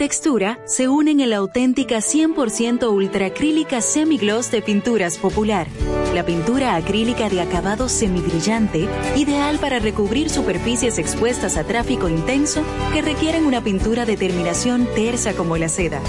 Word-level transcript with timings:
textura 0.00 0.58
se 0.64 0.88
unen 0.88 1.20
en 1.20 1.28
la 1.28 1.36
auténtica 1.36 1.98
100% 1.98 2.90
ultracrílica 2.90 3.82
semigloss 3.82 4.50
de 4.50 4.62
Pinturas 4.62 5.18
Popular. 5.18 5.66
La 6.14 6.24
pintura 6.24 6.74
acrílica 6.74 7.28
de 7.28 7.42
acabado 7.42 7.86
semibrillante, 7.86 8.88
ideal 9.14 9.58
para 9.58 9.78
recubrir 9.78 10.30
superficies 10.30 10.96
expuestas 10.96 11.58
a 11.58 11.64
tráfico 11.64 12.08
intenso 12.08 12.62
que 12.94 13.02
requieren 13.02 13.44
una 13.44 13.62
pintura 13.62 14.06
de 14.06 14.16
terminación 14.16 14.88
tersa 14.94 15.34
como 15.34 15.58
la 15.58 15.68
seda, 15.68 16.00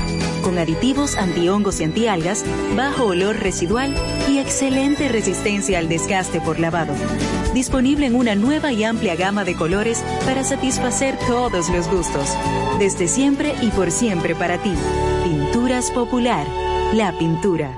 con 0.42 0.58
aditivos 0.58 1.17
antihongos 1.17 1.81
y 1.81 1.84
antialgas, 1.84 2.45
bajo 2.78 3.08
olor 3.08 3.42
residual 3.42 3.94
y 4.30 4.38
excelente 4.38 5.09
resistencia 5.09 5.80
al 5.80 5.89
desgaste 5.89 6.39
por 6.39 6.62
lavado. 6.62 6.94
Disponible 7.53 8.06
en 8.06 8.16
una 8.16 8.36
nueva 8.36 8.72
y 8.72 8.86
amplia 8.86 9.17
gama 9.17 9.44
de 9.44 9.58
colores 9.58 10.02
para 10.23 10.45
satisfacer 10.45 11.19
todos 11.28 11.67
los 11.67 11.89
gustos. 11.89 12.38
Desde 12.82 13.08
siempre 13.08 13.54
y 13.62 13.70
por 13.70 13.92
siempre 13.92 14.34
para 14.34 14.58
ti. 14.58 14.74
Pinturas 15.24 15.92
Popular. 15.92 16.48
La 16.96 17.16
pintura. 17.16 17.78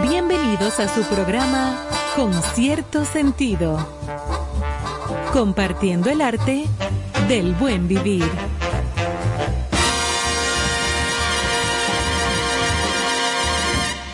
Bienvenidos 0.00 0.78
a 0.78 0.86
su 0.86 1.02
programa 1.12 1.84
Con 2.14 2.32
cierto 2.54 3.04
sentido. 3.04 3.76
Compartiendo 5.32 6.08
el 6.10 6.20
arte 6.20 6.66
del 7.26 7.56
buen 7.56 7.88
vivir. 7.88 8.30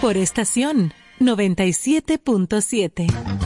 Por 0.07 0.19
estación 0.19 0.93
97.7. 1.19 3.46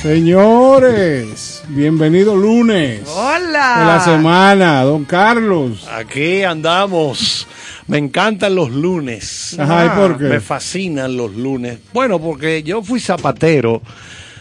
Señores, 0.00 1.62
bienvenido 1.68 2.34
lunes. 2.34 3.02
Hola. 3.06 3.76
De 3.78 3.84
la 3.84 4.00
semana, 4.02 4.82
don 4.82 5.04
Carlos. 5.04 5.86
Aquí 5.88 6.42
andamos. 6.42 7.46
Me 7.86 7.98
encantan 7.98 8.54
los 8.54 8.70
lunes. 8.70 9.56
Ajá, 9.58 9.86
¿y 9.86 9.88
por 9.90 10.16
qué? 10.16 10.24
Me 10.24 10.40
fascinan 10.40 11.16
los 11.16 11.36
lunes. 11.36 11.78
Bueno, 11.92 12.18
porque 12.18 12.62
yo 12.62 12.82
fui 12.82 12.98
zapatero 12.98 13.82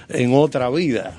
en 0.07 0.33
otra 0.33 0.69
vida. 0.69 1.13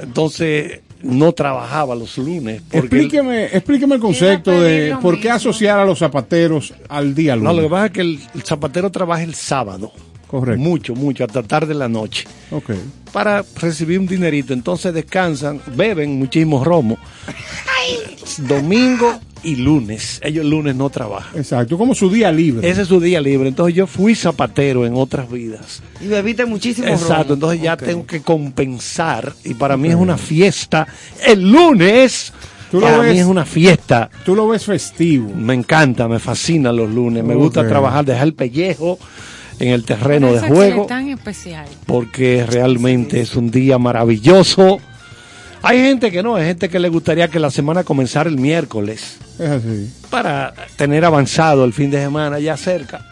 Entonces 0.00 0.80
no 1.02 1.32
trabajaba 1.32 1.94
los 1.94 2.16
lunes. 2.16 2.62
Explíqueme, 2.70 3.46
explíqueme 3.46 3.96
el 3.96 4.00
concepto 4.00 4.60
de 4.60 4.96
por 5.02 5.20
qué 5.20 5.30
asociar 5.30 5.80
a 5.80 5.84
los 5.84 5.98
zapateros 5.98 6.72
al 6.88 7.14
día 7.14 7.34
lunes. 7.34 7.52
No, 7.52 7.60
lo 7.60 7.68
que 7.68 7.70
pasa 7.70 7.86
es 7.86 7.92
que 7.92 8.00
el 8.00 8.42
zapatero 8.44 8.90
trabaja 8.90 9.22
el 9.22 9.34
sábado. 9.34 9.92
Correcto. 10.30 10.62
Mucho, 10.62 10.94
mucho, 10.94 11.24
hasta 11.24 11.42
tarde 11.42 11.68
de 11.68 11.74
la 11.74 11.88
noche. 11.88 12.24
Ok. 12.52 12.70
Para 13.12 13.44
recibir 13.60 13.98
un 13.98 14.06
dinerito. 14.06 14.52
Entonces 14.52 14.94
descansan, 14.94 15.60
beben 15.74 16.20
muchísimo 16.20 16.62
romo. 16.62 16.96
Domingo 18.46 19.18
y 19.42 19.56
lunes. 19.56 20.20
Ellos 20.22 20.44
el 20.44 20.50
lunes 20.50 20.76
no 20.76 20.88
trabajan. 20.88 21.36
Exacto, 21.36 21.76
como 21.76 21.96
su 21.96 22.08
día 22.08 22.30
libre. 22.30 22.70
Ese 22.70 22.82
es 22.82 22.88
su 22.88 23.00
día 23.00 23.20
libre. 23.20 23.48
Entonces 23.48 23.74
yo 23.74 23.88
fui 23.88 24.14
zapatero 24.14 24.86
en 24.86 24.94
otras 24.94 25.28
vidas. 25.28 25.82
Y 26.00 26.06
bebiste 26.06 26.44
muchísimo 26.44 26.86
Exacto, 26.86 27.34
entonces 27.34 27.60
ya 27.60 27.76
tengo 27.76 28.06
que 28.06 28.22
compensar. 28.22 29.32
Y 29.42 29.54
para 29.54 29.76
mí 29.76 29.88
es 29.88 29.96
una 29.96 30.16
fiesta. 30.16 30.86
El 31.26 31.50
lunes. 31.50 32.32
para 32.70 33.02
mí 33.02 33.18
es 33.18 33.26
una 33.26 33.44
fiesta. 33.44 34.08
Tú 34.24 34.36
lo 34.36 34.46
ves 34.46 34.64
festivo. 34.64 35.34
Me 35.34 35.54
encanta, 35.54 36.06
me 36.06 36.20
fascina 36.20 36.70
los 36.70 36.88
lunes. 36.88 37.24
Me 37.24 37.34
gusta 37.34 37.66
trabajar, 37.66 38.04
dejar 38.04 38.28
el 38.28 38.34
pellejo 38.34 38.96
en 39.60 39.68
el 39.68 39.84
terreno 39.84 40.32
de 40.32 40.40
juego. 40.40 40.86
tan 40.86 41.08
especial. 41.08 41.66
Porque 41.86 42.44
realmente 42.48 43.20
es 43.20 43.36
un 43.36 43.50
día 43.50 43.78
maravilloso. 43.78 44.80
Hay 45.62 45.78
gente 45.78 46.10
que 46.10 46.22
no, 46.22 46.36
hay 46.36 46.46
gente 46.46 46.70
que 46.70 46.78
le 46.78 46.88
gustaría 46.88 47.28
que 47.28 47.38
la 47.38 47.50
semana 47.50 47.84
comenzara 47.84 48.30
el 48.30 48.38
miércoles. 48.38 49.18
Es 49.38 49.48
así. 49.48 49.90
Para 50.08 50.54
tener 50.76 51.04
avanzado 51.04 51.64
el 51.64 51.74
fin 51.74 51.90
de 51.90 51.98
semana 51.98 52.38
ya 52.38 52.56
cerca. 52.56 53.06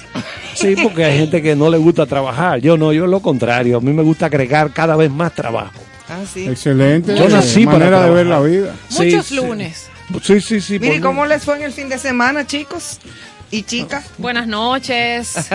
Sí, 0.55 0.75
porque 0.83 1.05
hay 1.05 1.19
gente 1.19 1.43
que 1.43 1.55
no 1.55 1.69
le 1.69 1.77
gusta 1.77 2.07
trabajar. 2.07 2.61
Yo 2.61 2.77
no, 2.77 2.93
yo 2.93 3.07
lo 3.07 3.21
contrario. 3.21 3.77
A 3.77 3.81
mí 3.81 3.93
me 3.93 4.03
gusta 4.03 4.27
agregar 4.27 4.73
cada 4.73 4.97
vez 4.97 5.11
más 5.11 5.35
trabajo. 5.35 5.79
Ah, 6.09 6.21
sí. 6.33 6.49
Excelente. 6.49 7.15
Yo 7.15 7.29
nací 7.29 7.67
manera 7.67 8.03
de 8.03 8.11
ver 8.11 8.27
la 8.27 8.41
vida. 8.41 8.75
Muchos 8.91 9.31
lunes. 9.31 9.89
Sí, 10.23 10.41
sí, 10.41 10.61
sí. 10.63 10.79
Mire, 10.79 11.01
¿cómo 11.01 11.27
les 11.27 11.45
fue 11.45 11.57
en 11.57 11.65
el 11.65 11.73
fin 11.73 11.91
de 11.91 11.99
semana, 11.99 12.47
chicos? 12.47 12.99
¿Y 13.51 13.63
chicas? 13.63 14.11
Buenas 14.19 14.47
noches. 14.47 15.49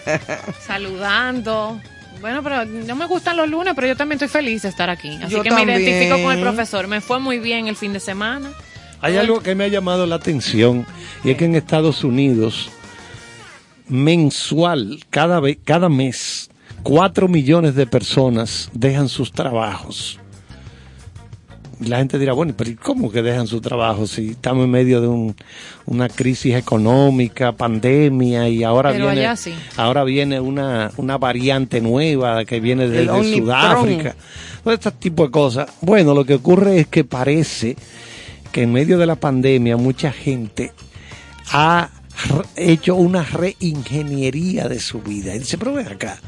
saludando. 0.66 1.80
Bueno, 2.20 2.42
pero 2.42 2.64
no 2.64 2.94
me 2.94 3.06
gustan 3.06 3.36
los 3.36 3.48
lunes, 3.48 3.72
pero 3.74 3.86
yo 3.86 3.96
también 3.96 4.16
estoy 4.16 4.28
feliz 4.28 4.62
de 4.62 4.68
estar 4.68 4.90
aquí. 4.90 5.18
Así 5.22 5.32
Yo 5.32 5.42
que 5.42 5.50
me 5.50 5.62
identifico 5.62 6.22
con 6.22 6.32
el 6.34 6.40
profesor. 6.40 6.86
Me 6.86 7.00
fue 7.00 7.18
muy 7.18 7.38
bien 7.38 7.66
el 7.66 7.76
fin 7.76 7.92
de 7.92 8.00
semana. 8.00 8.50
Hay 9.00 9.16
algo 9.16 9.42
que 9.42 9.54
me 9.54 9.64
ha 9.64 9.68
llamado 9.68 10.04
la 10.06 10.16
atención 10.16 10.86
y 11.24 11.30
es 11.30 11.36
que 11.38 11.46
en 11.46 11.54
Estados 11.54 12.04
Unidos 12.04 12.70
mensual, 13.88 15.00
cada 15.08 15.40
vez, 15.40 15.58
cada 15.64 15.88
mes, 15.88 16.50
cuatro 16.82 17.26
millones 17.26 17.74
de 17.74 17.86
personas 17.86 18.70
dejan 18.74 19.08
sus 19.08 19.32
trabajos. 19.32 20.19
Y 21.80 21.86
la 21.86 21.96
gente 21.98 22.18
dirá, 22.18 22.34
bueno, 22.34 22.52
pero 22.56 22.68
¿y 22.70 22.74
¿cómo 22.74 23.10
que 23.10 23.22
dejan 23.22 23.46
su 23.46 23.60
trabajo 23.62 24.06
si 24.06 24.30
estamos 24.32 24.64
en 24.66 24.70
medio 24.70 25.00
de 25.00 25.08
un- 25.08 25.34
una 25.86 26.08
crisis 26.10 26.54
económica, 26.54 27.52
pandemia 27.52 28.48
y 28.50 28.62
ahora 28.64 28.92
Pero 28.92 29.10
viene 29.10 29.36
sí. 29.36 29.54
ahora 29.76 30.04
viene 30.04 30.38
una, 30.40 30.90
una 30.98 31.16
variante 31.16 31.80
nueva 31.80 32.44
que 32.44 32.60
viene 32.60 32.86
desde 32.86 33.10
Omicron. 33.10 33.44
Sudáfrica? 33.46 34.14
Todo 34.62 34.74
este 34.74 34.90
tipo 34.92 35.24
de 35.24 35.30
cosas. 35.30 35.70
Bueno, 35.80 36.12
lo 36.14 36.24
que 36.26 36.34
ocurre 36.34 36.80
es 36.80 36.86
que 36.86 37.02
parece 37.04 37.76
que 38.52 38.62
en 38.64 38.72
medio 38.72 38.98
de 38.98 39.06
la 39.06 39.16
pandemia 39.16 39.76
mucha 39.78 40.12
gente 40.12 40.72
ha 41.52 41.88
hecho 42.56 42.94
una 42.96 43.22
reingeniería 43.22 44.68
de 44.68 44.80
su 44.80 45.00
vida. 45.00 45.34
Y 45.34 45.38
dice, 45.38 45.56
pero 45.56 45.72
ven 45.72 45.88
acá, 45.88 46.18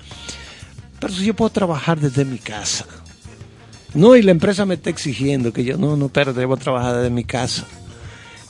pero 0.98 1.12
si 1.12 1.26
yo 1.26 1.34
puedo 1.34 1.50
trabajar 1.50 2.00
desde 2.00 2.24
mi 2.24 2.38
casa. 2.38 2.86
No, 3.94 4.16
y 4.16 4.22
la 4.22 4.30
empresa 4.30 4.64
me 4.64 4.74
está 4.74 4.90
exigiendo 4.90 5.52
que 5.52 5.64
yo, 5.64 5.76
no, 5.76 5.96
no, 5.96 6.06
espérate, 6.06 6.40
debo 6.40 6.56
trabajar 6.56 6.96
desde 6.96 7.10
mi 7.10 7.24
casa. 7.24 7.66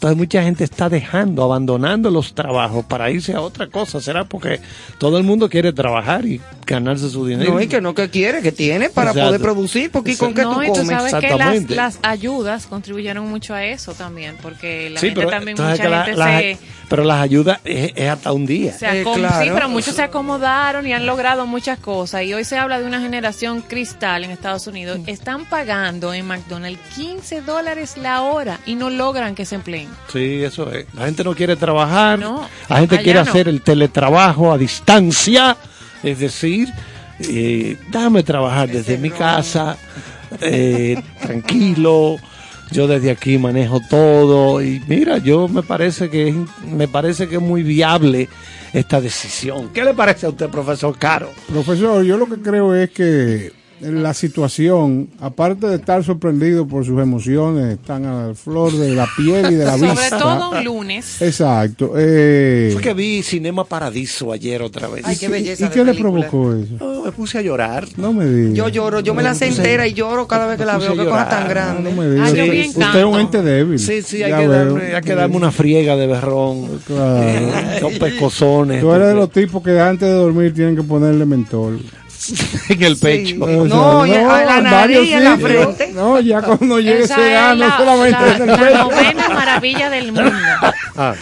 Entonces 0.02 0.18
mucha 0.18 0.42
gente 0.42 0.64
está 0.64 0.88
dejando, 0.88 1.44
abandonando 1.44 2.10
los 2.10 2.34
trabajos 2.34 2.84
para 2.86 3.08
irse 3.08 3.34
a 3.34 3.40
otra 3.40 3.68
cosa. 3.68 4.00
¿Será 4.00 4.24
porque 4.24 4.58
todo 4.98 5.16
el 5.16 5.22
mundo 5.22 5.48
quiere 5.48 5.72
trabajar 5.72 6.26
y 6.26 6.40
ganarse 6.66 7.08
su 7.08 7.24
dinero? 7.24 7.52
No, 7.52 7.60
y 7.60 7.68
que 7.68 7.80
no 7.80 7.94
que 7.94 8.10
quiere, 8.10 8.42
que 8.42 8.50
tiene 8.50 8.90
para 8.90 9.10
Exacto. 9.12 9.28
poder 9.28 9.40
producir, 9.40 9.92
porque 9.92 10.10
¿y 10.10 10.16
con 10.16 10.34
qué 10.34 10.42
no, 10.42 10.54
tú 10.56 10.62
y 10.64 10.66
tú 10.66 10.72
comes? 10.72 10.88
sabes 10.88 11.14
que 11.14 11.36
las, 11.36 11.70
las 11.70 11.98
ayudas 12.02 12.66
contribuyeron 12.66 13.28
mucho 13.30 13.54
a 13.54 13.64
eso 13.64 13.94
también, 13.94 14.36
porque 14.42 14.90
la 14.90 14.98
Sí, 14.98 15.06
gente 15.06 15.20
pero, 15.20 15.30
también, 15.30 15.56
mucha 15.56 15.88
la- 15.88 16.02
gente 16.04 16.18
la- 16.18 16.38
se, 16.40 16.58
pero 16.88 17.04
las 17.04 17.20
ayudas 17.20 17.60
es, 17.64 17.92
es 17.94 18.08
hasta 18.08 18.32
un 18.32 18.44
día. 18.44 18.72
se 18.72 19.02
Eh, 19.02 19.04
claro. 19.04 19.44
Sí, 19.44 19.50
pero 19.54 19.68
muchos 19.68 19.94
se 19.94 20.02
acomodaron 20.02 20.84
y 20.84 20.92
han 20.94 21.06
logrado 21.06 21.46
muchas 21.46 21.78
cosas. 21.78 22.24
Y 22.24 22.34
hoy 22.34 22.42
se 22.42 22.58
habla 22.58 22.80
de 22.80 22.86
una 22.86 23.00
generación 23.00 23.60
cristal 23.62 24.24
en 24.24 24.32
Estados 24.32 24.66
Unidos. 24.66 24.98
Mm. 24.98 25.08
Están 25.08 25.44
pagando 25.48 26.12
en 26.12 26.26
McDonald's 26.26 26.80
15 26.96 27.40
dólares 27.42 27.96
la 27.96 28.22
hora 28.22 28.58
y 28.66 28.74
no 28.74 28.90
logran 28.90 29.36
que 29.36 29.44
se 29.46 29.54
empleen. 29.54 29.91
Sí, 30.12 30.42
eso 30.42 30.70
es. 30.72 30.86
La 30.94 31.06
gente 31.06 31.24
no 31.24 31.34
quiere 31.34 31.56
trabajar, 31.56 32.18
No, 32.18 32.46
la 32.68 32.78
gente 32.78 33.00
quiere 33.02 33.22
no. 33.22 33.28
hacer 33.30 33.48
el 33.48 33.62
teletrabajo 33.62 34.52
a 34.52 34.58
distancia, 34.58 35.56
es 36.02 36.18
decir, 36.18 36.68
eh, 37.20 37.76
déjame 37.90 38.22
trabajar 38.22 38.68
desde 38.68 38.98
mi 38.98 39.10
casa, 39.10 39.76
eh, 40.40 41.00
tranquilo, 41.20 42.16
yo 42.70 42.86
desde 42.86 43.10
aquí 43.10 43.36
manejo 43.38 43.80
todo 43.90 44.62
y 44.62 44.82
mira, 44.86 45.18
yo 45.18 45.46
me 45.48 45.62
parece 45.62 46.08
que 46.08 46.28
es, 46.28 46.34
me 46.66 46.88
parece 46.88 47.28
que 47.28 47.36
es 47.36 47.42
muy 47.42 47.62
viable 47.62 48.28
esta 48.72 49.00
decisión. 49.00 49.68
¿Qué 49.74 49.84
le 49.84 49.92
parece 49.94 50.26
a 50.26 50.30
usted, 50.30 50.48
profesor 50.48 50.96
Caro? 50.98 51.30
Profesor, 51.48 52.02
yo 52.02 52.16
lo 52.16 52.26
que 52.26 52.36
creo 52.40 52.74
es 52.74 52.90
que 52.90 53.52
la 53.82 54.14
situación, 54.14 55.08
aparte 55.20 55.66
de 55.66 55.76
estar 55.76 56.02
sorprendido 56.04 56.66
por 56.66 56.84
sus 56.86 57.00
emociones, 57.00 57.74
están 57.78 58.04
a 58.06 58.28
la 58.28 58.34
flor 58.34 58.72
de 58.72 58.94
la 58.94 59.06
piel 59.16 59.52
y 59.52 59.54
de 59.56 59.64
la 59.64 59.72
Sobre 59.78 59.90
vista. 59.90 60.18
todo 60.18 60.50
un 60.50 60.64
lunes. 60.64 61.20
Exacto. 61.20 61.92
eh, 61.96 62.70
Fue 62.72 62.80
que 62.82 62.94
vi 62.94 63.22
Cinema 63.22 63.64
Paradiso 63.64 64.32
ayer 64.32 64.62
otra 64.62 64.88
vez. 64.88 65.04
Ay, 65.06 65.16
qué 65.16 65.28
belleza 65.28 65.64
¿Y 65.64 65.68
de 65.68 65.74
qué 65.74 65.84
le 65.84 65.94
provocó 65.94 66.54
eso? 66.54 66.74
Oh, 66.80 67.04
me 67.04 67.12
puse 67.12 67.38
a 67.38 67.42
llorar. 67.42 67.86
No 67.96 68.12
me 68.12 68.26
diga. 68.26 68.54
Yo 68.54 68.68
lloro, 68.68 69.00
yo 69.00 69.14
me 69.14 69.22
la 69.22 69.34
sé 69.34 69.48
entera 69.48 69.86
y 69.86 69.92
lloro 69.94 70.26
cada 70.28 70.46
vez 70.46 70.58
que 70.58 70.64
la 70.64 70.78
veo, 70.78 70.96
qué 70.96 71.04
cosa 71.04 71.28
tan 71.28 71.48
grande. 71.48 71.90
No 71.90 71.96
me 72.00 72.08
diga. 72.08 72.24
Ah, 72.24 72.28
Usted- 72.28 72.98
es 73.00 73.04
un 73.04 73.18
ente 73.20 73.42
débil. 73.42 73.78
Sí, 73.78 74.02
sí, 74.02 74.22
hay 74.22 74.32
que, 74.32 74.46
darme, 74.48 74.94
hay 74.94 75.02
que 75.02 75.14
darme 75.14 75.36
una 75.36 75.50
friega 75.50 75.96
de 75.96 76.06
berrón. 76.06 76.68
Claro. 76.86 77.80
Dos 77.80 77.92
pescozones. 77.94 78.80
Tú 78.80 78.92
eres 78.92 79.08
de 79.08 79.14
los 79.14 79.30
tipos 79.30 79.62
que 79.62 79.78
antes 79.80 80.08
de 80.08 80.14
dormir 80.14 80.52
tienen 80.54 80.76
que 80.76 80.82
ponerle 80.82 81.24
mentol. 81.24 81.80
en 82.68 82.82
el 82.82 82.96
Sí. 82.96 83.02
pecho. 83.02 83.36
O 83.44 83.64
No, 83.66 84.06
y 84.06 84.12
a 84.14 84.22
la 84.44 84.58
en 84.58 84.64
nariz 84.64 84.72
varios 84.72 85.06
y 85.06 85.12
en 85.14 85.24
la 85.24 85.36
frente. 85.38 85.88
No, 85.92 86.20
ya 86.20 86.42
cuando 86.42 86.78
llegue 86.80 87.02
Esa 87.04 87.14
ese 87.14 87.22
es 87.26 87.30
edad, 87.32 87.48
no 87.50 87.66
la, 87.66 87.76
solamente 87.76 88.20
la- 88.20 88.36
en 88.36 88.42
el 88.42 88.46
la 88.48 88.56
pecho. 88.58 88.78
novena 88.84 89.28
maravilla 89.30 89.90
del 89.90 90.12
mundo. 90.12 90.32
Ah, 90.96 91.14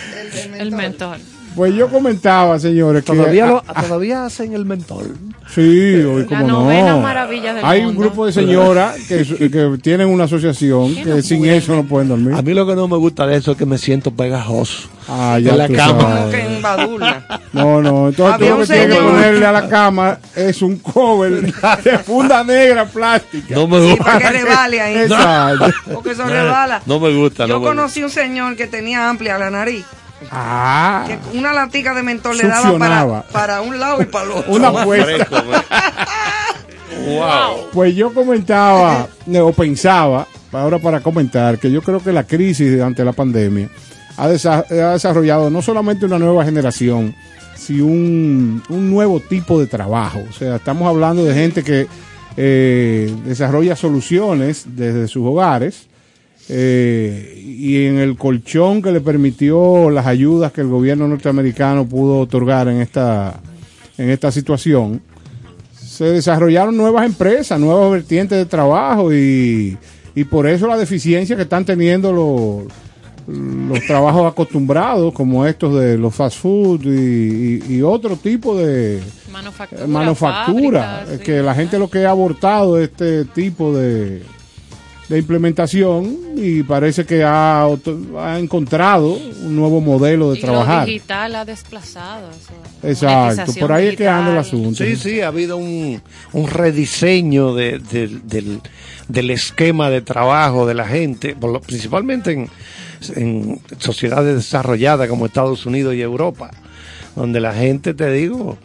El 0.58 0.72
mentor. 0.72 1.16
Pues 1.56 1.74
yo 1.74 1.88
comentaba, 1.88 2.58
señores, 2.58 3.04
que 3.04 3.12
todavía, 3.12 3.46
lo- 3.46 3.62
ah, 3.66 3.82
todavía 3.82 4.24
hacen 4.24 4.52
el 4.54 4.64
mentol. 4.64 5.16
sí, 5.52 5.60
hoy 6.02 6.24
como 6.26 6.46
no. 6.46 7.00
maravilla 7.00 7.54
del 7.54 7.64
Hay 7.64 7.80
un 7.80 7.86
mundo. 7.86 8.02
grupo 8.02 8.26
de 8.26 8.32
señoras 8.32 8.96
que, 9.08 9.24
que 9.50 9.78
tienen 9.82 10.08
una 10.08 10.24
asociación 10.24 10.94
¿Qué 10.94 11.02
que 11.02 11.10
no 11.10 11.22
sin 11.22 11.44
eso 11.46 11.74
no 11.74 11.84
pueden 11.84 12.08
dormir. 12.08 12.34
A 12.34 12.42
mí 12.42 12.54
lo 12.54 12.66
que 12.66 12.76
no 12.76 12.86
me 12.86 12.96
gusta 12.96 13.26
de 13.26 13.36
eso 13.36 13.52
es 13.52 13.58
que 13.58 13.66
me 13.66 13.78
siento 13.78 14.12
pegajoso. 14.12 14.88
Ah, 15.08 15.38
ya 15.42 15.50
en 15.52 15.58
la 15.58 15.68
cama. 15.68 16.28
que. 16.30 16.40
No, 17.52 17.82
no, 17.82 18.08
entonces 18.10 18.38
tú 18.38 18.44
lo 18.54 18.58
que 18.58 18.66
tienes 18.66 18.96
que 18.96 19.02
ponerle 19.02 19.46
a 19.46 19.52
la 19.52 19.68
cama 19.68 20.18
es 20.36 20.62
un 20.62 20.76
cover 20.78 21.42
de 21.84 21.98
funda 21.98 22.44
negra 22.44 22.84
plástica. 22.86 23.56
No 23.56 23.66
me 23.66 23.80
Sí, 23.80 23.90
gusta. 23.90 24.04
para 24.04 24.18
que 24.20 24.30
rebale 24.30 24.80
ahí. 24.80 24.96
Exacto. 24.98 25.66
Porque 25.94 26.10
eso 26.12 26.24
rebala. 26.26 26.80
No 26.86 27.00
me 27.00 27.12
gusta. 27.12 27.46
Yo 27.46 27.54
no 27.54 27.60
me 27.60 27.66
conocí 27.66 28.04
un 28.04 28.10
señor 28.10 28.54
que 28.56 28.68
tenía 28.68 29.08
amplia 29.10 29.36
la 29.36 29.50
nariz, 29.50 29.84
Ah, 30.30 31.04
que 31.06 31.38
una 31.38 31.52
latica 31.52 31.94
de 31.94 32.02
mentol 32.02 32.36
le 32.36 32.46
daba 32.46 33.22
para, 33.32 33.62
un 33.62 33.78
lado 33.80 34.02
y 34.02 34.06
para 34.06 34.24
el 34.26 34.30
otro. 34.32 34.52
una 34.52 34.68
apuesta. 34.82 35.26
Wow. 37.06 37.68
Pues 37.72 37.94
yo 37.94 38.12
comentaba, 38.12 39.08
o 39.42 39.52
pensaba, 39.52 40.26
ahora 40.52 40.78
para 40.78 41.00
comentar, 41.00 41.58
que 41.58 41.70
yo 41.70 41.82
creo 41.82 42.00
que 42.02 42.12
la 42.12 42.24
crisis 42.24 42.80
ante 42.80 43.04
la 43.04 43.12
pandemia 43.12 43.68
ha, 44.16 44.28
desa- 44.28 44.64
ha 44.70 44.92
desarrollado 44.92 45.48
no 45.50 45.62
solamente 45.62 46.04
una 46.06 46.18
nueva 46.18 46.44
generación, 46.44 47.14
sino 47.56 47.86
un, 47.86 48.62
un 48.68 48.90
nuevo 48.90 49.20
tipo 49.20 49.58
de 49.60 49.66
trabajo. 49.66 50.20
O 50.28 50.32
sea, 50.32 50.56
estamos 50.56 50.88
hablando 50.88 51.24
de 51.24 51.34
gente 51.34 51.62
que 51.62 51.86
eh, 52.36 53.14
desarrolla 53.24 53.76
soluciones 53.76 54.64
desde 54.66 55.08
sus 55.08 55.26
hogares 55.26 55.86
eh, 56.48 57.42
y 57.46 57.84
en 57.86 57.98
el 57.98 58.16
colchón 58.16 58.82
que 58.82 58.90
le 58.92 59.00
permitió 59.00 59.90
las 59.90 60.06
ayudas 60.06 60.52
que 60.52 60.60
el 60.62 60.66
gobierno 60.68 61.06
norteamericano 61.08 61.86
pudo 61.86 62.18
otorgar 62.20 62.68
en 62.68 62.80
esta, 62.80 63.40
en 63.98 64.10
esta 64.10 64.32
situación 64.32 65.00
se 65.78 66.04
desarrollaron 66.06 66.76
nuevas 66.76 67.04
empresas, 67.04 67.60
nuevas 67.60 67.90
vertientes 67.92 68.38
de 68.38 68.46
trabajo 68.46 69.12
y, 69.14 69.76
y 70.14 70.24
por 70.24 70.46
eso 70.46 70.66
la 70.66 70.78
deficiencia 70.78 71.36
que 71.36 71.42
están 71.42 71.64
teniendo 71.66 72.10
los, 72.12 72.72
los 73.68 73.86
trabajos 73.86 74.26
acostumbrados 74.32 75.12
como 75.12 75.44
estos 75.46 75.78
de 75.78 75.98
los 75.98 76.14
fast 76.14 76.38
food 76.38 76.84
y, 76.86 77.60
y- 77.68 77.74
y 77.76 77.82
otro 77.82 78.16
tipo 78.16 78.56
de 78.56 79.00
Manufactura. 79.86 81.04
sí. 81.18 81.22
que 81.22 81.42
la 81.42 81.54
gente 81.54 81.78
lo 81.78 81.90
que 81.90 82.06
ha 82.06 82.10
abortado 82.10 82.80
este 82.80 83.26
tipo 83.26 83.74
de, 83.76 84.22
de 85.10 85.18
implementación 85.18 86.16
y 86.36 86.62
parece 86.62 87.04
que 87.04 87.24
ha, 87.24 87.64
ha 87.64 88.38
encontrado 88.38 89.12
un 89.42 89.56
nuevo 89.56 89.80
modelo 89.80 90.30
de 90.32 90.38
Y 90.38 90.40
trabajar. 90.40 90.80
Lo 90.86 90.86
digital 90.86 91.34
ha 91.34 91.44
desplazado. 91.44 92.28
Exacto, 92.82 93.52
por 93.60 93.72
ahí 93.72 93.88
es 93.88 93.96
que 93.96 94.06
anda 94.08 94.30
el 94.32 94.38
asunto. 94.38 94.84
Sí, 94.84 94.94
sí, 94.96 95.20
ha 95.20 95.26
habido 95.26 95.56
un, 95.56 96.00
un 96.32 96.46
rediseño 96.48 97.54
de- 97.54 97.80
de- 97.80 98.20
del, 98.24 98.60
del 99.08 99.30
esquema 99.30 99.90
de 99.90 100.00
trabajo 100.00 100.64
de 100.64 100.74
la 100.74 100.86
gente, 100.86 101.34
por 101.34 101.50
lo- 101.52 101.60
principalmente 101.60 102.30
en, 102.32 102.48
en 103.16 103.60
sociedades 103.78 104.36
desarrolladas 104.36 105.08
como 105.08 105.26
Estados 105.26 105.66
Unidos 105.66 105.94
y 105.96 106.02
Europa, 106.02 106.52
donde 107.16 107.40
la 107.40 107.52
gente, 107.52 107.94
te 107.94 108.12
digo, 108.12 108.56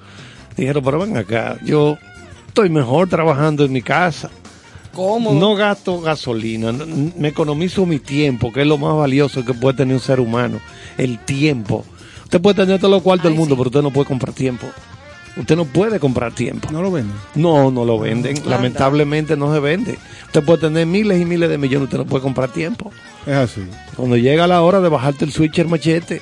dijeron, 0.56 0.84
pero 0.86 1.00
ven 1.00 1.18
acá, 1.18 1.58
yo 1.66 1.98
estoy 2.48 2.70
mejor 2.70 3.10
trabajando 3.10 3.66
en 3.66 3.72
mi 3.72 3.82
casa. 3.82 4.30
Cómodo. 4.96 5.40
No 5.40 5.56
gasto 5.56 6.00
gasolina, 6.02 6.72
no- 6.72 6.86
me 7.18 7.28
economizo 7.28 7.86
mi 7.86 8.00
tiempo, 8.00 8.52
que 8.52 8.62
es 8.62 8.68
lo 8.68 8.78
más 8.78 8.96
valioso 8.96 9.44
que 9.46 9.54
puede 9.54 9.78
tener 9.78 9.96
un 9.96 10.02
ser 10.02 10.20
humano, 10.20 10.60
el 10.98 11.20
tiempo. 11.20 11.86
Usted 12.24 12.42
puede 12.42 12.56
tener 12.66 12.80
todos 12.80 12.92
los 12.92 13.04
cuartos 13.04 13.26
del 13.26 13.36
mundo, 13.38 13.56
sí. 13.56 13.60
pero 13.60 13.70
usted 13.70 13.82
no 13.84 13.92
puede 13.92 14.08
comprar 14.08 14.34
tiempo. 14.34 14.68
Usted 15.38 15.56
no 15.58 15.66
puede 15.66 16.00
comprar 16.00 16.34
tiempo. 16.34 16.70
No 16.72 16.82
lo 16.82 16.92
ven. 16.92 17.12
No, 17.36 17.70
no 17.70 17.84
lo 17.84 18.00
venden. 18.00 18.38
Anda. 18.38 18.52
Lamentablemente 18.52 19.36
no 19.36 19.54
se 19.54 19.60
vende. 19.60 19.98
Usted 20.28 20.42
puede 20.44 20.60
tener 20.62 20.86
miles 20.88 21.20
y 21.22 21.26
miles 21.26 21.50
de 21.50 21.58
millones, 21.58 21.84
usted 21.86 21.98
no 21.98 22.06
puede 22.06 22.24
comprar 22.24 22.50
tiempo. 22.54 22.90
Es 23.26 23.34
así. 23.34 23.62
Cuando 23.98 24.16
llega 24.16 24.48
la 24.48 24.62
hora 24.62 24.80
de 24.80 24.88
bajarte 24.88 25.26
el 25.26 25.34
switcher 25.34 25.68
machete, 25.68 26.22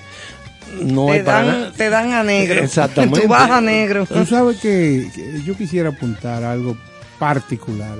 no 0.82 1.12
hay 1.12 1.20
te, 1.20 1.26
para 1.26 1.38
dan, 1.44 1.48
nada. 1.60 1.72
te 1.78 1.90
dan 1.92 2.12
a 2.14 2.24
negro. 2.24 2.60
Exactamente. 2.64 3.22
Tú 3.22 3.28
vas 3.28 3.52
a 3.52 3.62
negro. 3.62 4.08
Tú 4.08 4.26
sabes 4.26 4.60
que, 4.60 5.08
que 5.14 5.44
yo 5.46 5.56
quisiera 5.56 5.90
apuntar 5.90 6.44
algo 6.44 6.76
particular. 7.20 7.98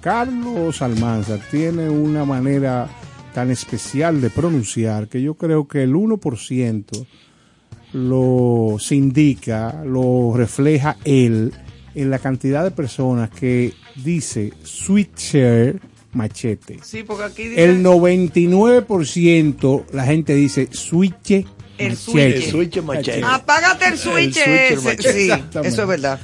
Carlos 0.00 0.82
Almanzar 0.82 1.40
tiene 1.50 1.88
una 1.88 2.24
manera 2.24 2.88
tan 3.34 3.50
especial 3.50 4.20
de 4.20 4.30
pronunciar 4.30 5.08
que 5.08 5.20
yo 5.22 5.34
creo 5.34 5.66
que 5.68 5.82
el 5.82 5.94
1% 5.94 7.06
lo 7.92 8.76
se 8.78 8.94
indica, 8.94 9.82
lo 9.84 10.32
refleja 10.36 10.96
él 11.04 11.52
en 11.94 12.10
la 12.10 12.18
cantidad 12.18 12.62
de 12.64 12.70
personas 12.70 13.30
que 13.30 13.72
dice 13.96 14.52
switcher 14.62 15.80
machete. 16.12 16.78
Sí, 16.82 17.02
porque 17.02 17.24
aquí 17.24 17.48
dice 17.48 17.64
El 17.64 17.82
99% 17.84 19.84
la 19.92 20.04
gente 20.04 20.34
dice 20.34 20.68
switche 20.72 21.46
El 21.78 21.90
machete. 21.90 21.96
switche. 21.96 22.36
El 22.36 22.42
switch 22.50 22.82
machete. 22.82 23.22
Apágate 23.24 23.86
el 23.88 23.98
switch 23.98 24.34
switcher 24.34 24.72
ese. 24.72 24.84
machete. 24.84 25.12
Sí, 25.12 25.30
eso 25.64 25.82
es 25.82 25.88
verdad. 25.88 26.20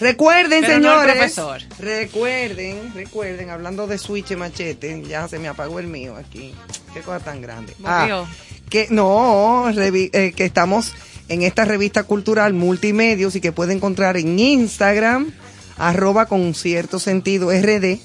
Recuerden, 0.00 0.62
Pero 0.62 0.78
no 0.80 0.92
el 1.02 1.08
señores. 1.08 1.32
profesor. 1.34 1.60
recuerden, 1.78 2.92
recuerden, 2.94 3.50
hablando 3.50 3.86
de 3.86 3.98
switch 3.98 4.30
y 4.32 4.36
machete, 4.36 5.02
ya 5.08 5.28
se 5.28 5.38
me 5.38 5.48
apagó 5.48 5.78
el 5.78 5.86
mío 5.86 6.16
aquí. 6.16 6.54
Qué 6.94 7.00
cosa 7.00 7.20
tan 7.20 7.40
grande. 7.42 7.74
Movió. 7.78 8.26
que 8.70 8.86
no, 8.90 9.68
revi- 9.72 10.10
eh, 10.12 10.32
que 10.34 10.44
estamos 10.44 10.94
en 11.28 11.42
esta 11.42 11.64
revista 11.64 12.04
cultural 12.04 12.54
multimedios 12.54 13.34
y 13.36 13.40
que 13.40 13.52
puede 13.52 13.72
encontrar 13.74 14.16
en 14.16 14.38
Instagram, 14.38 15.32
arroba 15.76 16.26
con 16.26 16.54
cierto 16.54 16.98
sentido 16.98 17.50
RD, 17.52 17.98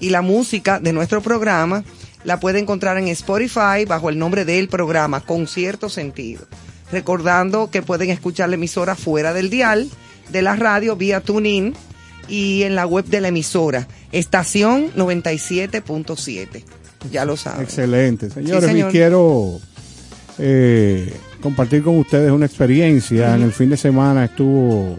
y 0.00 0.10
la 0.10 0.22
música 0.22 0.78
de 0.80 0.92
nuestro 0.92 1.20
programa 1.20 1.84
la 2.24 2.40
puede 2.40 2.58
encontrar 2.58 2.96
en 2.96 3.08
Spotify 3.08 3.84
bajo 3.86 4.08
el 4.08 4.18
nombre 4.18 4.44
del 4.44 4.68
programa, 4.68 5.20
con 5.20 5.46
cierto 5.46 5.88
sentido. 5.88 6.46
Recordando 6.90 7.70
que 7.70 7.82
pueden 7.82 8.10
escuchar 8.10 8.48
la 8.48 8.54
emisora 8.54 8.94
fuera 8.94 9.32
del 9.32 9.50
dial 9.50 9.88
de 10.30 10.42
la 10.42 10.56
radio 10.56 10.96
vía 10.96 11.20
TuneIn 11.20 11.74
y 12.28 12.62
en 12.62 12.74
la 12.74 12.86
web 12.86 13.04
de 13.04 13.20
la 13.20 13.28
emisora, 13.28 13.86
estación 14.12 14.90
97.7. 14.96 16.62
Ya 17.10 17.24
lo 17.24 17.36
saben. 17.36 17.62
Excelente. 17.62 18.30
Señores, 18.30 18.64
señor. 18.64 18.88
y 18.88 18.92
quiero 18.92 19.60
eh, 20.38 21.12
compartir 21.42 21.82
con 21.82 21.98
ustedes 21.98 22.30
una 22.30 22.46
experiencia. 22.46 23.34
En 23.34 23.42
el 23.42 23.52
fin 23.52 23.70
de 23.70 23.76
semana 23.76 24.24
estuvo 24.24 24.98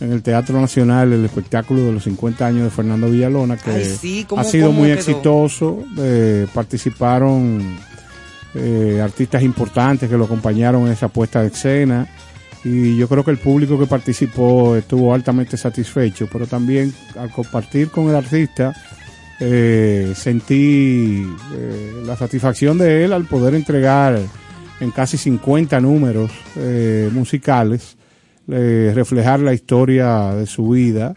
en 0.00 0.12
el 0.12 0.22
Teatro 0.22 0.60
Nacional 0.60 1.12
el 1.12 1.24
espectáculo 1.24 1.82
de 1.84 1.92
los 1.92 2.04
50 2.04 2.46
años 2.46 2.64
de 2.64 2.70
Fernando 2.70 3.08
Villalona, 3.10 3.56
que 3.56 3.70
Ay, 3.70 3.96
sí, 4.00 4.24
¿cómo- 4.28 4.42
ha 4.42 4.44
sido 4.44 4.70
muy 4.72 4.88
quedó? 4.88 4.94
exitoso. 4.98 5.84
Eh, 5.98 6.46
participaron 6.54 7.78
eh, 8.54 9.00
artistas 9.02 9.42
importantes 9.42 10.08
que 10.08 10.16
lo 10.16 10.24
acompañaron 10.26 10.86
en 10.86 10.92
esa 10.92 11.08
puesta 11.08 11.40
de 11.40 11.48
escena. 11.48 12.06
Y 12.64 12.96
yo 12.96 13.08
creo 13.08 13.24
que 13.24 13.30
el 13.30 13.38
público 13.38 13.78
que 13.78 13.86
participó 13.86 14.76
estuvo 14.76 15.14
altamente 15.14 15.56
satisfecho, 15.56 16.28
pero 16.30 16.46
también 16.46 16.92
al 17.16 17.30
compartir 17.30 17.90
con 17.90 18.08
el 18.08 18.16
artista, 18.16 18.74
eh, 19.40 20.12
sentí 20.16 21.24
eh, 21.54 22.02
la 22.04 22.16
satisfacción 22.16 22.78
de 22.78 23.04
él 23.04 23.12
al 23.12 23.24
poder 23.24 23.54
entregar 23.54 24.18
en 24.80 24.90
casi 24.90 25.16
50 25.16 25.80
números 25.80 26.30
eh, 26.56 27.08
musicales, 27.12 27.96
eh, 28.48 28.92
reflejar 28.94 29.40
la 29.40 29.54
historia 29.54 30.34
de 30.34 30.46
su 30.46 30.68
vida 30.70 31.14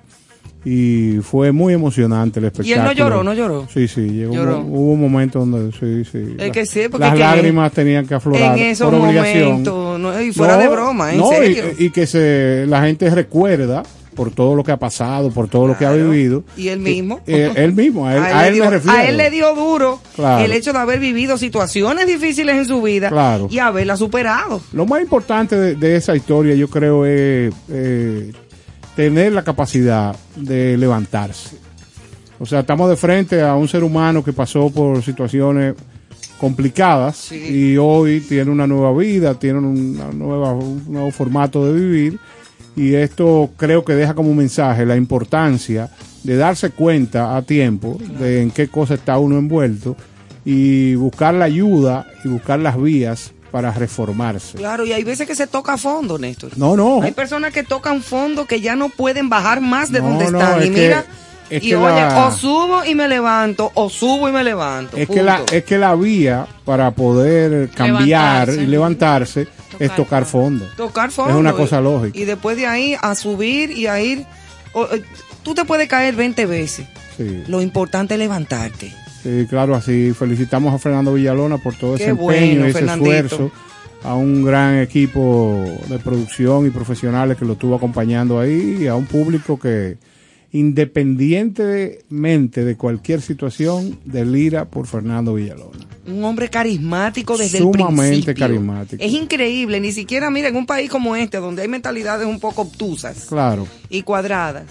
y 0.64 1.18
fue 1.24 1.52
muy 1.52 1.74
emocionante 1.74 2.40
el 2.40 2.46
Y 2.46 2.48
espectáculo. 2.48 2.82
él 2.82 2.86
no 2.88 2.92
lloró, 2.94 3.24
no 3.24 3.34
lloró. 3.34 3.68
Sí, 3.74 3.88
sí, 3.88 4.02
llegó, 4.02 4.34
Lloró. 4.34 4.60
hubo 4.60 4.92
un 4.94 5.02
momento 5.02 5.40
donde 5.40 5.72
sí, 5.72 6.04
sí. 6.12 6.36
Es 6.38 6.52
que 6.52 6.66
sí, 6.66 6.82
porque 6.90 7.06
las 7.06 7.14
que 7.14 7.20
lágrimas 7.20 7.72
tenían 7.72 8.06
que 8.06 8.14
aflorar 8.14 8.58
En 8.58 8.66
esos 8.66 8.90
por 8.92 9.00
obligación. 9.00 9.50
momentos, 9.50 10.00
no, 10.00 10.22
y 10.22 10.32
fuera 10.32 10.56
No, 10.58 10.62
de 10.62 10.68
broma, 10.68 11.12
en 11.14 11.18
no, 11.20 11.32
y- 11.32 11.36
serio. 11.36 11.64
Y, 11.80 11.90
que 11.90 12.06
se, 12.06 12.66
la 12.68 12.84
gente 12.84 13.10
recuerda 13.10 13.84
por 14.16 14.30
todo 14.30 14.56
lo 14.56 14.64
que 14.64 14.72
ha 14.74 14.78
pasado, 14.78 15.32
por 15.32 15.48
todo 15.48 15.68
lo 15.68 15.78
que 15.78 15.86
ha 15.86 15.94
vivido. 15.94 16.44
Y 16.58 16.68
él 16.68 16.80
mismo. 16.80 17.22
Eh, 17.26 17.50
él 17.56 17.74
mismo, 17.74 18.06
a 18.08 18.16
él, 18.18 18.24
a 18.24 18.42
le 18.44 18.48
él 18.50 18.54
dio, 18.56 18.64
me 18.66 18.70
refiero. 18.70 18.98
a 18.98 19.06
él 19.06 19.18
le 19.18 19.30
dio 19.32 19.56
duro 19.56 20.00
Claro. 20.16 20.44
el 20.44 20.52
hecho 20.52 20.74
de 20.74 20.80
haber 20.80 21.00
vivido 21.00 21.38
situaciones 21.38 22.06
difíciles 22.06 22.56
en 22.58 22.66
su 22.66 22.82
vida 22.82 23.10
Claro. 23.10 23.48
y 23.50 23.58
haberla 23.60 23.96
superado. 23.98 24.62
Lo 24.74 24.86
más 24.86 25.02
importante 25.02 25.56
de, 25.56 25.76
de 25.76 25.96
esa 25.96 26.16
historia, 26.16 26.54
yo 26.56 26.68
creo, 26.68 27.06
es 27.06 27.54
eh, 27.70 28.32
tener 28.96 29.34
la 29.34 29.44
capacidad 29.44 30.16
de 30.36 30.78
levantarse. 30.78 31.58
O 32.40 32.46
sea, 32.46 32.62
estamos 32.62 32.90
de 32.90 32.96
frente 32.96 33.42
a 33.42 33.56
un 33.56 33.68
ser 33.68 33.84
humano 33.84 34.24
que 34.24 34.34
pasó 34.34 34.70
por 34.70 35.02
situaciones 35.04 35.76
complicadas 36.40 37.16
Sí. 37.18 37.36
y 37.36 37.78
hoy 37.78 38.20
tiene 38.22 38.50
una 38.50 38.66
nueva 38.66 38.92
vida, 38.98 39.36
tiene 39.36 39.60
una 39.60 40.12
nueva, 40.12 40.54
un 40.54 40.84
nuevo 40.92 41.12
formato 41.12 41.66
de 41.66 41.74
vivir 41.80 42.20
y 42.76 42.96
esto 42.96 43.52
creo 43.58 43.86
que 43.86 43.94
deja 43.94 44.16
como 44.16 44.34
mensaje 44.34 44.86
la 44.86 44.96
importancia 44.96 45.92
de 46.24 46.36
darse 46.38 46.72
cuenta 46.72 47.36
a 47.38 47.44
tiempo 47.44 47.98
de 48.20 48.42
en 48.42 48.50
qué 48.52 48.68
cosa 48.70 48.96
está 48.96 49.20
uno 49.20 49.38
envuelto 49.38 49.96
y 50.44 50.96
buscar 50.96 51.36
la 51.36 51.46
ayuda 51.46 52.08
y 52.26 52.30
buscar 52.30 52.60
las 52.60 52.82
vías 52.82 53.34
para 53.52 53.72
reformarse. 53.72 54.58
Claro, 54.58 54.86
y 54.86 54.94
hay 54.94 55.04
veces 55.04 55.28
que 55.28 55.36
se 55.36 55.46
toca 55.48 55.78
fondo, 55.78 56.18
Néstor. 56.18 56.58
No, 56.58 56.76
no. 56.78 57.02
Hay 57.02 57.12
personas 57.12 57.52
que 57.54 57.64
tocan 57.64 58.02
fondo 58.02 58.46
que 58.46 58.62
ya 58.62 58.76
no 58.76 58.90
pueden 58.90 59.30
bajar 59.30 59.60
más 59.62 59.92
de 59.92 60.00
No, 60.02 60.10
donde 60.10 60.32
no, 60.32 60.40
están. 60.40 60.60
es 60.62 60.68
y 60.68 60.72
que- 60.72 60.82
mira, 60.82 61.06
es 61.50 61.64
y 61.64 61.70
que 61.70 61.76
oye, 61.76 61.96
la- 62.02 62.28
o 62.28 62.32
subo 62.32 62.86
y 62.86 62.96
me 62.96 63.08
levanto, 63.10 63.72
o 63.74 63.90
subo 63.90 64.30
y 64.30 64.32
me 64.32 64.44
levanto. 64.44 64.96
Es 64.96 65.10
que, 65.10 65.22
la, 65.22 65.42
es 65.52 65.64
que 65.66 65.78
la 65.78 65.94
vía 65.96 66.48
para 66.64 66.92
poder 66.92 67.70
cambiar 67.72 68.48
Levantarse. 68.48 68.64
y 68.64 68.68
levantarse 68.68 69.42
es 69.42 69.90
Tocar 69.90 69.96
tocar 69.96 70.26
fondo. 70.26 70.66
Tocar 70.78 71.12
fondo. 71.12 71.32
Es 71.34 71.38
una 71.40 71.52
cosa 71.54 71.82
lógica. 71.82 72.18
Y 72.18 72.24
después 72.26 72.56
de 72.58 72.68
ahí 72.68 72.96
a 73.02 73.16
subir 73.16 73.72
y 73.72 73.88
a 73.88 74.00
ir. 74.02 74.26
o- 74.74 74.86
eh, 74.86 75.04
tú 75.44 75.54
te 75.54 75.66
puedes 75.66 75.90
caer 75.90 76.16
20 76.16 76.46
veces. 76.46 76.86
Sí, 77.18 77.44
Lo 77.48 77.62
importante 77.62 78.14
es 78.14 78.20
levantarte. 78.20 78.94
Sí, 79.24 79.46
claro, 79.50 79.76
así. 79.76 80.14
Felicitamos 80.14 80.74
a 80.74 80.80
Fernando 80.80 81.14
Villalona 81.14 81.58
por 81.58 81.76
todo 81.76 81.96
Qué 81.96 82.04
ese 82.04 82.12
empeño 82.12 82.24
bueno, 82.26 82.68
y 82.68 82.70
ese 82.70 82.80
Fernandito. 82.80 83.14
esfuerzo. 83.14 83.52
A 84.04 84.16
un 84.16 84.44
gran 84.44 84.80
equipo 84.80 85.64
de 85.88 86.00
producción 86.00 86.66
y 86.66 86.72
profesionales 86.72 87.38
que 87.38 87.46
lo 87.46 87.54
estuvo 87.54 87.76
acompañando 87.76 88.40
ahí 88.40 88.80
y 88.82 88.88
a 88.88 88.96
un 88.96 89.06
público 89.06 89.60
que 89.60 89.98
independientemente 90.54 92.66
de 92.66 92.76
cualquier 92.78 93.22
situación 93.22 94.00
delira 94.06 94.66
por 94.66 94.88
Fernando 94.88 95.36
Villalona. 95.36 95.86
Un 96.08 96.24
hombre 96.24 96.50
carismático 96.50 97.38
desde 97.38 97.60
Sumamente 97.60 98.16
el 98.16 98.24
principio. 98.24 98.48
carismático. 98.48 99.04
Es 99.04 99.14
increíble, 99.14 99.80
ni 99.80 99.92
siquiera, 99.92 100.32
mira, 100.32 100.48
en 100.50 100.56
un 100.56 100.66
país 100.66 100.90
como 100.90 101.16
este, 101.16 101.38
donde 101.38 101.62
hay 101.62 101.68
mentalidades 101.68 102.26
un 102.28 102.40
poco 102.40 102.64
obtusas 102.64 103.26
Claro. 103.30 103.68
y 103.90 104.02
cuadradas, 104.02 104.66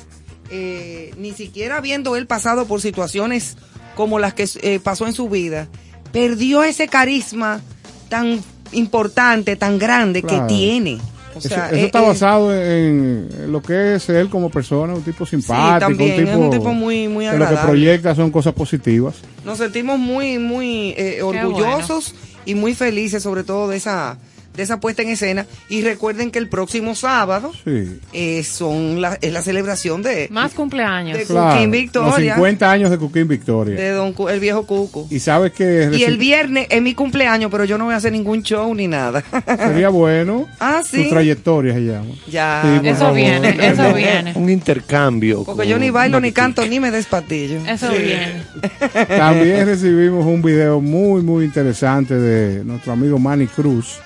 eh, 0.50 1.12
ni 1.19 1.30
siquiera 1.33 1.76
habiendo 1.76 2.16
él 2.16 2.26
pasado 2.26 2.66
por 2.66 2.80
situaciones 2.80 3.57
como 3.94 4.18
las 4.18 4.35
que 4.35 4.49
eh, 4.62 4.80
pasó 4.82 5.06
en 5.06 5.12
su 5.12 5.28
vida, 5.28 5.68
perdió 6.12 6.62
ese 6.64 6.88
carisma 6.88 7.61
tan 8.09 8.40
importante, 8.73 9.56
tan 9.56 9.78
grande 9.78 10.23
Claro. 10.23 10.47
que 10.47 10.54
tiene. 10.54 10.99
O 11.32 11.40
sea, 11.40 11.66
eso 11.68 11.76
eso 11.76 11.82
eh, 11.82 11.87
está 11.87 12.02
eh, 12.02 12.06
basado 12.09 12.52
en, 12.54 13.28
en 13.32 13.52
lo 13.52 13.62
que 13.62 13.94
es 13.94 14.09
él 14.09 14.28
como 14.28 14.50
persona, 14.50 14.94
un 14.94 15.02
tipo 15.02 15.25
simpático, 15.25 15.78
también, 15.78 16.14
un 16.14 16.20
es 16.20 16.26
tipo, 16.32 16.38
un 16.40 16.50
tipo 16.50 16.73
muy- 16.73 17.06
muy 17.09 17.25
que 17.25 17.30
lo 17.32 17.38
que 17.38 17.44
agradable. 17.44 17.68
proyecta 17.70 18.14
son 18.16 18.30
cosas 18.32 18.52
positivas. 18.52 19.14
Nos 19.44 19.59
sentimos 19.59 19.99
muy, 19.99 20.38
muy 20.40 20.92
eh, 20.97 21.23
orgullosos 21.23 22.14
y 22.44 22.54
muy 22.56 22.75
felices, 22.75 23.23
sobre 23.23 23.44
todo 23.44 23.68
de 23.68 23.76
esa, 23.76 24.18
de 24.61 24.64
esa 24.64 24.79
puesta 24.81 25.02
en 25.02 25.09
escena. 25.09 25.47
Y 25.69 25.83
recuerden 25.83 26.31
que 26.31 26.38
el 26.38 26.49
próximo 26.49 26.95
sábado 26.95 27.52
Sí, 27.64 27.99
eh, 28.12 28.43
son 28.45 29.00
la, 29.00 29.19
es 29.21 29.33
la 29.33 29.43
celebración 29.43 30.02
de, 30.02 30.29
Más 30.31 30.52
cumpleaños. 30.52 31.17
De- 31.19 31.25
claro. 31.25 31.55
Cuquín 31.55 31.71
Victoria. 31.71 32.11
Los 32.11 32.35
50 32.37 32.71
años 32.71 32.90
de 32.90 32.99
Cuquín 32.99 33.26
Victoria. 33.29 33.75
de 33.81 33.90
don 33.90 34.12
Cu- 34.12 34.29
el 34.29 34.38
viejo 34.40 34.67
Cuco. 34.67 35.07
y 35.11 35.19
sabes 35.21 35.52
que 35.52 35.90
Y 35.95 36.05
el 36.05 36.19
viernes 36.19 36.67
es 36.71 36.83
mi 36.83 36.95
cumpleaños, 36.95 37.50
pero 37.50 37.64
yo 37.64 37.79
no 37.79 37.87
voy 37.87 37.95
a 37.95 37.97
hacer 37.97 38.12
ningún 38.12 38.43
show 38.43 38.75
ni 38.75 38.87
nada. 38.87 39.23
sería 39.57 39.88
bueno. 39.88 40.47
Ah, 40.61 40.83
sí. 40.85 41.05
Su 41.05 41.11
trayectoria 41.11 41.75
se 41.75 41.81
llama. 41.81 42.11
ya. 42.29 42.62
Sí, 42.83 42.87
Eso 42.88 42.99
favor. 42.99 43.14
viene, 43.17 43.67
eso 43.67 43.95
viene. 43.95 44.33
Un 44.35 44.50
intercambio. 44.50 45.45
Porque 45.45 45.67
yo 45.67 45.79
ni 45.79 45.90
bailo, 45.90 46.21
ni 46.21 46.33
canto, 46.33 46.67
ni 46.67 46.79
me 46.81 46.90
despatillo. 46.90 47.61
Eso 47.67 47.90
viene. 47.90 48.43
También 49.09 49.67
recibimos 49.67 50.26
un 50.26 50.43
video 50.43 50.81
muy, 50.81 51.23
muy 51.23 51.45
interesante 51.45 52.14
de 52.14 52.64
nuestro 52.64 52.93
amigo 52.93 53.19
Manny 53.19 53.47
Cruz, 53.47 53.99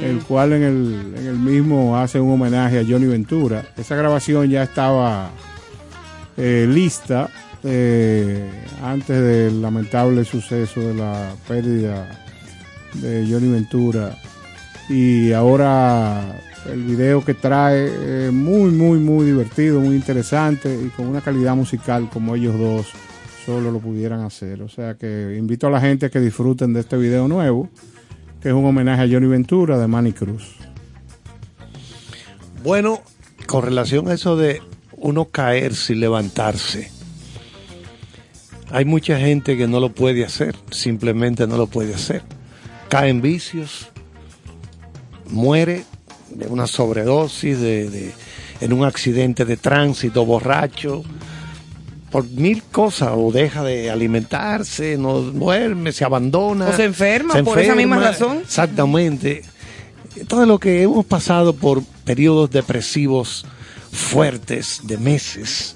el 0.00 0.18
cual 0.26 0.52
en 0.52 0.62
el, 0.62 1.14
en 1.16 1.26
el 1.26 1.38
mismo 1.38 1.96
hace 1.96 2.20
un 2.20 2.32
homenaje 2.32 2.80
a 2.80 2.84
Johnny 2.86 3.06
Ventura. 3.06 3.64
Esa 3.76 3.96
grabación 3.96 4.48
ya 4.48 4.62
estaba 4.62 5.30
eh, 6.36 6.66
lista 6.68 7.28
eh, 7.62 8.50
antes 8.82 9.20
del 9.20 9.62
lamentable 9.62 10.24
suceso 10.24 10.80
de 10.80 10.94
la 10.94 11.34
pérdida 11.46 12.18
de 12.94 13.26
Johnny 13.30 13.52
Ventura. 13.52 14.16
Y 14.88 15.32
ahora 15.32 16.40
el 16.70 16.82
video 16.82 17.24
que 17.24 17.34
trae 17.34 18.26
es 18.26 18.32
muy, 18.32 18.70
muy, 18.70 18.98
muy 18.98 19.26
divertido, 19.26 19.80
muy 19.80 19.96
interesante 19.96 20.74
y 20.74 20.88
con 20.88 21.06
una 21.06 21.20
calidad 21.20 21.54
musical 21.56 22.08
como 22.12 22.34
ellos 22.34 22.58
dos 22.58 22.92
solo 23.44 23.70
lo 23.70 23.78
pudieran 23.78 24.20
hacer. 24.20 24.62
O 24.62 24.68
sea 24.68 24.94
que 24.94 25.36
invito 25.38 25.66
a 25.66 25.70
la 25.70 25.80
gente 25.80 26.06
a 26.06 26.10
que 26.10 26.20
disfruten 26.20 26.72
de 26.72 26.80
este 26.80 26.96
video 26.96 27.28
nuevo, 27.28 27.68
es 28.44 28.52
un 28.52 28.64
homenaje 28.64 29.02
a 29.02 29.08
Johnny 29.08 29.26
Ventura 29.26 29.78
de 29.78 29.86
Manny 29.86 30.12
Cruz. 30.12 30.56
Bueno, 32.62 33.00
con 33.46 33.64
relación 33.64 34.08
a 34.08 34.14
eso 34.14 34.36
de 34.36 34.62
uno 34.96 35.24
caerse 35.26 35.92
y 35.94 35.96
levantarse, 35.96 36.90
hay 38.70 38.84
mucha 38.84 39.18
gente 39.18 39.56
que 39.56 39.66
no 39.66 39.80
lo 39.80 39.92
puede 39.92 40.24
hacer, 40.24 40.54
simplemente 40.70 41.46
no 41.46 41.56
lo 41.56 41.66
puede 41.66 41.94
hacer. 41.94 42.22
Cae 42.88 43.10
en 43.10 43.20
vicios, 43.20 43.88
muere 45.28 45.84
de 46.30 46.46
una 46.46 46.66
sobredosis, 46.66 47.60
de- 47.60 48.12
en 48.60 48.72
un 48.72 48.84
accidente 48.84 49.44
de 49.44 49.56
tránsito, 49.56 50.24
borracho, 50.24 51.02
por 52.12 52.28
mil 52.28 52.62
cosas, 52.62 53.12
o 53.14 53.32
deja 53.32 53.64
de 53.64 53.90
alimentarse, 53.90 54.98
no 54.98 55.22
duerme, 55.22 55.92
se 55.92 56.04
abandona. 56.04 56.68
O 56.68 56.76
se 56.76 56.84
enferma 56.84 57.42
por 57.42 57.58
esa 57.58 57.74
misma 57.74 57.98
razón. 57.98 58.38
Exactamente. 58.42 59.42
Todo 60.28 60.44
lo 60.44 60.58
que 60.58 60.82
hemos 60.82 61.06
pasado 61.06 61.54
por 61.54 61.82
periodos 62.04 62.50
depresivos 62.50 63.46
fuertes 63.90 64.82
de 64.84 64.98
meses, 64.98 65.74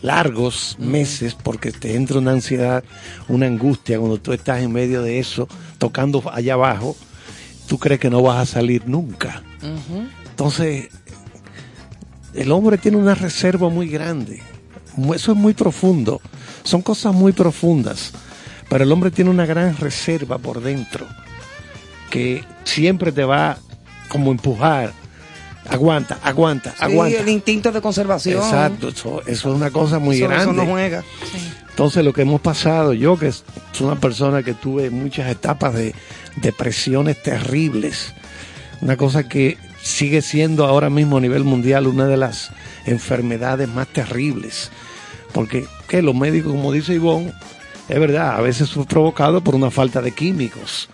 largos 0.00 0.76
meses, 0.78 1.34
porque 1.34 1.72
te 1.72 1.96
entra 1.96 2.18
una 2.18 2.30
ansiedad, 2.30 2.84
una 3.26 3.46
angustia 3.46 3.98
cuando 3.98 4.18
tú 4.18 4.32
estás 4.32 4.62
en 4.62 4.70
medio 4.70 5.02
de 5.02 5.18
eso, 5.18 5.48
tocando 5.78 6.22
allá 6.32 6.54
abajo, 6.54 6.96
tú 7.66 7.78
crees 7.78 8.00
que 8.00 8.10
no 8.10 8.22
vas 8.22 8.48
a 8.48 8.52
salir 8.52 8.86
nunca. 8.86 9.42
Entonces, 10.30 10.88
el 12.32 12.52
hombre 12.52 12.78
tiene 12.78 12.96
una 12.96 13.16
reserva 13.16 13.68
muy 13.70 13.88
grande. 13.88 14.40
Eso 15.14 15.32
es 15.32 15.38
muy 15.38 15.54
profundo. 15.54 16.20
Son 16.62 16.82
cosas 16.82 17.14
muy 17.14 17.32
profundas. 17.32 18.12
Pero 18.68 18.84
el 18.84 18.92
hombre 18.92 19.10
tiene 19.10 19.30
una 19.30 19.46
gran 19.46 19.76
reserva 19.76 20.38
por 20.38 20.60
dentro 20.62 21.06
que 22.10 22.44
siempre 22.64 23.12
te 23.12 23.24
va 23.24 23.58
como 24.08 24.30
empujar. 24.30 24.92
Aguanta, 25.68 26.18
aguanta, 26.22 26.70
Sí, 26.72 26.76
aguanta. 26.80 27.18
el 27.20 27.28
instinto 27.28 27.72
de 27.72 27.80
conservación. 27.80 28.38
Exacto, 28.42 28.88
eso, 28.88 29.22
eso 29.26 29.48
es 29.50 29.54
una 29.56 29.70
cosa 29.70 29.98
muy 29.98 30.16
Eso- 30.16 30.28
grande. 30.28 30.44
Eso 30.44 30.52
no 30.52 30.66
juega. 30.70 31.02
Entonces 31.70 32.04
lo 32.04 32.12
que 32.12 32.22
hemos 32.22 32.40
pasado, 32.42 32.92
yo 32.92 33.18
que 33.18 33.32
soy 33.32 33.86
una 33.86 33.96
persona 33.96 34.42
que 34.42 34.52
tuve 34.54 34.90
muchas 34.90 35.30
etapas 35.30 35.74
de 35.74 35.94
depresiones 36.36 37.22
terribles, 37.22 38.12
una 38.82 38.96
cosa 38.96 39.26
que 39.26 39.56
sigue 39.82 40.20
siendo 40.22 40.66
ahora 40.66 40.90
mismo 40.90 41.16
a 41.16 41.20
nivel 41.20 41.44
mundial 41.44 41.86
una 41.86 42.06
de 42.06 42.16
las 42.18 42.50
enfermedades 42.86 43.68
más 43.68 43.88
terribles, 43.88 44.70
porque 45.32 45.66
que 45.88 46.02
los 46.02 46.14
médicos, 46.14 46.52
como 46.52 46.72
dice 46.72 46.94
Ivonne, 46.94 47.32
es 47.88 48.00
verdad, 48.00 48.36
a 48.36 48.40
veces 48.40 48.74
es 48.76 48.86
provocado 48.86 49.42
por 49.42 49.54
una 49.54 49.70
falta 49.70 50.00
de 50.00 50.12
químicos, 50.12 50.88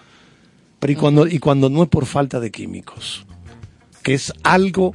pero 0.79 0.93
y 0.93 0.97
cuando, 0.97 1.27
y 1.27 1.39
cuando 1.39 1.69
no 1.69 1.83
es 1.83 1.89
por 1.89 2.07
falta 2.07 2.41
de 2.41 2.51
químicos, 2.51 3.25
que 4.03 4.15
es 4.15 4.33
algo 4.43 4.93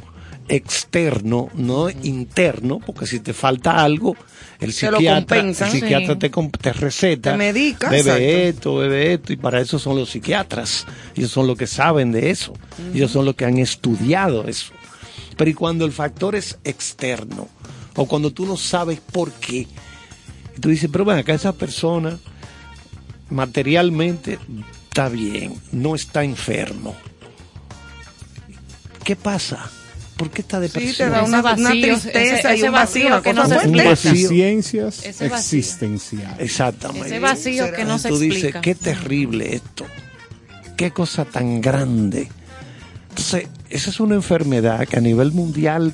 externo, 0.48 1.50
no 1.54 1.90
interno, 1.90 2.80
porque 2.80 3.08
si 3.08 3.20
te 3.20 3.34
falta 3.34 3.84
algo, 3.84 4.16
el 4.60 4.68
Te 4.68 4.74
psiquiatra, 4.74 5.40
el 5.40 5.56
psiquiatra 5.56 6.14
Sí. 6.14 6.20
te, 6.20 6.30
te 6.62 6.74
receta, 6.74 7.32
Te 7.32 7.38
medica, 7.38 7.90
bebe 7.90 8.00
exacto. 8.00 8.24
esto, 8.24 8.75
bebe 8.78 9.14
esto, 9.14 9.34
y 9.34 9.38
para 9.38 9.60
eso 9.60 9.80
son 9.80 9.98
los 9.98 10.10
psiquiatras, 10.12 10.86
ellos 11.16 11.32
son 11.32 11.48
los 11.48 11.58
que 11.58 11.68
saben 11.68 12.12
de 12.12 12.30
eso, 12.30 12.54
ellos 12.94 13.12
son 13.12 13.25
los 13.25 13.36
que 13.36 13.46
han 13.46 13.58
estudiado 13.58 14.48
eso. 14.48 14.72
Pero 15.38 15.50
y 15.50 15.54
cuando 15.54 15.86
el 15.86 15.92
factor 15.92 16.36
es 16.36 16.58
externo, 16.63 17.48
o 17.96 18.06
cuando 18.08 18.32
tú 18.32 18.46
no 18.46 18.56
sabes 18.58 19.00
por 19.00 19.32
qué, 19.34 19.68
y 20.56 20.60
tú 20.62 20.70
dices, 20.70 20.89
pero 20.92 21.06
ven 21.06 21.18
acá, 21.18 21.34
esa 21.34 21.54
persona 21.54 22.18
materialmente 23.30 24.39
está 24.89 25.10
bien, 25.10 25.56
no 25.72 25.96
está 25.96 26.24
enfermo. 26.24 26.96
¿Qué 29.03 29.16
pasa? 29.16 29.70
¿Por 30.18 30.31
qué 30.31 30.42
está 30.42 30.57
Sí, 30.57 30.62
depresión? 30.64 31.09
te 31.09 31.16
da 31.16 31.24
una, 31.24 31.40
una 31.40 31.42
vacío, 31.42 31.72
tristeza 32.00 32.20
ese- 32.22 32.55
y 32.55 32.59
ese 32.59 32.66
un 32.68 32.72
vacío, 32.74 33.03
vacío 33.03 33.07
una 33.09 33.22
que 33.22 33.33
no 33.33 33.48
se 33.48 33.55
vacío. 33.55 33.72
Deficiencias 33.90 35.05
existenciales. 35.22 36.40
Exactamente. 36.40 37.07
Ese 37.07 37.20
vacío 37.20 37.74
que 37.74 37.83
no 37.86 38.00
se 38.00 38.09
tú 38.09 38.18
dices, 38.20 38.36
explica. 38.46 38.62
qué 38.62 38.75
terrible 38.75 39.55
esto. 39.55 39.86
Qué 40.77 40.92
cosa 40.92 41.25
tan 41.25 41.59
grande. 41.62 42.29
Entonces, 43.09 43.48
esa 43.75 43.90
es 43.92 44.00
una 44.00 44.16
enfermedad 44.16 44.88
que 44.88 44.98
a 44.98 45.01
nivel 45.01 45.31
mundial 45.31 45.94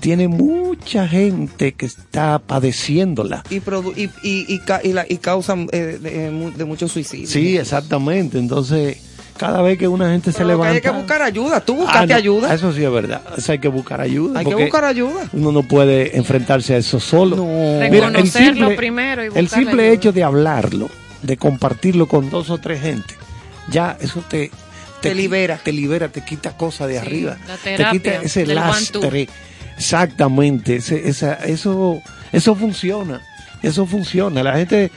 tiene 0.00 0.28
mucha 0.28 1.06
gente 1.06 1.72
que 1.72 1.86
está 1.86 2.38
padeciéndola. 2.38 3.44
Y, 3.50 3.60
produ- 3.60 3.92
y, 3.96 4.04
y, 4.26 4.46
y, 4.54 4.58
ca- 4.60 4.80
y 4.82 4.92
la- 4.92 5.04
y 5.08 5.18
causan 5.18 5.68
eh, 5.72 5.98
de, 6.00 6.30
mu- 6.30 6.50
de 6.52 6.64
muchos 6.64 6.90
suicidios. 6.92 7.30
Sí, 7.30 7.56
exactamente. 7.58 8.38
Entonces, 8.38 8.96
cada 9.36 9.60
vez 9.62 9.78
que 9.78 9.88
una 9.88 10.10
gente 10.10 10.32
se 10.32 10.38
que 10.38 10.44
levanta. 10.46 10.74
hay 10.74 10.80
que 10.80 10.90
buscar 10.90 11.20
ayuda. 11.22 11.60
Tú 11.60 11.74
Ah, 11.74 11.76
buscaste 11.84 12.06
no, 12.08 12.14
ayuda. 12.16 12.54
Eso 12.54 12.72
sí 12.72 12.82
es 12.82 12.90
verdad. 12.90 13.20
Eso 13.36 13.52
hay 13.52 13.58
que 13.58 13.68
buscar 13.68 14.00
ayuda. 14.00 14.40
Hay 14.40 14.46
que 14.46 14.54
buscar 14.54 14.84
ayuda. 14.84 15.28
Uno 15.34 15.52
no 15.52 15.62
puede 15.64 16.16
enfrentarse 16.16 16.74
a 16.74 16.78
eso 16.78 16.98
solo. 16.98 17.36
No. 17.36 17.80
Reconocerlo 17.80 18.74
primero 18.76 19.24
y 19.24 19.28
El 19.34 19.48
simple 19.48 19.82
ayuda. 19.82 19.94
hecho 19.94 20.12
de 20.12 20.24
hablarlo, 20.24 20.88
de 21.22 21.36
compartirlo 21.36 22.06
con 22.08 22.30
dos 22.30 22.48
o 22.48 22.56
tres 22.58 22.80
gente, 22.80 23.14
ya 23.70 23.96
eso 24.00 24.22
te, 24.28 24.50
Te 25.00 25.14
libera. 25.14 25.58
Te 25.62 25.72
libera, 25.72 26.08
te 26.08 26.24
quita 26.24 26.56
cosas 26.56 26.88
de 26.88 26.94
Sí, 27.00 27.06
arriba. 27.06 27.36
la 27.48 27.56
te 27.56 27.84
quita 27.92 28.22
ese 28.22 28.46
lastre. 28.46 29.28
Exactamente. 29.76 30.76
ese- 30.76 31.08
esa- 31.08 31.34
eso, 31.34 32.00
eso 32.32 32.54
funciona. 32.54 33.20
Eso 33.62 33.86
funciona. 33.86 34.42
La 34.42 34.56
gente 34.56 34.90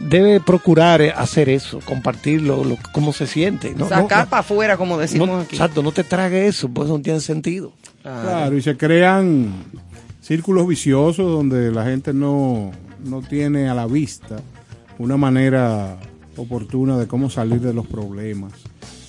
debe 0.00 0.40
procurar 0.40 1.02
hacer 1.16 1.48
eso, 1.48 1.80
compartirlo, 1.84 2.62
lo, 2.64 2.78
cómo 2.92 3.12
se 3.12 3.26
siente. 3.26 3.74
No, 3.76 3.88
Sacar 3.88 4.24
no, 4.24 4.30
para 4.30 4.40
afuera, 4.40 4.76
como 4.76 4.96
decimos 4.98 5.28
no, 5.28 5.38
aquí. 5.40 5.56
Exacto, 5.56 5.82
no 5.82 5.92
te 5.92 6.04
trague 6.04 6.46
eso, 6.46 6.68
pues 6.68 6.88
no 6.88 7.00
tiene 7.00 7.20
sentido. 7.20 7.72
Claro, 8.02 8.56
y 8.56 8.62
se 8.62 8.76
crean 8.76 9.52
círculos 10.20 10.68
viciosos 10.68 11.30
donde 11.30 11.70
la 11.72 11.84
gente 11.84 12.12
no, 12.12 12.70
no 13.04 13.22
tiene 13.22 13.68
a 13.68 13.74
la 13.74 13.86
vista 13.86 14.36
una 14.98 15.16
manera 15.16 15.96
oportuna 16.36 16.96
de 16.96 17.06
cómo 17.06 17.28
salir 17.28 17.60
de 17.60 17.74
los 17.74 17.86
problemas. 17.86 18.52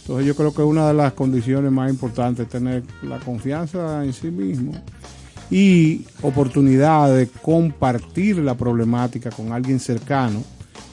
Entonces 0.09 0.25
yo 0.25 0.35
creo 0.35 0.51
que 0.51 0.63
una 0.63 0.87
de 0.87 0.95
las 0.95 1.13
condiciones 1.13 1.71
más 1.71 1.87
importantes 1.87 2.47
es 2.47 2.51
tener 2.51 2.81
la 3.03 3.19
confianza 3.19 4.03
en 4.03 4.11
sí 4.11 4.31
mismo 4.31 4.71
y 5.51 6.03
oportunidad 6.23 7.15
de 7.15 7.27
compartir 7.27 8.39
la 8.39 8.57
problemática 8.57 9.29
con 9.29 9.51
alguien 9.51 9.79
cercano 9.79 10.43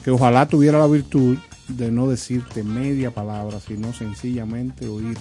que 0.03 0.11
ojalá 0.11 0.47
tuviera 0.47 0.77
la 0.77 0.85
virtud 0.85 1.35
de 1.67 1.91
no 1.91 2.07
decirte 2.07 2.63
media 2.63 3.09
palabra, 3.09 3.59
sino 3.59 3.91
sencillamente 3.91 4.87
oírte 4.87 5.19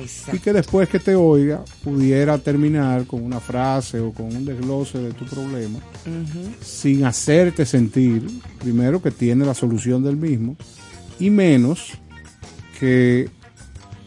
y 0.00 0.02
Exacto. 0.02 0.42
que 0.42 0.52
después 0.52 0.88
que 0.88 0.98
te 0.98 1.14
oiga 1.14 1.62
pudiera 1.84 2.38
terminar 2.38 3.06
con 3.06 3.22
una 3.22 3.38
frase 3.38 4.00
o 4.00 4.12
con 4.12 4.34
un 4.34 4.44
desglose 4.44 4.98
de 4.98 5.12
tu 5.12 5.24
problema 5.26 5.78
sin 6.60 7.04
hacerte 7.04 7.64
sentir 7.64 8.26
primero 8.58 9.00
que 9.00 9.12
tiene 9.12 9.46
la 9.46 9.54
solución 9.54 10.02
del 10.02 10.16
mismo 10.16 10.56
y 11.20 11.30
menos 11.30 11.92
que 12.78 13.28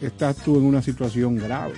estás 0.00 0.36
tú 0.36 0.56
en 0.58 0.64
una 0.64 0.82
situación 0.82 1.36
grave 1.36 1.74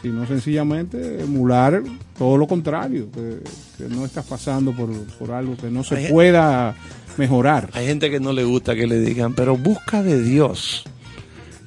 sino 0.00 0.26
sencillamente 0.26 1.20
emular 1.22 1.80
todo 2.18 2.36
lo 2.36 2.46
contrario 2.48 3.08
que, 3.12 3.38
que 3.78 3.88
no 3.94 4.04
estás 4.04 4.26
pasando 4.26 4.72
por, 4.72 4.90
por 5.18 5.30
algo 5.30 5.56
que 5.56 5.70
no 5.70 5.84
se 5.84 5.96
Hay- 5.96 6.08
pueda 6.10 6.74
mejorar 7.16 7.68
Hay 7.72 7.86
gente 7.86 8.10
que 8.10 8.18
no 8.18 8.32
le 8.32 8.42
gusta 8.42 8.74
que 8.74 8.86
le 8.88 8.98
digan, 9.00 9.34
pero 9.34 9.56
busca 9.56 10.02
de 10.02 10.20
Dios 10.22 10.82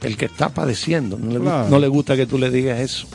el 0.02 0.18
que 0.18 0.26
está 0.26 0.50
padeciendo. 0.50 1.18
No 1.18 1.32
le, 1.32 1.40
Claro. 1.40 1.70
no 1.70 1.80
le 1.80 1.88
gusta 1.88 2.16
que 2.18 2.26
tú 2.28 2.38
le 2.38 2.52
digas 2.52 2.80
eso. 2.80 3.08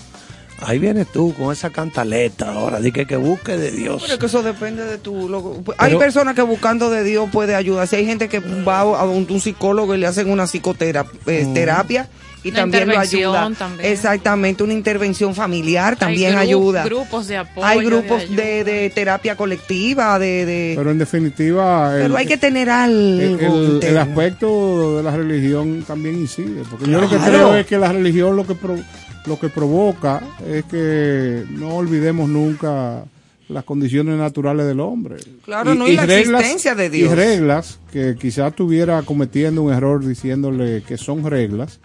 Ahí 0.63 0.79
vienes 0.79 1.07
tú 1.11 1.33
con 1.35 1.53
esa 1.53 1.71
cantaleta 1.71 2.53
ahora, 2.53 2.81
di 2.81 2.93
que, 2.93 3.07
que 3.07 3.17
busque 3.17 3.57
de 3.57 3.71
Dios. 3.71 4.03
Pero 4.03 4.15
es 4.15 4.19
que 4.21 4.27
eso 4.27 4.43
depende 4.43 4.85
de 4.85 4.99
tu... 4.99 5.29
lo- 5.29 5.63
hay 5.79 5.89
Pero- 5.91 5.99
personas 5.99 6.35
que 6.35 6.43
buscando 6.43 6.91
de 6.91 7.03
Dios 7.03 7.29
puede 7.33 7.55
ayudar. 7.55 7.87
Si 7.89 7.97
hay 7.97 8.05
gente 8.05 8.29
que 8.29 8.41
va 8.41 8.81
a 8.81 9.05
un, 9.05 9.27
un 9.31 9.41
psicólogo 9.41 9.95
y 9.95 9.99
le 9.99 10.07
hacen 10.07 10.31
una 10.31 10.47
psicoterapia 10.47 12.09
y 12.43 12.49
Una 12.51 12.61
también 12.61 12.89
lo 12.89 12.99
ayuda. 12.99 13.51
también. 13.59 13.93
Exactamente, 13.93 14.63
una 14.63 14.73
intervención 14.73 15.35
familiar 15.35 15.97
también 15.97 16.37
Hay 16.39 16.49
gru- 16.49 16.51
ayuda. 16.51 16.85
Grupos 16.85 17.27
de 17.29 17.37
apoyo. 17.37 17.67
hay 17.67 17.85
grupos 17.85 18.31
de, 18.35 18.65
de 18.65 18.91
terapia 18.91 19.37
colectiva, 19.37 20.19
de... 20.19 20.47
de- 20.47 20.73
pero, 20.75 20.81
pero 20.83 20.91
en 20.93 20.99
definitiva 20.99 22.01
el- 22.01 22.17
hay 22.17 22.27
que 22.27 22.39
tener 22.39 22.71
algo. 22.71 22.97
el, 22.97 23.21
el- 23.23 23.41
el 23.41 23.73
interno. 23.75 24.01
aspecto 24.01 24.97
de 24.99 25.03
la 25.03 25.17
religión 25.17 25.85
también 25.87 26.17
incide 26.17 26.63
porque 26.71 26.91
yo 26.91 27.01
lo 27.01 27.09
que 27.11 27.17
creo 27.19 27.55
es 27.57 27.67
que 27.67 27.77
la 27.79 27.93
religión 27.93 28.37
lo 28.37 28.47
que 28.47 28.55
pro- 28.55 28.79
lo 29.27 29.39
que 29.39 29.49
provoca 29.49 30.23
es 30.47 30.65
que 30.65 31.45
no 31.51 31.77
olvidemos 31.77 32.29
nunca 32.29 33.05
las 33.49 33.65
condiciones 33.65 34.17
naturales 34.17 34.67
del 34.67 34.81
hombre 34.81 35.17
Claro, 35.45 35.75
no, 35.75 35.89
y 35.89 35.97
la 35.97 36.05
existencia 36.05 36.75
de 36.75 36.89
Dios. 36.89 37.11
y 37.13 37.15
reglas 37.15 37.79
que 37.93 38.17
quizás 38.19 38.51
estuviera 38.51 39.03
cometiendo 39.03 39.63
un 39.63 39.73
error 39.73 40.05
diciéndole 40.07 40.83
que 40.87 40.97
son 40.97 41.25
reglas 41.25 41.81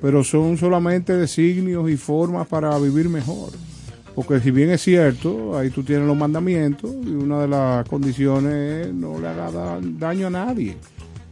pero 0.00 0.22
son 0.24 0.56
solamente 0.56 1.14
designios 1.16 1.90
y 1.90 1.96
formas 1.96 2.46
para 2.46 2.78
vivir 2.78 3.08
mejor 3.08 3.50
porque 4.14 4.40
si 4.40 4.50
bien 4.50 4.70
es 4.70 4.82
cierto, 4.82 5.56
ahí 5.56 5.70
tú 5.70 5.82
tienes 5.82 6.06
los 6.06 6.16
mandamientos 6.16 6.90
y 7.04 7.10
una 7.10 7.40
de 7.42 7.48
las 7.48 7.88
condiciones 7.88 8.86
es 8.88 8.92
no 8.92 9.18
le 9.20 9.28
haga 9.28 9.50
da- 9.50 9.78
daño 9.80 10.26
a 10.26 10.30
nadie. 10.30 10.76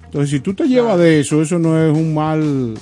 Entonces, 0.04 0.30
si 0.30 0.40
tú 0.40 0.54
te 0.54 0.66
llevas 0.68 0.96
de 0.98 1.20
eso, 1.20 1.42
eso 1.42 1.58
no 1.58 1.76
es 1.78 1.92
un 1.94 2.14
mal 2.14 2.74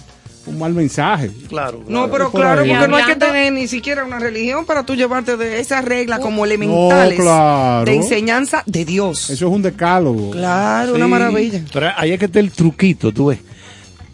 un 0.47 0.59
mal 0.59 0.73
mensaje. 0.73 1.31
Claro. 1.49 1.83
No, 1.89 2.11
pero 2.11 2.31
por 2.31 2.41
claro, 2.41 2.63
ahí. 2.63 2.69
porque 2.71 2.89
no 2.89 2.97
hay 2.97 3.05
que 3.05 3.17
tener 3.17 3.53
ni 3.53 3.67
siquiera 3.69 4.05
una 4.05 4.19
religión 4.19 4.65
para 4.65 4.85
tú 4.85 4.95
llevarte 4.95 5.37
de 5.37 5.61
esas 5.61 5.85
reglas 5.85 6.21
como 6.21 6.45
elementales 6.45 7.19
No, 7.19 7.25
claro. 7.25 7.85
de 7.85 7.97
enseñanza 7.97 8.63
de 8.67 8.85
Dios. 8.85 9.31
Eso 9.31 9.47
es 9.47 9.53
un 9.53 9.63
decálogo. 9.63 10.31
Claro, 10.31 10.95
una 10.95 11.09
maravilla. 11.09 11.61
Pero 11.73 11.89
ahí 11.97 12.13
es 12.13 12.19
que 12.19 12.27
está 12.27 12.41
el 12.41 12.51
truquito, 12.53 13.13
tú 13.13 13.27
ves. 13.27 13.39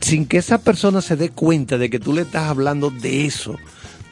Sin 0.01 0.27
que 0.27 0.38
esa 0.38 0.59
persona 0.59 1.01
se 1.01 1.16
dé 1.16 1.29
cuenta 1.31 1.79
de 1.79 1.88
que 1.88 2.01
tú 2.01 2.12
le 2.12 2.23
estás 2.23 2.49
hablando 2.49 2.90
de 2.90 3.25
eso, 3.27 3.57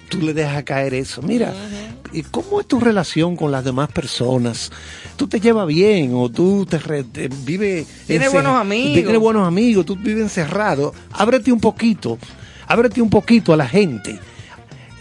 tú 0.08 0.20
le 0.20 0.34
dejas 0.34 0.62
caer 0.62 0.94
eso. 0.94 1.20
Mira, 1.22 1.52
¿y 1.52 1.89
¿cómo 2.30 2.60
es 2.60 2.66
tu 2.66 2.80
relación 2.80 3.36
con 3.36 3.50
las 3.52 3.64
demás 3.64 3.90
personas? 3.90 4.70
¿Tú 5.16 5.28
te 5.28 5.40
llevas 5.40 5.66
bien 5.66 6.12
o 6.14 6.28
tú 6.28 6.66
te, 6.66 6.78
re- 6.78 7.04
te 7.04 7.28
vives... 7.28 7.86
Tienes 8.06 8.32
buenos 8.32 8.56
amigos. 8.60 8.94
Tienes 8.94 9.18
buenos 9.18 9.46
amigos, 9.46 9.86
tú 9.86 9.96
vives 9.96 10.22
encerrado. 10.22 10.94
Ábrete 11.12 11.52
un 11.52 11.60
poquito, 11.60 12.18
ábrete 12.66 13.00
un 13.02 13.10
poquito 13.10 13.52
a 13.52 13.56
la 13.56 13.68
gente. 13.68 14.18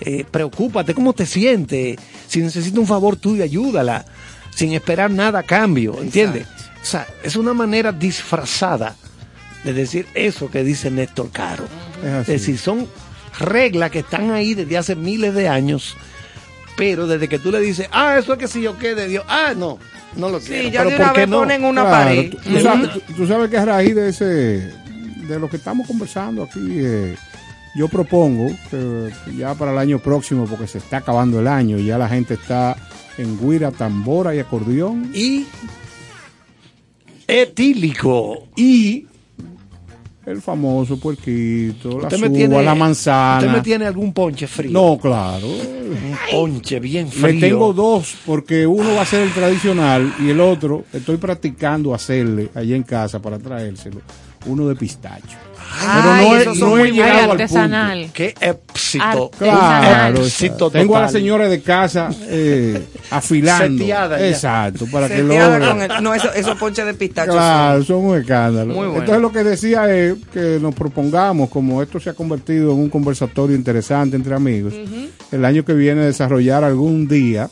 Eh, 0.02 0.26
preocúpate, 0.30 0.94
¿cómo 0.94 1.14
te 1.14 1.26
sientes? 1.26 1.98
Si 2.28 2.42
necesita 2.42 2.80
un 2.80 2.88
favor 2.88 3.18
tuyo, 3.18 3.44
ayúdala, 3.44 4.06
sin 4.56 4.74
esperar 4.74 5.12
nada 5.12 5.40
a 5.40 5.44
cambio, 5.44 6.00
¿entiendes? 6.02 6.48
O 6.82 6.86
sea, 6.86 7.06
es 7.24 7.36
una 7.36 7.54
manera 7.54 7.92
disfrazada 7.92 8.96
de 9.66 9.74
decir 9.74 10.08
eso 10.14 10.50
que 10.50 10.64
dice 10.64 10.90
Néstor 10.90 11.32
Caro. 11.32 11.66
Es 12.22 12.28
decir, 12.28 12.58
son 12.58 12.88
reglas 13.40 13.92
que 13.92 14.00
están 14.00 14.32
ahí 14.32 14.54
desde 14.54 14.78
hace 14.78 14.96
miles 14.96 15.34
de 15.34 15.50
años, 15.50 15.98
pero 16.80 17.08
desde 17.08 17.28
que 17.28 17.40
tú 17.40 17.52
le 17.52 17.60
dices, 17.60 17.90
ah, 17.92 18.16
eso 18.18 18.32
es 18.32 18.40
que 18.40 18.48
si 18.48 18.62
yo 18.62 18.78
qué 18.78 18.96
de 18.96 19.08
Dios, 19.10 19.26
ah, 19.28 19.54
no, 19.56 19.78
no 20.16 20.30
lo 20.30 20.40
quiero. 20.40 20.64
Sí, 20.64 20.72
ya 20.72 20.80
pero 20.80 20.92
de 20.92 20.96
¿por 20.96 21.06
una 21.06 21.14
qué 21.14 21.20
vez 21.20 21.30
no? 21.30 21.38
ponen 21.40 21.64
una 21.66 21.82
Claro, 21.82 22.06
pared. 22.06 22.32
Tú, 22.32 22.38
tú 22.38 22.60
sabes, 22.62 22.90
tú- 22.94 23.02
tú 23.18 23.28
sabes 23.28 23.50
que 23.50 23.58
a 23.58 23.66
raíz 23.66 23.94
de 23.96 24.08
ese, 24.10 24.26
de 24.26 25.40
lo 25.40 25.50
que 25.50 25.58
estamos 25.58 25.86
conversando 25.86 26.44
aquí, 26.44 26.62
eh, 26.80 27.18
yo 27.76 27.90
propongo 27.90 28.50
que 28.72 29.12
ya 29.38 29.54
para 29.56 29.74
el 29.74 29.78
año 29.78 30.00
próximo, 30.00 30.46
porque 30.46 30.68
se 30.68 30.78
está 30.78 30.98
acabando 30.98 31.42
el 31.42 31.48
año, 31.48 31.78
y 31.78 31.86
ya 31.86 31.98
la 31.98 32.08
gente 32.08 32.36
está 32.36 32.78
en 33.18 33.38
guira, 33.38 33.72
tambora 33.72 34.34
y 34.34 34.40
acordeón, 34.40 35.12
Y 35.14 35.46
etílico. 37.28 38.48
y 38.56 39.06
el 40.32 40.42
famoso 40.42 41.00
puerquito, 41.00 41.90
la 42.00 42.08
Usted 42.08 42.18
suba, 42.18 42.30
me 42.30 42.36
tiene, 42.36 42.64
la 42.64 42.76
manzana. 42.76 43.38
Usted 43.40 43.52
me 43.52 43.62
tiene 43.62 43.86
algún 43.86 44.14
ponche 44.14 44.48
frío. 44.48 44.72
No, 44.72 44.98
claro. 45.02 45.48
Un 45.48 46.16
ponche 46.32 46.80
bien 46.80 47.06
Me 47.08 47.12
frío. 47.12 47.40
tengo 47.40 47.74
dos, 47.74 48.16
porque 48.26 48.68
uno 48.68 48.94
va 48.96 49.02
a 49.02 49.06
ser 49.06 49.22
el 49.24 49.32
tradicional 49.34 50.14
y 50.20 50.30
el 50.30 50.40
otro 50.40 50.84
estoy 50.94 51.18
practicando 51.18 51.94
hacerle 51.94 52.50
allá 52.54 52.76
en 52.76 52.84
casa 52.84 53.20
para 53.22 53.40
traérselo. 53.40 54.02
Uno 54.46 54.68
de 54.68 54.76
pistacho. 54.76 55.38
Pero 55.82 56.04
no, 56.16 56.36
he- 56.38 56.56
no 56.60 56.78
he 56.86 56.92
llegado 56.92 57.12
al 57.12 57.20
punto. 57.30 57.32
artesanal. 57.44 58.10
Qué 58.14 58.34
éxito. 58.42 59.32
Claro, 59.38 60.22
Éxito 60.26 60.72
tengo 60.72 60.98
a 60.98 61.02
la 61.02 61.10
señora 61.10 61.48
de 61.48 61.62
casa 61.62 62.10
eh, 62.28 62.84
afilando. 63.12 63.80
Seteada. 63.84 64.28
Exacto, 64.28 64.86
para 64.92 65.08
que 65.08 65.22
lo 65.22 65.34
Seteada 65.34 65.60
con 65.70 65.82
el- 65.82 66.04
no, 66.04 66.14
eso- 66.14 66.34
esos 66.34 66.58
ponches 66.58 66.86
de 66.86 66.94
pistacho. 66.96 67.32
Claro, 67.32 67.84
son 67.84 68.06
un 68.06 68.18
escándalo. 68.18 68.74
Muy 68.74 68.88
bueno. 68.88 69.00
Entonces 69.00 69.22
lo 69.22 69.32
que 69.32 69.44
decía 69.44 69.94
es 69.94 70.16
que 70.34 70.58
nos 70.62 70.74
propongamos, 70.76 71.50
como 71.50 71.82
esto 71.84 72.00
se 72.00 72.10
ha 72.10 72.14
convertido 72.14 72.72
en 72.72 72.80
un 72.80 72.90
conversatorio 72.90 73.56
interesante 73.56 74.16
entre 74.16 74.34
amigos, 74.36 74.74
el 75.32 75.46
año 75.46 75.64
que 75.64 75.74
viene 75.74 76.02
desarrollar 76.02 76.64
algún 76.64 77.08
día 77.08 77.50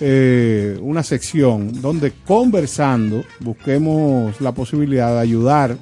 eh, 0.00 0.78
una 0.80 1.02
sección 1.02 1.80
donde 1.80 2.12
conversando 2.26 3.24
busquemos 3.40 4.40
la 4.40 4.52
posibilidad 4.52 5.12
de 5.14 5.20
ayudar 5.20 5.76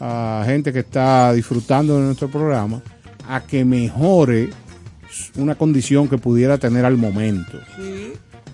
a 0.00 0.42
gente 0.46 0.72
que 0.72 0.80
está 0.80 1.32
disfrutando 1.32 1.96
de 1.98 2.02
nuestro 2.06 2.28
programa 2.28 2.80
a 3.28 3.40
que 3.42 3.64
mejore 3.64 4.50
una 5.36 5.54
condición 5.54 6.08
que 6.08 6.18
pudiera 6.18 6.58
tener 6.58 6.84
al 6.84 6.96
momento. 6.96 7.58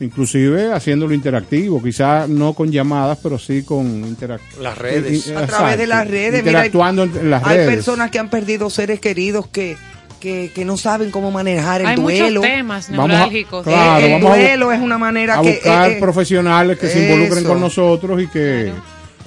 Inclusive 0.01 0.73
haciéndolo 0.73 1.15
interactivo, 1.15 1.81
quizás 1.81 2.29
no 2.29 2.53
con 2.53 2.71
llamadas, 2.73 3.19
pero 3.23 3.39
sí 3.39 3.63
con 3.63 3.87
interactivo. 3.87 4.63
Las 4.63 4.77
redes. 4.77 5.31
A 5.31 5.47
través 5.47 5.79
de 5.79 5.87
las 5.87 6.07
redes. 6.09 6.43
mira, 6.45 6.67
Interactuando 6.67 7.05
en, 7.05 7.17
en 7.17 7.31
las 7.31 7.45
hay 7.45 7.59
redes. 7.59 7.75
personas 7.77 8.11
que 8.11 8.19
han 8.19 8.29
perdido 8.29 8.69
seres 8.71 8.99
queridos 8.99 9.47
que, 9.47 9.77
que, 10.19 10.51
que 10.53 10.65
no 10.65 10.77
saben 10.77 11.13
cómo 11.13 11.31
manejar 11.31 11.83
el 11.83 11.87
Hay 11.87 11.97
duelo. 11.97 12.41
muchos 12.41 12.53
temas 12.55 12.91
Vamos 12.91 13.11
a- 13.17 13.63
claro, 13.63 14.07
el 14.07 14.13
vamos 14.15 14.31
a 14.33 14.35
bu- 14.35 14.39
duelo 14.41 14.73
es 14.73 14.81
una 14.81 14.99
manera 14.99 15.39
a 15.39 15.43
que 15.43 15.51
buscar 15.53 15.91
eh, 15.91 15.97
eh, 15.97 16.01
profesionales 16.01 16.77
que 16.79 16.89
se 16.89 17.05
involucren 17.05 17.39
eso. 17.45 17.49
con 17.49 17.61
nosotros 17.61 18.21
y 18.21 18.27
que 18.27 18.73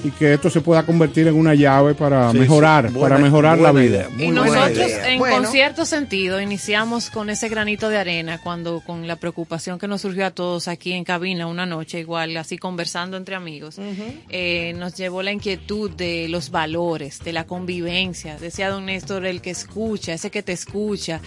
y 0.04 0.12
que 0.12 0.34
esto 0.34 0.50
se 0.50 0.62
pueda 0.62 0.86
convertir 0.86 1.28
en 1.28 1.34
una 1.36 1.56
llave 1.56 1.96
para 1.96 2.32
Sí, 2.32 2.38
mejorar, 2.38 2.88
sí. 2.88 2.94
Buena- 2.94 3.16
para 3.16 3.18
mejorar 3.24 3.58
la 3.58 3.72
vida. 3.72 4.08
idea. 4.16 4.28
Y 4.28 4.32
nosotros, 4.32 4.78
idea. 4.78 5.10
en 5.12 5.20
Bueno. 5.20 5.38
con 5.38 5.48
cierto 5.48 5.86
sentido, 5.86 6.40
iniciamos 6.40 7.10
con 7.10 7.30
ese 7.32 7.50
granito 7.50 7.90
de 7.90 7.98
arena 7.98 8.40
cuando 8.44 8.82
con 8.82 9.08
la 9.08 9.16
preocupación 9.16 9.80
que 9.80 9.88
nos 9.88 10.02
surgió 10.02 10.28
a 10.28 10.32
todos 10.32 10.68
aquí 10.68 10.94
en 10.94 11.04
cabina 11.04 11.48
una 11.48 11.66
noche, 11.66 12.00
igual, 12.00 12.38
así 12.38 12.58
conversando 12.58 13.18
entre 13.18 13.36
amigos, 13.36 13.80
eh, 14.30 14.74
nos 14.78 14.94
llevó 14.96 15.24
la 15.24 15.32
inquietud 15.32 15.90
de 15.92 16.28
los 16.30 16.52
valores, 16.52 17.20
de 17.24 17.34
la 17.34 17.46
convivencia. 17.46 18.38
Decía 18.38 18.70
don 18.70 18.86
Néstor, 18.86 19.26
el 19.26 19.42
que 19.42 19.50
escucha, 19.50 20.14
ese 20.14 20.30
que 20.30 20.44
te 20.44 20.52
escucha. 20.54 21.22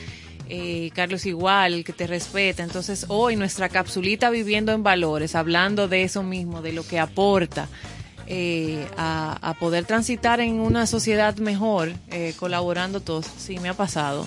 eh, 0.52 0.90
Carlos 0.96 1.26
igual, 1.26 1.74
el 1.74 1.84
que 1.84 1.92
te 1.92 2.08
respeta. 2.08 2.64
Entonces 2.64 3.04
hoy 3.06 3.36
nuestra 3.36 3.68
capsulita 3.68 4.30
viviendo 4.30 4.72
en 4.72 4.82
valores, 4.82 5.36
hablando 5.36 5.86
de 5.86 6.02
eso 6.02 6.24
mismo, 6.24 6.60
de 6.60 6.72
lo 6.72 6.82
que 6.84 6.98
aporta 6.98 7.68
eh, 8.32 8.86
a, 8.96 9.36
a 9.42 9.54
poder 9.54 9.84
transitar 9.84 10.38
en 10.40 10.60
una 10.60 10.86
sociedad 10.86 11.36
mejor, 11.38 11.92
eh, 12.10 12.32
colaborando 12.38 13.00
todos, 13.00 13.26
sí 13.26 13.58
me 13.58 13.68
ha 13.68 13.74
pasado. 13.74 14.26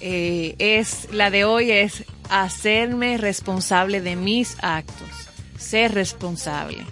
Eh, 0.00 0.54
es 0.58 1.08
la 1.12 1.30
de 1.30 1.44
hoy 1.44 1.70
es 1.70 2.04
hacerme 2.28 3.16
responsable 3.16 4.00
de 4.02 4.16
mis 4.16 4.56
actos, 4.60 5.08
ser 5.56 5.94
responsable, 5.94 6.84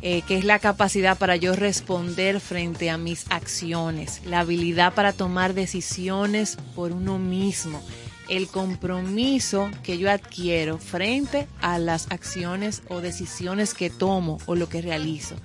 eh, 0.00 0.22
que 0.22 0.38
es 0.38 0.44
la 0.44 0.60
capacidad 0.60 1.18
para 1.18 1.36
yo 1.36 1.56
responder 1.56 2.40
frente 2.40 2.88
a 2.88 2.96
mis 2.96 3.26
acciones, 3.30 4.22
la 4.24 4.40
habilidad 4.40 4.94
para 4.94 5.12
tomar 5.12 5.52
decisiones 5.52 6.56
por 6.74 6.92
uno 6.92 7.18
mismo, 7.18 7.82
el 8.32 8.48
compromiso 8.48 9.70
que 9.82 9.98
yo 9.98 10.10
adquiero 10.10 10.78
frente 10.78 11.46
a 11.60 11.78
las 11.78 12.10
acciones 12.10 12.82
o 12.88 13.02
decisiones 13.02 13.74
que 13.74 13.90
tomo 13.90 14.38
o 14.46 14.54
lo 14.54 14.70
que 14.70 14.80
realizo. 14.80 15.36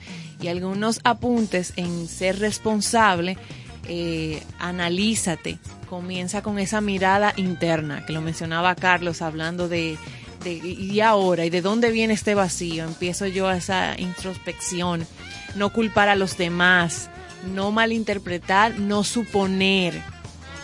Y 0.42 0.48
algunos 0.48 1.02
apuntes 1.04 1.74
en 1.76 2.08
ser 2.08 2.40
responsable, 2.40 3.38
eh, 3.90 4.42
analízate, 4.58 5.60
comienza 5.90 6.42
con 6.42 6.60
esa 6.60 6.80
mirada 6.80 7.34
interna, 7.36 8.06
que 8.06 8.14
lo 8.14 8.22
mencionaba 8.22 8.74
Carlos 8.76 9.22
hablando 9.22 9.68
de, 9.68 9.98
de 10.46 10.54
y 10.54 11.02
ahora, 11.02 11.44
y 11.44 11.50
de 11.50 11.62
dónde 11.62 11.92
viene 11.92 12.14
este 12.14 12.36
vacío, 12.36 12.86
empiezo 12.86 13.26
yo 13.28 13.50
a 13.50 13.58
esa 13.58 14.00
introspección, 14.00 15.06
no 15.56 15.74
culpar 15.74 16.08
a 16.08 16.16
los 16.16 16.38
demás, 16.38 17.10
no 17.54 17.74
malinterpretar, 17.74 18.80
no 18.80 19.04
suponer, 19.04 20.02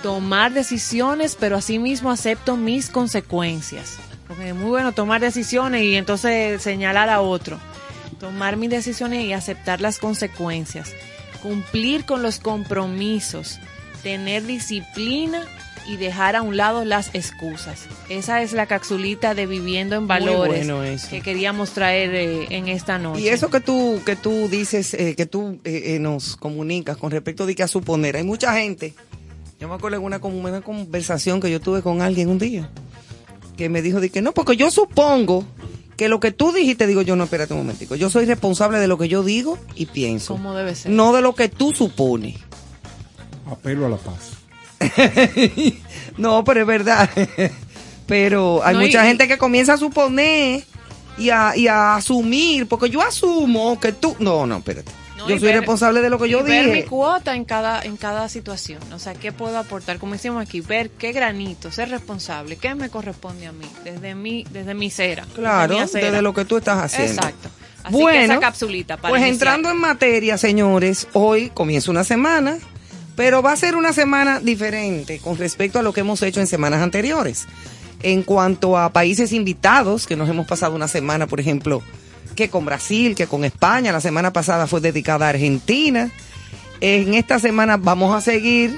tomar 0.03 0.53
decisiones, 0.53 1.35
pero 1.39 1.55
asimismo 1.55 2.11
acepto 2.11 2.57
mis 2.57 2.89
consecuencias. 2.89 3.97
Porque 4.27 4.49
es 4.49 4.55
muy 4.55 4.69
bueno 4.69 4.91
tomar 4.91 5.21
decisiones 5.21 5.81
y 5.81 5.95
entonces 5.95 6.61
señalar 6.61 7.09
a 7.09 7.21
otro. 7.21 7.57
Tomar 8.19 8.57
mis 8.57 8.69
decisiones 8.69 9.23
y 9.23 9.33
aceptar 9.33 9.81
las 9.81 9.97
consecuencias. 9.97 10.91
Cumplir 11.41 12.05
con 12.05 12.21
los 12.21 12.39
compromisos. 12.39 13.59
Tener 14.03 14.45
disciplina 14.45 15.47
y 15.87 15.97
dejar 15.97 16.35
a 16.35 16.41
un 16.41 16.57
lado 16.57 16.85
las 16.85 17.13
excusas. 17.13 17.85
Esa 18.09 18.41
es 18.41 18.53
la 18.53 18.65
capsulita 18.65 19.33
de 19.35 19.45
viviendo 19.45 19.95
en 19.95 20.07
valores 20.07 20.67
bueno 20.67 20.81
que 21.09 21.21
queríamos 21.21 21.71
traer 21.71 22.13
eh, 22.13 22.47
en 22.49 22.67
esta 22.67 22.97
noche. 22.97 23.21
Y 23.21 23.27
eso 23.29 23.49
que 23.49 23.59
tú, 23.59 24.01
que 24.05 24.15
tú 24.15 24.47
dices, 24.49 24.93
eh, 24.93 25.15
que 25.15 25.25
tú 25.25 25.59
eh, 25.63 25.95
eh, 25.95 25.99
nos 25.99 26.35
comunicas 26.35 26.97
con 26.97 27.11
respecto 27.11 27.45
de 27.45 27.55
que 27.55 27.63
a 27.63 27.67
suponer, 27.67 28.15
hay 28.15 28.23
mucha 28.23 28.53
gente, 28.53 28.93
yo 29.63 29.69
me 29.69 29.75
acuerdo 29.75 29.95
en 29.95 30.03
una, 30.03 30.19
como 30.19 30.37
una 30.39 30.59
conversación 30.59 31.39
que 31.39 31.49
yo 31.49 31.61
tuve 31.61 31.81
con 31.81 32.01
alguien 32.01 32.27
un 32.27 32.37
día, 32.37 32.69
que 33.55 33.69
me 33.69 33.81
dijo 33.81 34.01
de 34.01 34.09
que 34.09 34.21
no, 34.21 34.33
porque 34.33 34.57
yo 34.57 34.69
supongo 34.69 35.45
que 35.95 36.09
lo 36.09 36.19
que 36.19 36.33
tú 36.33 36.51
dijiste, 36.51 36.85
digo 36.85 37.01
yo, 37.01 37.15
no, 37.15 37.23
espérate 37.23 37.53
un 37.53 37.59
momentico, 37.59 37.95
yo 37.95 38.09
soy 38.09 38.25
responsable 38.25 38.77
de 38.79 38.87
lo 38.89 38.97
que 38.97 39.07
yo 39.07 39.23
digo 39.23 39.57
y 39.73 39.85
pienso, 39.85 40.33
¿Cómo 40.33 40.53
debe 40.53 40.75
ser? 40.75 40.91
no 40.91 41.13
de 41.13 41.21
lo 41.21 41.33
que 41.33 41.47
tú 41.47 41.71
supones. 41.73 42.35
Apelo 43.49 43.85
a 43.85 43.89
la 43.89 43.95
paz. 43.95 44.33
no, 46.17 46.43
pero 46.43 46.59
es 46.59 46.67
verdad. 46.67 47.09
pero 48.05 48.65
hay 48.65 48.75
No, 48.75 48.81
mucha 48.81 49.05
y- 49.05 49.07
gente 49.07 49.29
que 49.29 49.37
comienza 49.37 49.75
a 49.75 49.77
suponer 49.77 50.65
y 51.17 51.29
a, 51.29 51.55
y 51.55 51.67
a 51.69 51.95
asumir, 51.95 52.67
porque 52.67 52.89
yo 52.89 53.01
asumo 53.01 53.79
que 53.79 53.93
tú... 53.93 54.13
No, 54.19 54.45
no, 54.45 54.57
espérate. 54.57 54.91
No, 55.23 55.29
yo 55.29 55.35
y 55.35 55.39
soy 55.39 55.47
ver- 55.49 55.57
responsable 55.57 56.01
de 56.01 56.09
lo 56.09 56.19
que 56.19 56.29
yo 56.29 56.39
y 56.41 56.43
ver 56.43 56.67
mi 56.67 56.73
dije. 56.75 56.85
cuota 56.85 57.35
en 57.35 57.45
cada 57.45 57.81
en 57.81 57.97
cada 57.97 58.29
situación 58.29 58.79
o 58.93 58.99
sea 58.99 59.13
qué 59.13 59.31
puedo 59.31 59.57
aportar 59.57 59.97
como 59.99 60.13
decimos 60.13 60.41
aquí 60.41 60.61
ver 60.61 60.89
qué 60.91 61.11
granito 61.11 61.71
ser 61.71 61.89
responsable 61.89 62.55
qué 62.57 62.75
me 62.75 62.89
corresponde 62.89 63.47
a 63.47 63.51
mí 63.51 63.65
desde 63.83 64.15
mi 64.15 64.43
desde 64.51 64.73
mi 64.73 64.89
cera 64.89 65.25
Claro, 65.35 65.77
desde, 65.79 66.21
lo 66.21 66.33
que 66.33 66.45
tú 66.45 66.57
estás 66.57 66.77
haciendo. 66.83 67.13
exacto 67.13 67.49
así 67.83 67.95
que 67.95 68.01
Bueno, 68.01 68.33
esa 68.33 68.39
capsulita 68.39 68.97
para 68.97 69.09
pues 69.09 69.21
iniciar. 69.21 69.33
entrando 69.55 69.69
en 69.71 69.77
materia, 69.77 70.37
señores, 70.37 71.07
hoy 71.13 71.49
comienza 71.53 71.91
una 71.91 72.03
semana, 72.05 72.57
pero 73.15 73.41
va 73.41 73.51
a 73.51 73.57
ser 73.57 73.75
una 73.75 73.91
semana 73.93 74.39
diferente 74.39 75.19
con 75.19 75.37
respecto 75.37 75.79
a 75.79 75.81
lo 75.81 75.91
que 75.93 75.99
hemos 76.01 76.21
hecho 76.21 76.39
en 76.39 76.47
semanas 76.47 76.81
anteriores. 76.81 77.45
En 78.01 78.23
cuanto 78.23 78.77
a 78.77 78.91
países 78.91 79.31
invitados, 79.33 80.07
que 80.07 80.15
nos 80.17 80.27
hemos 80.29 80.45
pasado 80.47 80.75
una 80.75 80.87
semana, 80.89 81.27
por 81.27 81.39
ejemplo, 81.39 81.81
que 82.35 82.49
con 82.49 82.65
Brasil, 82.65 83.15
que 83.15 83.27
con 83.27 83.45
España, 83.45 83.91
la 83.91 84.01
semana 84.01 84.33
pasada 84.33 84.67
fue 84.67 84.81
dedicada 84.81 85.27
a 85.27 85.29
Argentina. 85.29 86.09
En 86.81 87.13
esta 87.13 87.39
semana 87.39 87.77
vamos 87.77 88.15
a 88.15 88.21
seguir 88.21 88.77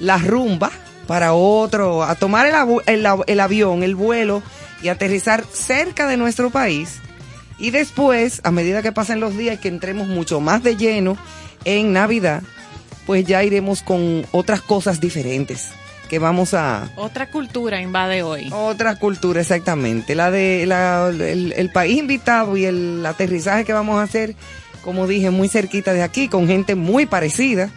la 0.00 0.18
rumba 0.18 0.70
para 1.06 1.32
otro, 1.32 2.02
a 2.02 2.14
tomar 2.14 2.46
el, 2.86 3.06
el 3.26 3.40
avión, 3.40 3.82
el 3.82 3.94
vuelo 3.94 4.42
y 4.82 4.88
aterrizar 4.88 5.44
cerca 5.50 6.06
de 6.06 6.16
nuestro 6.16 6.50
país. 6.50 7.00
Y 7.58 7.70
después, 7.70 8.40
a 8.44 8.50
medida 8.50 8.82
que 8.82 8.92
pasen 8.92 9.20
los 9.20 9.36
días 9.36 9.56
y 9.56 9.58
que 9.58 9.68
entremos 9.68 10.08
mucho 10.08 10.40
más 10.40 10.62
de 10.62 10.76
lleno 10.76 11.16
en 11.64 11.92
Navidad, 11.92 12.42
pues 13.06 13.24
ya 13.24 13.42
iremos 13.42 13.82
con 13.82 14.26
otras 14.32 14.60
cosas 14.60 15.00
diferentes 15.00 15.70
que 16.08 16.18
vamos 16.18 16.54
a... 16.54 16.88
Otra 16.96 17.30
cultura 17.30 17.80
invade 17.80 18.22
hoy. 18.22 18.48
Otra 18.52 18.96
cultura, 18.98 19.40
exactamente. 19.40 20.14
La 20.14 20.30
de 20.30 20.64
la, 20.66 21.08
el, 21.08 21.52
el 21.56 21.70
país 21.72 21.98
invitado 21.98 22.56
y 22.56 22.64
el 22.64 23.04
aterrizaje 23.04 23.64
que 23.64 23.72
vamos 23.72 23.98
a 23.98 24.02
hacer, 24.02 24.36
como 24.82 25.06
dije, 25.06 25.30
muy 25.30 25.48
cerquita 25.48 25.92
de 25.92 26.02
aquí, 26.02 26.28
con 26.28 26.46
gente 26.46 26.74
muy 26.74 27.06
parecida. 27.06 27.70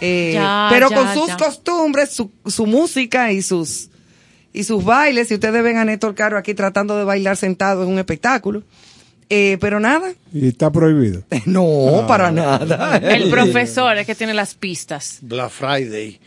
Eh, 0.00 0.32
Ya, 0.34 0.68
pero 0.70 0.90
ya, 0.90 0.96
con 0.96 1.14
sus 1.14 1.28
ya. 1.28 1.36
costumbres, 1.36 2.10
su, 2.10 2.30
su 2.46 2.66
música 2.66 3.32
y 3.32 3.42
sus 3.42 3.88
y 4.52 4.64
sus 4.64 4.84
bailes. 4.84 5.28
Si 5.28 5.34
ustedes 5.34 5.62
ven 5.62 5.76
a 5.76 5.84
Néstor 5.84 6.14
Caro 6.14 6.38
aquí 6.38 6.54
tratando 6.54 6.96
de 6.96 7.04
bailar 7.04 7.36
sentado, 7.36 7.82
es 7.82 7.88
un 7.88 7.98
espectáculo. 7.98 8.62
Eh, 9.28 9.58
pero 9.60 9.80
nada, 9.80 10.12
Y 10.32 10.48
está 10.48 10.70
prohibido. 10.70 11.22
no, 11.46 12.04
para 12.06 12.30
nada. 12.30 12.96
El 12.98 13.28
profesor 13.28 13.98
es 13.98 14.06
que 14.06 14.14
tiene 14.14 14.34
las 14.34 14.54
pistas. 14.54 15.18
Black 15.20 15.50
Friday. 15.50 16.20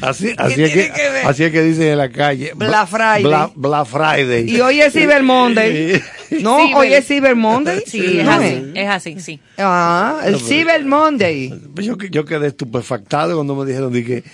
así, 0.00 0.32
así, 0.38 0.54
¿Qué 0.54 0.64
es 0.64 0.72
que, 0.72 0.92
así 1.24 1.44
es 1.44 1.52
que 1.52 1.62
dicen 1.62 1.88
en 1.88 1.98
la 1.98 2.08
calle. 2.10 2.52
Black 2.54 2.88
Friday. 2.88 3.22
Bla- 3.24 3.52
Black 3.54 3.86
Friday. 3.86 4.50
Y 4.50 4.60
hoy 4.60 4.80
es 4.80 4.92
Cyber 4.92 5.22
Monday. 5.22 6.00
No, 6.40 6.58
Cyber. 6.66 6.76
hoy 6.76 6.92
es 6.94 7.06
Cyber 7.06 7.36
Monday. 7.36 7.82
Sí, 7.86 8.18
es 8.20 8.24
¿No 8.24 8.32
así, 8.32 8.72
es 8.74 8.88
así, 8.88 9.20
sí. 9.20 9.40
Ah, 9.58 10.20
el 10.24 10.38
Cyber 10.40 10.84
Monday. 10.84 11.52
Yo, 11.74 11.96
yo 12.10 12.24
quedé 12.24 12.48
estupefactado 12.48 13.34
cuando 13.34 13.54
me 13.54 13.66
dijeron 13.66 13.92
dije, 13.92 14.24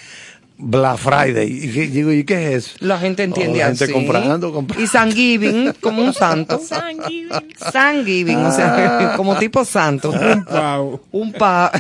Black 0.61 0.99
Friday. 0.99 1.47
Y 1.49 1.69
digo, 1.69 2.13
¿y 2.13 2.25
qué 2.25 2.49
es 2.55 2.67
eso? 2.67 2.77
La 2.81 2.99
gente 2.99 3.23
entiende 3.23 3.59
Oh, 3.59 3.63
la 3.63 3.67
gente 3.69 3.85
así. 3.85 3.93
comprando, 3.93 4.53
comprando. 4.53 4.85
Y 4.85 4.89
Thanksgiving 4.89 5.73
como 5.81 6.03
un 6.03 6.13
santo. 6.13 6.61
Thanksgiving, 7.73 8.39
o 8.39 8.53
sea, 8.53 9.13
como 9.17 9.37
tipo 9.39 9.65
santo. 9.65 10.11
Un 10.13 10.45
pavo. 10.45 11.01
Un 11.13 11.33
pa. 11.33 11.71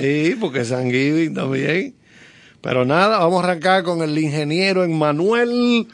Sí, 0.00 0.36
porque 0.40 0.60
es 0.60 0.68
San 0.68 0.90
Giving 0.90 1.34
también. 1.34 1.94
Pero 2.62 2.84
nada, 2.84 3.18
vamos 3.18 3.42
a 3.44 3.46
arrancar 3.48 3.82
con 3.84 4.02
el 4.02 4.18
ingeniero 4.18 4.82
Emmanuel, 4.82 5.86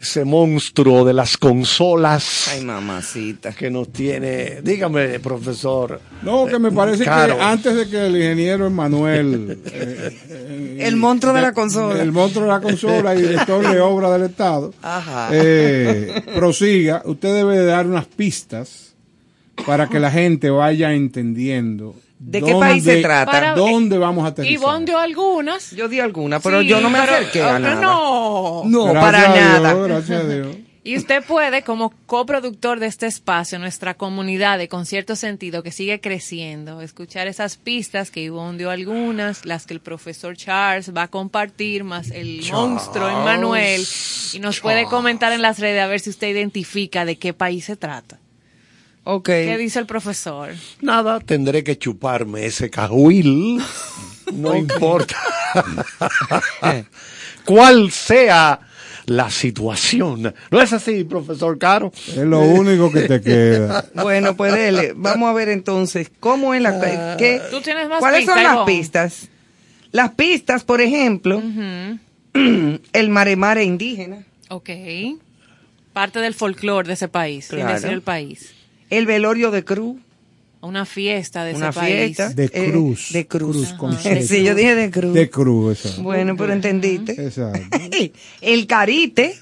ese 0.00 0.24
monstruo 0.24 1.04
de 1.04 1.12
las 1.12 1.36
consolas 1.36 2.48
Ay, 2.50 2.64
mamacita. 2.64 3.52
que 3.52 3.70
nos 3.70 3.92
tiene. 3.92 4.62
Dígame, 4.62 5.20
profesor. 5.20 6.00
No, 6.22 6.46
que 6.46 6.58
me 6.58 6.72
parece 6.72 7.04
Caro. 7.04 7.36
que 7.36 7.42
antes 7.42 7.76
de 7.76 7.88
que 7.90 8.06
el 8.06 8.16
ingeniero 8.16 8.66
Emanuel, 8.66 9.58
eh, 9.66 10.16
eh, 10.30 10.76
El 10.80 10.96
monstruo 10.96 11.34
de 11.34 11.42
la 11.42 11.52
consola. 11.52 12.00
el 12.02 12.12
monstruo 12.12 12.44
de 12.44 12.50
la 12.50 12.60
consola 12.62 13.14
y 13.14 13.22
director 13.22 13.68
de 13.70 13.78
obra 13.80 14.10
del 14.10 14.22
Estado, 14.30 14.72
Ajá. 14.80 15.28
eh, 15.32 16.22
prosiga, 16.34 17.02
usted 17.04 17.34
debe 17.34 17.58
de 17.58 17.66
dar 17.66 17.86
unas 17.86 18.06
pistas 18.06 18.94
para 19.66 19.86
que 19.88 20.00
la 20.00 20.10
gente 20.10 20.48
vaya 20.48 20.94
entendiendo 20.94 21.94
¿De 22.20 22.42
qué 22.42 22.54
país 22.54 22.84
se 22.84 23.00
trata? 23.00 23.30
Para- 23.32 23.54
¿Dónde 23.54 23.96
vamos 23.98 24.24
a 24.24 24.28
aterrizar? 24.28 24.52
Ivonne 24.54 24.84
dio 24.84 24.98
algunas. 24.98 25.70
Yo 25.72 25.88
di 25.88 26.00
alguna, 26.00 26.38
pero 26.38 26.60
Sí, 26.60 26.68
yo 26.68 26.80
no 26.80 26.90
me 26.90 27.00
pero- 27.00 27.12
acerqué 27.14 27.42
a 27.42 27.58
nada. 27.58 27.80
No. 27.80 28.62
No, 28.66 28.84
Gracias 28.92 29.02
para 29.02 29.18
a 29.18 29.34
Dios, 29.34 29.62
nada. 29.62 29.74
gracias 29.74 30.20
a 30.22 30.28
Dios. 30.28 30.56
Y 30.82 30.96
usted 30.96 31.22
puede, 31.22 31.62
como 31.62 31.92
coproductor 32.06 32.80
de 32.80 32.86
este 32.86 33.06
espacio, 33.06 33.58
nuestra 33.58 33.92
comunidad 33.94 34.56
de 34.56 34.66
Concierto 34.66 35.14
Sentido, 35.14 35.62
que 35.62 35.72
sigue 35.72 36.00
creciendo, 36.00 36.80
escuchar 36.80 37.26
esas 37.26 37.58
pistas 37.58 38.10
que 38.10 38.22
Ivonne 38.22 38.56
dio 38.56 38.70
algunas, 38.70 39.44
las 39.44 39.66
que 39.66 39.74
el 39.74 39.80
profesor 39.80 40.38
Charles 40.38 40.96
va 40.96 41.02
a 41.02 41.08
compartir, 41.08 41.84
más 41.84 42.10
el 42.10 42.42
monstruo 42.50 43.08
Emmanuel, 43.10 43.84
y 44.32 44.38
nos 44.38 44.60
puede 44.60 44.86
comentar 44.86 45.32
en 45.32 45.42
las 45.42 45.58
redes 45.58 45.82
a 45.82 45.86
ver 45.86 46.00
si 46.00 46.08
usted 46.10 46.28
identifica 46.28 47.04
de 47.04 47.16
qué 47.18 47.34
país 47.34 47.66
se 47.66 47.76
trata. 47.76 48.18
Ok. 49.12 49.26
¿Qué 49.26 49.58
dice 49.58 49.80
el 49.80 49.86
profesor? 49.86 50.50
Nada, 50.80 51.18
tendré 51.18 51.64
que 51.64 51.76
chuparme 51.76 52.46
ese 52.46 52.70
cahuil. 52.70 53.60
No 54.32 54.54
importa. 54.54 55.16
¿Cuál 57.44 57.90
sea 57.90 58.60
la 59.06 59.28
situación? 59.30 60.32
¿No 60.52 60.62
es 60.62 60.72
así, 60.72 61.02
profesor 61.02 61.58
Caro? 61.58 61.90
Es 62.06 62.18
lo 62.18 62.40
único 62.40 62.92
que 62.92 63.00
te 63.02 63.20
queda. 63.20 63.84
Bueno, 63.94 64.36
pues 64.36 64.52
dele. 64.52 64.92
Vamos 64.94 65.28
a 65.28 65.32
ver 65.32 65.48
entonces 65.48 66.08
cómo 66.20 66.54
es 66.54 66.62
la... 66.62 67.16
¿qué, 67.18 67.42
Tú 67.50 67.60
tienes 67.60 67.88
más 67.88 67.98
¿Cuáles 67.98 68.24
son 68.26 68.40
las 68.40 68.58
pistas? 68.64 69.28
Las 69.90 70.10
pistas, 70.10 70.62
por 70.62 70.80
ejemplo, 70.80 71.42
el 72.34 73.08
maremare 73.08 73.64
indígena, 73.64 74.24
Ok. 74.50 74.70
Parte 75.92 76.20
del 76.20 76.34
folclore 76.34 76.86
de 76.86 76.94
ese 76.94 77.08
país, 77.08 77.46
sin 77.46 77.58
Claro. 77.58 77.74
decir 77.74 77.90
el 77.90 78.02
país. 78.02 78.54
El 78.90 79.06
velorio 79.06 79.50
de 79.50 79.64
cruz, 79.64 79.96
Una 80.62 80.84
fiesta 80.84 81.44
de 81.44 81.54
una 81.54 81.70
ese 81.70 81.80
país. 81.80 81.94
fiesta. 82.16 82.28
De 82.30 82.44
eh, 82.52 82.70
cruz. 82.70 83.08
de 83.12 83.26
cruz. 83.26 83.72
Cruz. 83.78 83.96
Sí, 84.26 84.44
yo 84.44 84.54
dije 84.54 84.74
de 84.74 84.90
cruz. 84.90 85.14
De 85.14 85.30
cruz, 85.30 85.78
exacto. 85.78 86.02
Bueno, 86.02 86.36
pero 86.36 86.52
entendiste. 86.52 87.12
Exacto. 87.12 87.78
El 88.42 88.66
carite, 88.66 89.38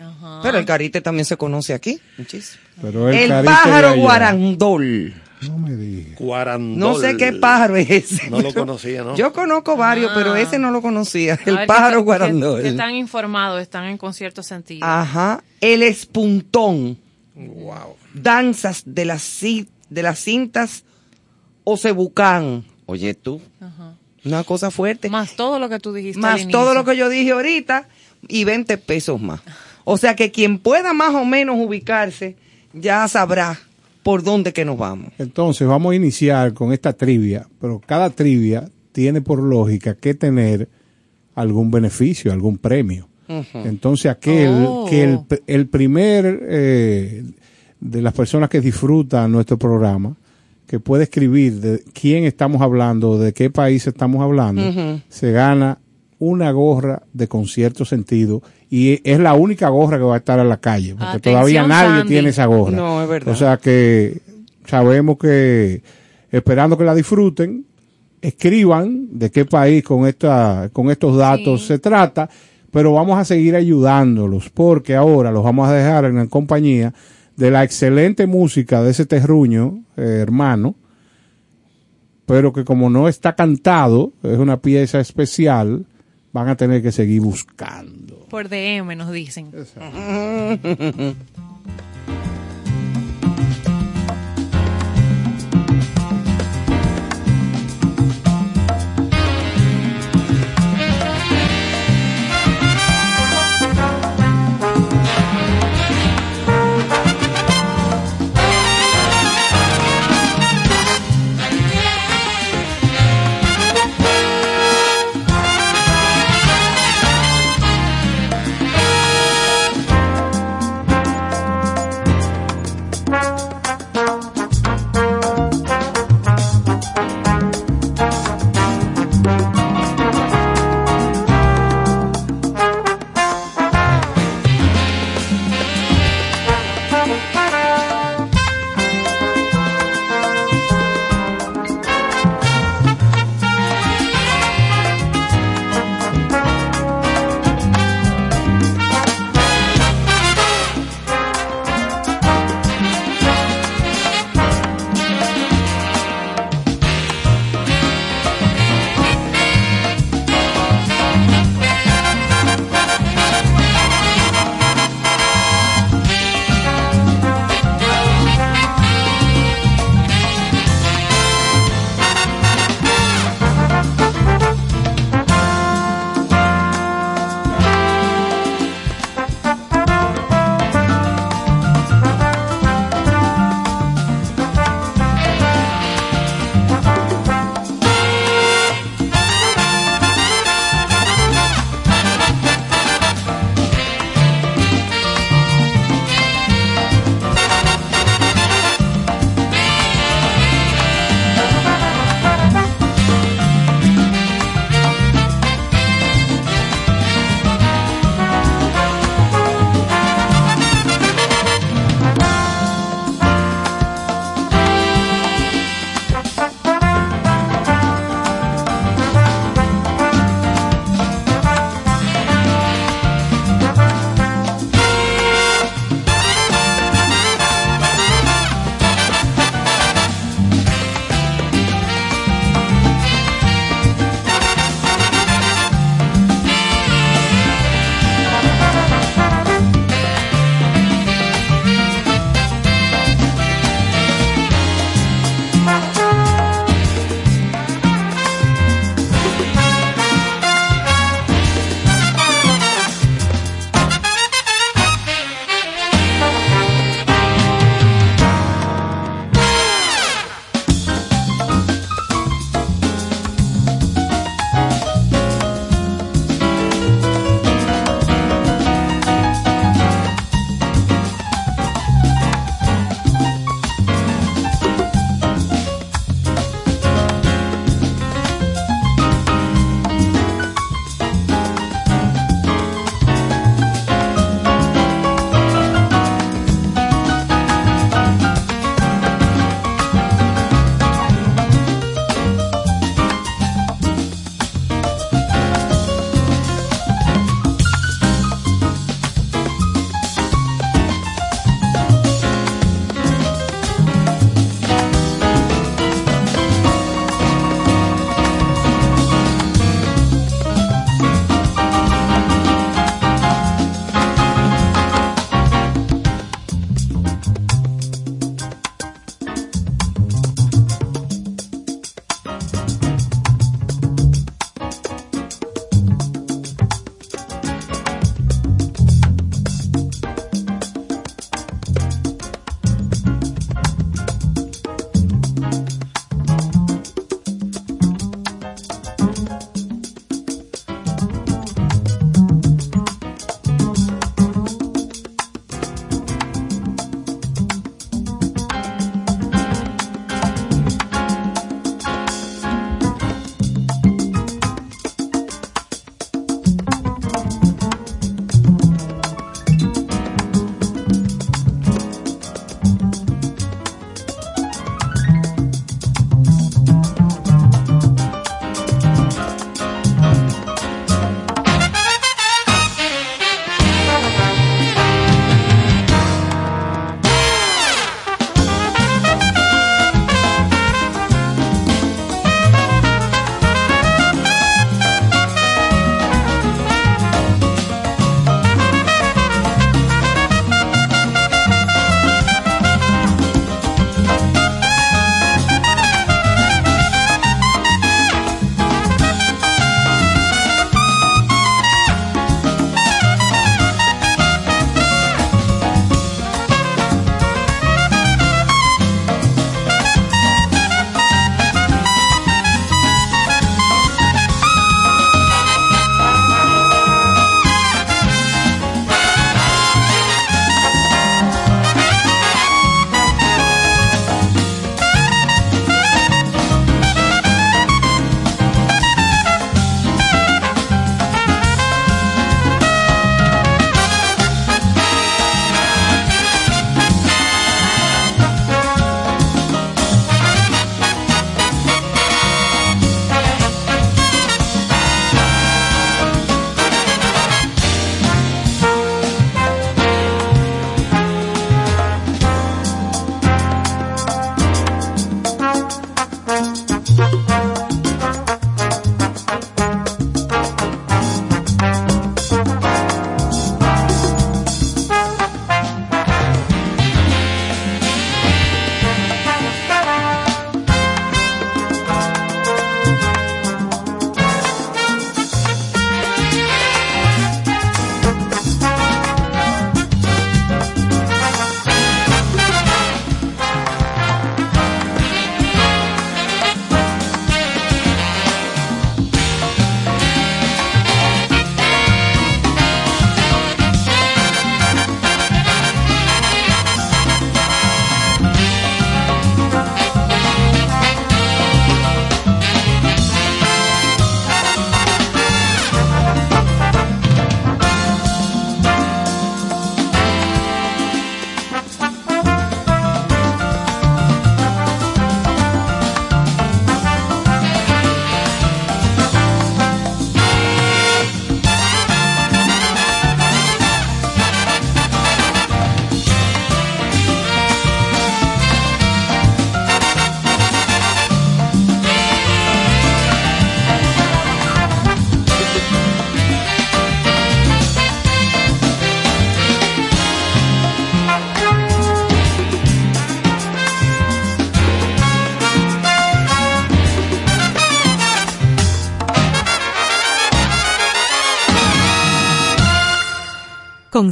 Ajá. 0.00 0.40
pero 0.42 0.58
el 0.58 0.64
carite 0.64 1.00
también 1.02 1.24
se 1.26 1.36
conoce 1.36 1.74
aquí. 1.74 2.00
Muchísimo. 2.16 2.62
Pero 2.80 3.08
el, 3.10 3.30
El, 3.30 3.44
pájaro 3.44 3.94
guarandol. 3.96 5.14
No 5.42 5.58
me 5.58 5.76
digas. 5.76 6.16
Cuarandol. 6.16 6.78
No 6.78 6.94
sé 6.98 7.18
qué 7.18 7.32
pájaro 7.34 7.76
es 7.76 7.90
ese. 7.90 8.30
No 8.30 8.40
lo 8.40 8.54
conocía, 8.54 9.02
¿no? 9.04 9.14
Yo 9.14 9.30
conozco 9.34 9.76
varios, 9.76 10.10
Ah. 10.10 10.14
pero 10.16 10.34
ese 10.36 10.58
no 10.58 10.70
lo 10.70 10.80
conocía. 10.80 11.38
El 11.44 11.56
ver, 11.58 11.66
pájaro 11.66 11.96
¿qué- 11.96 12.00
qué- 12.00 12.04
guarandol. 12.04 12.62
qué 12.62 12.72
tan 12.72 12.94
informados 12.94 13.60
están 13.60 13.84
en 13.84 13.98
concierto 13.98 14.42
sentido? 14.42 14.86
Ajá. 14.86 15.44
El 15.60 15.82
espuntón. 15.82 16.96
Wow. 17.34 17.96
Danzas 18.14 18.82
de 18.86 19.04
las, 19.04 19.40
de 19.42 20.02
las 20.02 20.18
cintas 20.18 20.84
Ocebucán. 21.64 22.64
Oye 22.86 23.14
tú, 23.14 23.40
Ajá. 23.60 23.96
una 24.24 24.44
cosa 24.44 24.70
fuerte. 24.70 25.08
Más 25.08 25.34
todo 25.36 25.58
lo 25.58 25.68
que 25.68 25.78
tú 25.78 25.92
dijiste. 25.92 26.20
Más 26.20 26.42
al 26.42 26.48
todo 26.50 26.74
lo 26.74 26.84
que 26.84 26.96
yo 26.96 27.08
dije 27.08 27.32
ahorita 27.32 27.88
y 28.28 28.44
20 28.44 28.76
pesos 28.78 29.20
más. 29.20 29.40
O 29.84 29.96
sea 29.96 30.14
que 30.14 30.30
quien 30.30 30.58
pueda 30.58 30.92
más 30.92 31.14
o 31.14 31.24
menos 31.24 31.56
ubicarse 31.58 32.36
ya 32.72 33.06
sabrá 33.08 33.58
por 34.02 34.22
dónde 34.22 34.52
que 34.52 34.64
nos 34.64 34.76
vamos. 34.76 35.12
Entonces 35.18 35.66
vamos 35.66 35.92
a 35.92 35.96
iniciar 35.96 36.52
con 36.52 36.72
esta 36.72 36.92
trivia, 36.92 37.48
pero 37.60 37.80
cada 37.80 38.10
trivia 38.10 38.68
tiene 38.92 39.22
por 39.22 39.42
lógica 39.42 39.94
que 39.94 40.14
tener 40.14 40.68
algún 41.34 41.70
beneficio, 41.70 42.32
algún 42.32 42.58
premio. 42.58 43.08
Entonces 43.54 44.10
aquel 44.10 44.50
Oh. 44.66 44.86
que 44.88 45.02
el, 45.04 45.20
el 45.46 45.66
primer 45.68 46.40
eh, 46.48 47.24
de 47.80 48.02
las 48.02 48.12
personas 48.12 48.48
que 48.50 48.60
disfrutan 48.60 49.30
nuestro 49.32 49.58
programa, 49.58 50.16
que 50.66 50.80
puede 50.80 51.04
escribir 51.04 51.60
de 51.60 51.82
quién 51.92 52.24
estamos 52.24 52.62
hablando, 52.62 53.18
de 53.18 53.32
qué 53.32 53.50
país 53.50 53.86
estamos 53.86 54.22
hablando, 54.22 54.62
se 55.08 55.30
gana 55.32 55.78
una 56.18 56.50
gorra 56.52 57.02
de 57.12 57.28
concierto 57.28 57.84
sentido 57.84 58.42
y 58.70 59.00
es 59.08 59.18
la 59.20 59.34
única 59.34 59.68
gorra 59.68 59.98
que 59.98 60.04
va 60.04 60.14
a 60.14 60.18
estar 60.18 60.38
en 60.38 60.48
la 60.48 60.56
calle, 60.56 60.92
porque 60.94 61.04
Atención, 61.04 61.34
todavía 61.34 61.66
nadie 61.66 61.98
Sandy. 61.98 62.08
tiene 62.08 62.28
esa 62.30 62.46
gorra. 62.46 62.74
No, 62.76 63.02
es 63.02 63.08
verdad. 63.08 63.32
O 63.34 63.36
sea 63.36 63.56
que 63.58 64.20
sabemos 64.64 65.18
que 65.18 65.82
esperando 66.32 66.78
que 66.78 66.84
la 66.84 66.94
disfruten, 66.94 67.66
escriban 68.22 69.08
de 69.18 69.30
qué 69.30 69.44
país 69.44 69.84
con 69.84 70.06
esta 70.06 70.70
con 70.72 70.90
estos 70.90 71.16
datos 71.16 71.60
Sí. 71.60 71.66
se 71.68 71.78
trata, 71.78 72.28
pero 72.74 72.92
vamos 72.92 73.16
a 73.16 73.24
seguir 73.24 73.54
ayudándolos 73.54 74.50
porque 74.50 74.96
ahora 74.96 75.30
los 75.30 75.44
vamos 75.44 75.68
a 75.68 75.72
dejar 75.72 76.06
en 76.06 76.16
la 76.16 76.26
compañía 76.26 76.92
de 77.36 77.52
la 77.52 77.62
excelente 77.62 78.26
música 78.26 78.82
de 78.82 78.90
ese 78.90 79.06
terruño, 79.06 79.84
eh, 79.96 80.18
hermano, 80.20 80.74
pero 82.26 82.52
que 82.52 82.64
como 82.64 82.90
no 82.90 83.06
está 83.06 83.36
cantado, 83.36 84.12
es 84.24 84.38
una 84.38 84.60
pieza 84.60 84.98
especial, 84.98 85.86
van 86.32 86.48
a 86.48 86.56
tener 86.56 86.82
que 86.82 86.90
seguir 86.90 87.20
buscando. 87.20 88.26
Por 88.28 88.48
DM 88.48 88.96
nos 88.96 89.12
dicen. 89.12 89.52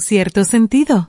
cierto 0.02 0.44
sentido. 0.44 1.08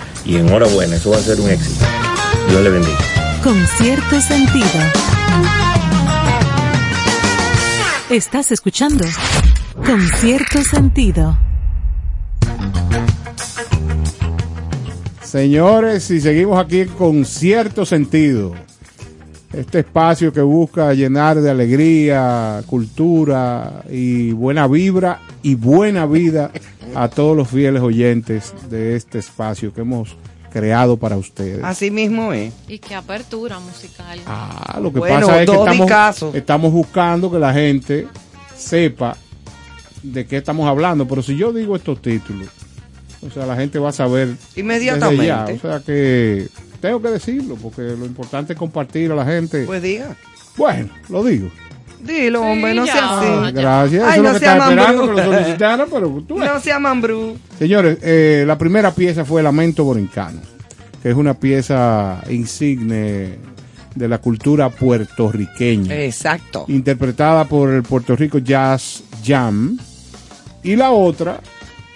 y 0.25 0.37
enhorabuena, 0.37 0.95
eso 0.95 1.11
va 1.11 1.17
a 1.17 1.21
ser 1.21 1.39
un 1.39 1.49
éxito. 1.49 1.85
Dios 2.49 2.61
le 2.63 2.69
bendiga. 2.69 2.97
Con 3.43 3.55
cierto 3.77 4.21
sentido. 4.21 4.65
Estás 8.09 8.51
escuchando 8.51 9.05
Con 9.85 10.01
cierto 10.19 10.61
sentido. 10.63 11.37
Señores, 15.23 16.11
y 16.11 16.19
seguimos 16.19 16.59
aquí 16.59 16.85
con 16.85 17.23
cierto 17.23 17.85
sentido. 17.85 18.53
Este 19.53 19.79
espacio 19.79 20.33
que 20.33 20.41
busca 20.41 20.93
llenar 20.93 21.39
de 21.39 21.49
alegría, 21.49 22.61
cultura 22.67 23.83
y 23.89 24.33
buena 24.33 24.67
vibra 24.67 25.21
y 25.41 25.55
buena 25.55 26.05
vida 26.05 26.51
a 26.95 27.09
todos 27.09 27.35
los 27.35 27.49
fieles 27.49 27.81
oyentes 27.81 28.53
de 28.69 28.95
este 28.95 29.19
espacio 29.19 29.73
que 29.73 29.81
hemos 29.81 30.15
creado 30.51 30.97
para 30.97 31.17
ustedes. 31.17 31.63
Así 31.63 31.89
mismo 31.89 32.33
es. 32.33 32.53
Y 32.67 32.79
qué 32.79 32.95
apertura 32.95 33.59
musical. 33.59 34.19
Ah, 34.25 34.79
lo 34.81 34.91
que 34.91 34.99
Bueno, 34.99 35.27
pasa 35.27 35.41
es 35.41 35.49
que 35.49 36.37
estamos, 36.37 36.71
buscando 36.71 37.31
que 37.31 37.39
la 37.39 37.53
gente 37.53 38.07
sepa 38.55 39.17
de 40.03 40.25
qué 40.25 40.37
estamos 40.37 40.67
hablando. 40.67 41.07
Pero 41.07 41.23
si 41.23 41.37
yo 41.37 41.53
digo 41.53 41.75
estos 41.75 42.01
títulos, 42.01 42.47
o 43.25 43.29
sea, 43.29 43.45
la 43.45 43.55
gente 43.55 43.79
va 43.79 43.89
a 43.89 43.93
saber 43.93 44.35
Inmediatamente. 44.55 45.25
ya. 45.25 45.45
O 45.45 45.59
sea 45.59 45.79
que 45.79 46.47
tengo 46.81 47.01
que 47.01 47.09
decirlo, 47.09 47.55
porque 47.55 47.81
lo 47.81 48.05
importante 48.05 48.53
es 48.53 48.59
compartir 48.59 49.11
a 49.11 49.15
la 49.15 49.25
gente. 49.25 49.65
Pues 49.65 49.81
diga. 49.81 50.15
bueno, 50.57 50.89
lo 51.09 51.23
digo. 51.23 51.49
Dilo, 52.03 52.39
Sí, 52.41 52.45
hombre, 52.49 52.73
no 52.73 52.85
ya. 52.85 52.93
sea 52.93 53.03
Ah, 53.05 53.43
así. 53.45 53.53
gracias. 53.53 54.03
Ay, 54.03 54.13
Eso 54.13 54.21
no 54.23 54.27
es 54.29 54.33
lo 54.33 54.33
que 54.33 54.39
sea 54.45 54.51
estaba 54.53 54.69
esperando 54.71 55.01
que 55.15 55.21
lo 55.21 55.23
solicitaran, 55.37 55.87
pero 55.91 56.23
tú 56.27 56.35
ves. 56.39 56.51
No 56.53 56.59
sea 56.59 56.79
mambrú. 56.79 57.37
Señores, 57.59 57.97
eh, 58.01 58.43
la 58.47 58.57
primera 58.57 58.91
pieza 58.93 59.23
fue 59.25 59.43
Lamento 59.43 59.83
Borincano, 59.83 60.39
que 61.03 61.09
es 61.09 61.15
una 61.15 61.33
pieza 61.35 62.21
insigne 62.29 63.37
de 63.95 64.07
la 64.07 64.17
cultura 64.19 64.69
puertorriqueña, 64.69 65.93
Exacto. 65.95 66.65
interpretada 66.69 67.45
por 67.45 67.69
el 67.69 67.83
Puerto 67.83 68.15
Rico 68.15 68.37
Jazz 68.39 69.03
Jam. 69.23 69.77
Y 70.63 70.75
la 70.75 70.91
otra, 70.91 71.39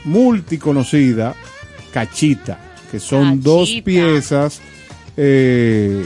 multiconocida, 0.03 1.33
Cachita, 1.93 2.57
que 2.91 2.99
son 2.99 3.41
dos 3.41 3.69
piezas, 3.83 4.59
eh, 5.17 6.03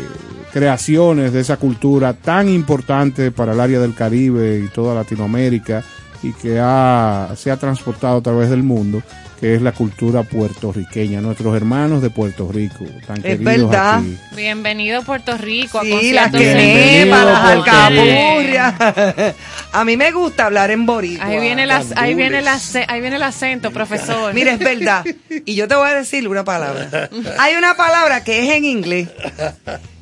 creaciones 0.52 1.34
de 1.34 1.42
esa 1.42 1.58
cultura 1.58 2.14
tan 2.14 2.50
importante 2.50 3.32
para 3.32 3.54
el 3.54 3.60
área 3.60 3.80
del 3.80 3.96
Caribe 3.96 4.60
y 4.60 4.68
toda 4.68 4.96
Latinoamérica 4.96 5.84
y 6.22 6.34
que 6.34 6.60
ha, 6.62 7.30
se 7.36 7.52
ha 7.52 7.58
transportado 7.58 8.18
a 8.18 8.22
través 8.22 8.50
del 8.50 8.64
mundo, 8.64 9.02
que 9.40 9.56
es 9.56 9.62
la 9.62 9.72
cultura 9.72 10.24
puertorriqueña, 10.24 11.22
nuestros 11.22 11.56
hermanos 11.56 12.02
de 12.02 12.10
Puerto 12.10 12.52
Rico, 12.52 12.84
tan 13.08 13.18
Es 13.18 13.24
queridos 13.24 13.46
verdad. 13.70 14.00
aquí. 14.00 14.18
Bienvenido 14.36 15.00
a 15.00 15.02
Puerto 15.02 15.38
Rico. 15.38 15.80
a 15.80 15.84
Sí, 15.84 16.12
las 16.12 16.30
concierto 16.32 16.38
que 16.38 16.44
Bienvenido, 16.44 17.06
nepa, 17.06 17.24
las 17.26 17.40
Puerto 17.56 17.72
alcapurrias. 17.72 19.36
A 19.72 19.86
mí 19.86 19.96
me 19.96 20.12
gusta 20.12 20.48
hablar 20.48 20.72
en 20.72 20.86
boricua. 20.86 21.26
Ahí 21.26 21.40
viene, 21.40 21.64
el 21.64 21.72
ac- 21.72 21.94
ahí, 21.96 22.16
viene 22.16 22.40
el 22.40 22.48
ace- 22.50 22.86
ahí 22.90 23.00
viene 23.02 23.16
el 23.18 23.22
acento, 23.24 23.72
profesor. 23.72 24.34
Mira, 24.34 24.54
es 24.54 24.60
verdad. 24.60 25.06
Y 25.46 25.56
yo 25.56 25.68
te 25.70 25.76
voy 25.76 25.88
a 25.90 25.94
decir 25.94 26.28
una 26.28 26.44
palabra. 26.44 27.10
Hay 27.38 27.56
una 27.56 27.76
palabra 27.78 28.24
que 28.24 28.44
es 28.50 28.56
en 28.58 28.66
inglés, 28.66 29.08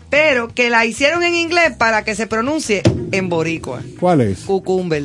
pero 0.09 0.47
que 0.47 0.69
la 0.71 0.85
hicieron 0.85 1.21
en 1.23 1.35
inglés 1.35 1.73
para 1.77 2.03
que 2.05 2.15
se 2.15 2.25
pronuncie 2.27 2.81
en 3.11 3.29
boricua. 3.29 3.81
¿Cuál 3.99 4.21
es? 4.21 4.39
Cucumber. 4.39 5.03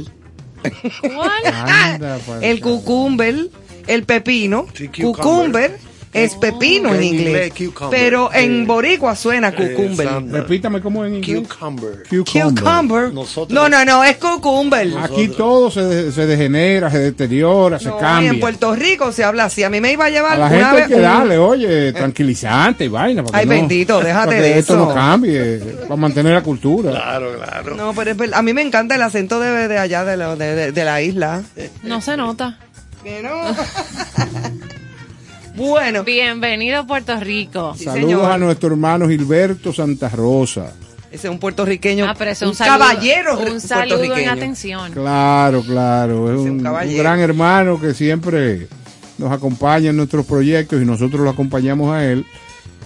¿Cuál? 0.63 1.43
Anda, 1.53 2.19
pa- 2.25 2.39
El 2.41 2.61
cucumber, 2.61 3.49
el 3.87 4.05
pepino. 4.05 4.67
Sí, 4.75 4.89
cucumber. 4.89 5.13
Cucumber 5.15 5.93
es 6.15 6.35
pepino 6.35 6.91
en 6.91 6.97
En 6.97 7.03
inglés. 7.05 7.53
Pero 7.91 8.29
en 8.35 8.67
boricua 8.67 9.17
suena 9.17 9.51
cucumber. 9.53 10.07
Exacto. 10.07 10.37
Repítame 10.37 10.81
cómo 10.83 11.07
en 11.07 11.15
inglés. 11.17 11.49
Cucumber. 11.49 12.03
Cucumber. 12.11 12.53
Cucumber. 12.63 13.13
Nosotros- 13.15 13.55
No, 13.55 13.71
no, 13.71 13.83
no, 13.87 14.05
es 14.05 14.19
cucumber. 14.19 14.89
Aquí 15.03 15.29
todo 15.29 15.71
se, 15.71 16.13
se 16.13 16.27
degenera, 16.27 16.91
se 16.91 16.99
deteriora, 16.99 17.79
se 17.79 17.89
No, 17.89 17.97
y 17.97 18.01
cambia. 18.01 18.29
en 18.31 18.41
Puerto 18.41 18.75
Rico 18.75 19.11
se 19.11 19.25
habla 19.25 19.45
así. 19.47 19.63
A 19.63 19.71
mí 19.71 19.81
me 19.81 19.91
iba 19.91 20.05
a 20.05 20.09
A 20.09 20.11
llevar 20.11 20.39
la 20.39 20.47
una 20.49 20.51
gente 20.55 20.67
hay 20.69 20.77
vez 20.77 20.89
que 20.89 20.95
un- 20.97 21.01
darle, 21.03 21.39
oye, 21.39 21.93
tranquilizante 21.95 22.85
y 22.85 22.89
vaina. 22.89 23.25
que 23.25 23.31
Ay, 23.33 23.47
no- 23.47 23.51
bendito, 23.51 24.01
déjate 24.03 24.27
para 24.27 24.37
que 24.37 24.43
de 24.43 24.59
esto 24.59 24.75
eso. 24.75 24.85
no 24.87 24.95
cambie, 24.95 25.61
para 25.89 25.97
mantener 25.97 26.35
la 26.35 26.43
cultura. 26.43 26.91
Claro, 26.91 27.33
claro. 27.39 27.75
No, 27.75 27.95
pero 27.95 28.11
es. 28.11 28.33
A 28.35 28.43
mí 28.43 28.53
me 28.53 28.61
encanta 28.61 28.97
el 28.97 29.03
acento 29.03 29.41
de, 29.41 29.67
de 29.67 29.79
allá, 29.79 30.05
de, 30.05 30.19
la- 30.19 30.37
de, 30.37 30.55
de- 30.55 30.73
de 30.73 30.85
la 30.85 31.01
isla. 31.01 31.43
No 31.85 32.03
se 32.03 32.19
nota. 32.19 32.59
Que 33.03 33.23
no. 33.23 33.31
bueno, 35.57 36.05
Bienvenido 36.05 36.81
a 36.81 36.87
Puerto 36.87 37.19
Rico. 37.19 37.75
Sí, 37.77 37.85
Saludos 37.85 38.11
señor. 38.11 38.31
a 38.31 38.39
nuestro 38.39 38.69
hermano 38.71 39.09
Gilberto 39.09 39.73
Santa 39.73 40.09
Rosa. 40.09 40.73
ese 41.11 41.27
es 41.27 41.31
un 41.33 41.39
puertorriqueño. 41.39 42.07
Ah, 42.09 42.15
pero 42.17 42.31
ese 42.31 42.45
es 42.45 42.47
un, 42.47 42.49
un, 42.51 42.55
saludo, 42.57 42.79
caballero 42.79 43.39
Un 43.41 43.61
saludo 43.61 44.17
en 44.17 44.29
atención. 44.29 44.93
Claro, 44.93 45.63
claro, 45.63 46.33
es 46.33 46.39
un 46.41 46.45
un, 46.45 46.51
un 46.59 46.63
caballero. 46.63 47.03
gran 47.03 47.19
hermano 47.21 47.81
que 47.81 47.93
siempre 47.95 48.69
nos 49.19 49.33
acompaña 49.33 49.91
en 49.91 49.97
nuestros 49.97 50.25
proyectos 50.27 50.81
y 50.81 50.85
nosotros 50.85 51.21
lo 51.23 51.31
acompañamos 51.31 51.93
a 51.93 52.05
él 52.05 52.25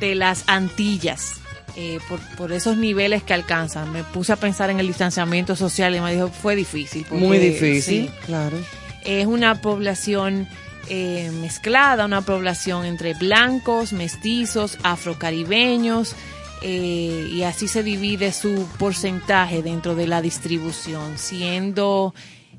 de 0.00 0.14
las 0.14 0.44
Antillas. 0.46 1.32
eh, 1.76 2.00
por, 2.08 2.18
por 2.36 2.52
esos 2.52 2.76
niveles 2.76 3.22
que 3.22 3.34
alcanzan. 3.34 3.92
Me 3.92 4.02
puse 4.02 4.32
a 4.32 4.36
pensar 4.36 4.68
en 4.70 4.80
el 4.80 4.86
distanciamiento 4.88 5.54
social 5.56 5.94
y 5.94 6.00
me 6.00 6.12
dijo, 6.12 6.28
fue 6.28 6.56
difícil. 6.56 7.06
porque, 7.08 7.24
Muy 7.24 7.38
difícil, 7.38 8.06
sí, 8.06 8.10
claro. 8.26 8.56
es 9.04 9.26
una 9.26 9.60
población 9.60 10.48
eh, 10.88 11.30
mezclada, 11.40 12.04
una 12.04 12.22
población 12.22 12.84
entre 12.84 13.14
blancos, 13.14 13.92
mestizos, 13.92 14.78
afrocaribeños, 14.82 16.14
eh, 16.62 17.28
y 17.32 17.42
así 17.42 17.68
se 17.68 17.82
divide 17.82 18.32
su 18.32 18.66
porcentaje 18.78 19.62
dentro 19.62 19.94
de 19.94 20.06
la 20.06 20.22
distribución, 20.22 21.18
siendo 21.18 22.14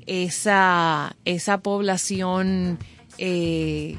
esa, 0.06 1.16
esa 1.24 1.58
población 1.58 2.78
eh, 3.18 3.98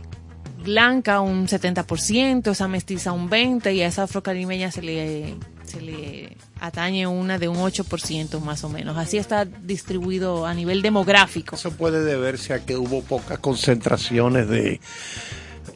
blanca 0.63 1.21
un 1.21 1.47
70%, 1.47 2.51
esa 2.51 2.67
mestiza 2.67 3.11
un 3.11 3.29
20% 3.29 3.73
y 3.75 3.82
a 3.82 3.88
esa 3.88 4.03
afrocaribeña 4.03 4.71
se 4.71 4.82
le, 4.82 5.36
se 5.63 5.82
le 5.82 6.38
atañe 6.62 7.07
una 7.07 7.38
de 7.39 7.47
un 7.49 7.57
8% 7.57 8.39
más 8.39 8.64
o 8.64 8.70
menos. 8.70 8.95
Así 8.97 9.18
está 9.18 9.43
distribuido 9.45 10.45
a 10.45 10.53
nivel 10.53 10.82
demográfico. 10.82 11.55
Eso 11.55 11.72
puede 11.72 12.03
deberse 12.05 12.53
a 12.53 12.59
que 12.64 12.78
hubo 12.78 13.01
pocas 13.01 13.39
concentraciones 13.39 14.47
de, 14.47 14.80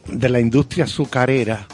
de 0.06 0.28
la 0.28 0.40
industria 0.40 0.84
azucarera 0.84 1.66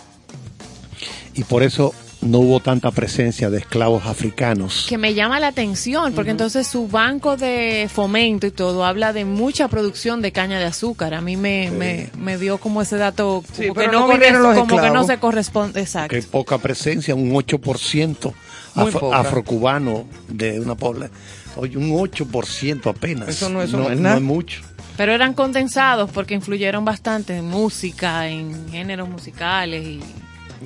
y 1.35 1.45
por 1.45 1.63
eso 1.63 1.95
no 2.23 2.39
hubo 2.39 2.61
tanta 2.61 2.93
presencia 2.93 3.51
de 3.51 3.59
esclavos 3.59 4.07
africanos. 4.07 4.87
que 4.89 4.97
me 4.97 5.13
llama 5.13 5.41
la 5.41 5.49
atención, 5.49 6.13
porque 6.13 6.31
entonces 6.31 6.69
su 6.69 6.87
banco 6.87 7.37
de 7.37 7.91
fomento 7.93 8.47
y 8.47 8.53
todo 8.53 8.85
habla 8.85 9.13
de 9.13 9.25
mucha 9.25 9.67
producción 9.67 10.23
de 10.23 10.31
caña 10.31 10.61
de 10.61 10.67
azúcar. 10.67 11.15
A 11.15 11.21
mí 11.21 11.37
me, 11.37 11.73
me, 11.73 12.11
me 12.17 12.39
dio 12.39 12.59
como 12.59 12.81
ese 12.81 12.97
dato 12.97 13.43
Sí, 13.53 13.67
como, 13.69 13.81
que, 13.81 13.87
no 13.89 14.07
no 14.07 14.09
vinieron 14.09 14.41
corres- 14.43 14.55
los 14.57 14.69
como 14.69 14.81
que 14.81 14.91
no 14.91 15.05
se 15.05 15.19
corresponde. 15.19 15.81
Exacto. 15.81 16.15
Que 16.15 16.23
poca 16.23 16.59
presencia, 16.59 17.13
un 17.17 17.33
8% 17.33 18.17
Muy 18.23 18.33
afro- 18.75 19.01
poca. 19.01 19.19
afrocubano 19.19 20.05
de 20.29 20.61
una 20.61 20.75
población. 20.75 21.17
Oye, 21.57 21.77
un 21.77 21.91
8% 21.93 22.89
apenas. 22.91 23.29
Eso 23.29 23.49
no- 23.49 23.63
eso 23.63 23.77
no 23.79 23.91
es 23.91 23.99
nada. 24.01 24.21
mucho. 24.21 24.63
Pero 24.97 25.13
eran 25.13 25.35
condensados 25.35 26.11
porque 26.11 26.35
influyeron 26.35 26.85
bastante 26.85 27.37
en 27.37 27.47
música, 27.47 28.29
en 28.29 28.69
géneros 28.71 29.09
musicales 29.09 29.85
y, 29.87 30.01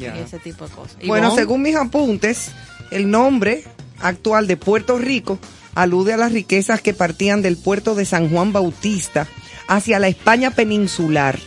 ese 0.04 0.38
tipo 0.38 0.66
de 0.66 0.74
cosas. 0.74 0.96
Bueno, 1.06 1.34
según 1.34 1.62
mis 1.62 1.74
apuntes, 1.76 2.50
el 2.90 3.10
nombre 3.10 3.64
actual 4.00 4.46
de 4.46 4.56
Puerto 4.56 4.98
Rico 4.98 5.38
alude 5.74 6.12
a 6.12 6.16
las 6.16 6.32
riquezas 6.32 6.80
que 6.80 6.92
partían 6.92 7.40
del 7.42 7.56
puerto 7.56 7.94
de 7.94 8.04
San 8.04 8.28
Juan 8.28 8.52
Bautista 8.52 9.26
hacia 9.68 9.98
la 9.98 10.08
España 10.08 10.50
peninsular. 10.50 11.38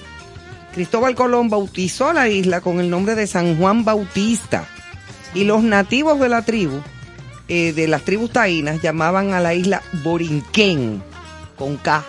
Cristóbal 0.73 1.15
Colón 1.15 1.49
bautizó 1.49 2.13
la 2.13 2.29
isla 2.29 2.61
con 2.61 2.79
el 2.79 2.89
nombre 2.89 3.15
de 3.15 3.27
San 3.27 3.57
Juan 3.57 3.83
Bautista 3.85 4.67
y 5.33 5.43
los 5.43 5.63
nativos 5.63 6.19
de 6.19 6.29
la 6.29 6.41
tribu, 6.41 6.81
eh, 7.47 7.73
de 7.73 7.87
las 7.87 8.03
tribus 8.03 8.31
taínas, 8.31 8.81
llamaban 8.81 9.33
a 9.33 9.39
la 9.39 9.53
isla 9.53 9.81
Borinquén, 10.03 11.01
con 11.57 11.77
K, 11.77 12.03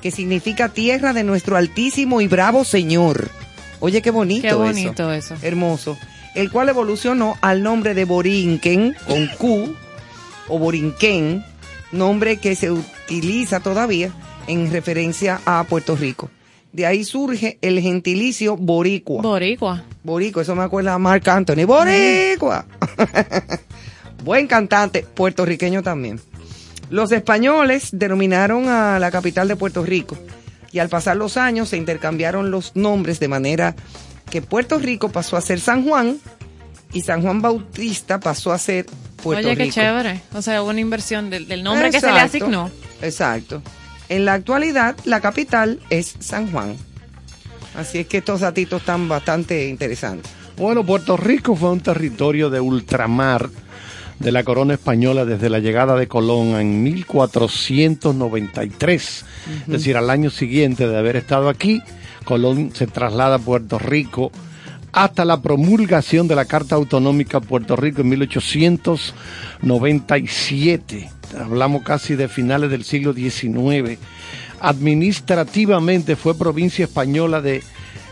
que 0.00 0.10
significa 0.10 0.68
tierra 0.68 1.12
de 1.12 1.24
nuestro 1.24 1.56
altísimo 1.56 2.20
y 2.20 2.28
bravo 2.28 2.64
Señor. 2.64 3.28
Oye, 3.80 4.02
qué 4.02 4.10
bonito. 4.10 4.48
Qué 4.48 4.54
bonito 4.54 5.12
eso. 5.12 5.34
Hermoso. 5.42 5.98
El 6.34 6.50
cual 6.50 6.68
evolucionó 6.68 7.36
al 7.40 7.62
nombre 7.62 7.94
de 7.94 8.04
Borinquen, 8.04 8.94
con 9.06 9.26
Q, 9.38 9.74
o 10.48 10.58
Borinquen, 10.58 11.44
nombre 11.90 12.38
que 12.38 12.56
se 12.56 12.70
utiliza 12.70 13.60
todavía 13.60 14.10
en 14.46 14.70
referencia 14.72 15.40
a 15.44 15.64
Puerto 15.64 15.96
Rico. 15.96 16.30
De 16.72 16.86
ahí 16.86 17.04
surge 17.04 17.58
el 17.60 17.80
gentilicio 17.80 18.56
boricua. 18.56 19.22
Boricua. 19.22 19.84
Boricua, 20.04 20.42
eso 20.42 20.54
me 20.54 20.62
acuerda 20.62 20.94
a 20.94 20.98
Marc 20.98 21.26
Anthony. 21.28 21.64
Boricua. 21.66 22.64
Buen 24.24 24.46
cantante, 24.46 25.02
puertorriqueño 25.14 25.82
también. 25.82 26.20
Los 26.90 27.10
españoles 27.12 27.88
denominaron 27.92 28.68
a 28.68 28.98
la 28.98 29.10
capital 29.10 29.48
de 29.48 29.56
Puerto 29.56 29.82
Rico 29.84 30.16
y 30.72 30.78
al 30.78 30.88
pasar 30.88 31.16
los 31.16 31.36
años 31.36 31.68
se 31.70 31.76
intercambiaron 31.76 32.50
los 32.50 32.76
nombres 32.76 33.18
de 33.20 33.28
manera 33.28 33.74
que 34.30 34.42
Puerto 34.42 34.78
Rico 34.78 35.08
pasó 35.10 35.36
a 35.36 35.40
ser 35.40 35.60
San 35.60 35.84
Juan 35.86 36.18
y 36.92 37.02
San 37.02 37.22
Juan 37.22 37.40
Bautista 37.40 38.20
pasó 38.20 38.52
a 38.52 38.58
ser 38.58 38.86
Puerto 39.22 39.46
Oye, 39.46 39.56
qué 39.56 39.64
Rico. 39.64 39.74
chévere. 39.74 40.20
O 40.34 40.42
sea, 40.42 40.62
una 40.62 40.80
inversión 40.80 41.30
del, 41.30 41.48
del 41.48 41.62
nombre 41.62 41.90
que 41.90 42.00
se 42.00 42.12
le 42.12 42.20
asignó. 42.20 42.70
Exacto. 43.00 43.62
En 44.08 44.24
la 44.24 44.34
actualidad, 44.34 44.96
la 45.04 45.20
capital 45.20 45.80
es 45.90 46.14
San 46.18 46.50
Juan. 46.50 46.76
Así 47.74 47.98
es 47.98 48.06
que 48.06 48.18
estos 48.18 48.40
datitos 48.40 48.80
están 48.80 49.08
bastante 49.08 49.68
interesantes. 49.68 50.30
Bueno, 50.56 50.84
Puerto 50.84 51.16
Rico 51.16 51.56
fue 51.56 51.70
un 51.70 51.80
territorio 51.80 52.50
de 52.50 52.60
ultramar 52.60 53.48
de 54.18 54.32
la 54.32 54.44
corona 54.44 54.74
española 54.74 55.24
desde 55.24 55.48
la 55.50 55.58
llegada 55.58 55.96
de 55.96 56.06
Colón 56.06 56.60
en 56.60 56.82
1493. 56.82 59.24
Es 59.62 59.66
decir, 59.66 59.96
al 59.96 60.10
año 60.10 60.30
siguiente 60.30 60.86
de 60.86 60.96
haber 60.96 61.16
estado 61.16 61.48
aquí, 61.48 61.82
Colón 62.24 62.70
se 62.74 62.86
traslada 62.86 63.36
a 63.36 63.40
Puerto 63.40 63.78
Rico 63.78 64.30
hasta 64.92 65.24
la 65.24 65.40
promulgación 65.40 66.28
de 66.28 66.36
la 66.36 66.44
Carta 66.44 66.74
Autonómica 66.76 67.40
de 67.40 67.46
Puerto 67.46 67.76
Rico 67.76 68.02
en 68.02 68.10
1897. 68.10 71.10
Hablamos 71.40 71.82
casi 71.82 72.14
de 72.14 72.28
finales 72.28 72.70
del 72.70 72.84
siglo 72.84 73.14
XIX. 73.14 73.98
Administrativamente 74.62 76.14
fue 76.14 76.38
provincia 76.38 76.84
española 76.84 77.40
de 77.40 77.64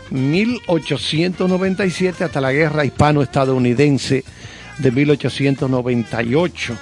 1897 0.09 2.25
hasta 2.25 2.41
la 2.41 2.51
guerra 2.51 2.83
hispano-estadounidense 2.83 4.25
de 4.77 4.91
1898. 4.91 6.77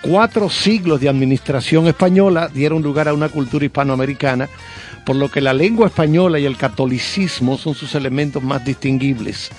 Cuatro 0.00 0.48
siglos 0.48 1.02
de 1.02 1.10
administración 1.10 1.86
española 1.86 2.48
dieron 2.48 2.80
lugar 2.80 3.08
a 3.08 3.12
una 3.12 3.28
cultura 3.28 3.66
hispanoamericana, 3.66 4.48
por 5.04 5.16
lo 5.16 5.30
que 5.30 5.42
la 5.42 5.52
lengua 5.52 5.88
española 5.88 6.38
y 6.38 6.46
el 6.46 6.56
catolicismo 6.56 7.58
son 7.58 7.74
sus 7.74 7.94
elementos 7.94 8.42
más 8.42 8.64
distinguibles. 8.64 9.50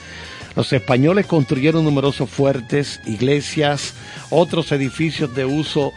Los 0.55 0.73
españoles 0.73 1.27
construyeron 1.27 1.83
numerosos 1.83 2.31
fuertes, 2.31 2.99
iglesias, 3.05 3.93
otros 4.31 4.71
edificios 4.71 5.35
de 5.35 5.45
uso 5.45 5.93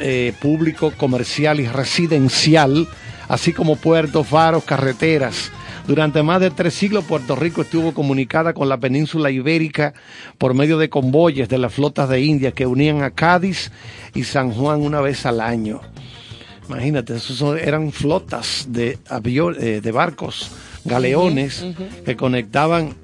eh, 0.00 0.32
público, 0.40 0.92
comercial 0.96 1.60
y 1.60 1.66
residencial, 1.66 2.88
así 3.28 3.52
como 3.52 3.76
puertos, 3.76 4.26
faros, 4.26 4.64
carreteras. 4.64 5.50
Durante 5.86 6.22
más 6.22 6.40
de 6.40 6.50
tres 6.52 6.74
siglos 6.74 7.04
Puerto 7.04 7.34
Rico 7.34 7.62
estuvo 7.62 7.92
comunicada 7.92 8.54
con 8.54 8.68
la 8.68 8.78
península 8.78 9.32
ibérica 9.32 9.94
por 10.38 10.54
medio 10.54 10.78
de 10.78 10.88
convoyes 10.88 11.48
de 11.48 11.58
las 11.58 11.72
flotas 11.74 12.08
de 12.08 12.20
India 12.20 12.52
que 12.52 12.66
unían 12.66 13.02
a 13.02 13.10
Cádiz 13.10 13.72
y 14.14 14.22
San 14.22 14.52
Juan 14.52 14.80
una 14.80 15.00
vez 15.00 15.26
al 15.26 15.40
año. 15.40 15.80
Imagínate, 16.68 17.16
esos 17.16 17.58
eran 17.58 17.90
flotas 17.90 18.66
de, 18.68 18.98
avio- 19.10 19.56
eh, 19.60 19.80
de 19.80 19.90
barcos, 19.92 20.52
galeones, 20.84 21.64
que 22.04 22.16
conectaban 22.16 22.94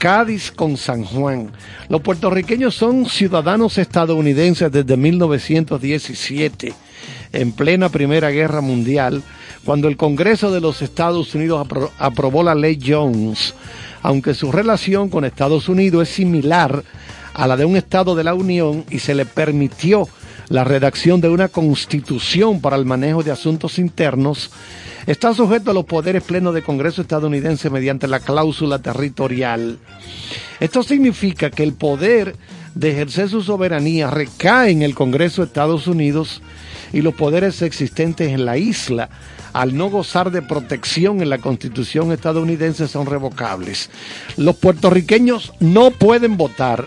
Cádiz 0.00 0.50
con 0.50 0.78
San 0.78 1.04
Juan. 1.04 1.52
Los 1.90 2.00
puertorriqueños 2.00 2.74
son 2.74 3.04
ciudadanos 3.04 3.76
estadounidenses 3.76 4.72
desde 4.72 4.96
1917, 4.96 6.72
en 7.34 7.52
plena 7.52 7.90
Primera 7.90 8.30
Guerra 8.30 8.62
Mundial, 8.62 9.22
cuando 9.62 9.88
el 9.88 9.98
Congreso 9.98 10.50
de 10.50 10.62
los 10.62 10.80
Estados 10.80 11.34
Unidos 11.34 11.66
apro- 11.68 11.90
aprobó 11.98 12.42
la 12.42 12.54
ley 12.54 12.80
Jones, 12.82 13.52
aunque 14.00 14.32
su 14.32 14.50
relación 14.50 15.10
con 15.10 15.26
Estados 15.26 15.68
Unidos 15.68 16.08
es 16.08 16.14
similar 16.14 16.82
a 17.34 17.46
la 17.46 17.58
de 17.58 17.66
un 17.66 17.76
Estado 17.76 18.14
de 18.14 18.24
la 18.24 18.32
Unión 18.32 18.86
y 18.88 19.00
se 19.00 19.14
le 19.14 19.26
permitió 19.26 20.08
la 20.48 20.64
redacción 20.64 21.20
de 21.20 21.28
una 21.28 21.48
constitución 21.48 22.62
para 22.62 22.76
el 22.76 22.86
manejo 22.86 23.22
de 23.22 23.32
asuntos 23.32 23.78
internos, 23.78 24.50
está 25.10 25.34
sujeto 25.34 25.72
a 25.72 25.74
los 25.74 25.86
poderes 25.86 26.22
plenos 26.22 26.54
del 26.54 26.62
Congreso 26.62 27.02
estadounidense 27.02 27.68
mediante 27.68 28.06
la 28.06 28.20
cláusula 28.20 28.78
territorial. 28.78 29.78
Esto 30.60 30.84
significa 30.84 31.50
que 31.50 31.64
el 31.64 31.72
poder 31.72 32.36
de 32.76 32.92
ejercer 32.92 33.28
su 33.28 33.42
soberanía 33.42 34.08
recae 34.08 34.70
en 34.70 34.82
el 34.82 34.94
Congreso 34.94 35.42
de 35.42 35.48
Estados 35.48 35.88
Unidos 35.88 36.42
y 36.92 37.02
los 37.02 37.14
poderes 37.14 37.60
existentes 37.62 38.28
en 38.30 38.44
la 38.44 38.56
isla, 38.56 39.10
al 39.52 39.76
no 39.76 39.90
gozar 39.90 40.30
de 40.30 40.42
protección 40.42 41.20
en 41.22 41.30
la 41.30 41.38
Constitución 41.38 42.12
estadounidense, 42.12 42.86
son 42.86 43.06
revocables. 43.06 43.90
Los 44.36 44.56
puertorriqueños 44.56 45.52
no 45.58 45.90
pueden 45.90 46.36
votar, 46.36 46.86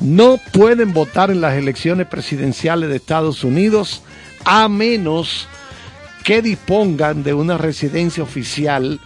no 0.00 0.38
pueden 0.52 0.92
votar 0.92 1.32
en 1.32 1.40
las 1.40 1.54
elecciones 1.54 2.06
presidenciales 2.06 2.88
de 2.90 2.96
Estados 2.96 3.42
Unidos 3.42 4.02
a 4.44 4.68
menos 4.68 5.48
que 6.26 6.42
dispongan 6.42 7.22
de 7.22 7.34
una 7.34 7.56
residencia 7.56 8.20
oficial 8.20 8.98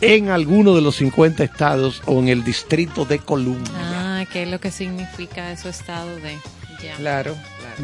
en 0.00 0.28
alguno 0.28 0.74
de 0.74 0.82
los 0.82 0.96
50 0.96 1.44
estados 1.44 2.02
o 2.04 2.18
en 2.18 2.26
el 2.26 2.42
Distrito 2.42 3.04
de 3.04 3.20
Columbia. 3.20 3.72
Ah, 3.76 4.24
¿qué 4.32 4.42
es 4.42 4.50
lo 4.50 4.58
que 4.58 4.72
significa 4.72 5.52
eso 5.52 5.68
estado 5.68 6.16
de 6.16 6.36
ya? 6.82 6.96
Claro. 6.96 7.36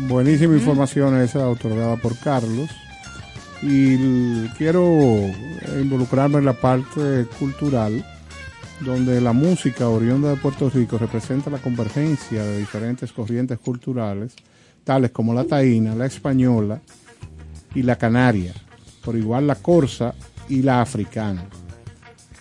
Buenísima 0.09 0.55
información 0.55 1.17
esa 1.23 1.49
otorgada 1.49 1.97
por 1.99 2.19
Carlos. 2.19 2.69
Y 3.63 4.49
quiero 4.59 4.83
involucrarme 5.81 6.39
en 6.39 6.45
la 6.45 6.55
parte 6.55 7.27
cultural 7.39 8.05
donde 8.81 9.21
la 9.21 9.33
música 9.33 9.89
oriunda 9.89 10.31
de 10.31 10.37
Puerto 10.37 10.69
Rico 10.69 10.99
representa 10.99 11.49
la 11.49 11.59
convergencia 11.59 12.43
de 12.43 12.59
diferentes 12.59 13.13
corrientes 13.13 13.57
culturales, 13.61 14.35
tales 14.83 15.13
como 15.13 15.33
la 15.33 15.45
taína, 15.45 15.95
la 15.95 16.07
española 16.07 16.81
y 17.73 17.83
la 17.83 17.97
canaria, 17.97 18.53
por 19.05 19.17
igual 19.17 19.47
la 19.47 19.57
corsa 19.57 20.15
y 20.49 20.63
la 20.63 20.81
africana. 20.81 21.45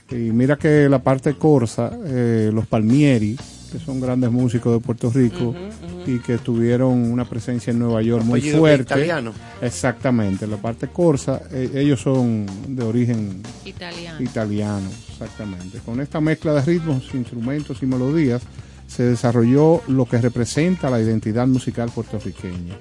Y 0.09 0.15
mira 0.15 0.57
que 0.57 0.87
la 0.89 0.99
parte 0.99 1.33
corsa, 1.35 1.91
eh, 2.05 2.51
los 2.53 2.67
palmieri, 2.67 3.37
que 3.71 3.79
son 3.79 3.99
grandes 3.99 4.31
músicos 4.31 4.73
de 4.73 4.79
Puerto 4.85 5.09
Rico 5.09 5.55
y 6.05 6.19
que 6.19 6.37
tuvieron 6.37 7.11
una 7.11 7.25
presencia 7.25 7.71
en 7.71 7.79
Nueva 7.79 8.03
York 8.03 8.23
muy 8.23 8.39
fuerte. 8.41 8.83
italiano. 8.93 9.33
Exactamente, 9.61 10.45
la 10.45 10.57
parte 10.57 10.89
corsa, 10.89 11.41
eh, 11.51 11.71
ellos 11.73 11.99
son 12.01 12.45
de 12.67 12.83
origen 12.83 13.41
Italiano. 13.65 14.21
italiano, 14.21 14.87
exactamente. 15.11 15.79
Con 15.79 15.99
esta 16.01 16.21
mezcla 16.21 16.53
de 16.53 16.61
ritmos, 16.61 17.09
instrumentos 17.15 17.81
y 17.81 17.87
melodías 17.87 18.43
se 18.85 19.03
desarrolló 19.03 19.81
lo 19.87 20.05
que 20.05 20.19
representa 20.21 20.91
la 20.91 21.01
identidad 21.01 21.47
musical 21.47 21.89
puertorriqueña. 21.89 22.75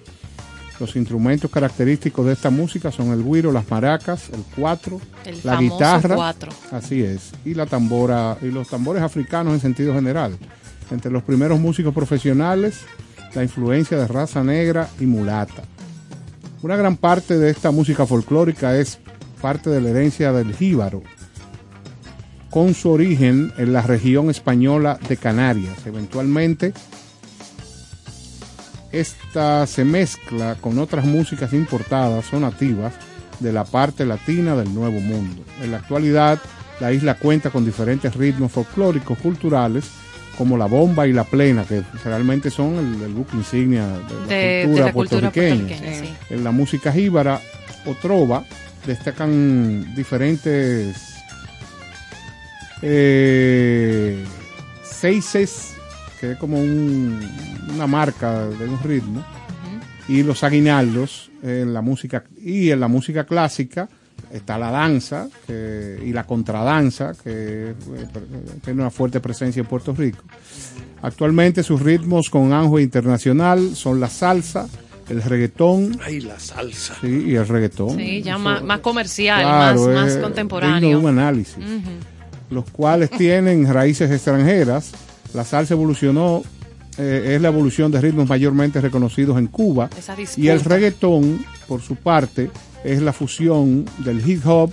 Los 0.82 0.96
instrumentos 0.96 1.48
característicos 1.48 2.26
de 2.26 2.32
esta 2.32 2.50
música 2.50 2.90
son 2.90 3.12
el 3.12 3.22
güiro, 3.22 3.52
las 3.52 3.70
maracas, 3.70 4.30
el 4.30 4.42
cuatro, 4.56 5.00
El 5.24 5.38
la 5.44 5.54
guitarra, 5.54 6.16
cuatro. 6.16 6.50
así 6.72 7.04
es, 7.04 7.30
y 7.44 7.54
la 7.54 7.66
tambora 7.66 8.36
y 8.42 8.46
los 8.46 8.66
tambores 8.66 9.00
africanos 9.00 9.54
en 9.54 9.60
sentido 9.60 9.94
general. 9.94 10.36
Entre 10.90 11.08
los 11.08 11.22
primeros 11.22 11.60
músicos 11.60 11.94
profesionales, 11.94 12.80
la 13.32 13.44
influencia 13.44 13.96
de 13.96 14.08
raza 14.08 14.42
negra 14.42 14.88
y 14.98 15.06
mulata. 15.06 15.62
Una 16.62 16.74
gran 16.74 16.96
parte 16.96 17.38
de 17.38 17.50
esta 17.50 17.70
música 17.70 18.04
folclórica 18.04 18.76
es 18.76 18.98
parte 19.40 19.70
de 19.70 19.80
la 19.80 19.90
herencia 19.90 20.32
del 20.32 20.52
jíbaro, 20.52 21.04
con 22.50 22.74
su 22.74 22.90
origen 22.90 23.52
en 23.56 23.72
la 23.72 23.82
región 23.82 24.30
española 24.30 24.98
de 25.08 25.16
Canarias. 25.16 25.86
Eventualmente, 25.86 26.74
esta 28.92 29.66
se 29.66 29.84
mezcla 29.84 30.56
con 30.60 30.78
otras 30.78 31.04
músicas 31.04 31.52
importadas 31.52 32.32
o 32.32 32.40
nativas 32.40 32.94
de 33.40 33.52
la 33.52 33.64
parte 33.64 34.04
latina 34.04 34.54
del 34.54 34.72
Nuevo 34.74 35.00
Mundo. 35.00 35.42
En 35.62 35.72
la 35.72 35.78
actualidad, 35.78 36.38
la 36.80 36.92
isla 36.92 37.14
cuenta 37.14 37.50
con 37.50 37.64
diferentes 37.64 38.14
ritmos 38.14 38.52
folclóricos 38.52 39.18
culturales 39.18 39.84
como 40.36 40.56
la 40.56 40.66
bomba 40.66 41.06
y 41.06 41.12
la 41.12 41.24
plena, 41.24 41.64
que 41.64 41.82
realmente 42.04 42.50
son 42.50 42.76
el, 42.76 43.02
el 43.02 43.12
buque 43.12 43.36
insignia 43.36 43.86
de 43.86 43.92
la 43.92 44.26
de 44.26 44.62
cultura 44.64 44.92
cultura 44.92 44.92
puertorriqueña. 44.92 45.66
puertorriqueña, 45.66 46.00
sí. 46.00 46.14
En 46.30 46.44
la 46.44 46.50
música 46.52 46.92
jíbara 46.92 47.40
o 47.86 47.94
trova 47.94 48.44
destacan 48.86 49.94
diferentes 49.94 50.96
eh, 52.82 54.24
seises, 54.82 55.71
que 56.22 56.32
es 56.32 56.38
como 56.38 56.56
un- 56.60 57.18
una 57.74 57.88
marca 57.88 58.46
de 58.46 58.68
un 58.68 58.80
ritmo, 58.80 59.24
y 60.08 60.22
los 60.22 60.44
aguinaldos 60.44 61.30
en 61.42 61.74
la 61.74 61.82
música 61.82 62.22
y 62.40 62.70
en 62.70 62.78
la 62.78 62.86
música 62.86 63.24
clásica 63.24 63.88
está 64.32 64.56
la 64.56 64.70
danza 64.70 65.28
que- 65.48 65.98
y 66.06 66.12
la 66.12 66.24
contradanza 66.24 67.12
que 67.24 67.70
eh, 67.70 67.74
tiene 68.64 68.82
una 68.82 68.90
fuerte 68.90 69.18
presencia 69.18 69.58
en 69.60 69.66
Puerto 69.66 69.92
Rico. 69.92 70.22
Actualmente 71.02 71.64
sus 71.64 71.82
ritmos 71.82 72.30
con 72.30 72.52
auge 72.52 72.82
internacional 72.82 73.74
son 73.74 73.98
la 73.98 74.08
salsa, 74.08 74.68
el 75.08 75.22
reggaetón 75.24 75.98
Ay, 76.04 76.20
la 76.20 76.38
salsa. 76.38 76.94
sí, 77.00 77.24
y 77.26 77.34
el 77.34 77.48
reggaetón. 77.48 77.96
Sí, 77.96 78.22
ya 78.22 78.34
Eso- 78.34 78.38
más, 78.44 78.62
más 78.62 78.78
comercial, 78.78 79.42
claro, 79.42 79.86
más, 79.88 79.94
más 79.94 80.16
contemporáneo. 80.18 81.00
un 81.00 81.06
análisis. 81.08 81.56
Los 82.48 82.70
cuales 82.70 83.10
tienen 83.10 83.66
raíces 83.72 84.08
extranjeras. 84.10 84.92
La 85.34 85.44
salsa 85.44 85.74
evolucionó, 85.74 86.42
eh, 86.98 87.32
es 87.34 87.40
la 87.40 87.48
evolución 87.48 87.90
de 87.90 88.00
ritmos 88.00 88.28
mayormente 88.28 88.80
reconocidos 88.80 89.38
en 89.38 89.46
Cuba. 89.46 89.88
Y 90.36 90.48
el 90.48 90.60
reggaetón, 90.60 91.44
por 91.66 91.80
su 91.80 91.96
parte, 91.96 92.50
es 92.84 93.00
la 93.00 93.12
fusión 93.12 93.84
del 93.98 94.28
hip 94.28 94.46
hop, 94.46 94.72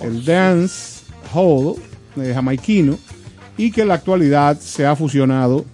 el 0.00 0.24
dance 0.24 1.02
hall 1.34 1.74
eh, 2.16 2.32
jamaiquino, 2.34 2.98
y 3.56 3.70
que 3.70 3.82
en 3.82 3.88
la 3.88 3.94
actualidad 3.94 4.58
se 4.60 4.86
ha 4.86 4.94
fusionado 4.96 5.64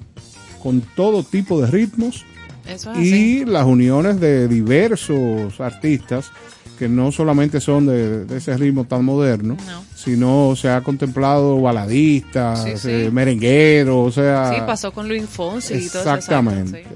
con 0.62 0.80
todo 0.96 1.22
tipo 1.22 1.60
de 1.60 1.66
ritmos 1.70 2.24
Eso 2.66 2.90
es 2.92 2.96
así. 2.96 3.40
y 3.40 3.44
las 3.44 3.66
uniones 3.66 4.18
de 4.18 4.48
diversos 4.48 5.60
artistas 5.60 6.30
que 6.78 6.88
no 6.88 7.12
solamente 7.12 7.60
son 7.60 7.86
de, 7.86 8.24
de 8.24 8.36
ese 8.38 8.56
ritmo 8.56 8.84
tan 8.84 9.04
moderno, 9.04 9.56
No. 9.66 9.84
sino 9.94 10.54
se 10.56 10.68
ha 10.68 10.80
contemplado 10.82 11.60
baladistas, 11.60 12.64
Sí, 12.64 12.70
sí. 12.76 12.88
eh, 12.90 13.10
merengueros, 13.12 14.08
o 14.08 14.10
sea... 14.12 14.52
Sí, 14.54 14.60
pasó 14.66 14.92
con 14.92 15.08
Luis 15.08 15.24
Fonsi 15.28 15.74
y 15.74 15.88
todo 15.88 16.00
eso. 16.02 16.14
Exactamente. 16.14 16.82
sí. 16.82 16.88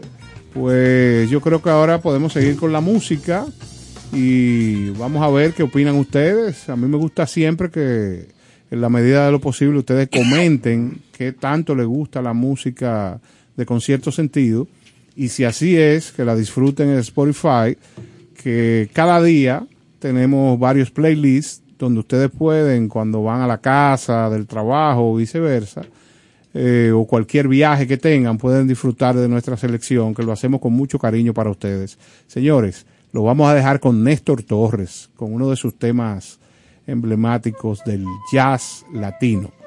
Pues 0.55 1.31
yo 1.31 1.41
creo 1.41 1.63
que 1.63 1.71
ahora 1.71 2.01
podemos 2.01 2.33
seguir 2.33 2.57
con 2.57 2.73
la 2.73 2.81
música 2.81 3.47
y 4.13 4.91
vamos 4.91 5.23
a 5.23 5.29
ver 5.31 5.53
qué 5.53 5.63
opinan 5.63 5.95
ustedes. 5.97 6.69
A 6.69 6.77
mí 6.77 6.87
me 6.89 6.97
gusta 6.97 7.27
siempre 7.27 7.71
que 7.71 8.27
en 8.71 8.81
la 8.81 8.89
medida 8.89 9.27
de 9.27 9.33
lo 9.33 9.41
posible 9.41 9.79
ustedes 9.79 10.09
comenten 10.09 11.01
qué 11.13 11.33
tanto 11.33 11.75
les 11.75 11.87
gusta 11.87 12.23
la 12.23 12.33
música 12.33 13.21
de 13.57 13.67
concierto 13.67 14.11
sentido 14.11 14.67
y 15.15 15.29
si 15.29 15.45
así 15.45 15.77
es, 15.77 16.13
que 16.13 16.25
la 16.25 16.35
disfruten 16.37 16.89
en 16.91 16.99
Spotify, 16.99 17.77
que 18.43 18.89
cada 18.93 19.21
día 19.23 19.67
tenemos 19.99 20.59
varios 20.59 20.91
playlists 20.91 21.63
donde 21.79 22.01
ustedes 22.01 22.31
pueden, 22.31 22.89
cuando 22.89 23.23
van 23.23 23.41
a 23.41 23.47
la 23.47 23.59
casa, 23.59 24.31
del 24.31 24.47
trabajo 24.47 25.13
o 25.13 25.17
viceversa, 25.17 25.83
eh, 26.55 26.91
o 26.95 27.05
cualquier 27.07 27.47
viaje 27.47 27.87
que 27.87 27.97
tengan, 27.97 28.39
pueden 28.39 28.67
disfrutar 28.67 29.15
de 29.15 29.29
nuestra 29.29 29.57
selección, 29.57 30.15
que 30.15 30.23
lo 30.23 30.33
hacemos 30.33 30.61
con 30.61 30.73
mucho 30.73 30.99
cariño 30.99 31.35
para 31.35 31.51
ustedes. 31.51 31.99
Señores, 32.27 32.87
lo 33.13 33.23
vamos 33.23 33.49
a 33.49 33.55
dejar 33.55 33.81
con 33.81 34.03
Néstor 34.03 34.43
Torres, 34.43 35.11
con 35.17 35.33
uno 35.33 35.51
de 35.51 35.57
sus 35.57 35.79
temas 35.79 36.39
emblemáticos 36.87 37.85
del 37.85 38.05
jazz 38.33 38.85
latino. 38.93 39.58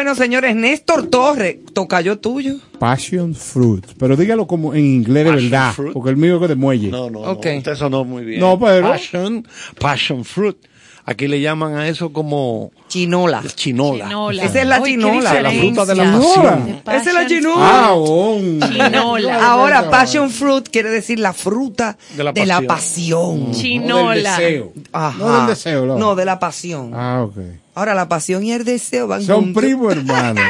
Bueno, 0.00 0.14
señores, 0.14 0.56
Néstor 0.56 1.08
Torres, 1.08 1.58
tocayo 1.74 2.18
tuyo. 2.18 2.54
Passion 2.78 3.34
fruit. 3.34 3.84
Pero 3.98 4.16
dígalo 4.16 4.46
como 4.46 4.72
en 4.72 4.82
inglés 4.82 5.24
de 5.26 5.30
Passion 5.32 5.50
verdad. 5.50 5.72
fruit. 5.74 5.92
Porque 5.92 6.08
el 6.08 6.16
mío 6.16 6.42
es 6.42 6.48
de 6.48 6.54
muelle. 6.54 6.88
No, 6.88 7.10
no, 7.10 7.18
Ok. 7.20 7.44
no. 7.44 7.58
Usted 7.58 7.74
sonó 7.74 8.04
muy 8.06 8.24
bien. 8.24 8.40
No, 8.40 8.58
pero- 8.58 8.88
Passion, 8.88 9.46
passion 9.78 10.24
fruit. 10.24 10.56
Aquí 11.04 11.26
le 11.28 11.40
llaman 11.40 11.74
a 11.76 11.88
eso 11.88 12.12
como 12.12 12.70
Chinola. 12.88 13.42
chinola. 13.56 14.04
Chinola. 14.06 14.44
Esa 14.44 14.60
es 14.62 14.66
la 14.66 14.82
chinola, 14.82 15.42
la 15.42 15.50
fruta 15.50 15.84
de 15.86 15.94
la 15.96 16.12
pasión. 16.12 16.80
Esa 16.86 17.08
es 17.10 17.14
la 17.14 17.26
chinola. 17.26 17.56
Ah, 17.60 17.90
oh. 17.94 18.38
Chinola. 18.38 19.46
Ahora, 19.52 19.90
passion 19.90 20.30
fruit 20.30 20.68
quiere 20.70 20.88
decir 20.90 21.18
la 21.18 21.32
fruta 21.32 21.96
De 22.16 22.22
la 22.24 22.32
de 22.32 22.46
la 22.46 22.62
pasión. 22.62 23.40
No 23.40 23.46
del 23.48 23.54
Chinola. 23.54 24.38
deseo. 24.38 24.72
Ajá. 24.92 25.18
No 25.18 25.36
del 25.38 25.46
deseo, 25.46 25.86
no. 25.86 25.98
No, 25.98 26.14
de 26.16 26.24
la 26.24 26.38
pasión. 26.38 26.92
Ah, 26.94 27.22
ok. 27.24 27.36
Ahora, 27.74 27.94
la 27.94 28.08
pasión 28.08 28.42
y 28.44 28.52
el 28.52 28.64
deseo 28.64 29.06
van 29.06 29.22
Son 29.22 29.44
juntos. 29.44 29.62
primos 29.62 29.92
hermanos. 29.96 30.44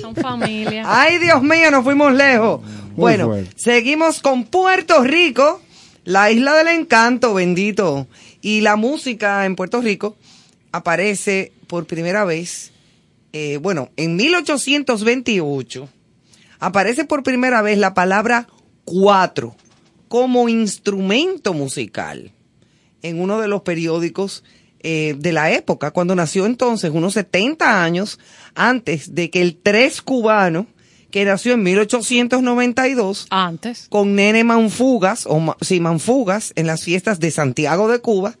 Son 0.00 0.14
familia. 0.14 0.84
Ay, 0.86 1.18
Dios 1.18 1.42
mío, 1.42 1.70
nos 1.70 1.84
fuimos 1.84 2.12
lejos. 2.12 2.60
bueno, 2.96 3.26
fuerte. 3.26 3.50
seguimos 3.56 4.20
con 4.20 4.44
Puerto 4.44 5.02
Rico, 5.02 5.60
la 6.04 6.30
isla 6.30 6.54
del 6.54 6.68
encanto, 6.68 7.34
bendito. 7.34 8.06
Y 8.40 8.60
la 8.60 8.76
música 8.76 9.44
en 9.46 9.56
Puerto 9.56 9.80
Rico 9.80 10.16
aparece 10.70 11.52
por 11.66 11.86
primera 11.86 12.24
vez, 12.24 12.72
eh, 13.32 13.58
bueno, 13.60 13.90
en 13.96 14.16
1828, 14.16 15.88
aparece 16.60 17.04
por 17.04 17.22
primera 17.22 17.62
vez 17.62 17.78
la 17.78 17.94
palabra 17.94 18.48
cuatro 18.84 19.54
como 20.08 20.48
instrumento 20.48 21.52
musical 21.52 22.32
en 23.02 23.20
uno 23.20 23.40
de 23.40 23.48
los 23.48 23.62
periódicos 23.62 24.44
eh, 24.80 25.14
de 25.18 25.32
la 25.32 25.50
época, 25.52 25.90
cuando 25.90 26.14
nació 26.14 26.46
entonces, 26.46 26.90
unos 26.94 27.14
70 27.14 27.82
años 27.82 28.18
antes 28.54 29.12
de 29.14 29.28
que 29.30 29.40
el 29.42 29.56
tres 29.56 30.00
cubano, 30.02 30.66
que 31.10 31.24
nació 31.24 31.54
en 31.54 31.62
1892, 31.62 33.26
Antes. 33.30 33.86
con 33.88 34.14
Nene 34.14 34.44
Manfugas, 34.44 35.24
o 35.26 35.56
sí, 35.62 35.80
Manfugas, 35.80 36.52
en 36.54 36.66
las 36.66 36.84
fiestas 36.84 37.18
de 37.18 37.30
Santiago 37.30 37.88
de 37.88 38.00
Cuba, 38.00 38.36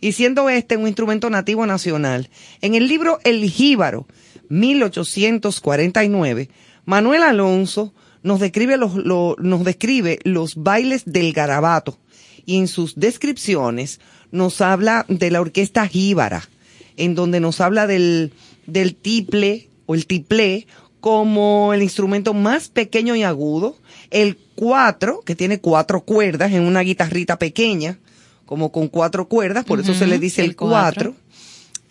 y 0.00 0.12
siendo 0.12 0.48
este 0.48 0.76
un 0.76 0.86
instrumento 0.86 1.28
nativo 1.30 1.66
nacional. 1.66 2.30
En 2.60 2.74
el 2.76 2.86
libro 2.88 3.18
El 3.24 3.50
Jíbaro, 3.50 4.06
1849, 4.48 6.48
Manuel 6.84 7.22
Alonso 7.22 7.94
nos 8.22 8.40
describe 8.40 8.76
los, 8.76 8.94
lo- 8.94 9.36
nos 9.38 9.64
describe 9.64 10.18
los 10.24 10.54
bailes 10.56 11.02
del 11.06 11.32
garabato, 11.32 11.98
y 12.46 12.58
en 12.58 12.68
sus 12.68 12.96
descripciones 12.96 14.00
nos 14.30 14.60
habla 14.60 15.04
de 15.08 15.30
la 15.30 15.40
orquesta 15.40 15.86
jíbara, 15.86 16.48
en 16.96 17.14
donde 17.14 17.40
nos 17.40 17.60
habla 17.60 17.86
del, 17.86 18.32
del 18.66 18.94
tiple 18.94 19.68
o 19.86 19.94
el 19.94 20.06
tiplé 20.06 20.66
como 21.00 21.74
el 21.74 21.82
instrumento 21.82 22.32
más 22.32 22.68
pequeño 22.68 23.16
y 23.16 23.24
agudo, 23.24 23.76
el 24.10 24.38
cuatro, 24.54 25.20
que 25.26 25.34
tiene 25.34 25.60
cuatro 25.60 26.02
cuerdas 26.02 26.52
en 26.52 26.62
una 26.62 26.80
guitarrita 26.80 27.38
pequeña, 27.38 27.98
como 28.46 28.70
con 28.70 28.88
cuatro 28.88 29.26
cuerdas, 29.26 29.64
por 29.64 29.80
eso 29.80 29.94
se 29.94 30.06
le 30.06 30.18
dice 30.18 30.44
el, 30.44 30.54
cuatro. 30.54 31.14
cuatro. 31.14 31.14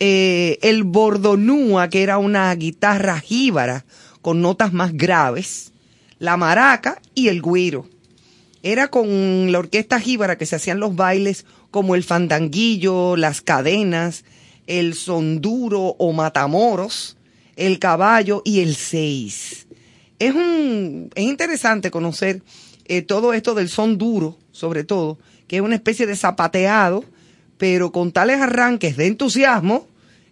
Eh, 0.00 0.58
el 0.62 0.84
bordonúa, 0.84 1.88
que 1.88 2.02
era 2.02 2.18
una 2.18 2.54
guitarra 2.54 3.20
jíbara 3.20 3.84
con 4.22 4.40
notas 4.40 4.72
más 4.72 4.94
graves, 4.94 5.72
la 6.18 6.36
maraca 6.36 7.00
y 7.14 7.28
el 7.28 7.42
güiro. 7.42 7.86
Era 8.62 8.88
con 8.88 9.50
la 9.50 9.58
orquesta 9.58 9.98
jíbara 10.00 10.38
que 10.38 10.46
se 10.46 10.56
hacían 10.56 10.78
los 10.78 10.94
bailes 10.94 11.46
como 11.70 11.94
el 11.94 12.04
fandanguillo, 12.04 13.16
las 13.16 13.40
cadenas, 13.40 14.24
el 14.66 14.94
sonduro 14.94 15.96
o 15.98 16.12
matamoros, 16.12 17.16
el 17.56 17.78
caballo 17.78 18.42
y 18.44 18.60
el 18.60 18.76
seis. 18.76 19.66
Es 20.18 20.34
un, 20.34 21.10
es 21.14 21.24
interesante 21.24 21.90
conocer 21.90 22.42
eh, 22.84 23.02
todo 23.02 23.32
esto 23.32 23.54
del 23.54 23.68
son 23.68 23.98
duro, 23.98 24.38
sobre 24.52 24.84
todo, 24.84 25.18
que 25.48 25.56
es 25.56 25.62
una 25.62 25.74
especie 25.74 26.06
de 26.06 26.16
zapateado, 26.16 27.04
pero 27.58 27.90
con 27.90 28.12
tales 28.12 28.40
arranques 28.40 28.96
de 28.96 29.06
entusiasmo, 29.06 29.86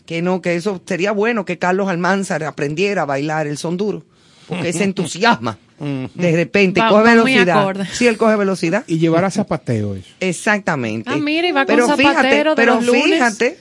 que 0.06 0.22
no, 0.22 0.40
que 0.42 0.56
eso 0.56 0.80
sería 0.84 1.12
bueno 1.12 1.44
que 1.44 1.58
Carlos 1.58 1.88
Almanzar 1.88 2.42
aprendiera 2.44 3.02
a 3.02 3.06
bailar 3.06 3.46
el 3.46 3.58
son 3.58 3.76
duro, 3.76 4.04
porque 4.50 4.72
se 4.74 4.84
entusiasma 4.84 5.56
de 6.14 6.32
repente, 6.36 6.78
Va- 6.78 6.90
coge 6.90 7.02
va 7.04 7.10
velocidad. 7.14 7.76
Sí, 7.94 8.06
él 8.06 8.18
coge 8.18 8.36
velocidad. 8.36 8.84
Y 8.86 8.98
llevar 8.98 9.24
a 9.24 9.30
zapateo 9.30 9.94
eso. 9.94 10.08
Exactamente. 10.20 11.08
Ah, 11.10 11.16
mira, 11.16 11.48
y 11.48 11.52
va 11.52 11.64
con 11.64 11.74
pero 11.74 11.86
fíjate, 11.96 12.02
zapatero 12.18 12.50
de 12.50 12.56
pero 12.56 12.74
los 12.74 12.84
lunes. 12.84 13.04
fíjate 13.04 13.58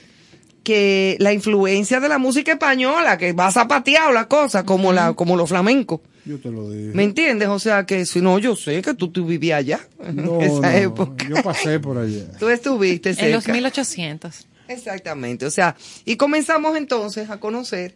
que 0.62 1.16
la 1.18 1.32
influencia 1.32 1.98
de 2.00 2.08
la 2.10 2.18
música 2.18 2.52
española, 2.52 3.16
que 3.16 3.32
va 3.32 3.50
zapateado 3.50 4.12
la 4.12 4.28
cosa, 4.28 4.64
como 4.66 4.92
la, 4.92 5.14
como 5.14 5.36
los 5.36 5.48
flamencos. 5.48 6.00
Yo 6.26 6.38
te 6.38 6.50
lo 6.50 6.68
dije. 6.70 6.90
¿Me 6.92 7.04
entiendes? 7.04 7.48
O 7.48 7.58
sea 7.58 7.86
que 7.86 8.04
si 8.04 8.20
no, 8.20 8.38
yo 8.38 8.54
sé 8.54 8.82
que 8.82 8.92
tú, 8.92 9.08
tú 9.08 9.24
vivías 9.24 9.58
allá 9.60 9.80
No, 10.12 10.34
en 10.36 10.42
esa 10.42 10.60
no, 10.60 10.68
época. 10.70 11.26
Yo 11.26 11.42
pasé 11.42 11.80
por 11.80 11.96
allá. 11.96 12.24
Tú 12.38 12.50
estuviste 12.50 13.14
cerca. 13.14 13.26
En 13.28 13.32
los 13.32 13.48
1800. 13.48 14.46
Exactamente. 14.68 15.46
O 15.46 15.50
sea, 15.50 15.74
y 16.04 16.16
comenzamos 16.16 16.76
entonces 16.76 17.30
a 17.30 17.40
conocer 17.40 17.94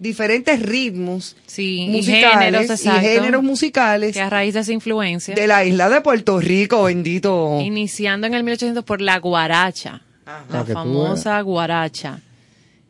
diferentes 0.00 0.60
ritmos 0.60 1.36
Sí, 1.46 1.82
y 1.82 2.02
géneros, 2.02 2.84
y 2.84 2.88
géneros 2.88 3.42
musicales 3.44 4.14
Que 4.14 4.20
a 4.22 4.30
raíz 4.30 4.54
de 4.54 4.60
esa 4.60 4.72
influencia. 4.72 5.34
de 5.36 5.46
la 5.46 5.64
isla 5.64 5.88
de 5.88 6.00
Puerto 6.00 6.40
Rico, 6.40 6.82
bendito. 6.84 7.60
Iniciando 7.60 8.26
en 8.26 8.34
el 8.34 8.42
1800 8.42 8.82
por 8.82 9.00
la 9.00 9.18
guaracha. 9.20 10.02
La 10.50 10.64
famosa 10.64 11.40
guaracha. 11.42 12.20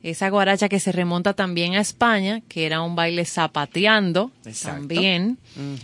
Esa 0.03 0.31
guaracha 0.31 0.71
que 0.71 0.81
se 0.81 0.93
remonta 0.93 1.35
también 1.35 1.75
a 1.75 1.81
España, 1.81 2.41
que 2.49 2.65
era 2.65 2.81
un 2.81 2.97
baile 2.97 3.27
zapateando 3.27 4.31
Exacto. 4.47 4.79
también, 4.79 5.37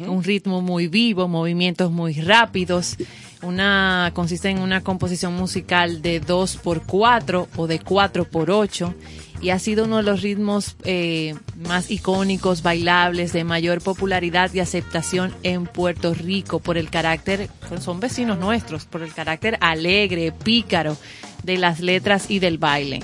un 0.06 0.24
ritmo 0.24 0.62
muy 0.62 0.88
vivo, 0.88 1.28
movimientos 1.28 1.90
muy 1.92 2.14
rápidos, 2.14 2.96
una 3.42 4.10
consiste 4.14 4.48
en 4.48 4.60
una 4.60 4.80
composición 4.82 5.34
musical 5.34 6.00
de 6.00 6.20
2 6.20 6.56
por 6.58 6.86
4 6.86 7.48
o 7.56 7.66
de 7.66 7.78
4 7.80 8.24
por 8.30 8.50
8 8.50 8.94
y 9.40 9.50
ha 9.50 9.58
sido 9.58 9.84
uno 9.84 9.98
de 9.98 10.02
los 10.02 10.22
ritmos 10.22 10.76
eh, 10.84 11.34
más 11.66 11.90
icónicos, 11.90 12.62
bailables, 12.62 13.32
de 13.32 13.44
mayor 13.44 13.80
popularidad 13.80 14.52
y 14.54 14.60
aceptación 14.60 15.34
en 15.42 15.66
Puerto 15.66 16.14
Rico 16.14 16.58
por 16.58 16.78
el 16.78 16.90
carácter, 16.90 17.48
pues 17.68 17.82
son 17.82 18.00
vecinos 18.00 18.38
nuestros, 18.38 18.84
por 18.84 19.02
el 19.02 19.12
carácter 19.12 19.58
alegre, 19.60 20.32
pícaro 20.32 20.96
de 21.42 21.58
las 21.58 21.80
letras 21.80 22.26
y 22.28 22.38
del 22.38 22.58
baile. 22.58 23.02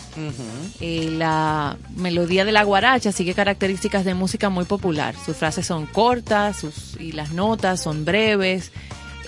Eh, 0.80 1.10
la 1.16 1.76
melodía 1.96 2.44
de 2.44 2.52
la 2.52 2.64
guaracha 2.64 3.12
sigue 3.12 3.34
características 3.34 4.04
de 4.04 4.14
música 4.14 4.48
muy 4.48 4.64
popular. 4.64 5.14
Sus 5.24 5.36
frases 5.36 5.66
son 5.66 5.86
cortas 5.86 6.58
sus, 6.58 7.00
y 7.00 7.12
las 7.12 7.32
notas 7.32 7.82
son 7.82 8.04
breves. 8.04 8.72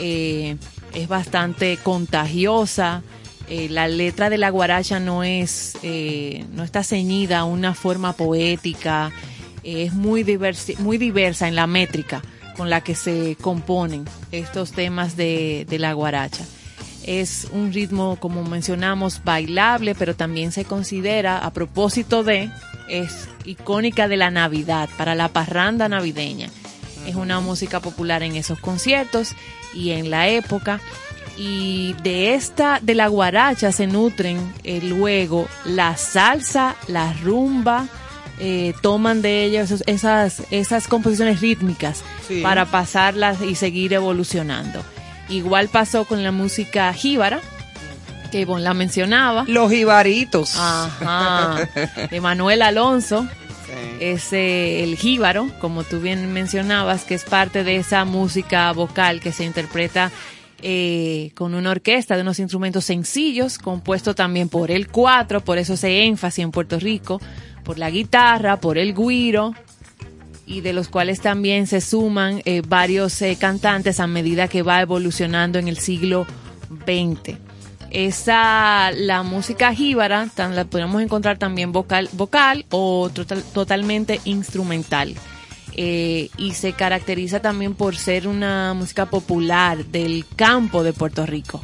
eh, 0.01 0.57
es 0.95 1.09
bastante 1.09 1.77
contagiosa. 1.77 3.03
Eh, 3.49 3.69
la 3.69 3.89
letra 3.89 4.31
de 4.31 4.39
la 4.39 4.51
guaracha 4.51 5.01
no 5.01 5.23
es 5.25 5.77
eh, 5.83 6.45
no 6.53 6.65
está 6.65 6.83
ceñida 6.83 7.41
a 7.41 7.45
una 7.45 7.75
forma 7.75 8.13
poética. 8.15 9.13
eh, 9.63 9.85
es 9.85 9.93
muy 9.95 10.25
diversi- 10.25 10.79
muy 10.79 10.99
diversa 10.99 11.49
en 11.49 11.55
la 11.55 11.67
métrica 11.67 12.23
con 12.57 12.71
la 12.71 12.83
que 12.83 12.95
se 12.95 13.37
componen 13.41 14.05
estos 14.31 14.73
temas 14.73 15.17
de, 15.17 15.67
de 15.69 15.79
la 15.79 15.93
guaracha. 15.93 16.45
Es 17.05 17.49
un 17.53 17.73
ritmo, 17.73 18.17
como 18.21 18.45
mencionamos, 18.45 19.23
bailable, 19.25 19.95
pero 19.95 20.15
también 20.15 20.53
se 20.53 20.65
considera, 20.65 21.39
a 21.39 21.53
propósito 21.53 22.23
de, 22.23 22.49
es 22.89 23.29
icónica 23.45 24.09
de 24.09 24.17
la 24.17 24.31
Navidad, 24.31 24.89
para 24.97 25.15
la 25.15 25.29
parranda 25.29 25.89
navideña. 25.89 26.49
Es 27.07 27.17
una 27.17 27.41
música 27.41 27.81
popular 27.81 28.23
en 28.23 28.37
esos 28.37 28.59
conciertos 28.59 29.33
y 29.75 29.91
en 29.91 30.11
la 30.11 30.29
época. 30.29 30.81
Y 31.37 31.95
de 32.03 32.35
esta, 32.35 32.79
de 32.81 32.95
la 32.95 33.09
guaracha 33.09 33.73
se 33.73 33.87
nutren 33.87 34.53
eh, 34.63 34.81
luego 34.83 35.49
la 35.65 35.97
salsa, 35.97 36.77
la 36.87 37.13
rumba, 37.13 37.87
eh, 38.39 38.73
toman 38.83 39.21
de 39.23 39.45
ellas 39.45 39.71
esos- 39.71 39.83
esas, 39.87 40.43
esas 40.51 40.87
composiciones 40.87 41.41
rítmicas 41.41 42.03
Sí. 42.29 42.41
para 42.41 42.67
pasarlas 42.67 43.41
y 43.43 43.55
seguir 43.57 43.93
evolucionando. 43.95 44.83
Igual 45.29 45.69
pasó 45.69 46.05
con 46.05 46.23
la 46.23 46.31
música 46.33 46.93
jíbara, 46.93 47.41
que 48.31 48.41
Ivonne 48.41 48.63
la 48.65 48.75
mencionaba. 48.75 49.45
Los 49.49 49.73
ibaritos. 49.73 50.57
Ajá. 50.59 51.57
De 52.11 52.21
Manuel 52.21 52.63
Alonso. 52.63 53.27
Es 53.99 54.33
eh, 54.33 54.85
el 54.85 54.97
jíbaro, 54.97 55.49
como 55.61 55.83
tú 55.85 55.99
bien 56.01 56.33
mencionabas, 56.33 57.03
que 57.05 57.15
es 57.15 57.25
parte 57.25 57.65
de 57.65 57.77
esa 57.77 58.05
música 58.05 58.71
vocal 58.73 59.21
que 59.21 59.33
se 59.33 59.45
interpreta 59.45 60.11
eh, 60.63 61.31
con 61.35 61.55
una 61.55 61.71
orquesta 61.71 62.17
de 62.17 62.23
unos 62.23 62.39
instrumentos 62.39 62.85
sencillos, 62.85 63.59
compuesto 63.59 64.15
también 64.15 64.49
por 64.49 64.71
el 64.71 64.89
cuatro, 64.89 65.41
por 65.43 65.59
eso 65.59 65.75
ese 65.75 66.05
énfasis 66.05 66.45
en 66.45 66.51
Puerto 66.51 66.79
Rico, 66.79 67.21
por 67.65 67.79
la 67.79 67.91
guitarra, 67.91 68.61
por 68.61 68.79
el 68.79 68.95
guiro, 68.95 69.55
y 70.47 70.61
de 70.61 70.73
los 70.75 70.89
cuales 70.89 71.21
también 71.21 71.67
se 71.67 71.81
suman 71.81 72.43
eh, 72.45 72.63
varios 72.67 73.21
eh, 73.23 73.37
cantantes 73.41 73.99
a 74.01 74.07
medida 74.07 74.49
que 74.49 74.63
va 74.63 74.81
evolucionando 74.83 75.59
en 75.59 75.69
el 75.69 75.79
siglo 75.79 76.27
XX. 76.87 77.39
Esa, 77.91 78.91
la 78.93 79.23
música 79.23 79.73
jíbara, 79.73 80.29
tan, 80.35 80.57
la 80.57 80.65
podemos 80.65 81.01
encontrar 81.01 81.39
también 81.39 81.71
vocal, 81.73 82.09
vocal 82.13 82.67
o 82.71 83.09
total- 83.09 83.45
totalmente 83.55 84.21
instrumental. 84.25 85.15
Eh, 85.77 86.31
y 86.39 86.53
se 86.55 86.73
caracteriza 86.73 87.41
también 87.41 87.75
por 87.75 87.97
ser 87.97 88.29
una 88.29 88.75
música 88.75 89.07
popular 89.07 89.85
del 89.87 90.25
campo 90.37 90.83
de 90.85 90.93
Puerto 90.93 91.27
Rico. 91.27 91.61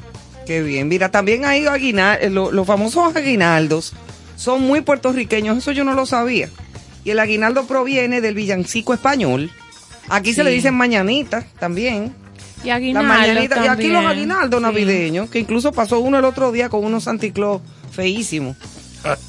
Qué 0.46 0.62
bien. 0.62 0.88
Mira, 0.88 1.11
también 1.11 1.44
hay 1.44 1.66
aguinal- 1.66 2.18
eh, 2.20 2.28
lo- 2.30 2.50
los 2.50 2.66
famosos 2.66 3.14
aguinaldos 3.14 3.92
son 4.36 4.62
muy 4.62 4.80
puertorriqueños, 4.80 5.58
eso 5.58 5.70
yo 5.70 5.84
no 5.84 5.94
lo 5.94 6.06
sabía. 6.06 6.48
Y 7.04 7.11
el 7.11 7.20
aguinaldo 7.20 7.66
proviene 7.66 8.20
del 8.20 8.34
villancico 8.34 8.92
español. 8.94 9.50
Aquí 10.08 10.34
se 10.34 10.42
le 10.42 10.50
dicen 10.50 10.74
mañanitas 10.74 11.44
también. 11.61 12.12
Y 12.64 12.70
aguinaldo. 12.70 13.08
Y 13.64 13.68
aquí 13.68 13.88
los 13.88 14.04
aguinaldos 14.04 14.58
Sí. 14.58 14.62
navideños, 14.62 15.30
que 15.30 15.38
incluso 15.38 15.70
pasó 15.72 16.00
uno 16.00 16.18
el 16.18 16.24
otro 16.24 16.50
día 16.52 16.68
con 16.68 16.84
unos 16.84 17.04
Santiclós 17.04 17.62
feísimos. 17.92 18.56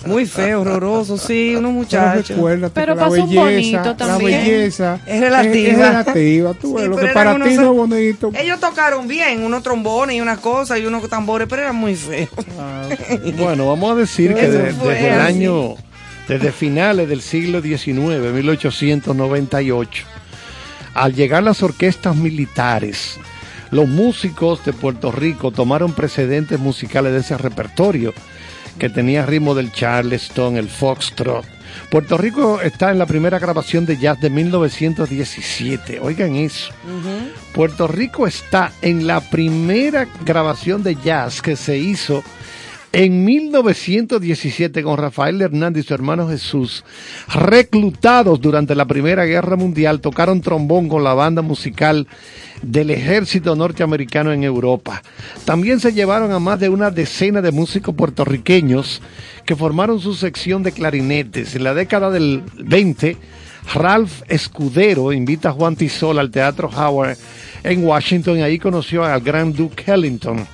Muy 0.05 0.25
feo, 0.25 0.61
horroroso, 0.61 1.17
sí, 1.17 1.55
unos 1.55 1.71
Pero 1.71 1.71
muchachos. 1.71 2.37
Pero 2.73 2.95
la 2.95 3.01
pasó 3.05 3.11
belleza, 3.27 3.41
bonito 3.41 3.83
la 3.83 3.95
también. 3.97 4.43
belleza 4.45 4.99
Es 5.05 5.19
relativa. 5.21 5.53
Es, 5.67 5.67
es 5.73 5.77
relativa. 5.77 6.53
Tú 6.55 6.73
ves, 6.73 6.83
Sí, 6.83 6.89
lo 6.89 6.95
pero 6.95 7.07
que 7.07 7.13
para 7.13 7.33
ti 7.33 7.39
no 7.55 7.61
es 7.71 7.77
bonito. 7.89 8.31
Ellos 8.37 8.59
tocaron 8.59 9.07
bien, 9.07 9.43
unos 9.43 9.63
trombones 9.63 10.15
y 10.17 10.21
unas 10.21 10.39
cosas 10.39 10.79
y 10.79 10.85
unos 10.85 11.07
tambores, 11.09 11.47
pero 11.49 11.61
eran 11.61 11.75
muy 11.75 11.95
feos. 11.95 12.29
Ah, 12.59 12.89
Bueno, 13.37 13.67
vamos 13.67 13.93
a 13.93 13.95
decir 13.95 14.33
que 14.35 14.47
de- 14.49 14.73
desde 14.73 15.13
el 15.13 15.19
año, 15.21 15.75
desde 16.27 16.51
finales 16.51 17.07
del 17.07 17.21
siglo 17.21 17.61
XIX, 17.61 18.33
1898, 18.33 20.03
al 20.93 21.13
llegar 21.13 21.43
las 21.43 21.63
orquestas 21.63 22.15
militares, 22.15 23.17
los 23.71 23.87
músicos 23.87 24.65
de 24.65 24.73
Puerto 24.73 25.11
Rico 25.11 25.51
tomaron 25.51 25.93
precedentes 25.93 26.59
musicales 26.59 27.13
de 27.13 27.19
ese 27.19 27.37
repertorio 27.37 28.13
que 28.77 28.89
tenía 28.89 29.25
ritmo 29.25 29.55
del 29.55 29.71
charleston, 29.71 30.57
el 30.57 30.69
foxtrot. 30.69 31.45
Puerto 31.89 32.17
Rico 32.17 32.61
está 32.61 32.91
en 32.91 32.99
la 32.99 33.05
primera 33.05 33.39
grabación 33.39 33.85
de 33.85 33.97
jazz 33.97 34.19
de 34.19 34.29
1917. 34.29 35.99
Oigan 36.01 36.35
eso. 36.35 36.71
Puerto 37.53 37.87
Rico 37.87 38.27
está 38.27 38.71
en 38.81 39.07
la 39.07 39.21
primera 39.21 40.07
grabación 40.25 40.83
de 40.83 40.95
jazz 40.95 41.41
que 41.41 41.55
se 41.55 41.77
hizo 41.77 42.23
en 42.93 43.23
1917 43.23 44.83
con 44.83 44.97
Rafael 44.97 45.41
Hernández 45.41 45.85
y 45.85 45.87
su 45.87 45.93
hermano 45.93 46.27
Jesús, 46.27 46.83
reclutados 47.33 48.41
durante 48.41 48.75
la 48.75 48.85
Primera 48.85 49.25
Guerra 49.25 49.55
Mundial, 49.55 50.01
tocaron 50.01 50.41
trombón 50.41 50.89
con 50.89 51.03
la 51.03 51.13
banda 51.13 51.41
musical 51.41 52.07
del 52.61 52.91
ejército 52.91 53.55
norteamericano 53.55 54.33
en 54.33 54.43
Europa. 54.43 55.01
También 55.45 55.79
se 55.79 55.93
llevaron 55.93 56.31
a 56.31 56.39
más 56.39 56.59
de 56.59 56.69
una 56.69 56.91
decena 56.91 57.41
de 57.41 57.51
músicos 57.51 57.95
puertorriqueños 57.95 59.01
que 59.45 59.55
formaron 59.55 59.99
su 59.99 60.13
sección 60.13 60.61
de 60.61 60.73
clarinetes. 60.73 61.55
En 61.55 61.63
la 61.63 61.73
década 61.73 62.09
del 62.09 62.43
20, 62.57 63.17
Ralph 63.73 64.21
Escudero 64.27 65.13
invita 65.13 65.49
a 65.49 65.53
Juan 65.53 65.75
Tisol 65.75 66.19
al 66.19 66.29
Teatro 66.29 66.69
Howard 66.69 67.17
en 67.63 67.85
Washington 67.85 68.39
y 68.39 68.41
ahí 68.41 68.59
conoció 68.59 69.05
al 69.05 69.21
gran 69.21 69.53
Duke 69.53 69.83
Ellington. 69.87 70.45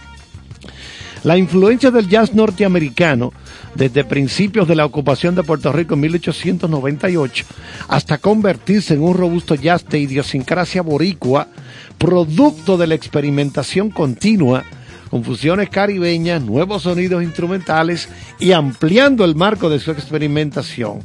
La 1.27 1.37
influencia 1.37 1.91
del 1.91 2.07
jazz 2.07 2.33
norteamericano 2.33 3.33
desde 3.75 4.05
principios 4.05 4.65
de 4.65 4.75
la 4.75 4.85
ocupación 4.85 5.35
de 5.35 5.43
Puerto 5.43 5.73
Rico 5.73 5.95
en 5.95 5.99
1898 5.99 7.45
hasta 7.89 8.17
convertirse 8.17 8.93
en 8.93 9.03
un 9.03 9.13
robusto 9.13 9.53
jazz 9.53 9.85
de 9.89 9.99
idiosincrasia 9.99 10.81
boricua, 10.81 11.49
producto 11.97 12.77
de 12.77 12.87
la 12.87 12.95
experimentación 12.95 13.89
continua 13.89 14.63
con 15.09 15.25
fusiones 15.25 15.69
caribeñas, 15.69 16.41
nuevos 16.41 16.83
sonidos 16.83 17.21
instrumentales 17.21 18.07
y 18.39 18.53
ampliando 18.53 19.25
el 19.25 19.35
marco 19.35 19.69
de 19.69 19.81
su 19.81 19.91
experimentación. 19.91 20.99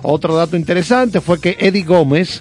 Otro 0.00 0.36
dato 0.36 0.56
interesante 0.56 1.20
fue 1.20 1.38
que 1.38 1.58
Eddie 1.60 1.82
Gómez, 1.82 2.40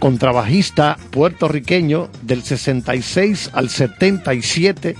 contrabajista 0.00 0.98
puertorriqueño 1.12 2.08
del 2.22 2.42
66 2.42 3.50
al 3.52 3.70
77, 3.70 4.96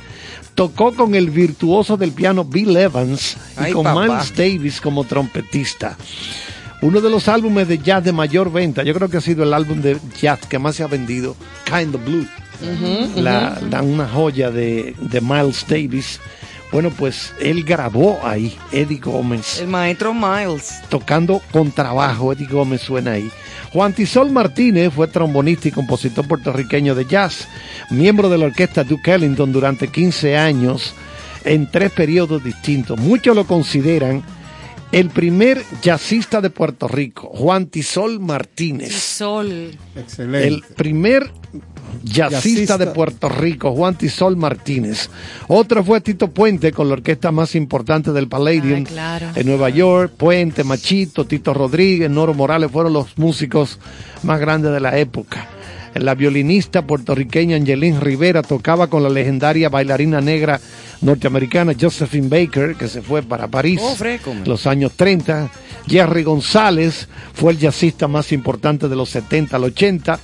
tocó 0.69 0.93
con 0.95 1.15
el 1.15 1.31
virtuoso 1.31 1.97
del 1.97 2.13
piano 2.13 2.45
Bill 2.45 2.77
Evans 2.77 3.37
y 3.57 3.65
Ay, 3.65 3.73
con 3.73 3.85
papá. 3.85 4.03
Miles 4.07 4.35
Davis 4.37 4.81
como 4.81 5.05
trompetista. 5.05 5.97
Uno 6.83 7.01
de 7.01 7.11
los 7.11 7.29
álbumes 7.29 7.69
de 7.69 7.79
jazz 7.79 8.03
de 8.05 8.13
mayor 8.13 8.51
venta, 8.53 8.83
yo 8.83 8.93
creo 8.95 9.09
que 9.09 9.17
ha 9.17 9.21
sido 9.21 9.43
el 9.45 9.55
álbum 9.55 9.81
de 9.81 9.97
jazz 10.21 10.41
que 10.49 10.59
más 10.59 10.77
se 10.77 10.83
ha 10.83 10.89
vendido, 10.89 11.37
Kind 11.65 11.95
of 11.95 12.05
Blue, 12.05 12.27
la, 13.17 13.59
la- 13.71 13.83
una 13.83 14.09
joya 14.09 14.51
de, 14.51 14.95
de 15.01 15.21
Miles 15.21 15.65
Davis. 15.69 16.21
Bueno, 16.73 16.91
pues 16.91 17.35
él 17.41 17.65
grabó 17.65 18.19
ahí, 18.25 18.57
Eddie 18.73 18.99
Gómez 18.99 19.59
El 19.61 19.69
maestro 19.69 20.15
Miles. 20.15 20.81
tocando 20.89 21.43
con 21.53 21.71
trabajo, 21.71 22.33
Eddie 22.33 22.47
Gómez 22.47 22.81
suena 22.81 23.13
ahí. 23.13 23.31
Juan 23.73 23.95
Tisol 23.95 24.31
Martínez 24.31 24.93
fue 24.93 25.09
trombonista 25.09 25.69
y 25.69 25.71
compositor 25.71 26.29
puertorriqueño 26.29 26.95
de 26.95 27.07
jazz, 27.07 27.49
miembro 27.91 28.29
de 28.29 28.37
la 28.37 28.47
orquesta 28.47 28.85
Duke 28.85 29.15
Ellington 29.15 29.51
durante 29.51 29.89
15 29.89 30.37
años 30.37 30.95
en 31.45 31.71
tres 31.71 31.91
periodos 31.91 32.45
distintos. 32.45 32.99
Muchos 32.99 33.35
lo 33.35 33.47
consideran 33.47 34.23
el 34.93 35.09
primer 35.09 35.63
jazzista 35.83 36.43
de 36.43 36.51
Puerto 36.51 36.87
Rico, 36.87 37.31
Juan 37.35 37.67
Tisol 37.67 38.21
Martínez. 38.21 38.93
Sol. 38.93 39.71
Excelente. 39.97 40.49
El 40.49 40.63
primer 40.77 41.31
jazzista, 42.03 42.79
de 42.79 42.89
Puerto 42.89 43.29
Rico, 43.29 43.73
Juan 43.73 43.97
Tisol 43.97 44.37
Martínez. 44.37 45.11
Otro 45.49 45.85
fue 45.85 46.01
Tito 46.01 46.29
Puente 46.29 46.73
con 46.73 46.89
la 46.89 46.95
orquesta 46.95 47.33
más 47.33 47.55
importante 47.55 48.13
del 48.13 48.29
Palladium 48.29 48.85
claro. 48.85 49.29
en 49.35 49.47
Nueva 49.47 49.71
York. 49.71 50.13
Puente, 50.17 50.65
Machito, 50.65 51.25
Tito 51.25 51.55
Rodríguez, 51.55 52.11
Noro 52.11 52.35
Morales 52.35 52.71
fueron 52.71 52.93
los 52.93 53.17
músicos 53.19 53.79
más 54.23 54.41
grandes 54.41 54.73
de 54.73 54.81
la 54.81 54.99
época. 54.99 55.49
La 55.95 56.15
violinista 56.15 56.87
puertorriqueña 56.87 57.57
Angelín 57.57 58.01
Rivera 58.01 58.43
tocaba 58.43 58.87
con 58.87 59.03
la 59.03 59.11
legendaria 59.11 59.69
bailarina 59.69 60.21
negra 60.23 60.59
norteamericana 61.03 61.75
Josephine 61.79 62.29
Baker, 62.29 62.77
que 62.77 62.89
se 62.89 63.03
fue 63.03 63.23
para 63.23 63.49
París 63.49 63.81
Oh, 63.83 63.97
man. 64.03 64.43
los 64.47 64.67
años 64.67 64.93
30. 64.97 65.51
Jerry 65.87 66.23
González 66.23 67.09
fue 67.35 67.53
el 67.53 67.59
jazzista 67.59 68.09
más 68.09 68.33
importante 68.33 68.89
de 68.89 68.97
los 68.97 69.11
70 69.11 69.57
al 69.57 69.65
80. 69.65 70.19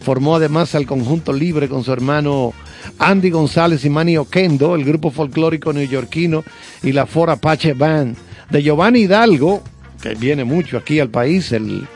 Formó 0.00 0.34
además 0.36 0.74
el 0.74 0.86
conjunto 0.86 1.32
libre 1.32 1.68
con 1.68 1.84
su 1.84 1.92
hermano 1.92 2.52
Andy 2.98 3.30
González 3.30 3.84
y 3.84 3.90
Manny 3.90 4.16
Oquendo, 4.16 4.74
el 4.74 4.84
grupo 4.84 5.10
folclórico 5.10 5.72
neoyorquino 5.72 6.42
y 6.82 6.92
la 6.92 7.06
Ford 7.06 7.30
Apache 7.30 7.74
Band. 7.74 8.16
De 8.50 8.62
Giovanni 8.62 9.00
Hidalgo, 9.02 9.62
que 10.02 10.14
viene 10.14 10.44
mucho 10.44 10.76
aquí 10.76 10.98
al 11.00 11.08
país, 11.08 11.52
el 11.52 11.86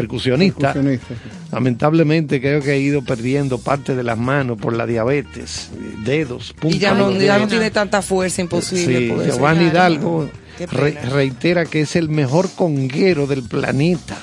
percusionista. 0.00 0.72
Percusionista. 0.72 1.14
Lamentablemente 1.52 2.40
creo 2.40 2.60
que 2.62 2.72
ha 2.72 2.76
ido 2.76 3.02
perdiendo 3.02 3.58
parte 3.58 3.94
de 3.94 4.02
las 4.02 4.18
manos 4.18 4.58
por 4.58 4.74
la 4.74 4.86
diabetes, 4.86 5.70
dedos, 6.04 6.52
puntas 6.52 6.76
Y 6.76 6.78
ya 6.78 6.94
no, 6.94 7.10
ya 7.12 7.38
no 7.38 7.48
tiene 7.48 7.70
tanta 7.70 8.02
fuerza, 8.02 8.40
imposible. 8.42 8.98
Sí, 8.98 9.08
poder 9.10 9.30
Giovanni. 9.32 9.64
Hidalgo 9.66 10.28
re- 10.70 10.98
reitera 11.10 11.64
que 11.64 11.80
es 11.82 11.96
el 11.96 12.08
mejor 12.08 12.50
conguero 12.54 13.26
del 13.26 13.42
planeta 13.42 14.16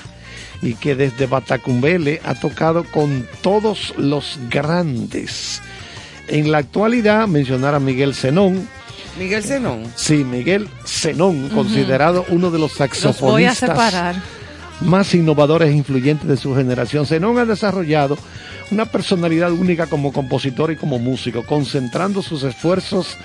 y 0.62 0.74
que 0.74 0.94
desde 0.94 1.26
Batacumbele 1.26 2.20
ha 2.24 2.34
tocado 2.34 2.84
con 2.84 3.26
todos 3.42 3.92
los 3.98 4.38
grandes. 4.48 5.60
En 6.28 6.50
la 6.50 6.58
actualidad, 6.58 7.28
mencionar 7.28 7.74
a 7.74 7.80
Miguel 7.80 8.14
Zenón, 8.14 8.68
Miguel 9.18 9.42
Zenón. 9.42 9.84
sí, 9.94 10.24
Miguel 10.24 10.68
Zenón, 10.86 11.48
considerado 11.50 12.24
uno 12.30 12.50
de 12.50 12.58
los 12.58 12.78
Los 12.78 13.20
voy 13.20 13.44
a 13.44 13.54
saxofonistas 13.54 13.58
separar. 13.58 14.16
Más 14.80 15.14
innovadores 15.14 15.70
e 15.70 15.76
influyentes 15.76 16.28
de 16.28 16.36
su 16.36 16.54
generación. 16.54 17.06
Zenón 17.06 17.38
ha 17.38 17.44
desarrollado 17.44 18.18
una 18.70 18.86
personalidad 18.86 19.52
única 19.52 19.86
como 19.86 20.12
compositor 20.12 20.72
y 20.72 20.76
como 20.76 20.98
músico, 20.98 21.44
concentrando 21.44 22.22
sus 22.22 22.42
esfuerzos 22.42 23.16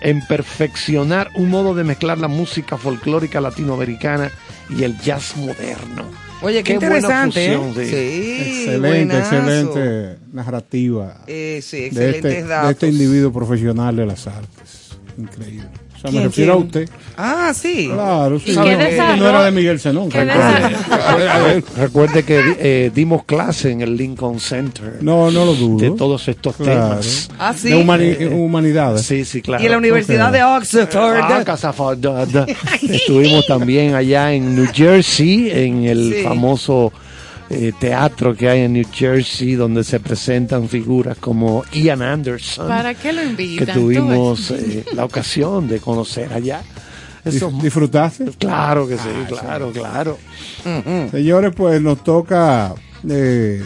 en 0.00 0.26
perfeccionar 0.26 1.30
un 1.34 1.50
modo 1.50 1.74
de 1.74 1.84
mezclar 1.84 2.18
la 2.18 2.28
música 2.28 2.76
folclórica 2.76 3.40
latinoamericana 3.40 4.30
y 4.70 4.84
el 4.84 4.98
jazz 4.98 5.36
moderno. 5.36 6.04
Oye, 6.42 6.62
qué, 6.62 6.78
buena 6.78 6.96
interesante. 6.96 7.52
¿eh? 7.52 7.56
fusión, 7.56 7.84
sí. 7.84 7.90
Sí, 7.90 8.36
excelente, 8.40 8.88
buenazo. 8.88 9.36
excelente 9.36 10.18
narrativa 10.32 11.20
Eh, 11.26 11.60
sí, 11.62 11.88
de 11.90 12.10
este, 12.10 12.44
de 12.44 12.70
este 12.70 12.88
individuo 12.88 13.32
profesional 13.32 13.96
de 13.96 14.06
las 14.06 14.26
artes. 14.26 14.90
Increíble. 15.16 15.85
O 15.96 16.00
sea, 16.00 16.10
me 16.10 16.18
¿Quién, 16.18 16.24
refiero 16.24 16.52
a 16.52 16.56
quién? 16.56 16.66
usted. 16.66 16.88
Ah, 17.16 17.52
sí. 17.54 17.88
Claro, 17.92 18.38
sí. 18.38 18.50
¿Y 18.52 18.54
No, 18.54 18.62
era 19.28 19.44
de 19.44 19.50
Miguel 19.50 19.80
Zenón. 19.80 20.08
¿Qué 20.10 20.24
recuerde. 20.24 21.64
Recuerde 21.76 22.22
que 22.24 22.56
eh, 22.58 22.90
dimos 22.94 23.24
clase 23.24 23.70
en 23.70 23.80
el 23.80 23.96
Lincoln 23.96 24.38
Center 24.40 24.98
No, 25.00 25.30
no 25.30 25.44
lo 25.46 25.54
dudo. 25.54 25.78
de 25.78 25.90
todos 25.96 26.28
estos 26.28 26.56
Claro. 26.56 26.90
temas. 26.90 27.30
Ah, 27.38 27.54
sí. 27.56 27.70
De 27.70 27.76
humani- 27.76 28.26
humanidades. 28.32 29.02
Sí, 29.02 29.24
sí, 29.24 29.40
claro. 29.42 29.62
Y 29.62 29.66
en 29.66 29.72
la 29.72 29.78
Universidad 29.78 30.30
de 30.32 30.42
Oxford. 30.42 30.88
Ah, 30.94 31.42
Casaford. 31.44 31.98
Estuvimos 32.82 33.46
también 33.46 33.94
allá 33.94 34.32
en 34.32 34.54
New 34.54 34.66
Jersey, 34.72 35.50
en 35.50 35.84
el 35.84 36.14
Sí. 36.16 36.22
famoso 36.22 36.92
eh, 37.50 37.72
teatro 37.78 38.34
que 38.34 38.48
hay 38.48 38.60
en 38.62 38.72
New 38.74 38.86
Jersey 38.92 39.54
donde 39.54 39.84
se 39.84 40.00
presentan 40.00 40.68
figuras 40.68 41.16
como 41.18 41.64
Ian 41.72 42.02
Anderson. 42.02 42.66
¿Para 42.68 42.94
qué 42.94 43.12
lo 43.12 43.22
que 43.22 43.28
invitan? 43.28 43.74
tuvimos 43.74 44.46
Tú 44.48 44.54
ves. 44.54 44.62
eh, 44.64 44.84
la 44.94 45.04
ocasión 45.04 45.68
de 45.68 45.78
conocer 45.80 46.32
allá. 46.32 46.62
Eso, 47.24 47.50
¿Disfrutaste? 47.60 48.24
claro 48.38 48.86
que 48.86 48.96
sí, 48.96 49.08
Ah, 49.08 49.26
claro, 49.28 49.72
claro. 49.72 50.18
Señores, 51.10 51.52
pues 51.56 51.80
nos 51.82 52.02
toca 52.04 52.72
eh, 53.08 53.62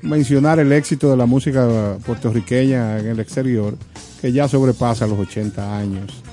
mencionar 0.00 0.58
el 0.58 0.72
éxito 0.72 1.10
de 1.10 1.16
la 1.16 1.26
música 1.26 1.96
puertorriqueña 2.04 2.98
en 2.98 3.06
el 3.08 3.20
exterior, 3.20 3.76
que 4.22 4.32
ya 4.32 4.48
sobrepasa 4.48 5.06
los 5.06 5.18
80 5.18 5.76
años 5.76 6.23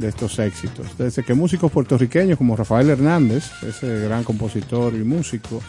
de 0.00 0.08
estos 0.08 0.38
éxitos. 0.38 0.86
Desde 0.98 1.22
que 1.22 1.34
músicos 1.34 1.70
puertorriqueños 1.70 2.38
como 2.38 2.56
Rafael 2.56 2.90
Hernández, 2.90 3.50
ese 3.62 4.00
gran 4.00 4.24
compositor 4.24 4.94
y 4.94 5.04
músico, 5.04 5.62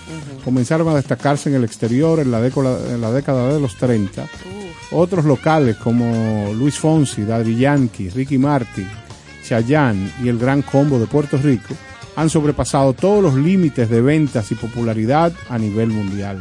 comenzaron 0.44 0.88
a 0.88 0.96
destacarse 0.96 1.50
en 1.50 1.56
el 1.56 1.64
exterior 1.64 2.20
en 2.20 2.32
la, 2.32 2.42
década, 2.42 2.94
en 2.94 3.02
la 3.02 3.12
década 3.12 3.54
de 3.54 3.60
los 3.60 3.76
30, 3.76 4.26
otros 4.92 5.26
locales 5.26 5.76
como 5.78 6.54
Luis 6.54 6.80
Fonsi, 6.80 7.24
Daddy 7.24 7.58
Yankee, 7.58 8.10
Ricky 8.10 8.38
Martin, 8.38 8.88
Chayanne 9.44 10.12
y 10.24 10.30
el 10.30 10.38
Gran 10.38 10.62
Combo 10.62 10.98
de 10.98 11.08
Puerto 11.08 11.38
Rico 11.38 11.76
han 12.16 12.30
sobrepasado 12.30 12.94
todos 12.94 13.22
los 13.22 13.36
límites 13.36 13.90
de 13.90 14.02
ventas 14.02 14.52
y 14.52 14.56
popularidad 14.56 15.34
a 15.50 15.58
nivel 15.58 15.90
mundial. 15.90 16.40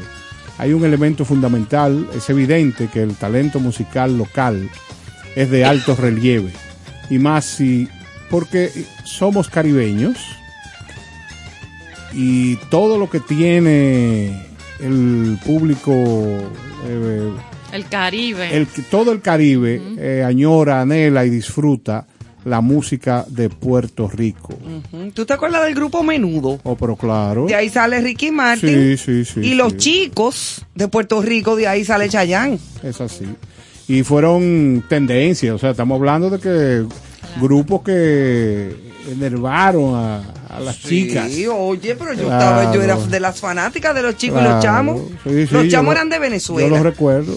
Hay 0.59 0.73
un 0.73 0.85
elemento 0.85 1.25
fundamental, 1.25 2.09
es 2.15 2.29
evidente 2.29 2.89
que 2.89 3.03
el 3.03 3.15
talento 3.15 3.61
musical 3.61 4.19
local 4.19 4.69
es 5.35 5.51
de 5.51 5.65
alto 5.65 5.95
relieve 5.97 6.53
y 7.11 7.19
más 7.19 7.45
si 7.45 7.89
porque 8.31 8.71
somos 9.05 9.49
caribeños 9.49 10.17
y 12.13 12.57
todo 12.71 12.99
lo 12.99 13.11
que 13.11 13.21
tiene 13.21 14.47
el 14.81 15.39
público 15.45 15.93
eh, 16.87 17.31
El 17.73 17.87
Caribe. 17.87 18.57
el, 18.57 18.67
todo 18.91 19.13
el 19.13 19.21
Caribe 19.21 19.81
eh, 19.99 20.25
añora, 20.25 20.81
anhela 20.81 21.25
y 21.25 21.31
disfruta 21.31 22.07
la 22.45 22.63
música 22.63 23.27
de 23.29 23.51
Puerto 23.51 24.09
Rico. 24.09 24.55
Ujú. 24.55 25.11
¿Tú 25.13 25.27
te 25.27 25.35
acuerdas 25.35 25.63
del 25.65 25.75
grupo 25.75 26.03
Menudo? 26.03 26.59
Oh, 26.63 26.75
pero 26.75 26.97
claro. 26.97 27.45
De 27.47 27.55
ahí 27.55 27.69
sale 27.69 28.01
Ricky 28.01 28.31
Martin. 28.31 28.97
Sí, 28.97 28.97
sí, 28.97 29.25
sí. 29.27 29.41
y 29.41 29.55
los 29.55 29.77
chicos 29.77 30.65
de 30.75 30.89
Puerto 30.89 31.21
Rico, 31.21 31.55
de 31.55 31.69
ahí 31.69 31.85
sale 31.85 32.09
Chayanne. 32.09 32.59
Es 32.83 33.01
así. 33.01 33.27
Y 33.93 34.05
fueron 34.05 34.85
tendencias, 34.89 35.53
o 35.55 35.59
sea, 35.59 35.71
estamos 35.71 35.97
hablando 35.97 36.31
de 36.31 36.39
que 36.39 36.85
grupos 37.41 37.83
que 37.83 38.75
enervaron 39.11 39.97
a, 39.97 40.19
a 40.49 40.61
las 40.61 40.79
chicas. 40.81 41.31
Sí, 41.31 41.47
oye, 41.49 41.97
pero 41.97 42.13
yo 42.15 42.27
Claro. 42.27 42.61
estaba, 42.61 42.75
yo 42.75 42.83
era 42.83 42.97
de 42.97 43.19
las 43.21 43.41
fanáticas 43.41 43.93
de 43.95 44.03
los 44.03 44.17
chicos 44.17 44.41
y 44.41 44.45
los 44.45 44.63
chamos. 44.63 45.01
Sí, 45.25 45.47
sí, 45.47 45.55
los 45.55 45.65
yo 45.65 45.71
chamos 45.71 45.93
eran 45.95 46.09
de 46.09 46.17
Yo 46.17 46.21
Venezuela. 46.23 46.69
los 46.69 46.81
recuerdo. 46.81 47.37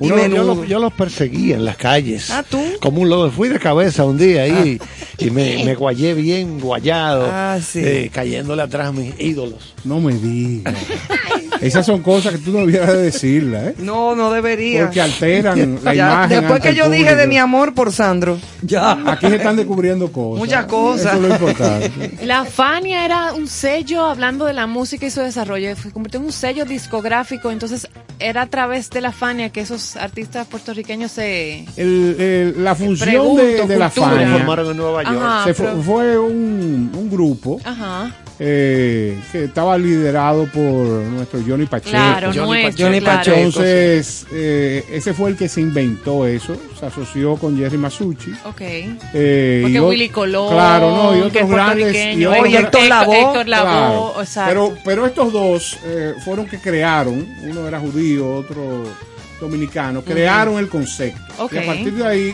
Yo, 0.00 0.16
yo 0.28 0.42
los- 0.44 0.66
yo 0.66 0.78
los 0.78 0.94
perseguía 0.94 1.56
en 1.56 1.66
las 1.66 1.76
calles. 1.76 2.30
Ah, 2.30 2.42
¿tú? 2.48 2.58
Como 2.80 3.02
un 3.02 3.10
lobo. 3.10 3.30
Fui 3.30 3.50
de 3.50 3.58
cabeza 3.58 4.06
un 4.06 4.16
día 4.16 4.44
ahí 4.44 4.80
y 5.18 5.30
me, 5.30 5.62
me 5.66 5.74
guayé 5.74 6.14
bien 6.14 6.58
guayado, 6.58 7.28
Ah, 7.30 7.58
sí. 7.62 7.80
eh, 7.84 8.10
cayéndole 8.10 8.62
atrás 8.62 8.88
a 8.88 8.92
mis 8.92 9.12
ídolos. 9.20 9.74
No 9.84 10.00
me 10.00 10.14
digas. 10.14 10.74
Esas 11.60 11.84
son 11.86 12.02
cosas 12.02 12.32
que 12.32 12.38
tú 12.38 12.52
no 12.52 12.60
debieras 12.60 12.88
de 12.92 13.02
decirlas, 13.02 13.68
¿eh? 13.68 13.74
No, 13.78 14.14
no 14.16 14.30
debería. 14.30 14.84
Porque 14.84 15.00
alteran 15.00 15.78
la 15.84 15.94
Ya, 15.94 16.06
imagen. 16.12 16.40
después 16.40 16.60
que 16.62 16.74
yo 16.74 16.88
dije 16.90 17.14
de 17.16 17.26
mi 17.26 17.38
amor 17.38 17.74
por 17.74 17.92
Sandro. 17.92 18.38
Ya. 18.62 18.92
Aquí 19.06 19.26
se 19.28 19.36
están 19.36 19.56
descubriendo 19.56 20.10
cosas. 20.12 20.38
Muchas 20.38 20.64
cosas. 20.66 21.14
Eso 21.14 21.22
es 21.22 21.28
lo 21.28 21.34
importante. 21.34 22.10
La 22.24 22.44
Fania 22.44 23.04
era 23.04 23.32
un 23.34 23.46
sello, 23.48 24.04
hablando 24.04 24.44
de 24.46 24.52
la 24.52 24.66
música 24.66 25.06
y 25.06 25.10
su 25.10 25.20
desarrollo, 25.20 25.74
se 25.76 25.90
convirtió 25.90 26.20
en 26.20 26.26
un 26.26 26.32
sello 26.32 26.64
discográfico, 26.64 27.50
entonces 27.50 27.88
era 28.18 28.42
a 28.42 28.46
través 28.46 28.90
de 28.90 29.00
la 29.00 29.12
Fania 29.12 29.48
que 29.50 29.60
esos 29.62 29.96
artistas 29.96 30.46
puertorriqueños 30.46 31.10
se... 31.12 31.64
El- 31.76 32.16
el- 32.18 32.64
la 32.64 32.74
función 32.74 33.08
Pregunto, 33.08 33.42
de, 33.42 33.66
de 33.66 33.78
la 33.78 33.88
cultura. 33.90 34.10
Se 34.10 34.16
Fania 34.24 34.36
formaron 34.38 34.70
en 34.70 34.76
Nueva 34.76 35.02
York. 35.04 35.18
Ajá, 35.22 35.44
se 35.44 35.54
pero- 35.54 35.82
fue 35.82 36.18
un, 36.18 36.92
un 36.94 37.10
grupo 37.10 37.60
Ajá, 37.64 38.14
eh, 38.42 39.18
que 39.30 39.44
estaba 39.44 39.76
liderado 39.76 40.46
por 40.46 40.86
nuestro 40.86 41.40
Johnny 41.46 41.66
Pacheco. 41.66 41.90
claro, 41.90 42.28
Johnny 42.34 42.62
nuestro, 42.62 42.86
Johnny 42.86 43.00
claro. 43.00 43.18
Pacheco. 43.18 43.36
Entonces, 43.36 44.26
eh, 44.32 44.84
ese 44.92 45.12
fue 45.12 45.28
el 45.30 45.36
que 45.36 45.46
se 45.46 45.60
inventó 45.60 46.26
eso, 46.26 46.56
se 46.78 46.86
asoció 46.86 47.36
con 47.36 47.58
Jerry 47.58 47.76
Masucci. 47.76 48.32
Ok. 48.46 48.60
eh, 48.62 49.60
Porque 49.62 49.76
y 49.76 49.80
Willy 49.80 50.08
Colón, 50.08 50.52
Claro, 50.54 50.90
no, 50.90 51.16
y 51.16 51.20
que 51.30 51.42
otros 51.42 51.42
es 51.42 51.48
grandes. 51.50 52.16
Y 52.16 52.24
otros 52.24 52.44
gra- 52.48 52.60
Héctor 52.60 52.82
Lavoe. 52.86 53.20
Héctor 53.20 53.48
Lavoe, 53.48 54.24
Claro. 54.24 54.46
Pero, 54.48 54.74
pero 54.86 55.06
estos 55.06 55.32
dos 55.32 55.78
eh, 55.84 56.14
fueron 56.24 56.46
que 56.46 56.58
crearon, 56.58 57.28
uno 57.44 57.68
era 57.68 57.78
judío, 57.78 58.36
otro 58.36 58.84
dominicano, 59.38 60.02
crearon 60.02 60.58
el 60.58 60.68
concepto. 60.68 61.20
Ok. 61.44 61.52
Y 61.52 61.58
a 61.58 61.66
partir 61.66 61.92
de 61.92 62.06
ahí 62.06 62.32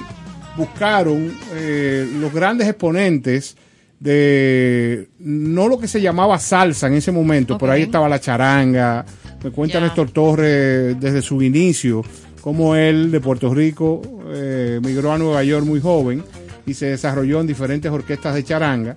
buscaron 0.57 1.37
eh, 1.53 2.09
los 2.21 2.33
grandes 2.33 2.69
exponentes 2.69 3.57
de 3.99 5.09
no 5.19 5.69
lo 5.69 5.79
que 5.79 5.89
se 5.89 6.01
llamaba 6.01 6.39
salsa 6.39 6.87
en 6.87 6.95
ese 6.95 7.13
momento, 7.13 7.57
por 7.59 7.71
ahí 7.71 7.83
estaba 7.83 8.09
la 8.09 8.21
charanga. 8.21 9.05
Me 9.43 9.51
cuenta 9.51 9.79
Ya. 9.79 9.85
Néstor 9.87 10.11
Torres 10.11 10.99
desde 11.01 11.23
su 11.23 11.41
inicio, 11.43 12.03
como 12.41 12.75
él 12.75 13.11
de 13.11 13.21
Puerto 13.21 13.53
Rico 13.55 14.03
eh, 14.29 14.81
migró 14.83 15.13
a 15.13 15.19
Nueva 15.19 15.43
York 15.45 15.65
muy 15.65 15.81
joven 15.81 16.25
y 16.67 16.75
se 16.75 16.87
desarrolló 16.87 17.41
en 17.41 17.47
diferentes 17.47 17.91
orquestas 17.91 18.35
de 18.35 18.45
charanga 18.45 18.97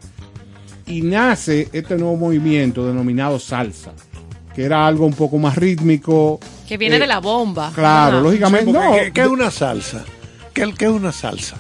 y 0.88 1.02
nace 1.04 1.70
este 1.72 1.96
nuevo 1.96 2.16
movimiento 2.18 2.88
denominado 2.88 3.38
salsa, 3.38 3.92
que 4.56 4.64
era 4.64 4.88
algo 4.88 5.06
un 5.06 5.14
poco 5.14 5.38
más 5.38 5.56
rítmico. 5.56 6.40
Que 6.68 6.78
viene 6.78 6.96
eh, 6.96 7.00
de 7.00 7.08
la 7.08 7.20
bomba. 7.20 7.72
Claro, 7.76 8.22
lógicamente, 8.22 8.72
no, 8.72 8.94
¿qué, 8.94 9.12
qué 9.14 9.22
es 9.22 9.28
una 9.28 9.52
salsa? 9.52 10.04
¿Qué, 10.54 10.74
qué 10.78 10.86
es 10.86 10.92
una 10.92 11.12
salsa? 11.12 11.58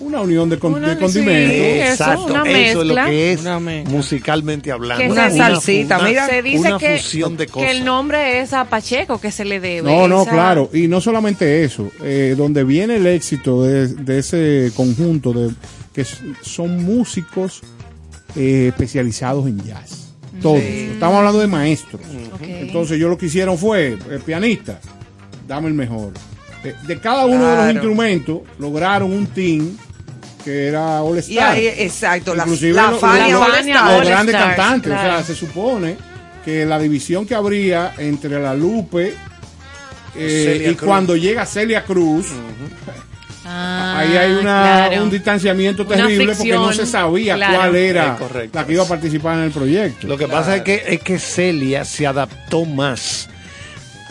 Una 0.00 0.20
unión 0.20 0.48
de, 0.48 0.58
con- 0.58 0.74
Una- 0.74 0.88
de 0.88 0.94
sí, 0.94 1.00
condimentos. 1.00 1.56
eso, 1.56 1.90
Exacto, 1.92 2.24
una 2.26 2.42
eso 2.50 2.82
es 2.82 2.86
lo 2.88 2.94
que 3.06 3.32
es 3.32 3.40
Una 3.40 3.58
musicalmente 3.58 4.70
hablando. 4.72 5.02
Que 5.04 5.10
Una 5.10 5.30
salsita, 5.30 5.98
mira. 6.00 6.26
Se 6.26 6.42
dice 6.42 6.58
una 6.68 6.78
que, 6.78 6.98
fusión 6.98 7.36
de 7.36 7.46
que 7.46 7.52
cosas. 7.52 7.70
el 7.70 7.84
nombre 7.84 8.40
es 8.40 8.52
a 8.52 8.64
Pacheco 8.66 9.20
que 9.20 9.30
se 9.32 9.44
le 9.44 9.60
debe. 9.60 9.82
No, 9.90 10.06
no, 10.08 10.22
esa- 10.22 10.30
claro. 10.30 10.70
Y 10.72 10.88
no 10.88 11.00
solamente 11.00 11.64
eso, 11.64 11.90
eh, 12.02 12.34
donde 12.36 12.64
viene 12.64 12.96
el 12.96 13.06
éxito 13.06 13.62
de, 13.64 13.88
de 13.88 14.18
ese 14.18 14.70
conjunto 14.76 15.32
de 15.32 15.50
que 15.92 16.04
son 16.42 16.84
músicos 16.84 17.60
eh, 18.36 18.66
especializados 18.68 19.46
en 19.46 19.58
jazz. 19.64 20.12
Todos. 20.40 20.60
Estamos 20.60 21.16
hablando 21.16 21.40
de 21.40 21.48
maestros. 21.48 22.00
Ok. 22.34 22.42
Entonces, 22.42 22.96
ellos 22.96 23.10
lo 23.10 23.18
que 23.18 23.26
hicieron 23.26 23.58
fue, 23.58 23.94
eh, 24.08 24.20
pianista, 24.24 24.78
dame 25.48 25.66
el 25.66 25.74
mejor. 25.74 26.12
De 26.86 26.98
cada 27.00 27.24
uno 27.24 27.44
de 27.48 27.56
los 27.56 27.70
instrumentos, 27.72 28.40
lograron 28.58 29.12
un 29.12 29.26
team 29.28 29.76
que 30.44 30.68
era 30.68 31.02
All 31.02 31.18
Star. 31.18 31.52
ahí, 31.52 31.66
exacto, 31.66 32.34
la, 32.34 32.44
Inclusive 32.44 32.72
la 32.72 32.90
lo- 32.92 32.98
Fania 32.98 33.28
la 33.28 33.38
All 33.40 33.52
Fania 33.52 33.74
Star. 33.74 33.84
los 33.90 34.00
All 34.00 34.06
grandes 34.06 34.34
Stars, 34.34 34.56
cantantes. 34.56 34.92
O 34.92 34.94
claro. 34.94 35.12
sea, 35.16 35.24
se 35.24 35.34
supone 35.34 35.96
que 36.44 36.64
la 36.66 36.78
división 36.78 37.26
que 37.26 37.34
habría 37.34 37.94
entre 37.98 38.40
la 38.40 38.54
Lupe 38.54 39.14
eh, 40.16 40.44
Celia 40.46 40.70
y 40.70 40.74
Cruz. 40.74 40.88
cuando 40.88 41.16
llega 41.16 41.44
Celia 41.46 41.84
Cruz, 41.84 42.26
Ah, 43.50 43.98
ahí 44.00 44.16
hay 44.16 44.32
una, 44.32 44.86
claro. 44.88 45.02
un 45.04 45.10
distanciamiento 45.10 45.82
Una 45.84 45.96
terrible 45.96 46.34
porque 46.34 46.52
no 46.52 46.72
se 46.72 46.86
sabía 46.86 47.34
claro. 47.36 47.56
cuál 47.56 47.76
era 47.76 48.16
correcto. 48.16 48.58
la 48.58 48.66
que 48.66 48.72
iba 48.74 48.82
a 48.82 48.88
participar 48.88 49.38
en 49.38 49.44
el 49.44 49.50
proyecto. 49.50 50.06
Lo 50.06 50.18
que 50.18 50.28
pasa 50.28 50.56
es 50.56 50.62
que, 50.62 50.82
es 50.86 51.00
que 51.00 51.18
Celia 51.18 51.84
se 51.84 52.06
adaptó 52.06 52.64
más 52.64 53.28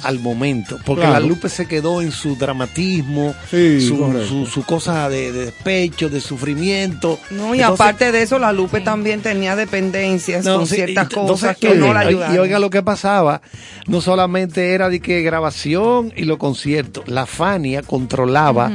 al 0.04 0.20
momento, 0.20 0.78
porque 0.86 1.02
Claro. 1.04 1.20
la 1.20 1.28
Lupe 1.28 1.50
se 1.50 1.66
quedó 1.68 2.02
en 2.02 2.12
su 2.12 2.36
dramatismo, 2.36 3.34
Sí, 3.50 3.82
su, 3.82 3.98
correcto. 3.98 4.28
su, 4.28 4.46
su 4.46 4.64
cosa 4.64 5.10
de, 5.10 5.32
de 5.32 5.46
despecho, 5.46 6.10
de 6.10 6.22
sufrimiento. 6.22 7.20
No, 7.32 7.56
y 7.56 7.60
Entonces- 7.60 7.82
aparte 7.86 8.12
de 8.12 8.22
eso, 8.22 8.40
la 8.40 8.52
Lupe 8.54 8.82
también 8.82 9.22
tenía 9.22 9.56
dependencias 9.56 10.46
No, 10.46 10.58
con 10.58 10.68
sí, 10.68 10.76
ciertas 10.76 11.08
y- 11.12 11.14
cosas 11.16 11.56
entonces, 11.56 11.58
que 11.58 11.76
no 11.76 11.94
la 11.94 12.04
y- 12.04 12.08
ayudaron. 12.08 12.36
Y 12.36 12.40
oiga 12.40 12.60
lo 12.60 12.70
que 12.70 12.84
pasaba, 12.84 13.42
no 13.88 14.02
solamente 14.02 14.74
era 14.74 14.90
de 14.90 15.00
que 15.00 15.22
grabación 15.22 16.14
y 16.16 16.24
los 16.26 16.38
conciertos, 16.38 17.08
la 17.08 17.26
Fania 17.26 17.82
controlaba 17.82 18.72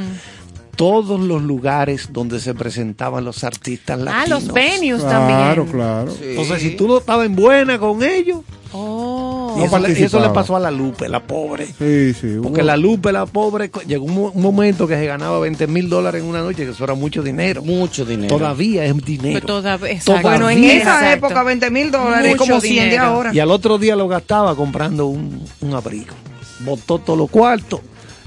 todos 0.82 1.20
los 1.20 1.42
lugares 1.42 2.08
donde 2.12 2.40
se 2.40 2.54
presentaban 2.54 3.24
los 3.24 3.44
artistas 3.44 4.00
Ah, 4.00 4.04
latinos. 4.04 4.42
los 4.44 4.52
venues 4.52 5.00
Claro, 5.02 5.64
también. 5.64 5.72
claro. 5.72 6.12
Entonces, 6.20 6.60
si 6.60 6.70
tú 6.76 6.88
no 6.88 6.98
estabas 6.98 7.26
en 7.26 7.36
buena 7.36 7.78
con 7.78 8.02
ellos, 8.02 8.40
Oh. 8.74 9.52
y 9.54 9.60
No 9.60 9.64
eso, 9.66 9.78
le, 9.78 9.88
y 9.90 9.92
eso 9.92 10.00
le 10.00 10.00
participaba. 10.00 10.32
pasó 10.32 10.56
a 10.56 10.60
la 10.60 10.70
Lupe, 10.70 11.06
la 11.08 11.20
pobre. 11.22 11.66
Sí, 11.66 12.14
sí. 12.18 12.26
hubo- 12.38 12.44
Porque 12.44 12.62
la 12.62 12.76
Lupe, 12.78 13.12
la 13.12 13.26
pobre, 13.26 13.70
llegó 13.86 14.06
un, 14.06 14.14
mo- 14.14 14.30
un 14.34 14.42
momento 14.42 14.88
que 14.88 14.94
se 14.96 15.04
ganaba 15.06 15.38
20 15.40 15.66
mil 15.66 15.88
dólares 15.90 16.22
en 16.22 16.28
una 16.28 16.40
noche, 16.40 16.64
que 16.64 16.70
eso 16.70 16.82
era 16.82 16.94
mucho 16.94 17.22
dinero. 17.22 17.62
Mucho 17.62 18.04
dinero. 18.06 18.34
Todavía 18.38 18.84
es 18.86 18.96
dinero. 19.04 19.34
Pero 19.34 19.46
toda- 19.46 19.74
exacto. 19.88 20.22
Bueno, 20.22 20.48
en 20.50 20.56
Todavía. 20.56 20.72
esa 20.78 20.94
Exacto. 21.04 21.26
época 21.26 21.42
20 21.44 21.70
mil 21.70 21.90
dólares 21.92 22.24
es 22.32 22.38
Mucho 22.40 22.48
como 22.50 22.60
100 22.62 22.90
de 22.90 22.98
ahora. 22.98 23.34
Y 23.34 23.38
al 23.40 23.50
otro 23.50 23.76
día 23.78 23.94
lo 23.94 24.08
gastaba 24.08 24.56
comprando 24.56 25.06
un, 25.06 25.44
un 25.60 25.74
abrigo. 25.74 26.14
Botó 26.60 26.98
todos 26.98 27.18
los 27.18 27.30
cuartos. 27.30 27.80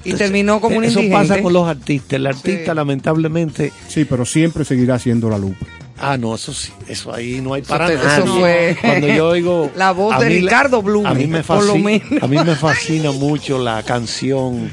Y 0.05 0.13
terminó 0.13 0.61
como 0.61 0.77
un 0.77 0.83
Eso 0.85 0.99
indigente. 1.01 1.29
pasa 1.29 1.41
con 1.41 1.51
los 1.53 1.67
artistas. 1.67 2.13
El 2.13 2.27
artista, 2.27 2.71
Sí. 2.71 2.75
lamentablemente, 2.75 3.71
Sí, 3.87 4.05
pero 4.05 4.23
siempre 4.25 4.63
seguirá 4.63 4.97
siendo 4.99 5.29
la 5.29 5.37
Lupe. 5.37 5.65
Ah, 5.97 6.17
no, 6.17 6.35
eso 6.35 6.53
sí, 6.53 6.71
eso 6.87 7.13
ahí 7.13 7.39
no 7.41 7.53
hay 7.53 7.61
Eso 7.61 7.69
para 7.69 7.87
te- 7.87 7.95
nada. 7.95 8.17
eso 8.17 8.25
fue- 8.37 8.77
Cuando 8.81 9.07
yo 9.07 9.27
oigo 9.29 9.71
La 9.77 9.91
voz 9.91 10.19
de 10.19 10.27
mí 10.29 10.35
Ricardo 10.41 10.81
Blume, 10.81 11.07
a 11.09 11.13
mí 11.13 11.25
me 11.25 11.41
por 11.43 11.63
lo 11.63 11.73
fascina, 11.73 11.85
menos. 11.85 12.23
a 12.23 12.27
mí 12.27 12.37
me 12.37 12.55
fascina 12.55 13.11
mucho 13.11 13.57
la 13.59 13.81
canción. 13.83 14.69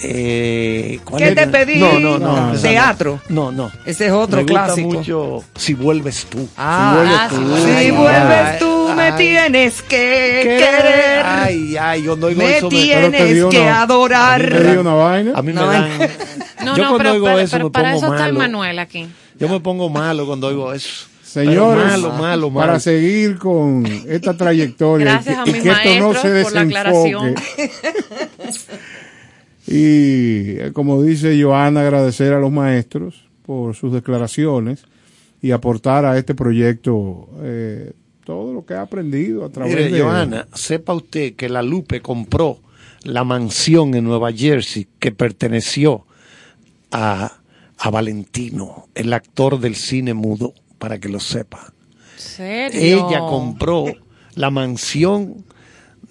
Eh, 0.00 1.00
¿cuál 1.04 1.20
¿Qué 1.22 1.28
era? 1.30 1.44
te 1.44 1.48
pedí? 1.48 1.80
No, 1.80 1.98
no, 1.98 2.18
no. 2.18 2.52
Teatro. 2.60 3.20
No, 3.30 3.50
no. 3.50 3.70
Ese 3.84 4.06
es 4.06 4.12
otro 4.12 4.36
me 4.36 4.42
gusta 4.44 4.64
clásico. 4.66 4.88
mucho 4.88 5.44
Si 5.56 5.74
vuelves 5.74 6.26
tú. 6.30 6.48
Ah, 6.56 7.28
Ah, 7.28 7.28
sí, 7.30 7.36
si 7.84 7.90
vuelves 7.90 8.58
tú 8.60 8.77
me 8.98 9.12
tienes 9.12 9.82
que 9.82 10.40
querer. 10.42 10.58
querer. 10.82 11.22
Ay, 11.24 11.76
ay, 11.80 12.02
cuando 12.04 12.26
oigo 12.26 12.38
me 12.42 12.58
eso 12.58 12.70
me, 12.70 12.86
Pero 12.86 13.10
te 13.10 13.16
tienes 13.16 13.44
que 13.46 13.60
una- 13.60 13.82
adorar. 13.82 14.48
¿Te 14.48 14.70
dio 14.72 14.80
una 14.80 14.94
vaina? 14.94 15.32
a 15.34 15.42
mí 15.42 15.48
me 15.48 15.54
No, 15.54 15.66
dan. 15.66 15.90
No, 16.64 16.76
yo 16.76 16.82
no, 16.82 16.88
cuando 16.90 16.98
pero, 16.98 17.12
oigo 17.12 17.26
pero- 17.26 17.38
eso 17.38 17.52
pero 17.52 17.64
me 17.66 17.70
para 17.70 17.92
pongo 17.92 18.04
eso 18.06 18.14
está 18.14 18.26
el 18.26 18.32
malo. 18.34 18.48
Manuel 18.58 18.78
aquí. 18.78 19.08
Yo 19.38 19.48
me 19.48 19.60
pongo 19.60 19.88
malo 19.88 20.26
cuando 20.26 20.48
oigo 20.48 20.72
eso. 20.72 21.06
Señores, 21.22 21.84
malo, 21.84 22.10
malo, 22.12 22.50
malo. 22.50 22.52
para 22.52 22.80
seguir 22.80 23.38
con 23.38 23.84
esta 24.08 24.36
trayectoria 24.36 25.04
Gracias 25.12 25.36
y 25.36 25.40
a 25.40 25.44
que, 25.44 25.52
mis 25.52 25.60
y 25.60 25.62
que 25.62 25.70
esto 25.70 25.88
no 26.00 26.12
maestros 26.12 26.22
se 26.22 26.42
por 26.42 26.52
la 26.52 26.64
desenfoque. 26.64 26.78
aclaración. 26.78 27.34
y 29.66 30.58
eh, 30.58 30.70
como 30.72 31.02
dice 31.02 31.40
Joana, 31.40 31.80
agradecer 31.82 32.32
a 32.32 32.40
los 32.40 32.50
maestros 32.50 33.24
por 33.44 33.74
sus 33.74 33.92
declaraciones 33.92 34.84
y 35.42 35.50
aportar 35.52 36.04
a 36.04 36.16
este 36.18 36.34
proyecto 36.34 37.28
eh, 37.42 37.92
todo 38.28 38.52
lo 38.52 38.66
que 38.66 38.74
ha 38.74 38.82
aprendido 38.82 39.42
a 39.42 39.48
través 39.48 39.74
Mire, 39.74 39.90
de 39.90 40.02
Joana, 40.02 40.46
sepa 40.52 40.92
usted 40.92 41.34
que 41.34 41.48
la 41.48 41.62
Lupe 41.62 42.02
compró 42.02 42.58
la 43.04 43.24
mansión 43.24 43.94
en 43.94 44.04
Nueva 44.04 44.30
Jersey 44.32 44.86
que 44.98 45.12
perteneció 45.12 46.04
a, 46.90 47.38
a 47.78 47.90
Valentino, 47.90 48.86
el 48.94 49.14
actor 49.14 49.58
del 49.58 49.76
cine 49.76 50.12
mudo, 50.12 50.52
para 50.78 50.98
que 50.98 51.08
lo 51.08 51.20
sepa. 51.20 51.72
¿Serio? 52.18 53.08
Ella 53.08 53.20
compró 53.20 53.86
la 54.34 54.50
mansión 54.50 55.46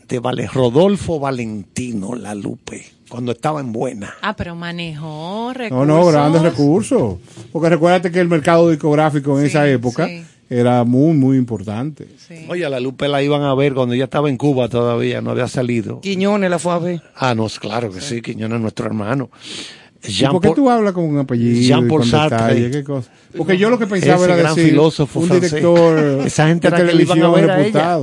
de 0.07 0.17
Vale- 0.19 0.47
Rodolfo 0.47 1.19
Valentino, 1.19 2.15
la 2.15 2.33
Lupe, 2.33 2.83
cuando 3.09 3.33
estaba 3.33 3.59
en 3.59 3.71
buena. 3.71 4.15
Ah, 4.23 4.35
pero 4.35 4.55
manejó 4.55 5.49
No, 5.49 5.53
recursos. 5.53 5.87
no, 5.87 6.05
grandes 6.07 6.41
recursos. 6.41 7.17
Porque 7.51 7.69
recuérdate 7.69 8.09
que 8.09 8.19
el 8.21 8.27
mercado 8.27 8.71
discográfico 8.71 9.37
en 9.37 9.43
Sí, 9.43 9.49
esa 9.49 9.69
época 9.69 10.07
sí. 10.07 10.23
Era 10.49 10.83
muy, 10.83 11.13
muy 11.15 11.37
importante. 11.37 12.07
Sí. 12.17 12.45
Oye, 12.49 12.65
a 12.65 12.69
la 12.69 12.79
Lupe 12.79 13.07
la 13.07 13.21
iban 13.21 13.43
a 13.43 13.53
ver 13.53 13.73
cuando 13.73 13.93
ella 13.95 14.05
estaba 14.05 14.29
en 14.29 14.37
Cuba 14.37 14.69
todavía, 14.69 15.21
no 15.21 15.31
había 15.31 15.47
salido. 15.47 16.01
Quiñones 16.01 16.49
la 16.49 16.59
fue 16.59 16.73
a 16.73 16.79
ver. 16.79 17.01
Ah, 17.15 17.35
no, 17.35 17.47
claro 17.59 17.91
que 17.91 18.01
sí, 18.01 18.21
Quiñones 18.21 18.55
es 18.55 18.61
nuestro 18.61 18.85
hermano. 18.85 19.29
¿Y 20.03 20.11
Jean 20.11 20.31
por 20.31 20.41
qué 20.41 20.51
tú 20.51 20.69
hablas 20.69 20.93
con 20.93 21.03
un 21.03 21.17
apellido 21.17 21.59
Jean 21.61 21.87
Paul 21.87 22.05
Sartre. 22.05 22.71
¿Qué 22.71 22.83
cosa? 22.83 23.09
Porque 23.35 23.57
yo 23.57 23.69
lo 23.69 23.79
que 23.79 23.87
pensaba 23.87 24.15
Ese 24.15 24.25
era 24.25 24.35
gran 24.35 24.55
decir 24.55 24.71
filósofo 24.71 25.19
un 25.19 25.27
francés. 25.27 25.51
director 25.51 26.21
Esa 26.25 26.47
gente 26.47 26.69
de 26.69 26.75
era 26.75 26.85
que 26.85 26.93
le 26.93 27.03
iban 27.03 27.17
a 27.17 27.21
televisión 27.21 27.33
ver 27.33 27.51
a 27.51 27.65
ella. 27.65 27.99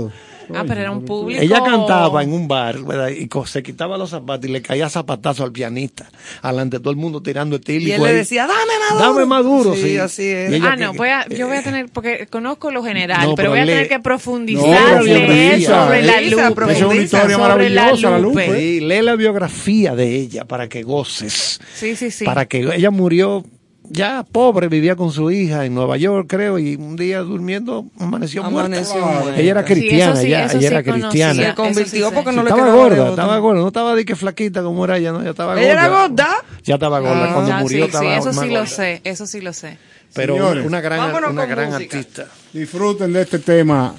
Ah, 0.52 0.64
pero 0.66 0.80
era 0.80 0.90
un 0.90 1.04
público. 1.04 1.40
Ella 1.40 1.62
cantaba 1.62 2.22
en 2.22 2.32
un 2.32 2.48
bar, 2.48 2.80
¿verdad? 2.82 3.08
Y 3.10 3.28
se 3.46 3.62
quitaba 3.62 3.96
los 3.96 4.10
zapatos 4.10 4.48
y 4.48 4.52
le 4.52 4.60
caía 4.62 4.88
zapatazo 4.88 5.44
al 5.44 5.52
pianista. 5.52 6.10
Alante 6.42 6.80
todo 6.80 6.90
el 6.90 6.96
mundo 6.96 7.22
tirando 7.22 7.56
etílico. 7.56 7.88
Y 7.90 7.92
él 7.92 8.02
le 8.02 8.08
ahí. 8.08 8.14
decía, 8.16 8.46
dame 8.46 8.54
más 8.80 8.98
duro. 8.98 9.04
Dame 9.14 9.26
más 9.26 9.44
duro, 9.44 9.74
Sí, 9.74 9.82
sí. 9.82 9.96
así 9.98 10.26
es. 10.28 10.62
Ah, 10.62 10.74
que- 10.76 10.82
no, 10.84 10.94
voy 10.94 11.08
a, 11.08 11.26
yo 11.28 11.46
voy 11.46 11.56
a 11.56 11.62
tener, 11.62 11.86
porque 11.90 12.26
conozco 12.26 12.70
lo 12.70 12.82
general, 12.82 13.20
No, 13.30 13.34
pero 13.34 13.36
pero 13.36 13.50
voy 13.50 13.58
a 13.60 13.64
lee- 13.64 13.72
tener 13.72 13.88
que 13.88 13.96
No, 13.98 14.02
profundizar, 14.02 15.02
leer 15.04 15.62
sobre 15.62 16.02
la 16.02 16.20
Lupe. 16.20 16.50
profundiza. 16.54 16.72
Es 16.86 16.92
una 16.92 17.02
historia 17.02 17.38
maravillosa, 17.38 18.10
la 18.10 18.18
Lupe. 18.18 18.46
Lupe. 18.48 18.58
Sí, 18.58 18.80
lee 18.80 19.02
la 19.02 19.16
biografía 19.16 19.94
de 19.94 20.14
ella 20.16 20.44
para 20.44 20.68
que 20.68 20.82
goces. 20.82 21.60
Sí, 21.74 21.96
sí, 21.96 22.10
sí. 22.10 22.24
Para 22.24 22.46
que 22.46 22.58
ella 22.74 22.90
murió 22.90 23.44
ya 23.89 24.24
pobre, 24.31 24.69
vivía 24.69 24.97
con 24.97 25.12
su 25.12 25.31
hija 25.31 25.65
en 25.65 25.74
Nueva 25.74 25.97
York, 25.97 26.27
creo, 26.28 26.59
y 26.59 26.74
un 26.77 26.97
día 26.97 27.20
durmiendo 27.20 27.85
amaneció, 27.98 28.44
Amaneció 28.44 28.94
muerta. 29.01 29.20
muerta. 29.23 29.40
Ella 29.40 29.51
era 29.51 29.65
cristiana, 29.65 30.16
sí, 30.16 30.28
ya, 30.31 30.44
ella 30.47 30.59
sí 30.59 30.65
era 30.66 30.82
conocía. 30.82 31.09
cristiana. 31.11 31.48
Se 31.51 31.55
convirtió 31.55 32.09
sí 32.09 32.15
porque 32.15 32.31
sé. 32.31 32.36
no 32.36 32.43
le 32.44 32.51
estaba 32.51 32.73
gorda, 32.73 33.09
estaba 33.11 33.39
gorda, 33.39 33.61
no 33.61 33.69
estaba 33.69 33.94
de 33.94 34.05
que 34.05 34.16
flaquita 34.16 34.62
como 34.62 34.85
era 34.85 34.97
ella, 34.98 35.12
no, 35.12 35.23
ya 35.23 35.31
estaba 35.31 35.55
gorda. 35.55 35.62
¿Ella 35.65 35.73
era 35.73 35.89
gorda? 35.89 36.28
Ya 36.65 36.74
estaba 36.74 36.98
gorda, 37.01 37.24
Ah. 37.31 37.32
cuando 37.35 37.52
murió 37.59 37.78
sí, 37.78 37.85
estaba 37.86 38.05
sí, 38.05 38.11
eso 38.19 38.24
más 38.32 38.35
sí 38.36 38.47
lo 38.52 38.61
gorda. 38.61 38.66
sé, 38.66 39.01
eso 39.05 39.27
sí 39.27 39.40
lo 39.40 39.52
sé. 39.52 39.78
Pero 40.15 40.35
Señores, 40.35 40.65
una 40.66 40.81
gran, 40.81 41.24
una 41.24 41.44
gran 41.47 41.70
música. 41.73 41.97
artista. 41.98 42.27
Disfruten 42.52 43.12
de 43.12 43.23
este 43.23 43.39
tema. 43.40 43.94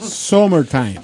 Summertime 0.00 1.00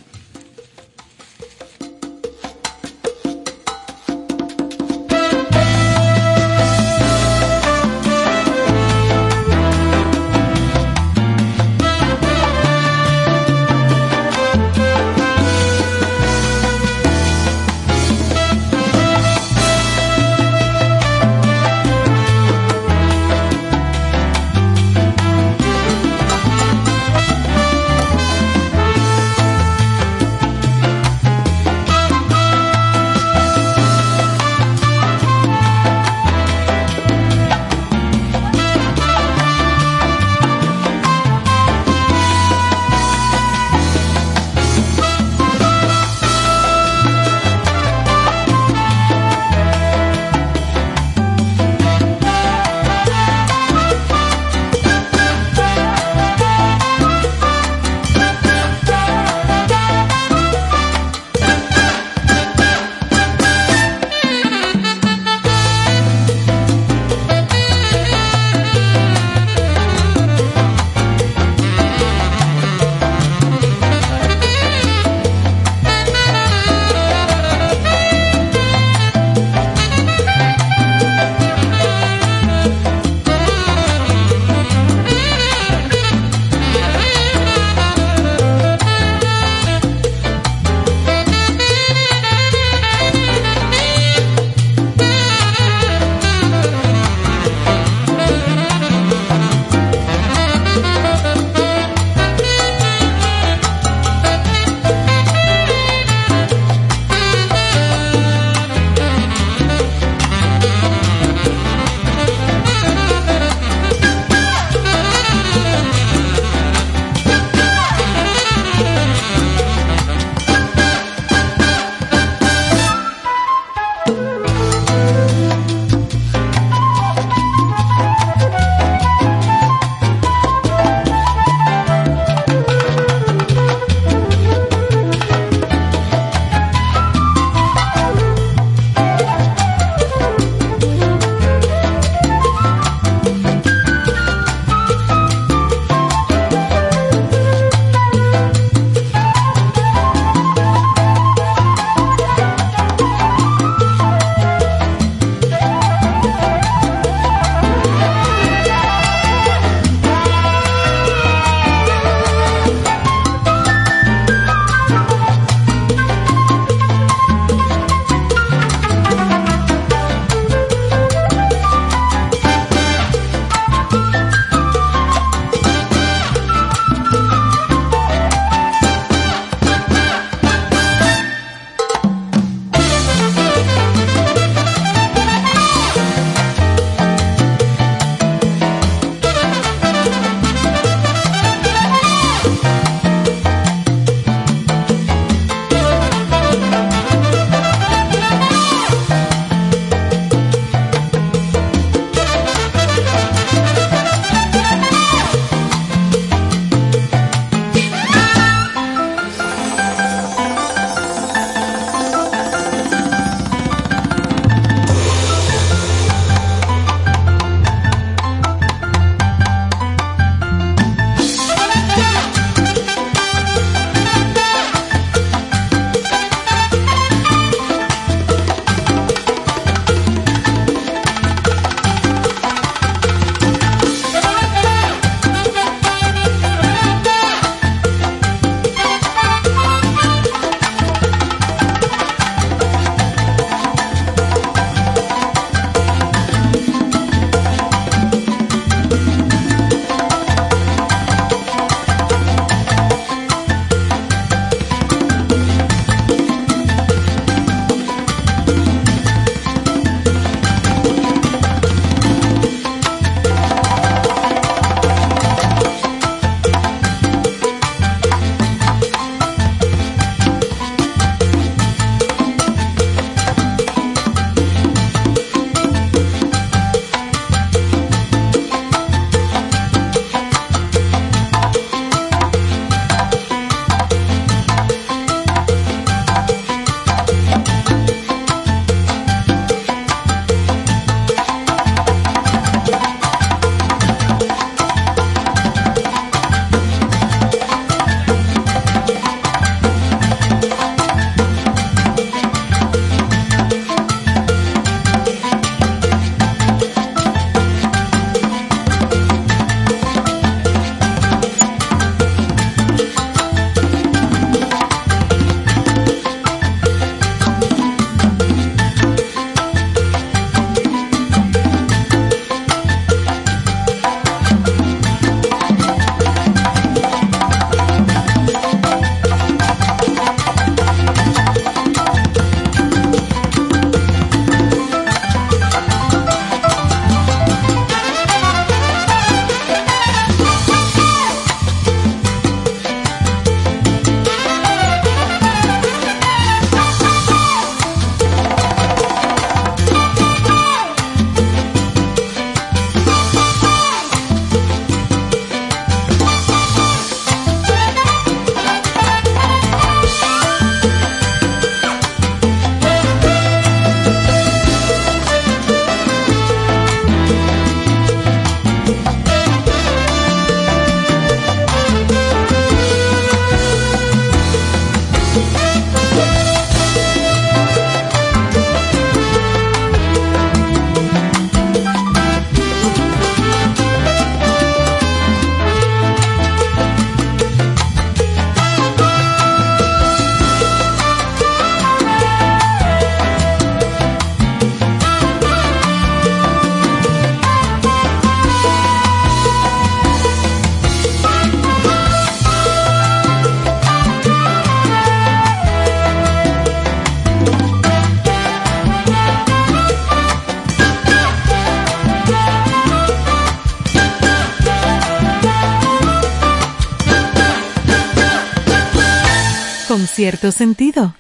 cierto 419.95 420.33
sentido. 420.33 420.97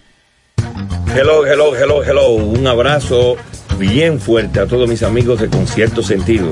Hello, 1.16 1.44
hello, 1.44 1.74
hello, 1.74 2.04
hello. 2.04 2.28
Un 2.28 2.64
abrazo 2.66 3.36
bien 3.76 4.20
fuerte 4.20 4.60
a 4.60 4.66
todos 4.66 4.88
mis 4.88 5.02
amigos 5.02 5.40
de 5.40 5.48
Concierto 5.48 6.00
Sentido. 6.02 6.48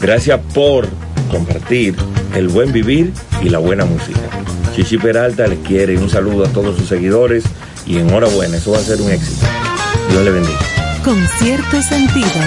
Gracias 0.00 0.40
por 0.52 0.88
compartir 1.30 1.94
el 2.34 2.48
buen 2.48 2.72
vivir 2.72 3.12
y 3.42 3.48
la 3.48 3.58
buena 3.58 3.84
música. 3.84 4.18
Chichi 4.74 4.98
Peralta 4.98 5.46
les 5.46 5.60
quiere 5.60 5.96
un 5.96 6.10
saludo 6.10 6.44
a 6.44 6.48
todos 6.48 6.76
sus 6.76 6.88
seguidores 6.88 7.44
y 7.86 7.98
enhorabuena, 7.98 8.56
eso 8.56 8.72
va 8.72 8.78
a 8.78 8.82
ser 8.82 9.00
un 9.00 9.12
éxito. 9.12 9.46
Dios 10.10 10.24
le 10.24 10.30
bendiga. 10.32 10.58
Con 11.04 11.24
cierto 11.38 11.80
sentido. 11.80 12.40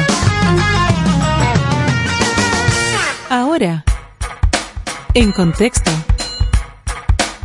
Ahora, 3.29 3.85
en 5.13 5.31
contexto. 5.31 5.91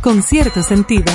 Con 0.01 0.21
cierto 0.21 0.63
sentido. 0.63 1.13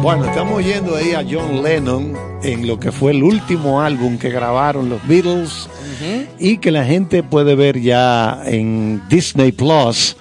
Bueno, 0.00 0.26
estamos 0.26 0.58
oyendo 0.58 0.94
ahí 0.94 1.14
a 1.14 1.24
John 1.28 1.60
Lennon 1.64 2.31
en 2.42 2.66
lo 2.66 2.78
que 2.80 2.90
fue 2.92 3.12
el 3.12 3.22
último 3.22 3.80
álbum 3.80 4.18
que 4.18 4.28
grabaron 4.30 4.88
los 4.88 5.06
Beatles 5.06 5.68
y 6.38 6.58
que 6.58 6.70
la 6.72 6.84
gente 6.84 7.22
puede 7.22 7.54
ver 7.54 7.80
ya 7.80 8.42
en 8.44 9.02
Disney 9.08 9.52
Plus. 9.52 10.16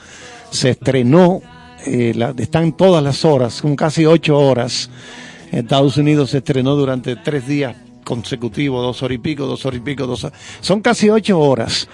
Se 0.51 0.69
estrenó, 0.71 1.41
eh, 1.85 2.13
la- 2.15 2.33
están 2.37 2.73
todas 2.73 3.03
las 3.03 3.25
horas, 3.25 3.53
son 3.53 3.75
casi 3.75 4.05
ocho 4.05 4.37
horas. 4.37 4.89
En 5.51 5.59
Estados 5.59 5.97
Unidos 5.97 6.29
se 6.31 6.37
estrenó 6.39 6.75
durante 6.75 7.15
tres 7.15 7.47
días 7.47 7.75
consecutivos, 8.03 8.83
dos 8.83 9.01
horas 9.03 9.15
y 9.15 9.19
pico, 9.19 9.45
dos 9.45 9.65
horas 9.65 9.79
y 9.79 9.83
pico, 9.83 10.05
dos 10.07 10.23
horas. 10.23 10.37
Son 10.61 10.81
casi 10.81 11.09
ocho 11.09 11.39
horas. 11.39 11.87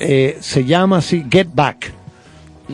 Eh, 0.00 0.38
se 0.40 0.64
llama 0.64 0.98
así 0.98 1.24
Get 1.30 1.48
Back. 1.52 1.92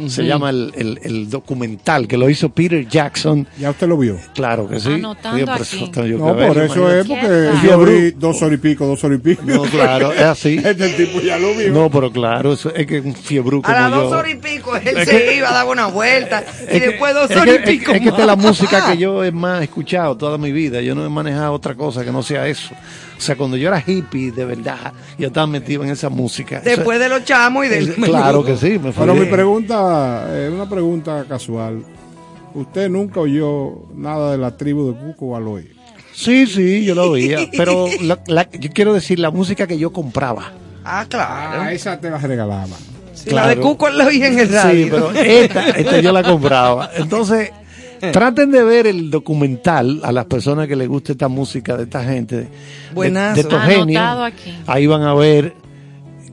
Se 0.09 0.25
llama 0.25 0.51
el, 0.51 0.73
el- 0.77 1.01
el 1.03 1.31
documental 1.31 2.09
que 2.09 2.17
lo 2.17 2.29
hizo 2.29 2.49
Peter 2.49 2.87
Jackson. 2.89 3.47
¿Ya 3.59 3.71
usted 3.71 3.87
lo 3.87 3.97
vio? 3.97 4.19
Claro 4.35 4.69
que 4.69 4.81
sí. 4.81 4.95
Anotando 4.95 5.45
por 5.47 5.55
aquí. 5.55 5.63
eso 5.77 5.91
tengo 5.91 6.07
yo 6.07 6.17
que 6.17 6.23
No, 6.23 6.37
por 6.37 6.59
eso 6.59 6.91
es 6.91 7.07
porque 7.07 7.51
yo 7.65 7.79
vi 7.85 8.11
dos 8.13 8.43
horas 8.43 8.55
y 8.55 8.59
pico, 8.61 8.87
dos 8.87 9.03
horas 9.05 9.19
y 9.19 9.23
pico. 9.23 9.43
No, 9.47 9.63
claro, 9.63 10.13
es 10.13 10.21
así. 10.23 10.57
Este 10.65 10.89
tipo 10.91 11.21
ya 11.21 11.39
lo 11.39 11.55
vio. 11.55 11.71
No, 11.73 11.91
pero 11.91 12.11
claro, 12.11 12.53
eso 12.55 12.75
es 12.75 12.87
que 12.87 13.01
un 13.01 13.15
fiebre 13.15 13.61
A 13.63 13.73
las 13.73 13.91
dos 13.93 14.13
horas 14.13 14.33
y 14.33 14.35
pico 14.37 14.77
él 14.77 14.83
Es 14.89 15.09
se 15.09 15.25
que- 15.25 15.37
iba, 15.37 15.51
daba 15.53 15.71
una 15.71 15.87
vuelta. 15.87 16.45
Y 16.65 16.67
que- 16.79 16.81
después 16.89 17.15
dos 17.15 17.31
es 17.31 17.37
horas 17.37 17.59
que- 17.59 17.73
y 17.73 17.79
pico. 17.79 17.93
Es, 17.93 18.01
que 18.01 18.09
esta 18.09 18.21
es 18.21 18.27
la 18.27 18.37
música 18.37 18.91
que 18.91 18.99
yo 18.99 19.23
he 19.25 19.31
más 19.31 19.63
escuchado 19.63 20.17
toda 20.17 20.39
mi 20.39 20.51
vida. 20.53 20.81
Yo 20.81 20.95
no 20.95 21.05
he 21.07 21.09
manejado 21.09 21.53
otra 21.53 21.75
cosa 21.75 22.05
que 22.05 22.11
no 22.11 22.23
sea 22.23 22.47
eso. 22.49 22.75
O 23.17 23.21
sea, 23.21 23.37
cuando 23.37 23.57
yo 23.57 23.69
era 23.69 23.83
hippie, 23.87 24.33
de 24.33 24.45
verdad, 24.45 24.93
yo 25.19 25.29
estaba 25.29 25.47
metido 25.47 25.85
en 25.85 25.91
esa 25.91 26.09
música. 26.09 26.61
Después 26.61 26.99
de 26.99 27.09
los 27.09 27.25
chamos 27.25 27.65
y 27.67 27.69
del. 27.69 27.95
Claro 28.05 28.45
que 28.45 28.57
sí, 28.57 28.71
me 28.79 28.93
fui. 28.93 29.01
Pero 29.07 29.15
mi 29.15 29.27
pregunta, 29.27 30.27
es 30.37 30.53
una 30.53 30.69
pregunta 30.69 31.25
casual. 31.29 31.83
¿Usted 32.55 32.89
nunca 32.89 33.21
oyó 33.21 33.87
nada 33.97 34.33
de 34.33 34.39
la 34.39 34.57
tribu 34.57 34.93
de 34.93 34.99
Cuco 34.99 35.31
Baloy? 35.31 35.71
Sí, 36.13 36.47
sí, 36.47 36.85
yo 36.85 36.95
lo 36.95 37.11
oía. 37.11 37.39
Pero 37.57 37.87
la- 38.03 38.21
la- 38.27 38.49
yo 38.51 38.71
quiero 38.73 38.93
decir, 38.95 39.19
la 39.19 39.31
música 39.31 39.67
que 39.67 39.79
yo 39.79 39.93
compraba. 39.93 40.53
Ah, 40.85 41.07
claro. 41.09 41.63
Ah, 41.63 41.73
esa 41.73 41.99
te 41.99 42.11
la 42.11 42.19
regalaban. 42.19 42.79
Sí, 43.15 43.31
La 43.31 43.47
de 43.49 43.55
claro. 43.55 43.61
Cuco 43.71 43.89
la 43.91 44.07
oí 44.07 44.23
en 44.23 44.39
el 44.39 44.49
radio. 44.53 44.85
Sí, 44.85 44.91
pero 44.91 45.11
esta, 45.13 45.71
esta 45.71 46.01
yo 46.01 46.13
la 46.13 46.23
compraba. 46.23 46.91
Entonces, 46.97 47.51
traten 48.13 48.51
de 48.51 48.63
ver 48.65 48.87
el 48.87 49.11
documental 49.11 50.01
a 50.05 50.13
las 50.13 50.27
personas 50.27 50.69
que 50.69 50.77
les 50.77 50.89
guste 50.89 51.13
esta 51.13 51.29
música 51.29 51.77
de 51.77 51.85
esta 51.85 52.05
gente. 52.05 52.37
de- 52.37 52.49
Buenazo. 52.95 53.35
De, 53.35 53.41
estos 53.43 53.63
genios. 53.63 54.03
Aquí. 54.21 54.55
Ahí 54.67 54.87
van 54.87 55.03
a 55.03 55.15
ver 55.15 55.55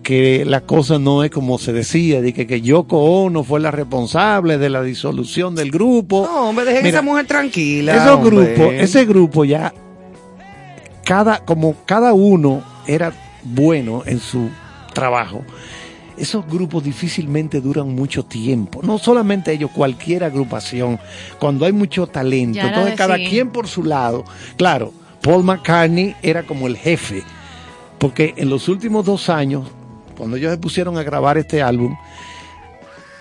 que 0.04 0.44
la 0.46 0.62
cosa 0.62 0.98
no 0.98 1.24
es 1.24 1.30
como 1.30 1.60
se 1.60 1.74
decía, 1.74 2.22
de 2.22 2.34
que, 2.34 2.48
que 2.48 2.62
Yoko 2.62 2.98
Ono 3.24 3.44
fue 3.44 3.60
la 3.60 3.70
responsable 3.72 4.58
de 4.58 4.70
la 4.70 4.82
disolución 4.82 5.54
del 5.56 5.70
grupo. 5.72 6.26
No, 6.26 6.50
hombre, 6.50 6.66
dejen 6.66 6.84
Mira, 6.84 6.98
esa 6.98 7.02
mujer 7.04 7.28
tranquila. 7.28 7.96
esos 7.96 8.10
hombre. 8.18 8.56
grupos, 8.56 8.74
ese 8.74 9.06
grupo 9.06 9.46
ya, 9.46 9.72
cada, 11.06 11.40
como 11.46 11.76
cada 11.86 12.14
uno 12.14 12.64
era 12.88 13.14
bueno 13.44 14.04
en 14.06 14.20
su 14.20 14.50
trabajo, 14.94 15.44
esos 16.22 16.46
grupos 16.48 16.84
difícilmente 16.84 17.60
duran 17.62 17.96
mucho 17.96 18.24
tiempo. 18.24 18.82
No 18.84 19.00
solamente 19.00 19.52
ellos, 19.52 19.72
cualquier 19.72 20.24
agrupación, 20.24 21.00
cuando 21.40 21.66
hay 21.66 21.72
mucho 21.72 22.06
talento, 22.06 22.58
Ya 22.58 22.68
entonces 22.68 22.96
cada 22.96 23.16
quien 23.16 23.50
por 23.50 23.68
su 23.68 23.84
lado. 23.84 24.24
Claro, 24.56 24.94
Paul 25.22 25.44
McCartney 25.44 26.16
era 26.22 26.44
como 26.44 26.68
el 26.68 26.78
jefe, 26.78 27.24
porque 27.98 28.36
en 28.38 28.50
los 28.50 28.70
últimos 28.70 29.04
dos 29.06 29.30
años, 29.30 29.68
cuando 30.16 30.38
ellos 30.38 30.52
se 30.52 30.58
pusieron 30.58 30.98
a 30.98 31.04
grabar 31.04 31.40
este 31.40 31.62
álbum, 31.62 31.96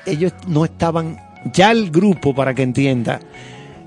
ellos 0.05 0.35
no 0.47 0.67
estaban, 0.67 1.19
ya 1.55 1.71
el 1.71 1.91
grupo, 1.91 2.35
para 2.35 2.55
que 2.55 2.63
entienda, 2.63 3.21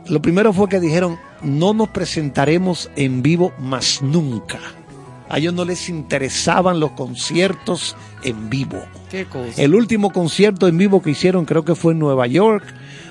lo 0.07 0.21
primero 0.21 0.53
fue 0.53 0.69
que 0.69 0.79
dijeron, 0.79 1.19
no 1.43 1.73
nos 1.73 1.89
presentaremos 1.89 2.89
en 2.95 3.21
vivo 3.21 3.53
más 3.59 4.01
nunca. 4.01 4.59
A 5.33 5.39
ellos 5.39 5.55
no 5.55 5.65
les 5.65 5.89
interesaban 5.89 6.79
los 6.79 6.91
conciertos 6.91 7.95
en 8.23 8.51
vivo. 8.51 8.79
Qué 9.09 9.25
cosa. 9.25 9.59
El 9.59 9.73
último 9.73 10.11
concierto 10.11 10.67
en 10.67 10.77
vivo 10.77 11.01
que 11.01 11.09
hicieron 11.09 11.45
creo 11.45 11.65
que 11.65 11.73
fue 11.73 11.93
en 11.93 11.99
Nueva 11.99 12.27
York 12.27 12.63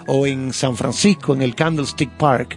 o 0.06 0.24
en 0.24 0.52
San 0.52 0.76
Francisco, 0.76 1.34
en 1.34 1.42
el 1.42 1.56
Candlestick 1.56 2.10
Park. 2.10 2.56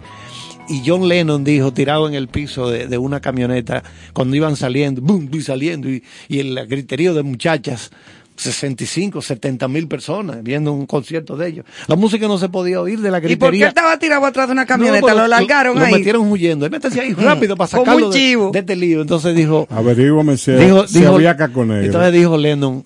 Y 0.68 0.84
John 0.86 1.08
Lennon 1.08 1.42
dijo, 1.42 1.72
tirado 1.72 2.06
en 2.06 2.14
el 2.14 2.28
piso 2.28 2.70
de, 2.70 2.86
de 2.86 2.96
una 2.96 3.18
camioneta, 3.20 3.82
cuando 4.12 4.36
iban 4.36 4.54
saliendo, 4.54 5.02
boom, 5.02 5.28
y 5.32 5.40
saliendo, 5.40 5.90
y, 5.90 6.04
y 6.28 6.38
el 6.38 6.64
griterío 6.68 7.12
de 7.12 7.24
muchachas, 7.24 7.90
65, 8.36 9.22
70 9.22 9.68
mil 9.68 9.88
personas 9.88 10.42
viendo 10.42 10.72
un 10.72 10.86
concierto 10.86 11.36
de 11.36 11.48
ellos. 11.48 11.66
La 11.86 11.96
música 11.96 12.28
no 12.28 12.38
se 12.38 12.48
podía 12.48 12.80
oír 12.80 13.00
de 13.00 13.10
la 13.10 13.18
¿Y 13.18 13.20
por 13.20 13.30
qué 13.30 13.36
gritería. 13.36 13.68
estaba 13.68 13.98
tirado 13.98 14.26
atrás 14.26 14.46
de 14.48 14.52
una 14.52 14.62
No, 14.62 14.68
camioneta? 14.68 15.06
pero 15.06 15.18
lo 15.18 15.28
largaron 15.28 15.78
lo 15.78 15.84
ahí. 15.84 15.94
metieron 15.94 16.30
huyendo. 16.30 16.64
Él 16.66 16.70
métese 16.72 17.00
ahí 17.00 17.12
rápido 17.18 17.56
para 17.56 17.68
sacarlo 17.68 18.10
de, 18.10 18.50
este 18.54 18.76
lío. 18.76 19.00
Entonces 19.00 19.34
dijo, 19.34 19.66
Averígame 19.70 20.36
si, 20.36 20.52
dijo, 20.52 20.86
si 20.86 21.00
dijo- 21.00 21.14
había 21.14 21.36
caco 21.36 21.64
negro. 21.64 21.84
entonces 21.86 22.12
dijo 22.12 22.36
Lennon, 22.36 22.84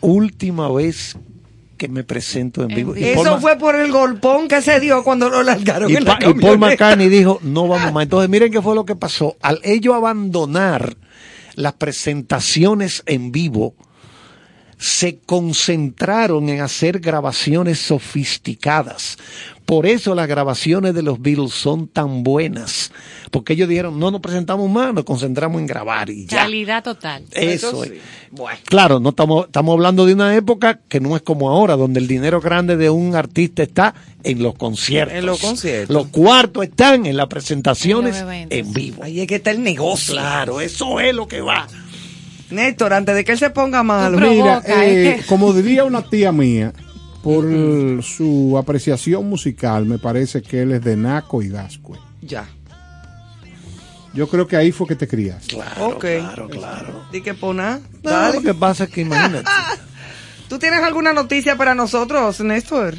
última 0.00 0.70
vez 0.72 1.16
que 1.76 1.88
me 1.88 2.04
presento 2.04 2.62
en 2.62 2.68
vivo. 2.68 2.92
Paul 2.94 3.02
Eso 3.04 3.38
fue 3.40 3.56
por 3.56 3.74
el 3.76 3.92
golpón 3.92 4.48
que 4.48 4.62
se 4.62 4.80
dio 4.80 5.04
cuando 5.04 5.28
lo 5.28 5.42
largaron 5.42 5.90
y, 5.90 5.96
en 5.96 6.04
la 6.04 6.18
y 6.26 6.32
Paul. 6.34 6.58
McCartney 6.58 7.08
dijo, 7.08 7.38
no 7.42 7.68
vamos 7.68 7.92
más. 7.92 8.04
Entonces 8.04 8.30
miren 8.30 8.50
qué 8.50 8.62
fue 8.62 8.74
lo 8.74 8.86
que 8.86 8.96
pasó. 8.96 9.36
Al 9.42 9.60
ellos 9.62 9.94
abandonar 9.94 10.96
las 11.54 11.74
presentaciones 11.74 13.02
en 13.06 13.30
vivo, 13.32 13.74
se 14.78 15.18
concentraron 15.18 16.48
en 16.48 16.60
hacer 16.60 17.00
grabaciones 17.00 17.78
sofisticadas. 17.78 19.18
Por 19.64 19.84
eso 19.84 20.14
las 20.14 20.28
grabaciones 20.28 20.94
de 20.94 21.02
los 21.02 21.20
Beatles 21.20 21.52
son 21.52 21.88
tan 21.88 22.22
buenas. 22.22 22.92
Porque 23.32 23.54
ellos 23.54 23.68
dijeron, 23.68 23.98
no 23.98 24.12
nos 24.12 24.20
presentamos 24.20 24.70
más, 24.70 24.94
nos 24.94 25.04
concentramos 25.04 25.60
en 25.60 25.66
grabar 25.66 26.08
y 26.08 26.26
ya. 26.26 26.42
Calidad 26.44 26.84
total. 26.84 27.24
Eso 27.32 27.82
es. 27.82 27.94
Claro, 28.64 29.00
no 29.00 29.08
estamos, 29.08 29.46
estamos 29.46 29.72
hablando 29.72 30.06
de 30.06 30.14
una 30.14 30.36
época 30.36 30.78
que 30.88 31.00
no 31.00 31.16
es 31.16 31.22
como 31.22 31.50
ahora, 31.50 31.76
donde 31.76 31.98
el 31.98 32.06
dinero 32.06 32.40
grande 32.40 32.76
de 32.76 32.90
un 32.90 33.16
artista 33.16 33.64
está 33.64 33.94
en 34.22 34.40
los 34.40 34.54
conciertos. 34.54 35.16
En 35.16 35.26
los 35.26 35.40
conciertos. 35.40 35.94
Los 35.94 36.06
cuartos 36.08 36.62
están 36.62 37.06
en 37.06 37.16
las 37.16 37.26
presentaciones 37.26 38.16
En 38.16 38.46
en 38.50 38.72
vivo. 38.72 39.02
Ahí 39.02 39.20
es 39.20 39.26
que 39.26 39.36
está 39.36 39.50
el 39.50 39.64
negocio. 39.64 40.14
Claro, 40.14 40.60
eso 40.60 41.00
es 41.00 41.12
lo 41.12 41.26
que 41.26 41.40
va. 41.40 41.66
Néstor, 42.50 42.92
antes 42.92 43.14
de 43.14 43.24
que 43.24 43.32
él 43.32 43.38
se 43.38 43.50
ponga 43.50 43.82
malo. 43.82 44.18
Tú 44.18 44.28
Mira, 44.28 44.62
eh, 44.66 45.20
como 45.28 45.52
diría 45.52 45.84
una 45.84 46.02
tía 46.02 46.32
mía, 46.32 46.72
por 47.22 47.44
su 48.02 48.56
apreciación 48.58 49.28
musical, 49.28 49.84
me 49.84 49.98
parece 49.98 50.42
que 50.42 50.62
él 50.62 50.72
es 50.72 50.82
de 50.82 50.96
Naco 50.96 51.42
y 51.42 51.48
Gascue. 51.48 51.98
Ya. 52.22 52.48
Yo 54.14 54.28
creo 54.28 54.46
que 54.46 54.56
ahí 54.56 54.72
fue 54.72 54.86
que 54.86 54.96
te 54.96 55.06
criaste. 55.06 55.56
ok. 55.78 56.00
Claro, 56.00 56.48
claro. 56.48 57.04
Di 57.12 57.20
que 57.20 57.34
pona. 57.34 57.80
No, 58.02 58.32
lo 58.32 58.40
que 58.40 58.54
pasa 58.54 58.84
es 58.84 58.90
que 58.90 59.02
imagínate. 59.02 59.44
¿Tú 60.48 60.58
tienes 60.58 60.80
alguna 60.80 61.12
noticia 61.12 61.56
para 61.56 61.74
nosotros, 61.74 62.40
Néstor? 62.40 62.94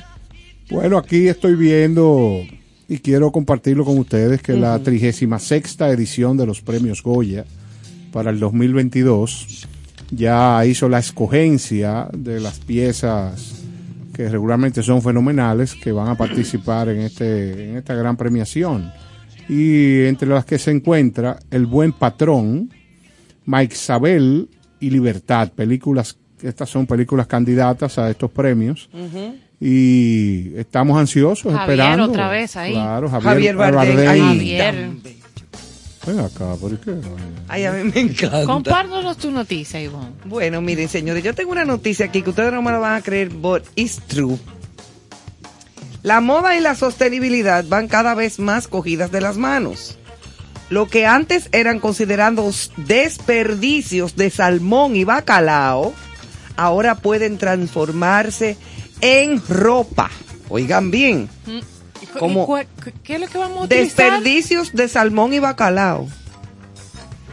Bueno, 0.70 0.98
aquí 0.98 1.28
estoy 1.28 1.56
viendo 1.56 2.42
y 2.90 3.00
quiero 3.00 3.32
compartirlo 3.32 3.86
con 3.86 3.98
ustedes 3.98 4.42
que 4.42 4.54
la 4.54 4.78
36 4.80 5.78
edición 5.80 6.38
de 6.38 6.46
los 6.46 6.62
premios 6.62 7.02
Goya 7.02 7.46
para 8.18 8.32
el 8.32 8.40
2022 8.40 9.68
ya 10.10 10.66
hizo 10.66 10.90
la 10.90 10.98
escogencia 10.98 12.08
de 12.12 12.40
las 12.40 12.58
piezas 12.58 13.64
que 14.12 14.28
regularmente 14.28 14.82
son 14.82 15.04
fenomenales 15.04 15.76
que 15.76 15.92
van 15.92 16.08
a 16.08 16.16
participar 16.16 16.90
en 16.90 17.02
este 17.02 17.70
en 17.70 17.78
esta 17.78 17.94
gran 17.94 18.18
premiación 18.18 18.92
y 19.48 20.06
entre 20.06 20.30
las 20.30 20.46
que 20.46 20.58
se 20.58 20.72
encuentra 20.72 21.38
El 21.52 21.68
buen 21.68 21.92
patrón, 21.92 22.72
Mike 23.46 23.76
Sabel 23.76 24.50
y 24.80 24.90
Libertad, 24.90 25.52
películas 25.52 26.18
estas 26.42 26.72
son 26.72 26.88
películas 26.88 27.28
candidatas 27.28 28.00
a 28.00 28.10
estos 28.10 28.32
premios 28.32 28.90
y 29.62 30.56
estamos 30.56 30.98
ansiosos 30.98 31.54
Javier, 31.54 31.80
esperando. 31.80 32.06
otra 32.06 32.30
vez 32.30 32.56
ahí. 32.56 32.74
Claro, 32.74 33.10
Javier, 33.10 33.32
Javier 33.32 33.56
Bardem. 33.56 33.96
Bardem. 33.96 34.10
Ay, 34.10 34.22
Javier. 34.22 34.90
Ven 36.08 36.22
acá, 36.22 36.56
¿por 36.56 36.80
qué? 36.80 36.96
Ay, 37.50 37.66
a 37.66 37.74
mí 37.74 37.92
me 37.94 38.00
encanta. 38.00 38.46
Compártanos 38.46 39.18
tu 39.18 39.30
noticia, 39.30 39.82
Ivonne. 39.82 40.14
Bueno, 40.24 40.62
miren, 40.62 40.88
señores, 40.88 41.22
yo 41.22 41.36
tengo 41.36 41.52
una 41.52 41.66
noticia 41.66 42.06
aquí 42.06 42.22
que 42.22 42.30
ustedes 42.30 42.54
no 42.54 42.62
me 42.62 42.72
la 42.72 42.80
van 42.80 42.96
a 42.96 43.02
creer, 43.02 43.28
but 43.28 43.66
it's 43.76 44.00
true. 44.08 44.40
La 46.04 46.22
moda 46.22 46.56
y 46.56 46.62
la 46.62 46.76
sostenibilidad 46.76 47.66
van 47.68 47.90
cada 47.90 48.16
vez 48.16 48.40
más 48.40 48.70
cogidas 48.70 49.12
de 49.12 49.20
las 49.20 49.36
manos. 49.36 49.98
Lo 50.70 50.88
que 50.88 51.06
antes 51.06 51.50
eran 51.52 51.82
considerados 51.82 52.72
desperdicios 52.78 54.16
de 54.16 54.30
salmón 54.30 54.96
y 54.96 55.04
bacalao, 55.04 55.94
ahora 56.56 56.96
pueden 56.96 57.38
transformarse 57.38 58.56
en 59.02 59.46
ropa. 59.46 60.10
Oigan 60.48 60.90
bien, 60.90 61.28
¿Y 61.46 61.62
¿Qué 63.04 63.16
es 63.16 63.20
lo 63.22 63.28
que 63.28 63.38
vamos 63.38 63.58
a 63.58 63.64
utilizar? 63.64 64.12
desperdicios 64.12 64.74
de 64.74 64.88
salmón 64.88 65.34
y 65.34 65.40
bacalao. 65.40 66.08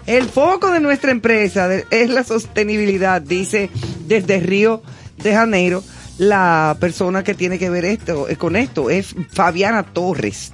El 0.07 0.29
foco 0.29 0.71
de 0.71 0.81
nuestra 0.81 1.11
empresa 1.11 1.69
es 1.91 2.11
la 2.11 2.25
sostenibilidad, 2.25 3.23
dice 3.23 3.71
desde 4.07 4.39
Río 4.41 4.83
de 5.17 5.33
Janeiro 5.33 5.83
la 6.19 6.77
persona 6.79 7.25
que 7.25 7.35
tiene 7.35 7.59
que 7.59 7.71
ver 7.71 7.85
esto 7.85 8.29
eh, 8.29 8.37
con 8.37 8.55
esto 8.55 8.91
es 8.91 9.15
Fabiana 9.33 9.83
Torres. 9.83 10.53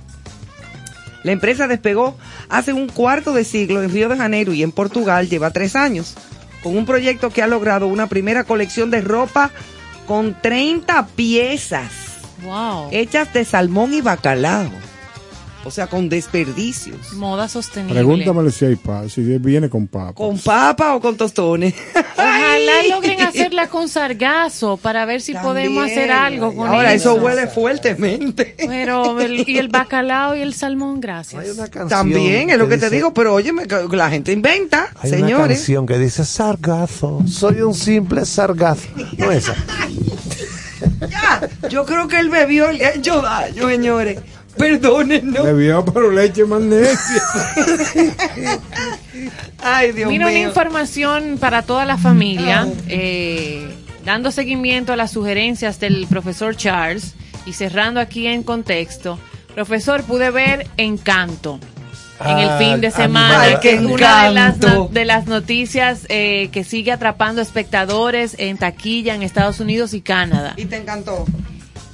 La 1.22 1.32
empresa 1.32 1.66
despegó 1.66 2.16
hace 2.48 2.72
un 2.72 2.88
cuarto 2.88 3.34
de 3.34 3.44
siglo 3.44 3.82
en 3.82 3.90
Río 3.90 4.08
de 4.08 4.16
Janeiro 4.16 4.54
y 4.54 4.62
en 4.62 4.72
Portugal 4.72 5.28
lleva 5.28 5.50
tres 5.50 5.76
años, 5.76 6.14
con 6.62 6.76
un 6.76 6.86
proyecto 6.86 7.30
que 7.30 7.42
ha 7.42 7.46
logrado 7.46 7.88
una 7.88 8.06
primera 8.06 8.44
colección 8.44 8.90
de 8.90 9.02
ropa 9.02 9.50
con 10.06 10.40
30 10.40 11.08
piezas 11.08 12.09
Wow. 12.42 12.88
hechas 12.90 13.32
de 13.32 13.44
salmón 13.44 13.94
y 13.94 14.00
bacalao. 14.00 14.70
O 15.62 15.70
sea, 15.70 15.88
con 15.88 16.08
desperdicios. 16.08 17.12
Moda 17.12 17.46
sostenible. 17.46 17.96
Pregúntamele 17.96 18.50
si 18.50 18.64
hay 18.64 18.76
papa, 18.76 19.06
si 19.10 19.20
viene 19.20 19.68
con 19.68 19.86
papa. 19.88 20.14
¿Con 20.14 20.38
papa 20.38 20.94
o 20.94 21.00
con 21.02 21.18
tostones? 21.18 21.74
Ojalá 22.16 22.82
logren 22.88 23.20
hacerla 23.20 23.68
con 23.68 23.86
sargazo 23.90 24.78
para 24.78 25.04
ver 25.04 25.20
si 25.20 25.34
podemos 25.34 25.84
hacer 25.84 26.12
algo 26.12 26.54
con 26.54 26.66
Ahora, 26.66 26.94
eso 26.94 27.12
eso. 27.14 27.22
huele 27.22 27.46
fuertemente. 27.46 28.54
Pero, 28.58 29.20
el- 29.20 29.46
y 29.46 29.58
el 29.58 29.68
bacalao 29.68 30.34
y 30.34 30.40
el 30.40 30.54
salmón, 30.54 30.98
gracias. 30.98 31.42
Hay 31.44 31.50
una 31.50 31.68
canción 31.68 31.88
También, 31.90 32.48
es 32.48 32.56
lo 32.56 32.66
que 32.66 32.78
te 32.78 32.86
dice- 32.86 32.96
digo, 32.96 33.12
pero 33.12 33.34
oye, 33.34 33.52
la 33.92 34.08
gente 34.08 34.32
inventa, 34.32 34.88
Hay 35.02 35.10
una 35.10 35.18
señores. 35.18 35.58
canción 35.58 35.84
que 35.86 35.98
dice 35.98 36.24
sargazo, 36.24 37.22
soy 37.28 37.60
un 37.60 37.74
simple 37.74 38.24
sargazo. 38.24 38.88
No 39.18 39.30
esa. 39.30 39.54
Ya, 41.08 41.48
yo 41.68 41.84
creo 41.84 42.08
que 42.08 42.18
él 42.18 42.30
bebió 42.30 42.72
y 42.72 42.78
le 42.78 42.86
ha 42.86 42.94
hecho 42.94 43.20
daño, 43.20 43.68
señores. 43.68 44.20
Perdónennos. 44.56 45.44
Bebió 45.44 45.84
pero 45.84 46.10
leche 46.10 46.44
magnesia. 46.44 47.22
Ay, 49.62 49.92
Dios 49.92 50.08
Mira 50.08 50.26
una 50.26 50.34
mío. 50.34 50.48
información 50.48 51.38
para 51.38 51.62
toda 51.62 51.84
la 51.84 51.96
familia, 51.96 52.66
eh, 52.88 53.68
dando 54.04 54.30
seguimiento 54.32 54.92
a 54.92 54.96
las 54.96 55.12
sugerencias 55.12 55.78
del 55.80 56.06
profesor 56.08 56.56
Charles 56.56 57.14
y 57.46 57.52
cerrando 57.52 58.00
aquí 58.00 58.26
en 58.26 58.42
contexto. 58.42 59.18
Profesor, 59.54 60.02
pude 60.02 60.30
ver 60.30 60.66
Encanto 60.76 61.60
en 62.24 62.38
el 62.38 62.48
Ah, 62.50 62.58
fin 62.58 62.80
de 62.80 62.90
semana, 62.90 63.40
Ay, 63.42 63.54
que 63.62 63.74
es 63.74 63.80
una 63.80 64.24
de 64.24 64.30
las, 64.34 64.58
no- 64.58 64.88
de 64.88 65.04
las 65.04 65.26
noticias 65.26 66.06
eh, 66.08 66.48
que 66.52 66.64
sigue 66.64 66.92
atrapando 66.92 67.40
espectadores 67.42 68.34
en 68.38 68.58
taquilla 68.58 69.14
en 69.14 69.22
Estados 69.22 69.60
Unidos 69.60 69.94
y 69.94 70.00
Canadá. 70.00 70.54
Y 70.56 70.66
te 70.66 70.76
encantó. 70.76 71.24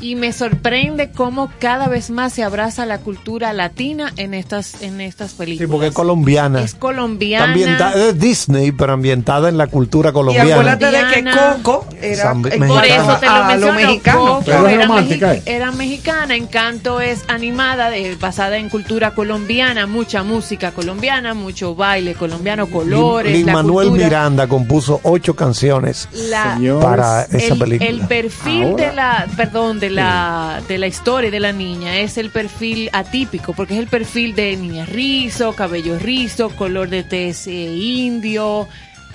Y 0.01 0.15
me 0.15 0.33
sorprende 0.33 1.11
cómo 1.11 1.51
cada 1.59 1.89
vez 1.89 2.11
más 2.11 2.33
se 2.35 2.43
abraza 2.45 2.85
la 2.87 2.99
cultura 2.99 3.53
latina 3.55 4.13
en 4.17 4.35
estas, 4.35 4.83
en 4.83 5.01
estas 5.01 5.33
películas. 5.33 5.67
Sí, 5.69 5.73
porque 5.73 5.87
es 5.89 5.95
colombiana. 5.95 6.63
Es 6.63 6.75
colombiana. 6.75 7.47
Ambienta- 7.53 7.93
es 7.95 8.19
Disney, 8.19 8.73
pero 8.73 8.93
ambientada 8.93 9.49
en 9.49 9.57
la 9.57 9.69
cultura 9.69 10.11
Y 10.11 10.13
colombiana. 10.13 10.51
acuérdate 10.53 10.87
de 10.91 11.15
que. 11.15 11.31
Coco 11.63 11.87
era 12.01 12.25
Zambi- 12.35 12.53
en 12.53 12.67
Por 12.67 12.77
mexicana. 12.79 13.03
eso 13.13 13.17
te 13.21 13.27
lo 13.27 13.33
a 13.33 13.39
lo 13.39 13.47
menciono. 13.49 13.73
mexicano. 13.75 14.19
Coco 14.21 14.43
Pero 14.45 14.67
es 14.67 14.73
era, 14.75 14.87
romántica, 14.87 15.33
mexi- 15.35 15.37
¿eh? 15.39 15.43
era 15.47 15.73
mexicana, 15.73 16.37
Encanto 16.37 17.01
es 17.01 17.25
animada, 17.29 17.91
de- 17.91 18.17
basada 18.17 18.59
en 18.59 18.69
cultura 18.69 19.13
colombiana, 19.15 19.87
mucha 19.87 20.23
música 20.23 20.73
colombiana, 20.73 21.35
mucho 21.35 21.75
baile 21.75 22.15
colombiano, 22.15 22.67
colores, 22.67 23.33
Lin 23.33 23.47
la 23.47 23.53
Manuel 23.55 23.89
cultura. 23.89 24.07
Miranda 24.09 24.47
compuso 24.47 25.01
ocho 25.05 25.35
canciones 25.35 26.09
La- 26.31 26.59
para 26.83 27.23
esa 27.25 27.55
el, 27.55 27.59
película. 27.59 27.89
el 27.91 28.01
perfil 28.01 28.63
Ahora. 28.65 28.87
de 28.89 28.93
la, 28.95 29.27
perdón, 29.37 29.81
de 29.81 29.86
la, 29.91 30.63
de 30.69 30.79
la 30.79 30.87
historia 30.87 31.31
de 31.31 31.41
la 31.41 31.53
niña 31.53 31.99
es 31.99 32.19
el 32.19 32.31
perfil 32.31 32.91
atípico, 32.93 33.53
porque 33.53 33.75
es 33.75 33.81
el 33.81 33.87
perfil 33.87 34.35
de 34.35 34.57
niña 34.57 34.85
rizo, 34.87 35.53
cabello 35.55 35.99
rizo, 35.99 36.51
color 36.51 36.89
de 36.89 37.03
tez 37.03 37.47
eh, 37.47 37.53
indio, 37.53 38.69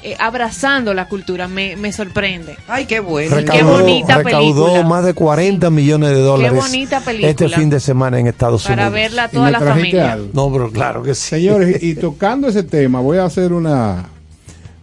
eh, 0.04 0.16
abrazando 0.18 0.94
la 0.96 1.08
cultura, 1.08 1.48
me, 1.48 1.76
me 1.76 1.92
sorprende. 1.92 2.58
Ay, 2.68 2.86
qué 2.86 3.00
bueno. 3.00 3.36
Qué 3.36 3.42
recaudó, 3.44 3.80
bonita 3.80 4.18
recaudó 4.18 4.66
película. 4.66 4.84
más 4.90 5.06
de 5.06 5.14
40 5.14 5.70
millones 5.70 6.10
de 6.10 6.22
dólares 6.22 6.60
bonita 6.60 7.00
película. 7.02 7.30
este 7.30 7.50
fin 7.50 7.70
de 7.70 7.80
semana 7.80 8.20
en 8.20 8.26
Estados 8.28 8.64
Para 8.64 8.88
Unidos. 8.88 8.94
verla 8.94 9.30
Y 9.32 9.36
toda 9.36 9.52
la 9.52 9.60
familia. 9.60 10.14
algo. 10.14 10.30
No, 10.34 10.52
pero 10.52 10.72
claro 10.72 11.04
que 11.04 11.14
sí. 11.14 11.30
Señores, 11.30 11.84
y 11.84 11.94
tocando 11.96 12.48
ese 12.48 12.64
tema, 12.64 13.00
voy 13.00 13.20
a 13.20 13.26
hacer 13.26 13.54
una, 13.54 14.06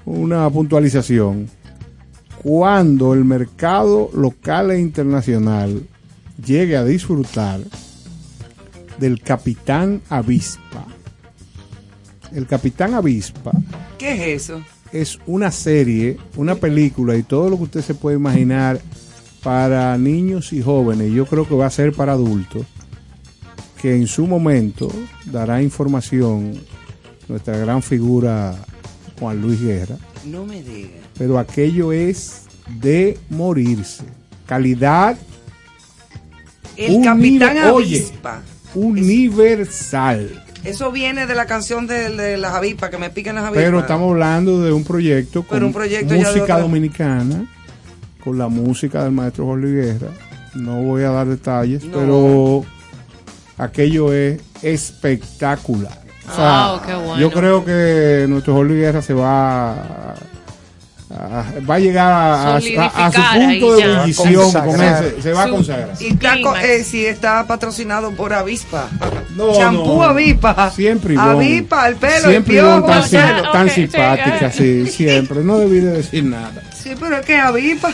una 0.05 0.49
puntualización. 0.51 1.51
Cuando 2.43 3.15
el 3.15 3.25
mercado 3.25 4.11
local 4.15 4.71
e 4.71 4.81
internacional 4.81 5.83
llegue 6.45 6.77
a 6.77 6.85
disfrutar 6.85 7.61
del 8.99 9.21
Capitán 9.23 10.01
Avispa. 10.09 10.87
El 12.33 12.47
Capitán 12.47 12.95
Avispa 12.95 13.53
¿Qué 13.97 14.35
es 14.35 14.43
eso? 14.43 14.63
es 14.93 15.19
una 15.27 15.51
serie, 15.51 16.19
una 16.37 16.55
película 16.55 17.17
y 17.17 17.23
todo 17.23 17.51
lo 17.51 17.57
que 17.59 17.65
usted 17.65 17.83
se 17.83 17.95
puede 17.95 18.17
imaginar 18.17 18.81
para 19.43 19.97
niños 19.99 20.53
y 20.53 20.63
jóvenes. 20.63 21.13
Yo 21.13 21.27
creo 21.27 21.47
que 21.47 21.55
va 21.55 21.67
a 21.67 21.71
ser 21.71 21.93
para 21.93 22.13
adultos, 22.13 22.65
que 23.81 23.95
en 23.95 24.07
su 24.07 24.27
momento 24.27 24.91
dará 25.27 25.63
información 25.63 26.55
nuestra 27.29 27.57
gran 27.59 27.83
figura 27.83 28.57
Juan 29.19 29.41
Luis 29.43 29.61
Guerra, 29.61 29.97
No 30.25 30.45
me 30.47 30.63
digas. 30.63 31.08
Pero 31.19 31.39
aquello 31.39 31.93
es 31.93 32.43
de 32.81 33.19
morirse. 33.31 34.05
Calidad 34.47 35.17
El 36.77 36.95
Un 36.97 37.05
Capitán 37.05 37.55
nivel- 37.57 37.71
oye. 37.73 37.97
Avispa. 37.99 38.41
universal. 38.75 40.45
Eso 40.65 40.91
viene 40.93 41.27
de 41.27 41.35
la 41.35 41.47
canción 41.47 41.87
de, 41.87 42.11
de 42.17 42.37
las 42.37 42.55
avispas, 42.55 42.91
que 42.91 42.99
me 42.99 43.11
pican 43.11 43.37
las 43.37 43.45
avispas. 43.45 43.65
Pero 43.65 43.81
estamos 43.81 44.11
hablando 44.11 44.61
de 44.63 44.73
un 44.73 44.85
proyecto 44.85 45.43
con 45.45 45.63
un 45.63 45.73
proyecto 45.73 46.15
música 46.15 46.59
dominicana 46.59 47.47
con 48.23 48.37
la 48.39 48.49
música 48.49 49.03
del 49.05 49.13
maestro 49.13 49.47
Jorge 49.47 49.69
Guerra. 49.69 50.09
No 50.55 50.83
voy 50.83 51.05
a 51.05 51.11
dar 51.11 51.27
detalles, 51.29 51.85
No. 51.85 51.99
pero 51.99 52.65
aquello 53.57 54.13
es 54.13 54.41
espectacular. 54.63 56.03
O 56.31 56.35
sea, 56.35 56.81
qué 56.85 56.95
bueno. 56.95 57.19
Yo 57.21 57.31
creo 57.31 57.65
que 57.65 58.27
nuestro 58.29 58.55
Jorge 58.55 58.75
Guerra 58.75 59.01
se 59.03 59.15
va 59.15 59.73
a- 59.73 60.15
va 61.11 61.75
a 61.75 61.79
llegar 61.79 62.13
a, 62.13 62.35
a- 62.35 62.55
a- 62.55 62.57
a 62.57 62.59
su 63.13 63.21
punto 63.41 63.77
de 63.77 63.83
ebullición. 63.83 64.35
con 64.53 64.53
Consagrar. 64.67 65.05
ese- 65.05 65.23
se 65.23 65.33
va 65.33 65.43
a 65.45 65.49
consagrar. 65.49 65.91
Y 66.01 66.07
está, 66.09 66.31
co- 66.33 66.35
Clímax. 66.53 66.65
eh, 66.65 66.85
sí, 66.85 67.07
está 67.07 67.47
patrocinado 67.47 68.11
por 68.13 68.33
Avispa. 68.35 68.89
No, 69.35 69.55
Champú 69.57 69.97
no. 69.97 70.03
Avispa. 70.03 70.71
Siempre 70.71 71.15
Ivonne. 71.15 71.31
Avispa, 71.31 71.89
el 71.89 71.97
pelo, 71.97 72.29
Siempre 72.29 72.37
el 72.59 72.63
piojo, 72.65 72.87
tan, 72.87 73.53
tan 73.53 73.71
simpática, 73.71 74.51
sí, 74.53 74.87
siempre. 74.87 75.43
No 75.43 75.59
debí 75.59 75.81
de 75.81 75.93
decir 75.93 76.25
nada. 76.25 76.63
Sí, 76.77 76.95
pero 77.01 77.17
es 77.19 77.25
que 77.27 77.37
Avispa. 77.37 77.91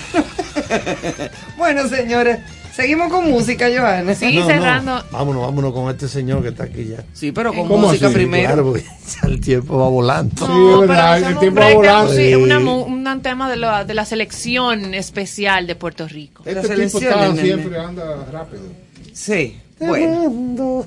bueno, 1.57 1.89
señores, 1.89 2.39
seguimos 2.75 3.11
con 3.13 3.31
música, 3.31 3.67
Johanna. 3.69 4.15
Sí, 4.15 4.35
No, 4.35 4.41
no, 4.41 4.47
cerrando. 4.47 5.05
Vámonos, 5.11 5.43
vámonos 5.43 5.73
con 5.73 5.91
este 5.91 6.09
señor 6.09 6.43
que 6.43 6.49
está 6.49 6.65
aquí 6.65 6.87
ya. 6.87 7.05
Sí, 7.13 7.33
pero 7.33 7.53
con 7.53 7.69
¿Cómo 7.69 7.89
música 7.89 8.07
así? 8.07 8.15
primero. 8.15 8.47
Claro, 8.49 8.65
porque 8.65 8.85
el 9.27 9.41
tiempo 9.41 9.79
va 9.79 9.89
volando. 9.89 10.47
Sí, 10.47 10.53
No, 10.53 10.83
es 10.83 10.89
verdad, 10.89 11.15
pero 11.19 11.29
el 11.29 11.39
tiempo 11.39 11.61
de 11.61 11.75
volando. 11.75 12.13
Sí. 12.15 12.35
una 12.35 12.59
un 12.59 13.23
tema 13.23 13.49
de 13.51 13.57
la, 13.57 13.85
de 13.85 13.95
la 13.95 14.05
selección 14.05 14.95
especial 14.95 15.67
de 15.67 15.77
Puerto 15.77 16.09
Rico. 16.09 16.43
Este 16.47 16.75
tipo 16.87 16.99
está, 16.99 17.29
nene. 17.29 17.43
siempre 17.43 17.79
anda 17.79 18.25
rápido. 18.33 18.63
Sí, 19.13 19.57
bueno. 19.79 20.87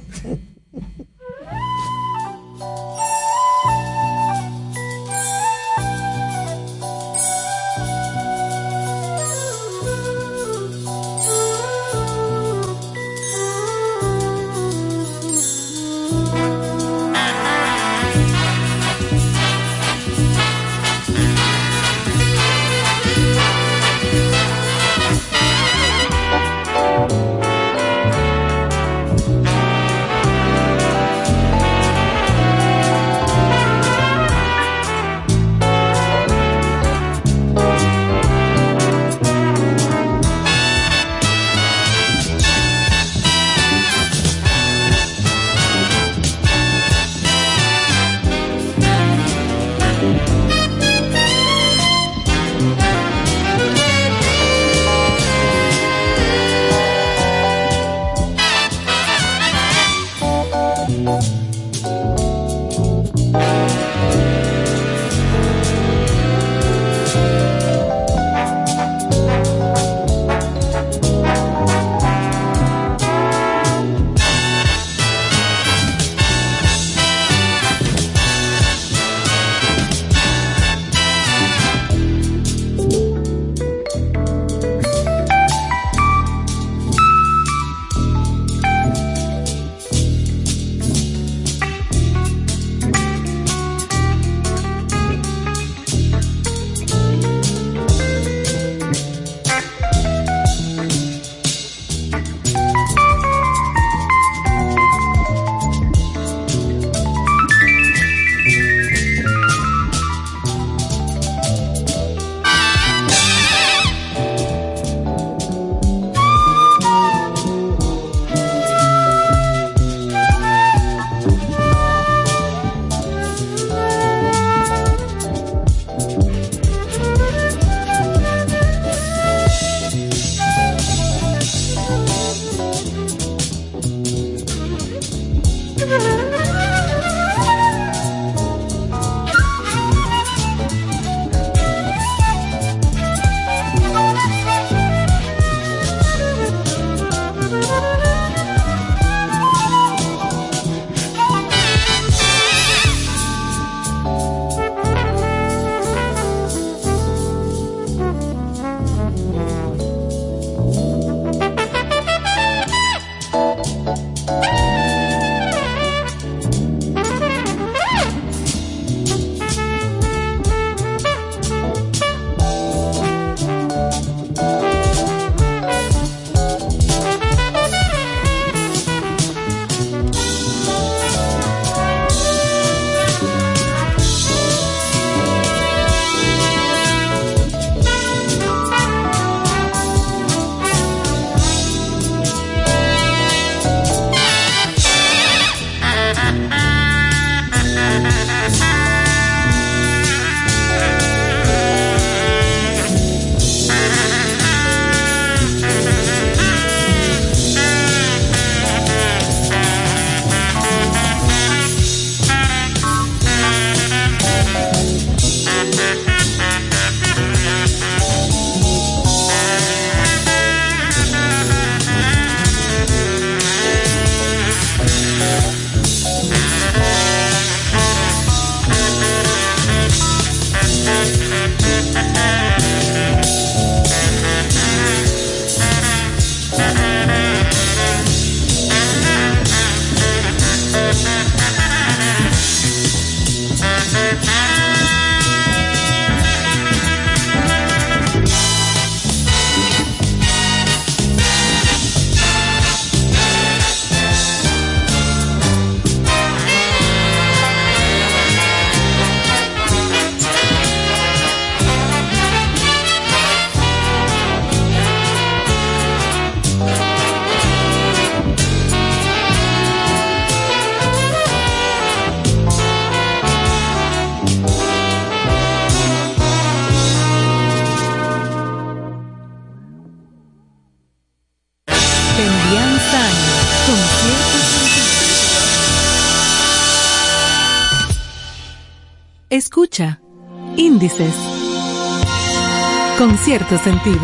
Cierto 293.37 293.63
sentido. 293.63 294.01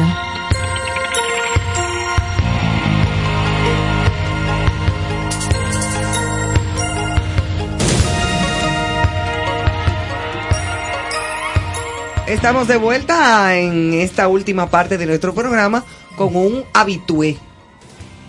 Estamos 12.27 12.67
de 12.67 12.77
vuelta 12.77 13.57
en 13.57 13.93
esta 13.93 14.27
última 14.27 14.69
parte 14.69 14.97
de 14.97 15.05
nuestro 15.07 15.33
programa 15.33 15.83
con 16.15 16.35
un 16.35 16.63
habitué, 16.73 17.37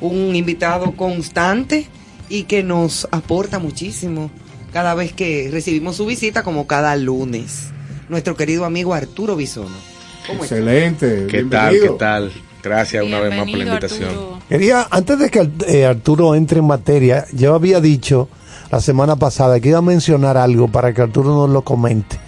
un 0.01 0.35
invitado 0.35 0.97
constante 0.97 1.86
y 2.31 2.44
que 2.44 2.62
nos 2.62 3.06
aporta 3.10 3.59
muchísimo 3.59 4.31
cada 4.72 4.94
vez 4.94 5.12
que 5.12 5.51
recibimos 5.52 5.97
su 5.97 6.06
visita, 6.06 6.43
como 6.43 6.66
cada 6.66 6.97
lunes. 6.97 7.64
Nuestro 8.09 8.36
querido 8.36 8.64
amigo 8.64 8.94
Arturo 8.94 9.36
Bisono. 9.36 9.94
Excelente. 10.28 11.26
¿Qué 11.26 11.44
tal? 11.44 11.80
¿Qué 11.80 11.88
tal? 11.90 12.32
Gracias 12.62 13.05
una 13.05 13.20
vez 13.20 13.36
más 13.36 13.48
por 13.48 13.59
la 13.59 13.64
invitación. 13.64 14.09
Arturo. 14.09 14.38
Quería, 14.48 14.86
antes 14.90 15.18
de 15.18 15.30
que 15.30 15.51
eh, 15.66 15.86
Arturo 15.86 16.34
entre 16.34 16.60
en 16.60 16.66
materia, 16.66 17.26
yo 17.32 17.55
había 17.55 17.80
dicho 17.80 18.28
la 18.70 18.80
semana 18.80 19.16
pasada 19.16 19.60
que 19.60 19.68
iba 19.68 19.78
a 19.78 19.82
mencionar 19.82 20.36
algo 20.36 20.68
para 20.68 20.92
que 20.94 21.02
Arturo 21.02 21.30
nos 21.30 21.51
lo 21.51 21.62
comente. 21.62 22.18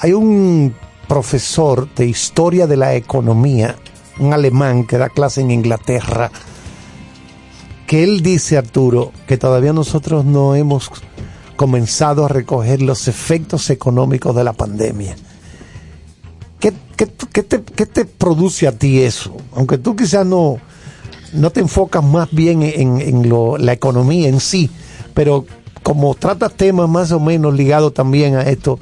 Hay 0.00 0.12
un 0.12 0.74
profesor 1.08 1.92
de 1.94 2.06
historia 2.06 2.66
de 2.66 2.76
la 2.76 2.94
economía, 2.94 3.76
un 4.18 4.32
alemán 4.32 4.86
que 4.86 4.98
da 4.98 5.08
clase 5.08 5.40
en 5.40 5.50
Inglaterra, 5.50 6.30
que 7.86 8.02
él 8.04 8.22
dice, 8.22 8.56
Arturo, 8.56 9.12
que 9.26 9.36
todavía 9.36 9.72
nosotros 9.72 10.24
no 10.24 10.54
hemos 10.54 10.90
comenzado 11.56 12.24
a 12.24 12.28
recoger 12.28 12.82
los 12.82 13.08
efectos 13.08 13.70
económicos 13.70 14.34
de 14.36 14.44
la 14.44 14.52
pandemia. 14.52 15.16
¿Qué, 16.96 17.08
qué- 17.32 17.42
te, 17.42 17.62
qué 17.62 17.86
te 17.86 18.04
produce 18.04 18.66
a 18.66 18.72
ti 18.72 19.00
eso? 19.02 19.36
Aunque 19.54 19.78
tú 19.78 19.94
quizás 19.96 20.24
no, 20.26 20.58
no 21.32 21.50
te 21.50 21.60
enfocas 21.60 22.02
más 22.02 22.28
bien 22.32 22.62
en, 22.62 23.00
en 23.00 23.28
lo- 23.28 23.58
la 23.58 23.72
economía 23.72 24.28
en 24.28 24.40
sí, 24.40 24.70
pero 25.14 25.44
como 25.82 26.14
tratas 26.14 26.52
temas 26.54 26.88
más 26.88 27.12
o 27.12 27.20
menos 27.20 27.54
ligados 27.54 27.92
también 27.94 28.34
a 28.36 28.42
esto, 28.42 28.78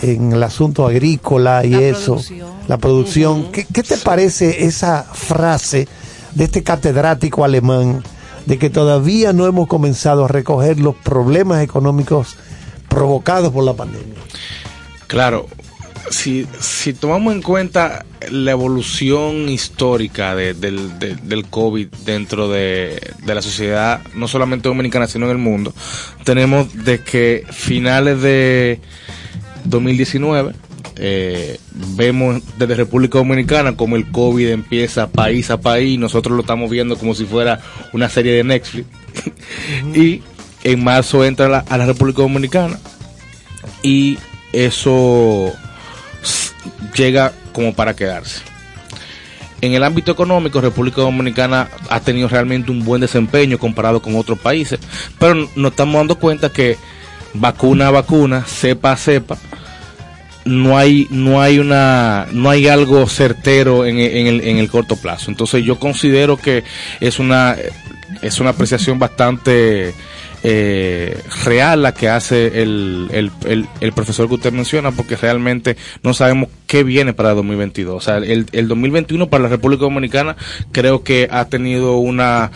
en 0.00 0.32
el 0.32 0.42
asunto 0.44 0.86
agrícola 0.86 1.64
y 1.64 1.70
La 1.70 1.80
eso, 1.80 2.12
producción. 2.14 2.48
la 2.68 2.78
producción, 2.78 3.50
¿qué, 3.52 3.64
qué 3.72 3.82
te 3.82 3.96
parece 3.96 4.64
esa 4.64 5.02
frase 5.02 5.88
de 6.34 6.44
este 6.44 6.62
catedrático 6.62 7.44
alemán 7.44 8.04
de 8.46 8.58
que 8.58 8.70
todavía 8.70 9.32
no 9.32 9.46
hemos 9.46 9.66
comenzado 9.66 10.26
a 10.26 10.28
recoger 10.28 10.78
los 10.78 10.94
problemas 10.94 11.62
económicos 11.62 12.36
provocados 12.88 13.52
por 13.52 13.64
la 13.64 13.72
pandemia? 13.74 14.14
Claro, 15.08 15.48
si, 16.10 16.46
si 16.60 16.92
tomamos 16.92 17.34
en 17.34 17.42
cuenta 17.42 18.04
la 18.30 18.50
evolución 18.52 19.48
histórica 19.48 20.34
de- 20.34 20.54
del, 20.54 20.98
de- 20.98 21.16
del 21.16 21.46
COVID 21.46 21.88
dentro 22.04 22.48
de, 22.48 23.00
de 23.24 23.34
la 23.34 23.42
sociedad, 23.42 24.00
no 24.14 24.28
solamente 24.28 24.68
dominicana, 24.68 25.06
sino 25.06 25.26
en 25.26 25.32
el 25.32 25.38
mundo, 25.38 25.74
tenemos 26.24 26.72
de 26.84 27.00
que 27.00 27.44
finales 27.50 28.20
de 28.22 28.80
2019, 29.64 30.52
eh, 30.96 31.58
vemos 31.96 32.42
desde 32.58 32.74
República 32.74 33.18
Dominicana 33.18 33.76
como 33.76 33.96
el 33.96 34.10
COVID 34.10 34.48
empieza 34.48 35.08
país 35.08 35.50
a 35.50 35.60
país, 35.60 35.98
nosotros 35.98 36.34
lo 36.34 36.40
estamos 36.42 36.70
viendo 36.70 36.96
como 36.96 37.14
si 37.14 37.24
fuera 37.24 37.60
una 37.92 38.08
serie 38.08 38.32
de 38.32 38.44
Netflix, 38.44 38.86
y 39.94 40.22
en 40.64 40.82
marzo 40.82 41.24
entra 41.24 41.48
la- 41.48 41.64
a 41.68 41.76
la 41.78 41.86
República 41.86 42.22
Dominicana, 42.22 42.78
y 43.82 44.18
eso 44.52 45.52
llega 46.94 47.32
como 47.52 47.74
para 47.74 47.94
quedarse. 47.94 48.40
En 49.60 49.72
el 49.72 49.82
ámbito 49.82 50.12
económico, 50.12 50.60
República 50.60 51.00
Dominicana 51.00 51.68
ha 51.90 52.00
tenido 52.00 52.28
realmente 52.28 52.70
un 52.70 52.84
buen 52.84 53.00
desempeño 53.00 53.58
comparado 53.58 54.00
con 54.00 54.14
otros 54.14 54.38
países, 54.38 54.78
pero 55.18 55.48
nos 55.56 55.72
estamos 55.72 55.96
dando 55.96 56.18
cuenta 56.18 56.52
que 56.52 56.76
vacuna 57.34 57.88
a 57.88 57.90
vacuna, 57.90 58.44
cepa 58.46 58.92
a 58.92 58.96
cepa, 58.96 59.36
no 60.44 60.78
hay 60.78 61.06
no 61.10 61.42
hay 61.42 61.58
una 61.58 62.26
no 62.32 62.50
hay 62.50 62.68
algo 62.68 63.06
certero 63.06 63.84
en, 63.84 63.98
en 63.98 64.26
el, 64.28 64.40
en 64.42 64.58
el 64.58 64.70
corto 64.70 64.96
plazo. 64.96 65.30
Entonces 65.30 65.64
yo 65.64 65.78
considero 65.78 66.36
que 66.36 66.62
es 67.00 67.18
una 67.18 67.56
es 68.22 68.40
una 68.40 68.50
apreciación 68.50 68.98
bastante 68.98 69.94
eh, 70.42 71.20
real 71.44 71.82
la 71.82 71.94
que 71.94 72.08
hace 72.08 72.62
el, 72.62 73.08
el, 73.12 73.30
el, 73.44 73.66
el 73.80 73.92
profesor 73.92 74.28
que 74.28 74.34
usted 74.34 74.52
menciona, 74.52 74.92
porque 74.92 75.16
realmente 75.16 75.76
no 76.02 76.14
sabemos 76.14 76.48
qué 76.66 76.84
viene 76.84 77.12
para 77.12 77.30
el 77.30 77.36
2022. 77.36 77.96
O 77.96 78.00
sea, 78.00 78.18
el, 78.18 78.46
el 78.52 78.68
2021 78.68 79.28
para 79.28 79.44
la 79.44 79.48
República 79.48 79.82
Dominicana 79.82 80.36
creo 80.72 81.02
que 81.02 81.28
ha 81.30 81.46
tenido 81.46 81.96
una 81.96 82.50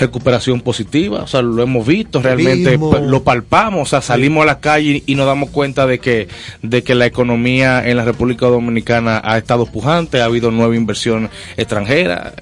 recuperación 0.00 0.60
positiva, 0.62 1.22
o 1.22 1.26
sea, 1.26 1.42
lo 1.42 1.62
hemos 1.62 1.86
visto, 1.86 2.20
realmente 2.20 2.78
pa- 2.78 2.98
lo 3.00 3.22
palpamos, 3.22 3.82
o 3.82 3.86
sea, 3.90 4.00
salimos 4.02 4.42
a 4.42 4.46
la 4.46 4.58
calle 4.60 5.02
y 5.06 5.14
nos 5.14 5.26
damos 5.26 5.50
cuenta 5.50 5.86
de 5.86 5.98
que 6.00 6.26
de 6.62 6.82
que 6.82 6.94
la 6.94 7.06
economía 7.06 7.86
en 7.88 7.96
la 7.96 8.04
República 8.04 8.46
Dominicana 8.46 9.20
ha 9.24 9.38
estado 9.38 9.66
pujante, 9.66 10.20
ha 10.20 10.24
habido 10.24 10.50
nueva 10.50 10.74
inversión 10.74 11.30
extranjera, 11.56 12.32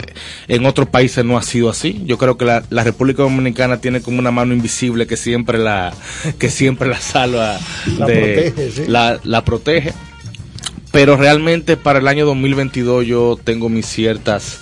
en 0.48 0.64
otros 0.64 0.88
países 0.88 1.24
no 1.24 1.36
ha 1.36 1.42
sido 1.42 1.68
así. 1.68 2.02
Yo 2.06 2.16
creo 2.16 2.36
que 2.38 2.44
la, 2.44 2.62
la 2.70 2.84
República 2.84 3.22
Dominicana 3.22 3.78
tiene 3.80 4.00
como 4.00 4.18
una 4.18 4.30
mano 4.30 4.54
invisible 4.54 5.06
que 5.06 5.16
siempre 5.16 5.58
la 5.58 5.92
que 6.38 6.48
siempre 6.50 6.88
la 6.88 7.00
salva 7.00 7.58
La 7.98 8.06
de- 8.06 8.14
protege, 8.52 8.70
sí. 8.70 8.82
la, 8.88 9.18
la 9.24 9.44
protege. 9.44 9.92
Pero 10.90 11.16
realmente 11.18 11.76
para 11.76 11.98
el 11.98 12.08
año 12.08 12.24
2022 12.24 13.04
yo 13.06 13.38
tengo 13.44 13.68
mis 13.68 13.84
ciertas 13.86 14.60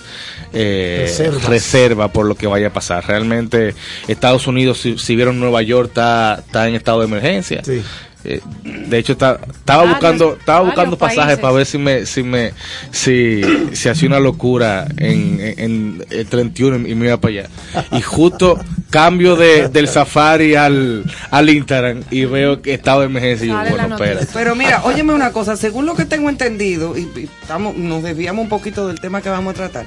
eh, 0.53 1.31
reservas 1.47 2.11
por 2.11 2.25
lo 2.25 2.35
que 2.35 2.47
vaya 2.47 2.67
a 2.67 2.73
pasar. 2.73 3.05
Realmente 3.07 3.75
Estados 4.07 4.47
Unidos, 4.47 4.79
si, 4.79 4.97
si 4.97 5.15
vieron 5.15 5.39
Nueva 5.39 5.61
York, 5.61 5.89
está, 5.89 6.43
está 6.45 6.67
en 6.67 6.75
estado 6.75 6.99
de 6.99 7.05
emergencia. 7.07 7.61
Sí. 7.63 7.81
Eh, 8.23 8.41
de 8.63 8.97
hecho, 8.97 9.13
está- 9.13 9.39
estaba 9.49 9.83
Varios- 9.83 9.93
buscando, 9.99 10.33
estaba 10.37 10.59
buscando 10.61 10.97
pasajes 10.97 11.23
países. 11.37 11.39
para 11.39 11.53
ver 11.53 11.65
si 11.65 11.77
me, 11.77 12.05
si 12.05 12.23
me, 12.23 12.51
si, 12.91 13.41
si 13.73 13.87
hacía 13.89 14.07
una 14.09 14.19
locura 14.19 14.87
en, 14.97 15.39
en, 15.39 15.59
en 15.59 16.05
el 16.09 16.25
31 16.25 16.87
y 16.87 16.95
me 16.95 17.05
iba 17.05 17.17
para 17.21 17.31
allá. 17.33 17.49
Y 17.91 18.01
justo 18.01 18.59
cambio 18.89 19.35
de, 19.35 19.69
del 19.69 19.87
Safari 19.87 20.55
al, 20.55 21.05
al 21.29 21.49
Instagram 21.49 22.03
y 22.09 22.25
veo 22.25 22.61
que 22.61 22.73
estado 22.73 23.01
de 23.01 23.05
emergencia 23.05 23.45
y 23.45 23.49
yo, 23.49 23.75
bueno, 23.77 23.95
espera. 23.95 24.21
Pero 24.33 24.55
mira, 24.55 24.83
óyeme 24.83 25.13
una 25.13 25.31
cosa, 25.31 25.55
según 25.55 25.85
lo 25.85 25.95
que 25.95 26.03
tengo 26.05 26.27
entendido, 26.29 26.97
y, 26.97 27.01
y 27.15 27.29
estamos, 27.41 27.77
nos 27.77 28.03
desviamos 28.03 28.43
un 28.43 28.49
poquito 28.49 28.87
del 28.87 28.99
tema 28.99 29.21
que 29.21 29.29
vamos 29.29 29.51
a 29.51 29.55
tratar, 29.57 29.85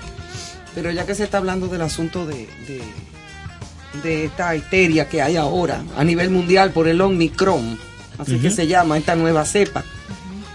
pero 0.74 0.90
ya 0.90 1.06
que 1.06 1.14
se 1.14 1.24
está 1.24 1.38
hablando 1.38 1.68
del 1.68 1.82
asunto 1.82 2.26
de, 2.26 2.48
de, 2.66 2.82
de 4.02 4.24
esta 4.24 4.54
histeria 4.54 5.08
que 5.08 5.22
hay 5.22 5.36
ahora 5.36 5.82
a 5.96 6.04
nivel 6.04 6.30
mundial 6.30 6.70
por 6.70 6.88
el 6.88 7.00
Omicron, 7.00 7.78
así 8.18 8.38
que 8.38 8.50
se 8.50 8.66
llama 8.66 8.98
esta 8.98 9.16
nueva 9.16 9.44
cepa, 9.44 9.84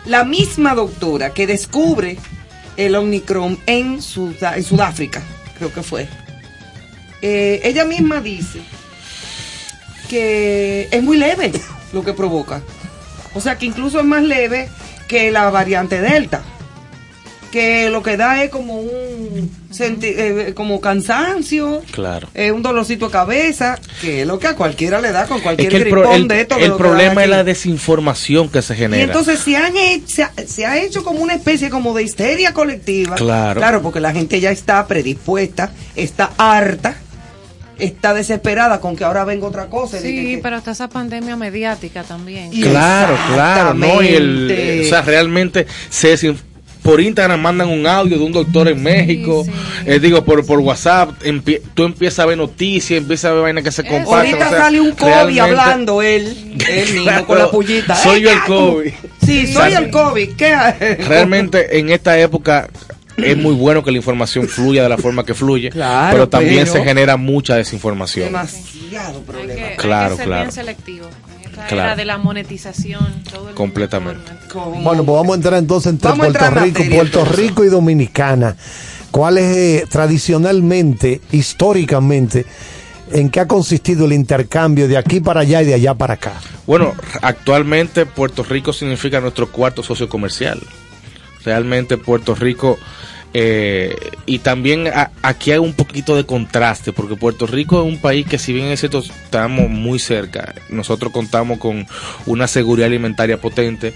la 0.05 0.23
misma 0.23 0.75
doctora 0.75 1.31
que 1.31 1.47
descubre 1.47 2.17
el 2.77 2.95
Omicron 2.95 3.57
en 3.65 4.01
Sudáfrica, 4.01 5.21
creo 5.57 5.73
que 5.73 5.83
fue, 5.83 6.07
eh, 7.21 7.61
ella 7.63 7.85
misma 7.85 8.21
dice 8.21 8.61
que 10.09 10.87
es 10.91 11.03
muy 11.03 11.17
leve 11.17 11.51
lo 11.93 12.03
que 12.03 12.13
provoca. 12.13 12.61
O 13.33 13.41
sea 13.41 13.57
que 13.57 13.65
incluso 13.65 13.99
es 13.99 14.05
más 14.05 14.23
leve 14.23 14.69
que 15.07 15.31
la 15.31 15.49
variante 15.49 16.01
Delta. 16.01 16.43
Que 17.55 17.89
lo 17.89 18.03
que 18.03 18.17
da 18.17 18.43
es 18.43 18.49
como 18.49 18.81
un 18.81 19.49
senti- 19.71 20.13
eh, 20.13 20.51
como 20.53 20.81
cansancio, 20.81 21.81
Claro. 21.91 22.27
eh, 22.33 22.51
un 22.51 22.61
dolorcito 22.61 23.05
de 23.05 23.11
cabeza, 23.13 23.79
que 24.01 24.23
es 24.23 24.27
lo 24.27 24.39
que 24.39 24.47
a 24.47 24.55
cualquiera 24.57 24.99
le 24.99 25.13
da 25.13 25.25
con 25.25 25.39
cualquier 25.39 25.67
Es 25.67 25.71
que 25.71 25.77
el, 25.77 25.83
gripón 25.85 26.01
pro- 26.03 26.15
el- 26.15 26.27
de 26.27 26.41
esto. 26.41 26.57
de 26.57 26.65
el 26.65 26.73
problema 26.73 27.23
es 27.23 27.29
la 27.29 27.45
desinformación 27.45 28.49
que 28.49 28.61
se 28.61 28.75
genera. 28.75 29.01
Y 29.01 29.05
entonces 29.05 29.39
se, 29.39 29.55
han 29.55 29.77
hecho, 29.77 30.05
se, 30.07 30.23
ha, 30.23 30.33
se 30.45 30.65
ha 30.65 30.77
hecho 30.83 31.05
como 31.05 31.21
una 31.21 31.33
especie 31.35 31.69
como 31.69 31.93
de 31.93 32.03
histeria 32.03 32.53
colectiva. 32.53 33.15
Claro. 33.15 33.61
Claro, 33.61 33.81
porque 33.81 34.01
la 34.01 34.11
gente 34.11 34.41
ya 34.41 34.51
está 34.51 34.85
predispuesta, 34.85 35.71
está 35.95 36.31
harta, 36.37 36.97
está 37.79 38.13
desesperada 38.13 38.81
con 38.81 38.97
que 38.97 39.05
ahora 39.05 39.23
venga 39.23 39.47
otra 39.47 39.67
cosa. 39.67 39.97
Sí, 40.01 40.13
que- 40.35 40.39
pero 40.43 40.57
está 40.57 40.71
esa 40.71 40.89
pandemia 40.89 41.37
mediática 41.37 42.03
también. 42.03 42.51
Claro, 42.51 43.17
claro, 43.33 43.73
no, 43.73 44.01
y 44.01 44.07
el, 44.09 44.81
o 44.85 44.89
sea, 44.89 45.01
realmente 45.03 45.65
se 45.89 46.11
por 46.85 47.01
Instagram 47.01 47.41
mandan 47.41 47.67
un 47.67 47.85
audio 47.87 48.17
de 48.17 48.23
un 48.23 48.31
doctor 48.31 48.67
en 48.67 48.81
México, 48.81 49.43
sí. 49.43 49.51
eh, 49.87 49.99
digo, 49.99 50.23
por, 50.23 50.45
por 50.45 50.59
WhatsApp, 50.59 51.09
empie- 51.23 51.59
tú 51.73 51.83
empiezas 51.83 52.19
a 52.19 52.25
ver 52.27 52.37
noticias, 52.37 52.99
empiezas 53.01 53.31
a 53.31 53.33
ver 53.33 53.41
vainas 53.41 53.63
que 53.63 53.71
se 53.71 53.83
comparten. 53.83 54.13
Ahorita 54.33 54.47
o 54.47 54.49
sea, 54.51 54.57
sale 54.59 54.79
un 54.81 54.91
COVID 54.91 55.07
realmente- 55.07 55.41
hablando 55.41 56.01
él, 56.03 56.55
él 56.69 56.85
mismo 56.93 57.03
Claro, 57.03 57.25
con 57.25 57.39
la 57.39 57.49
pullita. 57.51 57.95
soy 57.95 58.19
¡Eh, 58.19 58.21
yo 58.21 58.31
el! 58.31 58.39
COVID. 58.43 58.91
Sí, 59.25 59.47
soy 59.51 59.73
el 59.73 59.89
COVID. 59.89 60.29
¿Qué? 60.37 60.55
Realmente 61.07 61.79
en 61.79 61.89
esta 61.89 62.17
época 62.19 62.69
es 63.17 63.35
muy 63.37 63.55
bueno 63.55 63.83
que 63.83 63.89
la 63.91 63.97
información 63.97 64.47
fluya 64.47 64.83
de 64.83 64.89
la 64.89 64.97
forma 64.97 65.25
que 65.25 65.33
fluye, 65.33 65.69
Claro, 65.71 66.11
pero 66.11 66.29
también 66.29 66.65
pero- 66.65 66.73
se 66.73 66.83
genera 66.83 67.17
mucha 67.17 67.55
desinformación. 67.55 68.27
Demasiado 68.27 69.17
Hay 69.19 69.23
problema. 69.25 69.53
que, 69.55 69.63
hay 69.65 69.75
Claro, 69.77 70.09
que 70.11 70.17
ser 70.17 70.25
claro. 70.27 70.41
bien 70.43 70.51
selectivo. 70.51 71.07
Claro. 71.67 71.83
era 71.83 71.95
de 71.95 72.05
la 72.05 72.17
monetización, 72.17 73.23
todo 73.23 73.35
el 73.35 73.39
mundo 73.39 73.55
Completamente. 73.55 74.31
Bueno, 74.53 75.03
pues 75.03 75.15
vamos 75.15 75.31
a 75.31 75.35
entrar 75.35 75.59
entonces 75.59 75.91
entre 75.91 76.09
Vamos 76.09 76.27
Puerto 76.27 76.45
entrar 76.45 76.57
en 76.57 76.63
Rico, 76.65 76.79
materia, 76.79 76.99
Puerto 76.99 77.19
entonces. 77.19 77.45
Rico 77.45 77.63
y 77.63 77.67
Dominicana. 77.67 78.55
¿Cuál 79.11 79.37
es 79.37 79.57
eh, 79.57 79.85
tradicionalmente, 79.89 81.21
históricamente, 81.31 82.45
en 83.11 83.29
qué 83.29 83.39
ha 83.39 83.47
consistido 83.47 84.05
el 84.05 84.13
intercambio 84.13 84.87
de 84.87 84.97
aquí 84.97 85.21
para 85.21 85.41
allá 85.41 85.61
y 85.61 85.65
de 85.65 85.73
allá 85.73 85.93
para 85.93 86.15
acá? 86.15 86.33
Bueno, 86.67 86.93
actualmente 87.21 88.05
Puerto 88.05 88.43
Rico 88.43 88.73
significa 88.73 89.21
nuestro 89.21 89.51
cuarto 89.51 89.83
socio 89.83 90.09
comercial. 90.09 90.59
Realmente 91.43 91.97
Puerto 91.97 92.35
Rico, 92.35 92.77
eh, 93.37 93.93
y 94.25 94.39
también 94.39 94.85
aquí 95.21 95.51
hay 95.51 95.57
un 95.57 95.73
poquito 95.73 96.15
de 96.15 96.25
contraste, 96.25 96.93
porque 96.93 97.17
Puerto 97.17 97.45
Rico 97.45 97.81
es 97.85 97.93
un 97.93 97.99
país 97.99 98.25
que 98.25 98.37
si 98.37 98.53
bien 98.53 98.67
es 98.67 98.81
estamos 98.85 99.69
muy 99.69 99.99
cerca, 99.99 100.55
nosotros 100.69 101.11
contamos 101.11 101.59
con 101.59 101.85
una 102.27 102.47
seguridad 102.47 102.87
alimentaria 102.87 103.37
potente, 103.41 103.93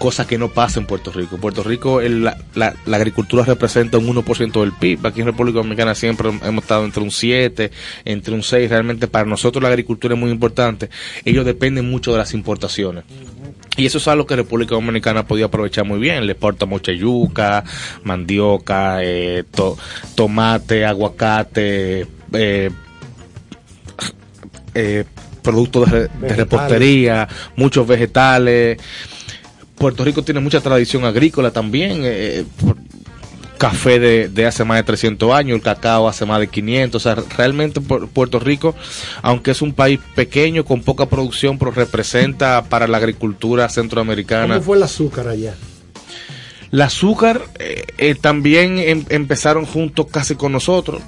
cosa 0.00 0.26
que 0.26 0.38
no 0.38 0.48
pasa 0.48 0.80
en 0.80 0.86
Puerto 0.86 1.12
Rico. 1.12 1.36
Puerto 1.36 1.62
Rico 1.62 2.00
la- 2.00 2.36
la 2.56 2.96
agricultura 2.96 3.44
representa 3.44 3.96
un 3.96 4.08
1% 4.08 4.62
del 4.62 4.72
PIB. 4.72 5.06
Aquí 5.06 5.20
en 5.20 5.26
República 5.26 5.58
Dominicana 5.58 5.94
siempre 5.94 6.30
hemos 6.30 6.64
estado 6.64 6.84
entre 6.84 7.00
un 7.04 7.12
7, 7.12 7.70
entre 8.04 8.34
un 8.34 8.42
6. 8.42 8.68
Realmente 8.70 9.06
para 9.06 9.24
nosotros 9.24 9.62
la 9.62 9.68
agricultura 9.68 10.14
es 10.14 10.20
muy 10.20 10.32
importante. 10.32 10.90
Ellos 11.24 11.46
dependen 11.46 11.88
mucho 11.88 12.10
de 12.10 12.18
las 12.18 12.34
importaciones. 12.34 13.04
Y 13.76 13.86
eso 13.86 13.98
es 13.98 14.06
algo 14.08 14.24
que 14.26 14.36
República 14.36 14.74
Dominicana 14.74 15.26
podía 15.26 15.46
aprovechar 15.46 15.84
muy 15.84 15.98
bien. 15.98 16.26
Le 16.26 16.32
exporta 16.32 16.64
mucha 16.66 16.92
yuca, 16.92 17.64
mandioca, 18.04 19.02
eh, 19.02 19.44
to- 19.54 19.76
tomate, 20.14 20.84
aguacate, 20.84 22.06
eh, 22.32 22.70
eh, 24.74 25.04
productos 25.42 25.90
de, 25.90 26.08
de 26.08 26.36
repostería, 26.36 27.28
muchos 27.56 27.86
vegetales. 27.86 28.78
Puerto 29.76 30.04
Rico 30.04 30.22
tiene 30.22 30.40
mucha 30.40 30.60
tradición 30.60 31.04
agrícola 31.04 31.50
también. 31.50 32.00
eh, 32.04 32.44
café 33.70 33.98
de, 33.98 34.28
de 34.28 34.46
hace 34.46 34.64
más 34.64 34.76
de 34.78 34.82
300 34.84 35.32
años, 35.32 35.56
el 35.56 35.62
cacao 35.62 36.08
hace 36.08 36.24
más 36.26 36.40
de 36.40 36.48
500. 36.48 37.00
O 37.00 37.02
sea, 37.02 37.22
realmente 37.36 37.80
Pu- 37.80 38.08
Puerto 38.08 38.38
Rico, 38.38 38.74
aunque 39.22 39.50
es 39.52 39.62
un 39.62 39.72
país 39.72 40.00
pequeño, 40.14 40.64
con 40.64 40.82
poca 40.82 41.06
producción, 41.06 41.58
pero 41.58 41.70
representa 41.70 42.64
para 42.64 42.86
la 42.86 42.98
agricultura 42.98 43.68
centroamericana. 43.68 44.54
¿Cómo 44.54 44.62
fue 44.66 44.76
el 44.76 44.82
azúcar 44.82 45.28
allá? 45.28 45.54
El 46.72 46.82
azúcar 46.82 47.42
eh, 47.58 47.84
eh, 47.98 48.14
también 48.14 48.78
em- 48.78 49.04
empezaron 49.08 49.64
juntos 49.64 50.06
casi 50.10 50.34
con 50.34 50.52
nosotros. 50.52 51.00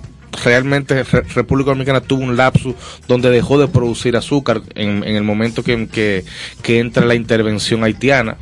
Realmente 0.45 1.03
Re- 1.03 1.23
República 1.35 1.71
Dominicana 1.71 2.01
tuvo 2.01 2.23
un 2.23 2.37
lapsus 2.37 2.75
donde 3.09 3.31
dejó 3.31 3.59
de 3.59 3.69
producir 3.69 4.17
azúcar 4.17 4.63
en, 4.75 5.03
en 5.03 5.17
el 5.17 5.23
momento 5.25 5.63
que, 5.65 5.89
que- 5.89 6.25
que 6.63 6.79
entra 6.79 7.05
la 7.07 7.15
intervención 7.15 7.83
haitiana. 7.85 8.37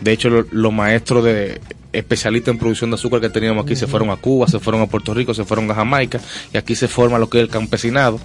De 0.00 0.12
hecho, 0.12 0.30
lo- 0.30 0.46
los 0.50 0.72
maestros 0.72 1.24
de 1.24 1.60
especialistas 1.92 2.52
en 2.52 2.58
producción 2.58 2.90
de 2.90 2.94
azúcar 2.96 3.20
que 3.20 3.28
teníamos 3.28 3.64
aquí 3.64 3.76
se 3.76 3.86
fueron 3.86 4.10
a 4.10 4.16
Cuba, 4.16 4.46
se 4.48 4.58
fueron 4.58 4.82
a 4.82 4.86
Puerto 4.86 5.12
Rico, 5.14 5.34
se 5.34 5.44
fueron 5.44 5.70
a 5.70 5.74
Jamaica 5.74 6.20
y 6.52 6.56
aquí 6.56 6.74
se 6.74 6.88
forma 6.88 7.18
lo 7.18 7.28
que 7.28 7.38
es 7.38 7.44
el 7.44 7.50
campesinado. 7.50 8.18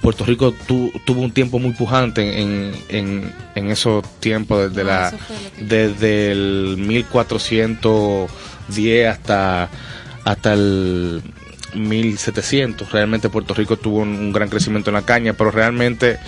Puerto 0.00 0.24
Rico 0.24 0.52
tu- 0.66 0.90
tuvo 1.04 1.20
un 1.22 1.30
tiempo 1.32 1.58
muy 1.58 1.72
pujante 1.72 2.40
en, 2.40 2.72
en, 2.88 3.32
en 3.54 3.70
esos 3.70 4.04
tiempos 4.20 4.72
desde 4.74 4.90
Ah, 4.90 5.10
la 5.12 5.18
que- 5.58 5.64
desde 5.64 6.32
el 6.32 6.76
1410 6.78 9.08
hasta 9.08 9.68
hasta 10.24 10.52
el 10.52 11.22
1700 11.74 12.90
realmente 12.92 13.28
Puerto 13.30 13.54
Rico 13.54 13.76
tuvo 13.76 13.98
un, 14.00 14.08
un 14.10 14.32
gran 14.32 14.48
crecimiento 14.48 14.90
en 14.90 14.94
la 14.94 15.02
caña 15.02 15.32
pero 15.34 15.50
realmente 15.50 16.18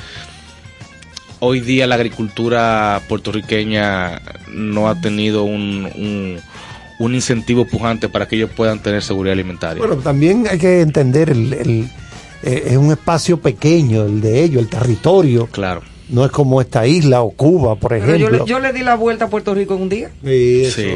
hoy 1.40 1.60
día 1.60 1.86
la 1.86 1.96
agricultura 1.96 3.00
puertorriqueña 3.08 4.20
no 4.52 4.88
ha 4.88 5.00
tenido 5.00 5.42
un, 5.44 5.88
un, 5.96 6.40
un 7.04 7.14
incentivo 7.14 7.64
pujante 7.66 8.08
para 8.08 8.26
que 8.28 8.36
ellos 8.36 8.50
puedan 8.56 8.80
tener 8.80 9.02
seguridad 9.02 9.32
alimentaria 9.32 9.78
Bueno, 9.84 9.96
también 10.02 10.46
hay 10.48 10.58
que 10.58 10.80
entender, 10.80 11.30
el, 11.30 11.52
el- 11.52 11.88
eh, 12.44 12.64
es 12.70 12.76
un 12.76 12.90
espacio 12.90 13.40
pequeño 13.40 14.04
el 14.04 14.20
de 14.20 14.42
ellos, 14.42 14.62
el 14.62 14.68
territorio. 14.68 15.46
claro 15.46 15.82
No 16.08 16.24
es 16.24 16.30
como 16.30 16.60
esta 16.60 16.86
isla 16.86 17.22
o 17.22 17.30
Cuba, 17.30 17.76
por 17.76 17.90
Pero 17.90 18.06
yo, 18.06 18.14
ejemplo. 18.16 18.38
le- 18.44 18.50
yo 18.50 18.58
le 18.60 18.72
di 18.72 18.82
la 18.82 18.96
vuelta 18.96 19.26
a 19.26 19.28
Puerto 19.30 19.54
Rico 19.54 19.74
en 19.76 19.82
un 19.82 19.88
día. 19.88 20.10
Sí, 20.22 20.62
eso. 20.64 20.76
Sí. 20.80 20.94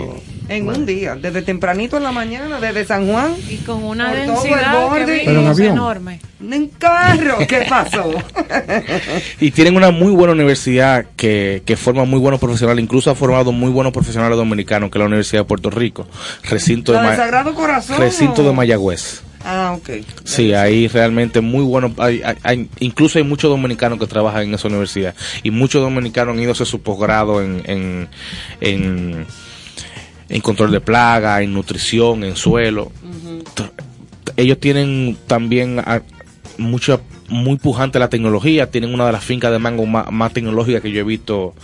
En 0.49 0.69
un 0.69 0.85
día. 0.87 1.17
Desde 1.17 1.43
tempranito 1.43 1.97
en 1.97 2.03
la 2.05 2.13
mañana, 2.13 2.61
desde 2.61 2.85
San 2.85 3.09
Juan. 3.11 3.33
Y 3.49 3.57
con 3.59 3.83
una 3.83 4.13
densidad 4.13 4.89
borde. 4.89 5.21
que 5.21 5.25
Pero 5.25 5.41
en 5.53 5.61
enorme. 5.63 6.21
En 6.41 6.69
carro. 6.69 7.39
¿Qué 7.49 7.65
pasó? 7.69 8.13
y 9.41 9.51
tienen 9.51 9.75
una 9.77 9.91
muy 9.91 10.13
buena 10.13 10.33
universidad 10.35 11.07
que, 11.17 11.63
que 11.65 11.77
forma 11.77 12.05
muy 12.05 12.19
buenos 12.19 12.39
profesionales, 12.41 12.83
incluso 12.83 13.11
ha 13.11 13.15
formado 13.15 13.53
muy 13.53 13.71
buenos 13.71 13.93
profesionales 13.93 14.37
dominicanos, 14.37 14.91
que 14.91 14.99
es 14.99 15.01
la 15.01 15.07
Universidad 15.07 15.43
de 15.43 15.47
Puerto 15.47 15.71
Rico, 15.71 16.07
recinto 16.45 16.93
de, 16.93 16.99
¿La 16.99 17.05
de 17.05 17.11
Ma- 17.11 17.17
Sagrado 17.17 17.55
Corazón? 17.55 17.99
recinto 17.99 18.43
de 18.45 18.53
Mayagüez. 18.53 19.23
Ah, 19.49 19.77
ok. 19.79 19.91
Sí, 20.25 20.53
ahí 20.55 20.89
realmente 20.89 21.41
muy 21.41 21.63
bueno. 21.65 21.95
Hay, 21.99 22.21
hay- 22.43 22.69
incluso 22.81 23.19
hay 23.19 23.25
muchos 23.25 23.49
dominicanos 23.49 23.99
que 24.01 24.07
trabajan 24.09 24.43
en 24.43 24.55
esa 24.55 24.67
universidad 24.67 25.15
y 25.45 25.53
muchos 25.53 25.81
dominicanos 25.83 26.35
han 26.35 26.41
ido 26.43 26.51
a 26.51 26.53
hacer 26.53 26.67
su 26.67 26.81
posgrado 26.83 27.41
en, 27.41 27.63
en, 27.67 28.09
en, 28.61 29.27
en 30.29 30.41
control 30.41 30.73
de 30.73 30.81
plaga, 30.81 31.43
en 31.43 31.53
nutrición, 31.55 32.25
en 32.25 32.35
suelo. 32.35 32.91
Ellos 34.37 34.59
tienen 34.59 35.17
también 35.29 35.81
mucha 36.59 37.01
muy 37.29 37.57
pujante 37.57 37.99
la 37.99 38.09
tecnología, 38.09 38.71
tienen 38.71 38.93
una 38.95 39.07
de 39.07 39.13
las 39.13 39.25
fincas 39.25 39.51
de 39.53 39.59
mango 39.59 39.85
más, 39.87 40.11
más 40.13 40.33
tecnológicas 40.33 40.81
que 40.83 40.91
yo 40.93 41.01
he 41.01 41.05
visto 41.05 41.55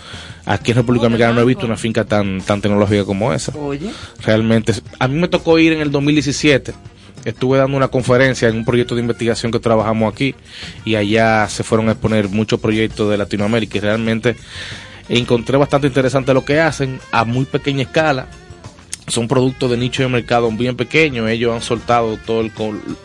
aquí 0.44 0.70
en 0.72 0.78
República 0.78 1.04
Dominicana, 1.04 1.34
no 1.34 1.40
he 1.40 1.44
visto 1.44 1.66
una 1.66 1.76
finca 1.76 2.04
tan, 2.04 2.40
tan 2.40 2.60
tecnológica 2.60 3.04
como 3.04 3.32
esa 3.32 3.56
Oye. 3.56 3.90
realmente. 4.24 4.72
A 4.98 5.06
mí 5.08 5.18
me 5.18 5.28
tocó 5.28 5.58
ir 5.58 5.72
en 5.72 5.80
el 5.80 5.90
2017. 5.90 6.72
Estuve 7.24 7.58
dando 7.58 7.76
una 7.76 7.88
conferencia 7.88 8.48
en 8.48 8.56
un 8.56 8.64
proyecto 8.64 8.94
de 8.94 9.00
investigación 9.00 9.52
que 9.52 9.60
trabajamos 9.60 10.12
aquí 10.12 10.34
y 10.84 10.96
allá 10.96 11.48
se 11.48 11.62
fueron 11.62 11.88
a 11.88 11.92
exponer 11.92 12.28
muchos 12.28 12.58
proyectos 12.60 13.10
de 13.10 13.16
Latinoamérica 13.16 13.78
y 13.78 13.80
realmente 13.80 14.36
encontré 15.08 15.56
bastante 15.56 15.86
interesante 15.86 16.34
lo 16.34 16.44
que 16.44 16.60
hacen 16.60 16.98
a 17.12 17.24
muy 17.24 17.44
pequeña 17.44 17.82
escala. 17.82 18.28
Son 19.08 19.26
productos 19.26 19.68
de 19.68 19.76
nicho 19.76 20.02
de 20.02 20.08
mercado 20.08 20.48
bien 20.52 20.76
pequeños. 20.76 21.28
Ellos 21.28 21.54
han 21.54 21.60
soltado 21.60 22.16
todo 22.24 22.40
el 22.40 22.52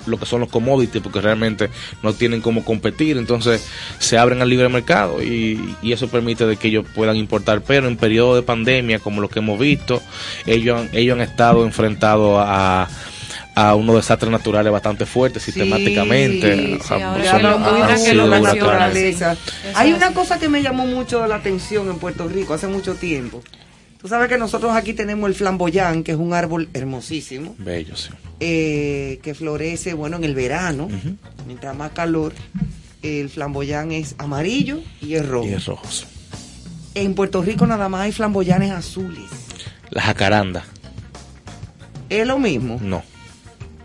lo 0.05 0.17
que 0.17 0.25
son 0.27 0.39
los 0.41 0.49
commodities 0.49 1.01
porque 1.01 1.19
realmente 1.19 1.69
no 2.03 2.13
tienen 2.13 2.39
cómo 2.39 2.63
competir. 2.63 3.17
Entonces 3.17 3.67
se 3.97 4.17
abren 4.17 4.41
al 4.41 4.49
libre 4.49 4.69
mercado 4.69 5.21
y, 5.21 5.75
eso 5.83 6.07
permite 6.07 6.45
de 6.45 6.55
que 6.55 6.67
ellos 6.67 6.85
puedan 6.93 7.17
importar. 7.17 7.61
Pero 7.61 7.87
en 7.87 7.97
periodo 7.97 8.35
de 8.35 8.43
pandemia, 8.43 8.99
como 8.99 9.21
lo 9.21 9.29
que 9.29 9.39
hemos 9.39 9.59
visto, 9.59 10.01
ellos 10.45 10.87
ellos 10.93 11.15
han 11.15 11.21
estado 11.21 11.65
enfrentados 11.65 12.37
a 12.45 12.87
unos 13.75 13.95
desastres 13.95 14.31
naturales 14.31 14.71
bastante 14.71 15.05
fuertes 15.05 15.43
sistemáticamente. 15.43 16.55
sí, 16.55 16.77
O 16.79 16.83
sea, 16.83 17.13
ahora 17.13 17.95
que 18.03 18.13
la 18.13 18.39
naturaleza. 18.39 19.35
Hay 19.75 19.93
una 19.93 20.13
cosa 20.13 20.39
que 20.39 20.49
me 20.49 20.61
llamó 20.61 20.85
mucho 20.85 21.25
la 21.27 21.35
atención 21.35 21.89
en 21.89 21.97
Puerto 21.97 22.27
Rico 22.27 22.53
hace 22.53 22.67
mucho 22.67 22.95
tiempo. 22.95 23.41
Tú 23.99 24.07
sabes 24.07 24.29
que 24.29 24.37
nosotros 24.37 24.73
aquí 24.75 24.93
tenemos 24.93 25.27
el 25.27 25.33
flamboyán, 25.35 26.03
que 26.03 26.11
es 26.11 26.17
un 26.17 26.33
árbol 26.33 26.69
hermosísimo, 26.73 27.55
Bello, 27.57 27.95
sí. 27.95 28.09
eh, 28.39 29.19
que 29.23 29.33
florece, 29.33 29.95
bueno, 29.95 30.17
en 30.17 30.23
el 30.23 30.35
verano, 30.35 30.87
mientras 31.47 31.75
más 31.75 31.91
calor. 31.91 32.33
El 33.01 33.29
flamboyán 33.29 33.91
es 33.91 34.15
amarillo 34.19 34.81
y 35.01 35.15
es 35.15 35.25
rojo. 35.27 35.47
Y 35.47 35.53
es 35.53 35.65
rojos. 35.65 36.05
En 36.93 37.15
Puerto 37.15 37.41
Rico 37.41 37.65
nada 37.65 37.89
más 37.89 38.01
hay 38.01 38.11
flamboyanes 38.11 38.71
azules. 38.71 39.29
La 39.89 40.01
jacaranda, 40.03 40.63
¿Es 42.09 42.25
lo 42.27 42.37
mismo? 42.39 42.79
no. 42.81 43.03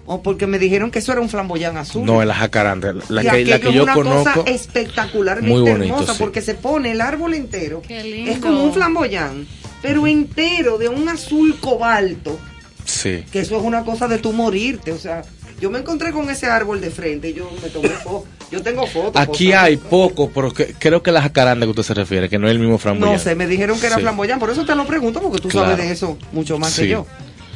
O 0.04 0.20
porque 0.22 0.46
me 0.48 0.58
dijeron 0.58 0.90
que 0.90 0.98
eso 0.98 1.12
era 1.12 1.20
un 1.20 1.28
flamboyán 1.28 1.76
azul. 1.76 2.04
No, 2.04 2.20
es 2.22 2.26
la 2.28 2.34
jacaranda. 2.34 2.92
La 3.08 3.22
Y 3.22 3.44
que, 3.44 3.44
la 3.50 3.58
que 3.60 3.68
es 3.68 3.74
yo 3.74 3.84
una 3.84 3.94
conozco. 3.94 4.40
cosa 4.40 4.50
espectacularmente 4.50 5.50
Muy 5.60 5.70
bonito, 5.70 5.94
hermosa 5.94 6.12
sí. 6.14 6.18
porque 6.18 6.40
se 6.42 6.54
pone 6.54 6.90
el 6.92 7.00
árbol 7.00 7.34
entero. 7.34 7.82
Qué 7.86 8.02
lindo. 8.02 8.30
Es 8.32 8.38
como 8.38 8.64
un 8.64 8.72
flamboyán, 8.74 9.46
pero 9.80 10.06
entero 10.06 10.76
de 10.78 10.88
un 10.88 11.08
azul 11.08 11.56
cobalto, 11.60 12.38
Sí. 12.84 13.24
que 13.30 13.40
eso 13.40 13.56
es 13.56 13.62
una 13.62 13.84
cosa 13.84 14.08
de 14.08 14.18
tú 14.18 14.32
morirte, 14.32 14.90
o 14.92 14.98
sea, 14.98 15.22
yo 15.60 15.70
me 15.70 15.78
encontré 15.78 16.10
con 16.10 16.28
ese 16.30 16.46
árbol 16.46 16.80
de 16.80 16.90
frente 16.90 17.30
y 17.30 17.34
yo 17.34 17.48
me 17.62 17.68
tomé 17.68 17.88
foto. 18.04 18.26
Yo 18.50 18.60
tengo 18.60 18.86
fotos. 18.86 19.22
Aquí 19.22 19.52
hay 19.52 19.76
poco, 19.78 20.28
pero 20.34 20.52
que- 20.52 20.74
creo 20.78 21.02
que 21.02 21.10
la 21.12 21.22
jacaranda 21.22 21.64
que 21.64 21.70
usted 21.70 21.84
se 21.84 21.94
refiere, 21.94 22.28
que 22.28 22.38
no 22.38 22.48
es 22.48 22.52
el 22.52 22.58
mismo 22.58 22.76
framboyán. 22.76 23.14
No 23.14 23.18
sé, 23.18 23.34
me 23.34 23.46
dijeron 23.46 23.78
que 23.80 23.86
era 23.86 23.96
Sí. 23.96 24.02
flamboyán, 24.02 24.38
por 24.38 24.50
eso 24.50 24.66
te 24.66 24.74
lo 24.74 24.84
pregunto 24.86 25.20
porque 25.22 25.40
tú 25.40 25.48
Claro. 25.48 25.70
sabes 25.70 25.86
de 25.86 25.92
eso 25.92 26.18
mucho 26.32 26.58
más 26.58 26.74
que 26.76 26.82
Sí. 26.82 26.88
yo. 26.88 27.06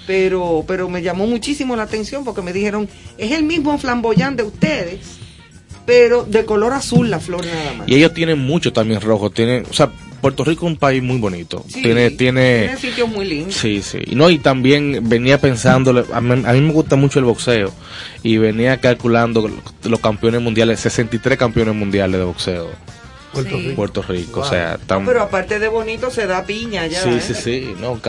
Pero, 0.07 0.65
pero 0.67 0.89
me 0.89 1.03
llamó 1.03 1.27
muchísimo 1.27 1.75
la 1.77 1.83
atención 1.85 2.25
porque 2.25 2.43
me 2.43 2.53
dijeron, 2.53 2.89
es 3.19 3.33
el 3.33 3.43
mismo 3.43 3.77
flamboyán 3.79 4.37
de 4.37 4.45
ustedes, 4.45 5.01
pero 5.85 6.25
de 6.25 6.45
color 6.45 6.73
azul 6.73 7.11
la 7.11 7.21
flor 7.21 7.45
nada 7.45 7.73
más. 7.79 7.89
Y 7.89 7.97
ellos 7.97 8.15
tienen 8.15 8.39
mucho 8.39 8.73
también 8.73 9.01
rojo. 9.01 9.31
Tienen, 9.31 9.65
o 9.69 9.73
sea, 9.73 9.91
Puerto 10.21 10.45
Rico 10.45 10.67
es 10.67 10.73
un 10.73 10.79
país 10.79 11.03
muy 11.03 11.19
bonito. 11.19 11.65
Sí, 11.69 11.83
tiene, 11.83 12.11
tiene, 12.11 12.61
tiene 12.63 12.77
sitios 12.77 13.09
muy 13.09 13.27
lindos. 13.27 13.55
Sí, 13.55 13.83
sí. 13.83 13.99
Y 14.07 14.15
No, 14.15 14.31
y 14.31 14.39
también 14.39 15.09
venía 15.09 15.41
pensando, 15.41 16.05
a 16.13 16.21
mí, 16.21 16.43
a 16.45 16.53
mí 16.53 16.61
me 16.61 16.73
gusta 16.73 16.97
mucho 16.97 17.19
el 17.19 17.25
boxeo 17.25 17.73
y 18.23 18.39
venía 18.39 18.79
calculando 18.79 19.49
los 19.85 20.01
campeones 20.01 20.41
mundiales, 20.43 20.81
63 20.81 21.39
campeones 21.39 21.75
mundiales 21.75 22.19
de 22.19 22.25
boxeo. 22.27 22.71
Puerto 23.37 23.57
Sí. 23.57 23.63
Rico. 23.63 23.77
Puerto 23.77 24.03
Rico, 24.03 24.41
o 24.41 24.45
sea, 24.49 24.79
tan, 24.87 25.05
Pero 25.07 25.23
aparte 25.23 25.59
de 25.59 25.69
bonito, 25.69 26.11
se 26.11 26.27
da 26.27 26.45
piña 26.45 26.87
ya. 26.87 27.03
sí, 27.03 27.11
¿eh? 27.11 27.21
sí, 27.21 27.35
sí, 27.35 27.75
no, 27.81 28.01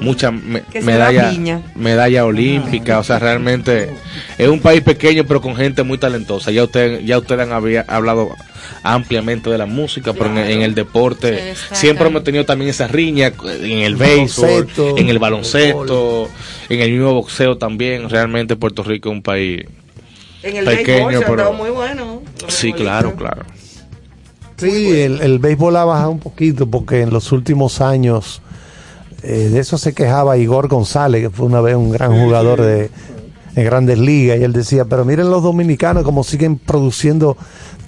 mucha 0.00 0.30
me- 0.30 0.62
Que 0.62 0.80
se 0.80 0.86
medalla, 0.86 1.32
medalla 1.74 2.24
olímpica, 2.24 2.98
o 2.98 3.04
sea, 3.04 3.18
realmente 3.18 3.90
es 4.38 4.48
un 4.48 4.60
país 4.60 4.82
pequeño 4.82 5.24
pero 5.24 5.40
con 5.40 5.54
gente 5.56 5.82
muy 5.82 5.98
talentosa. 5.98 6.50
Ya 6.50 6.64
usted, 6.64 7.00
ya 7.04 7.18
ustedes 7.18 7.40
han 7.42 7.52
había 7.52 7.82
hablado 7.88 8.30
ampliamente 8.82 9.50
de 9.50 9.58
la 9.58 9.66
música, 9.66 10.12
pero 10.12 10.26
en, 10.26 10.38
en 10.38 10.62
el 10.62 10.74
deporte 10.74 11.54
siempre 11.72 12.06
hemos 12.08 12.24
tenido 12.24 12.44
también 12.44 12.70
esa 12.70 12.88
riña 12.88 13.32
en 13.44 13.78
el 13.80 13.96
béisbol, 13.96 14.68
en 14.96 15.08
el 15.08 15.18
baloncesto, 15.18 16.28
en 16.68 16.80
el 16.80 16.90
mismo 16.92 17.12
boxeo 17.14 17.58
también. 17.58 18.08
Realmente 18.08 18.56
Puerto 18.56 18.82
Rico 18.82 19.10
es 19.10 19.14
un 19.16 19.22
país 19.22 19.64
En 20.42 20.56
el 20.56 20.64
Pequeño, 20.64 21.08
béisbol 21.08 21.36
pero- 21.36 21.52
muy 21.52 21.70
bueno. 21.70 22.22
Sí, 22.48 22.72
claro, 22.72 23.14
claro. 23.14 23.44
Sí, 24.60 25.00
el, 25.00 25.20
el 25.20 25.38
béisbol 25.38 25.76
ha 25.76 25.84
bajado 25.84 26.10
un 26.10 26.18
poquito 26.20 26.66
porque 26.66 27.00
en 27.02 27.10
los 27.10 27.32
últimos 27.32 27.80
años 27.80 28.42
eh, 29.22 29.48
de 29.52 29.60
eso 29.60 29.76
se 29.78 29.92
quejaba 29.92 30.36
Igor 30.36 30.68
González, 30.68 31.22
que 31.22 31.30
fue 31.30 31.46
una 31.46 31.60
vez 31.60 31.76
un 31.76 31.90
gran 31.90 32.12
jugador 32.18 32.60
de, 32.62 32.90
de 33.54 33.64
grandes 33.64 33.98
ligas, 33.98 34.38
y 34.38 34.44
él 34.44 34.52
decía, 34.52 34.84
pero 34.86 35.04
miren 35.04 35.30
los 35.30 35.42
dominicanos 35.42 36.04
como 36.04 36.24
siguen 36.24 36.56
produciendo 36.58 37.36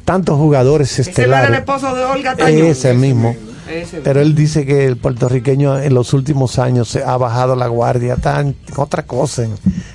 tantos 0.04 0.36
jugadores 0.36 0.98
Ese 0.98 1.10
no 1.10 1.16
era 1.16 1.46
el 1.48 1.54
estelares. 1.54 1.58
esposo 1.60 1.94
de 1.94 2.04
Olga 2.04 2.36
Tañón. 2.36 2.66
Ese 2.66 2.92
mismo. 2.94 3.34
Ese 3.70 4.00
Pero 4.00 4.20
él 4.20 4.34
dice 4.34 4.66
que 4.66 4.84
el 4.86 4.96
puertorriqueño 4.96 5.78
en 5.78 5.94
los 5.94 6.12
últimos 6.12 6.58
años 6.58 6.88
se 6.88 7.04
ha 7.04 7.16
bajado 7.16 7.54
la 7.56 7.68
guardia, 7.68 8.14
está 8.14 8.40
en 8.40 8.56
otra 8.76 9.04
cosa, 9.04 9.44
en 9.44 9.52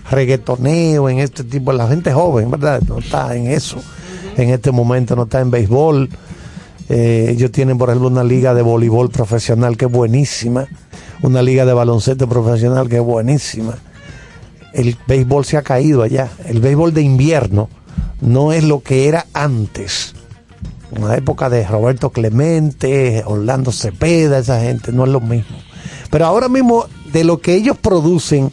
reggaetoneo, 0.10 1.10
en 1.10 1.20
este 1.20 1.44
tipo, 1.44 1.74
la 1.74 1.88
gente 1.88 2.12
joven, 2.14 2.50
¿verdad? 2.50 2.82
No 2.88 3.00
está 3.00 3.36
en 3.36 3.48
eso. 3.48 3.78
En 4.38 4.50
este 4.50 4.72
momento 4.72 5.16
no 5.16 5.24
está 5.24 5.42
en 5.42 5.52
béisbol. 5.52 6.10
Eh, 6.90 7.28
ellos 7.30 7.52
tienen, 7.52 7.78
por 7.78 7.90
ejemplo, 7.90 8.08
una 8.08 8.24
liga 8.24 8.54
de 8.54 8.62
voleibol 8.62 9.10
profesional 9.10 9.76
que 9.76 9.86
es 9.86 9.92
buenísima, 9.92 10.68
una 11.22 11.42
liga 11.42 11.66
de 11.66 11.74
baloncesto 11.74 12.28
profesional 12.30 12.88
que 12.88 12.98
es 12.98 13.04
buenísima. 13.04 13.78
El 14.74 14.98
béisbol 15.08 15.46
se 15.46 15.58
ha 15.58 15.64
caído 15.64 16.04
allá. 16.04 16.30
El 16.46 16.62
béisbol 16.62 16.94
de 16.94 17.02
invierno 17.02 17.70
no 18.22 18.54
es 18.54 18.64
lo 18.64 18.82
que 18.82 19.08
era 19.08 19.26
antes. 19.34 20.14
En 20.96 21.08
la 21.08 21.18
época 21.18 21.50
de 21.50 21.66
Roberto 21.68 22.12
Clemente, 22.12 23.24
Orlando 23.26 23.72
Cepeda, 23.72 24.40
esa 24.40 24.62
gente, 24.62 24.92
no 24.92 25.04
es 25.04 25.10
lo 25.10 25.20
mismo. 25.20 25.58
Pero 26.10 26.26
ahora 26.26 26.48
mismo, 26.48 26.86
de 27.12 27.24
lo 27.24 27.40
que 27.40 27.56
ellos 27.56 27.78
producen 27.78 28.52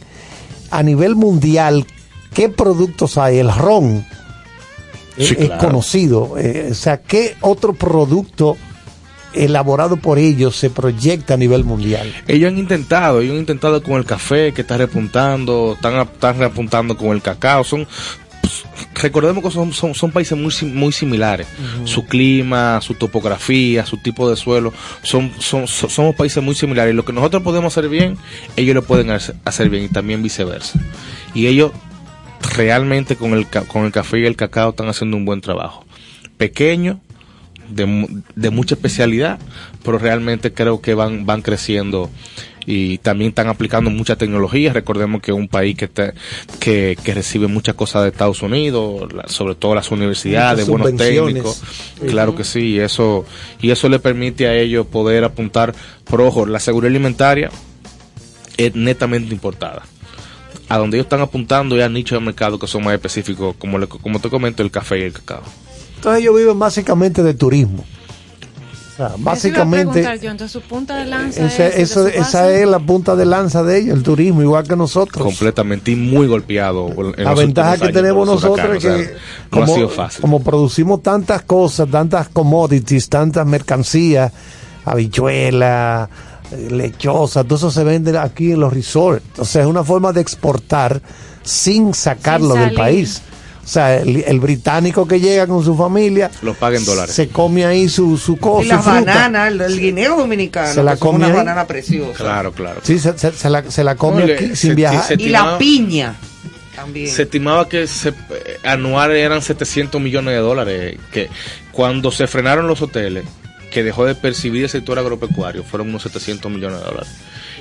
a 0.71 0.83
nivel 0.83 1.15
mundial, 1.15 1.85
¿qué 2.33 2.49
productos 2.49 3.17
hay? 3.17 3.37
El 3.37 3.53
ron 3.53 4.05
Sí, 5.17 5.35
es, 5.37 5.45
claro. 5.47 5.57
conocido. 5.67 6.35
eh, 6.37 6.69
o 6.71 6.73
sea, 6.73 6.97
¿qué 7.01 7.35
otro 7.41 7.73
producto 7.73 8.57
elaborado 9.33 9.97
por 9.97 10.17
ellos 10.17 10.55
se 10.55 10.69
proyecta 10.69 11.33
a 11.33 11.37
nivel 11.37 11.63
mundial? 11.63 12.13
Ellos 12.27 12.51
han 12.51 12.57
intentado, 12.57 13.21
ellos 13.21 13.33
han 13.33 13.39
intentado 13.39 13.81
con 13.83 13.93
el 13.95 14.05
café 14.05 14.53
que 14.53 14.61
está 14.61 14.77
repuntando, 14.77 15.73
están, 15.75 15.95
están 16.01 16.37
repuntando 16.39 16.97
con 16.97 17.09
el 17.09 17.21
cacao, 17.21 17.63
son 17.63 17.87
recordemos 19.01 19.43
que 19.43 19.51
son, 19.51 19.73
son, 19.73 19.93
son 19.93 20.11
países 20.11 20.37
muy, 20.37 20.53
muy 20.71 20.91
similares. 20.91 21.47
Su 21.83 22.05
clima, 22.05 22.79
su 22.81 22.93
topografía, 22.93 23.85
su 23.85 23.97
tipo 23.97 24.29
de 24.29 24.35
suelo, 24.35 24.71
son, 25.03 25.31
son, 25.39 25.67
son- 25.67 25.89
somos 25.89 26.15
países 26.15 26.41
muy 26.43 26.55
similares. 26.55 26.93
Y 26.93 26.95
lo 26.95 27.03
que 27.05 27.13
nosotros 27.13 27.43
podemos 27.43 27.73
hacer 27.75 27.89
bien, 27.89 28.17
ellos 28.55 28.73
lo 28.75 28.83
pueden 28.83 29.09
hacer 29.11 29.69
bien 29.69 29.83
y 29.83 29.87
también 29.89 30.23
viceversa. 30.23 30.79
Y 31.33 31.47
ellos 31.47 31.71
realmente 32.55 33.15
con 33.15 33.33
el, 33.33 33.47
con 33.47 33.85
el 33.85 33.91
café 33.91 34.19
y 34.19 34.25
el 34.25 34.35
cacao 34.35 34.69
están 34.71 34.87
haciendo 34.87 35.17
un 35.17 35.25
buen 35.25 35.41
trabajo. 35.41 35.85
Pequeño, 36.37 36.99
de, 37.69 38.07
de 38.35 38.49
mucha 38.49 38.75
especialidad, 38.75 39.39
pero 39.83 39.97
realmente 39.97 40.53
creo 40.53 40.81
que 40.81 40.93
van, 40.93 41.25
van 41.25 41.41
creciendo 41.41 42.09
y 42.67 42.97
también 42.99 43.29
están 43.29 43.47
aplicando 43.47 43.89
mucha 43.91 44.15
tecnología. 44.15 44.73
Recordemos 44.73 45.21
que 45.21 45.31
es 45.31 45.37
un 45.37 45.47
país 45.47 45.77
que, 45.77 45.85
está- 45.85 46.13
que, 46.59 46.97
que 47.03 47.13
recibe 47.13 47.47
muchas 47.47 47.75
cosas 47.75 48.03
de 48.03 48.09
Estados 48.09 48.41
Unidos, 48.41 49.07
sobre 49.27 49.55
todo 49.55 49.75
las 49.75 49.91
universidades, 49.91 50.65
buenos 50.71 50.87
técnicos. 51.25 51.63
Claro 52.11 52.35
que 52.35 52.43
sí, 52.43 52.59
y 52.75 52.79
eso, 52.79 53.25
y 53.61 53.69
eso 53.71 53.87
le 53.89 53.99
permite 53.99 54.47
a 54.47 54.55
ellos 54.55 54.87
poder 54.87 55.23
apuntar, 55.23 55.73
pero 56.09 56.27
ojo, 56.27 56.45
la 56.45 56.59
seguridad 56.59 56.89
alimentaria 56.91 57.49
es 58.57 58.75
netamente 58.75 59.33
importada. 59.33 59.83
A 60.69 60.77
donde 60.77 60.97
ellos 60.97 61.05
están 61.05 61.21
apuntando 61.21 61.75
es 61.77 61.83
a 61.83 61.89
nichos 61.89 62.19
de 62.19 62.25
mercado 62.25 62.57
que 62.57 62.67
son 62.67 62.83
más 62.83 62.93
específicos, 62.93 63.55
como, 63.57 63.77
le- 63.77 63.87
como 63.87 64.19
te 64.19 64.29
comento, 64.29 64.63
el 64.63 64.71
café 64.71 64.99
y 64.99 65.03
el 65.03 65.13
cacao. 65.13 65.41
Entonces 65.97 66.21
ellos 66.21 66.35
viven 66.35 66.57
básicamente 66.57 67.21
de 67.23 67.33
turismo. 67.33 67.83
O 68.93 68.97
sea, 68.97 69.11
básicamente 69.17 69.91
preguntar 69.91 70.19
yo, 70.21 70.31
entonces 70.31 70.53
su 70.53 70.61
punta 70.61 70.95
de 70.95 71.03
lanza 71.05 71.45
esa, 71.47 71.67
es 71.67 71.91
eso- 71.91 72.07
esa 72.07 72.47
la 72.65 72.79
punta 72.79 73.15
de 73.17 73.25
lanza 73.25 73.61
de 73.61 73.77
ellos, 73.79 73.97
el 73.97 74.03
turismo, 74.03 74.41
igual 74.41 74.65
que 74.65 74.77
nosotros. 74.77 75.21
completamente 75.25 75.91
y 75.91 75.95
muy 75.97 76.27
golpeado. 76.27 76.87
en 77.17 77.23
La 77.25 77.31
los 77.31 77.39
ventaja 77.39 77.75
que 77.77 77.83
años 77.85 77.93
tenemos 77.93 78.25
nosotros 78.25 78.77
es 78.77 78.81
que 78.81 78.87
huracanes, 78.87 79.07
o 79.09 79.09
sea, 79.11 79.19
no 79.51 79.57
ha 79.57 79.65
como, 79.65 79.75
sido 79.75 79.89
fácil. 79.89 80.21
como 80.21 80.43
producimos 80.43 81.03
tantas 81.03 81.41
cosas, 81.41 81.89
tantas 81.89 82.29
commodities, 82.29 83.09
tantas 83.09 83.45
mercancías, 83.45 84.31
habichuelas, 84.85 86.09
lechosa, 86.69 87.43
todo 87.43 87.55
eso 87.55 87.71
se 87.71 87.83
vende 87.83 88.17
aquí 88.17 88.51
en 88.51 88.59
los 88.59 88.73
resorts. 88.73 89.23
O 89.39 89.45
sea, 89.45 89.61
es 89.61 89.67
una 89.67 89.83
forma 89.83 90.11
de 90.13 90.21
exportar 90.21 91.01
sin 91.43 91.93
sacarlo 91.93 92.53
Sin 92.55 92.63
del 92.63 92.73
país. 92.73 93.21
O 93.63 93.67
sea, 93.67 93.95
el, 93.97 94.17
el 94.27 94.39
británico 94.39 95.07
que 95.07 95.19
llega 95.19 95.47
con 95.47 95.63
su 95.65 95.75
familia 95.75 96.29
Lo 96.43 96.53
paga 96.53 96.77
en 96.77 96.85
dólares. 96.85 97.15
se 97.15 97.29
come 97.29 97.65
ahí 97.65 97.89
su, 97.89 98.15
su 98.15 98.37
cosa. 98.37 98.61
Y 98.63 98.69
su 98.69 98.75
las 98.75 98.83
fruta. 98.83 98.99
bananas, 99.01 99.51
el, 99.51 99.61
el 99.61 99.79
guineo 99.79 100.17
dominicano, 100.17 100.71
Se 100.73 100.83
la 100.83 100.97
come 100.97 101.17
una 101.17 101.27
ahí. 101.27 101.33
banana 101.33 101.65
preciosa. 101.65 102.13
Claro, 102.15 102.51
claro. 102.51 102.81
Sí, 102.83 102.99
se, 102.99 103.17
se- 103.17 103.31
se 103.31 103.49
la, 103.49 103.63
se 103.71 103.83
la 103.83 103.95
come 103.95 104.21
No, 104.21 104.27
le- 104.27 104.35
aquí 104.35 104.47
se- 104.49 104.55
sin 104.55 104.75
viajar. 104.75 105.03
se- 105.07 105.15
Y 105.15 105.29
la 105.29 105.57
piña 105.57 106.15
también. 106.75 107.07
Se 107.09 107.23
estimaba 107.23 107.67
que 107.67 107.87
se, 107.87 108.09
eh, 108.09 108.13
anual 108.65 109.11
eran 109.13 109.41
700 109.41 109.99
millones 109.99 110.35
de 110.35 110.39
dólares. 110.41 110.99
Que 111.11 111.29
cuando 111.71 112.11
se 112.11 112.27
frenaron 112.27 112.67
los 112.67 112.83
hoteles, 112.83 113.25
que 113.75 113.83
dejó 113.83 114.05
de 114.05 114.15
percibir 114.15 114.63
el 114.63 114.69
sector 114.69 114.97
agropecuario, 114.97 115.61
fueron 115.61 115.89
unos 115.89 116.03
700 116.03 116.49
millones 116.49 116.79
de 116.79 116.85
dólares. 116.85 117.09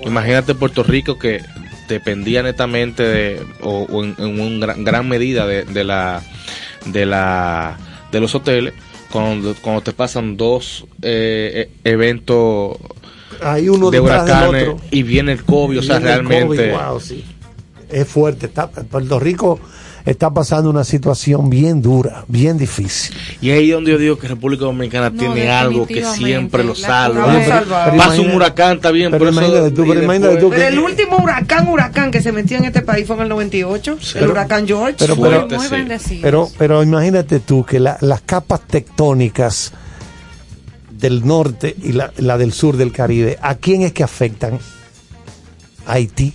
Imagínate 0.07 0.55
Puerto 0.55 0.85
Rico 0.85 1.19
que 1.19 1.43
dependía 1.89 2.41
netamente 2.45 3.03
de, 3.03 3.43
o, 3.61 3.81
o 3.91 4.05
en, 4.05 4.15
en 4.19 4.41
un 4.41 4.61
gran, 4.61 4.85
gran 4.85 5.09
medida 5.09 5.45
de, 5.45 5.65
de 5.65 5.82
la 5.82 6.23
de 6.86 7.05
la 7.05 7.77
de 8.12 8.20
los 8.20 8.32
hoteles 8.32 8.74
cuando, 9.11 9.57
cuando 9.61 9.81
te 9.82 9.91
pasan 9.91 10.36
dos 10.36 10.86
eh, 11.03 11.69
eh, 11.69 11.70
eventos 11.82 12.77
Hay 13.43 13.69
uno 13.69 13.91
de 13.91 13.99
huracanes 13.99 14.69
otro. 14.69 14.86
y 14.93 15.03
viene 15.03 15.32
el 15.32 15.43
COVID, 15.43 15.81
o 15.81 15.82
sea, 15.82 15.99
realmente 15.99 16.70
COVID, 16.70 16.91
wow, 16.91 17.01
sí. 17.01 17.24
Es 17.91 18.07
fuerte. 18.07 18.47
Está, 18.47 18.70
Puerto 18.70 19.19
Rico 19.19 19.59
está 20.05 20.31
pasando 20.32 20.68
una 20.68 20.85
situación 20.85 21.48
bien 21.48 21.81
dura, 21.81 22.24
bien 22.28 22.59
difícil. 22.59 23.16
Y 23.40 23.51
ahí 23.51 23.70
donde 23.70 23.93
yo 23.93 23.98
digo 23.98 24.18
que 24.18 24.28
República 24.28 24.64
Dominicana 24.66 25.09
No, 25.10 25.18
tiene 25.18 25.51
algo 25.51 25.86
que 25.86 26.05
siempre 26.05 26.62
lo 26.62 26.74
salva. 26.74 27.32
A 27.32 27.44
salvar. 27.44 27.90
Pero 27.90 27.97
Pasa 28.02 28.20
un 28.20 28.31
huracán, 28.32 28.76
está 28.76 28.90
bien, 28.90 29.10
pero 29.10 29.24
pero, 29.24 29.31
eso- 29.31 29.40
imagínate 29.40 29.70
tú, 29.70 29.82
pero 29.89 30.01
Pero 30.51 30.51
que- 30.51 30.66
el 30.68 30.78
último 30.78 31.16
huracán, 31.22 31.68
huracán 31.68 32.10
que 32.10 32.20
se 32.20 32.32
metió 32.32 32.59
en 32.59 32.64
este 32.66 32.82
país 32.82 33.06
fue 33.06 33.16
en 33.16 33.22
el 33.22 33.28
98, 33.31 33.93
el 33.93 33.98
Pero- 34.12 34.31
huracán 34.32 34.66
George. 34.66 34.97
pero- 34.98 35.16
pero- 35.16 35.98
sí. 35.98 36.18
Pero, 36.22 36.51
pero 36.59 36.82
imagínate 36.82 37.40
tú 37.40 37.64
que 37.64 37.81
la- 37.81 37.97
las 38.02 38.20
capas 38.20 38.60
tectónicas 38.66 39.72
del 40.90 41.26
norte 41.26 41.74
y 41.82 41.93
la, 41.93 42.12
la 42.18 42.39
del 42.39 42.52
sur 42.52 42.76
del 42.76 42.93
Caribe, 42.93 43.39
¿a 43.43 43.55
quién 43.56 43.82
es 43.82 43.93
que 43.93 44.02
afectan? 44.02 44.59
A 45.86 45.93
Haití. 45.94 46.32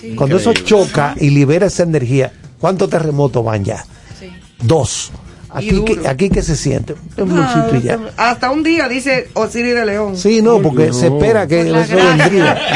Sí, 0.00 0.14
Cuando 0.14 0.36
eso 0.36 0.52
choca 0.52 1.14
y 1.18 1.30
libera 1.30 1.66
esa 1.66 1.82
energía, 1.82 2.32
¿cuántos 2.60 2.88
terremotos 2.90 3.44
van 3.44 3.64
ya? 3.64 3.84
sí. 4.18 4.30
Dos. 4.62 5.12
Aquí, 5.50 5.82
que, 5.82 6.06
aquí 6.06 6.28
que 6.28 6.42
se 6.42 6.54
siente. 6.56 6.92
Un 6.92 7.08
temblorcito 7.16 7.76
y 7.76 7.80
ya. 7.80 7.98
Ah, 8.18 8.32
hasta 8.32 8.50
un 8.50 8.62
día, 8.62 8.86
dice 8.86 9.30
Osiris 9.32 9.74
de 9.74 9.86
León. 9.86 10.14
Sí, 10.14 10.42
no, 10.42 10.60
porque 10.60 10.92
se 10.92 11.06
espera 11.06 11.46
que 11.46 11.64
la 11.64 11.80
eso 11.84 11.96
vendría. 11.96 12.58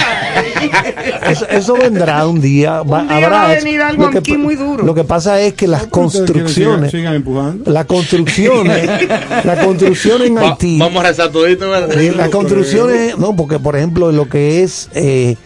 Eso, 1.29 1.47
eso 1.49 1.75
vendrá 1.75 2.27
un 2.27 2.41
día. 2.41 2.83
va- 2.83 3.03
Un 3.03 3.09
día 3.09 3.17
habrá 3.19 3.29
va 3.29 3.51
a 3.51 3.55
venir 3.55 3.81
algo 3.83 4.05
Lo 4.05 4.11
que 4.11 4.19
aquí 4.19 4.37
muy 4.39 4.55
duro. 4.55 4.85
Lo 4.85 4.95
que 4.95 5.05
pasa 5.05 5.39
es 5.41 5.53
que 5.55 5.67
las 5.69 5.87
construcciones, 5.87 6.91
Sigan 6.91 7.15
empujando. 7.15 7.71
las 7.71 7.85
construcciones, 7.85 8.89
las 9.45 9.59
construcciones 9.65 10.29
en 10.29 10.37
Va- 10.37 10.51
Haití, 10.53 10.79
vamos 10.79 11.05
a 11.05 11.09
rezar 11.09 11.31
todito. 11.31 11.69
¿verdad? 11.69 11.95
las 12.17 12.29
construcciones, 12.31 13.19
no, 13.19 13.37
porque 13.37 13.59
por 13.59 13.77
ejemplo 13.77 14.11
lo 14.13 14.29
que 14.29 14.63
es, 14.63 14.89
eh, 14.95 15.37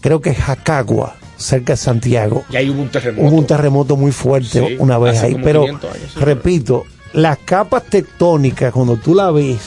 creo 0.00 0.20
que 0.20 0.30
es 0.30 0.38
Jacagua, 0.38 1.16
cerca 1.36 1.74
de 1.74 1.76
Santiago, 1.76 2.44
Y 2.50 2.56
ahí 2.56 2.70
hubo 2.70 2.82
un 2.82 2.88
terremoto. 2.88 3.26
Hubo 3.28 3.36
un 3.36 3.46
terremoto 3.46 3.96
muy 3.96 4.12
fuerte 4.12 4.66
Sí, 4.68 4.76
una 4.78 4.98
vez 4.98 5.22
ahí, 5.22 5.32
como 5.32 5.44
pero 5.44 5.60
500 5.62 5.94
años, 5.94 6.10
sí, 6.14 6.20
repito, 6.20 6.84
las 7.12 7.38
capas 7.38 7.84
tectónicas 7.84 8.72
cuando 8.72 8.96
tú 8.96 9.14
la 9.14 9.30
ves 9.30 9.58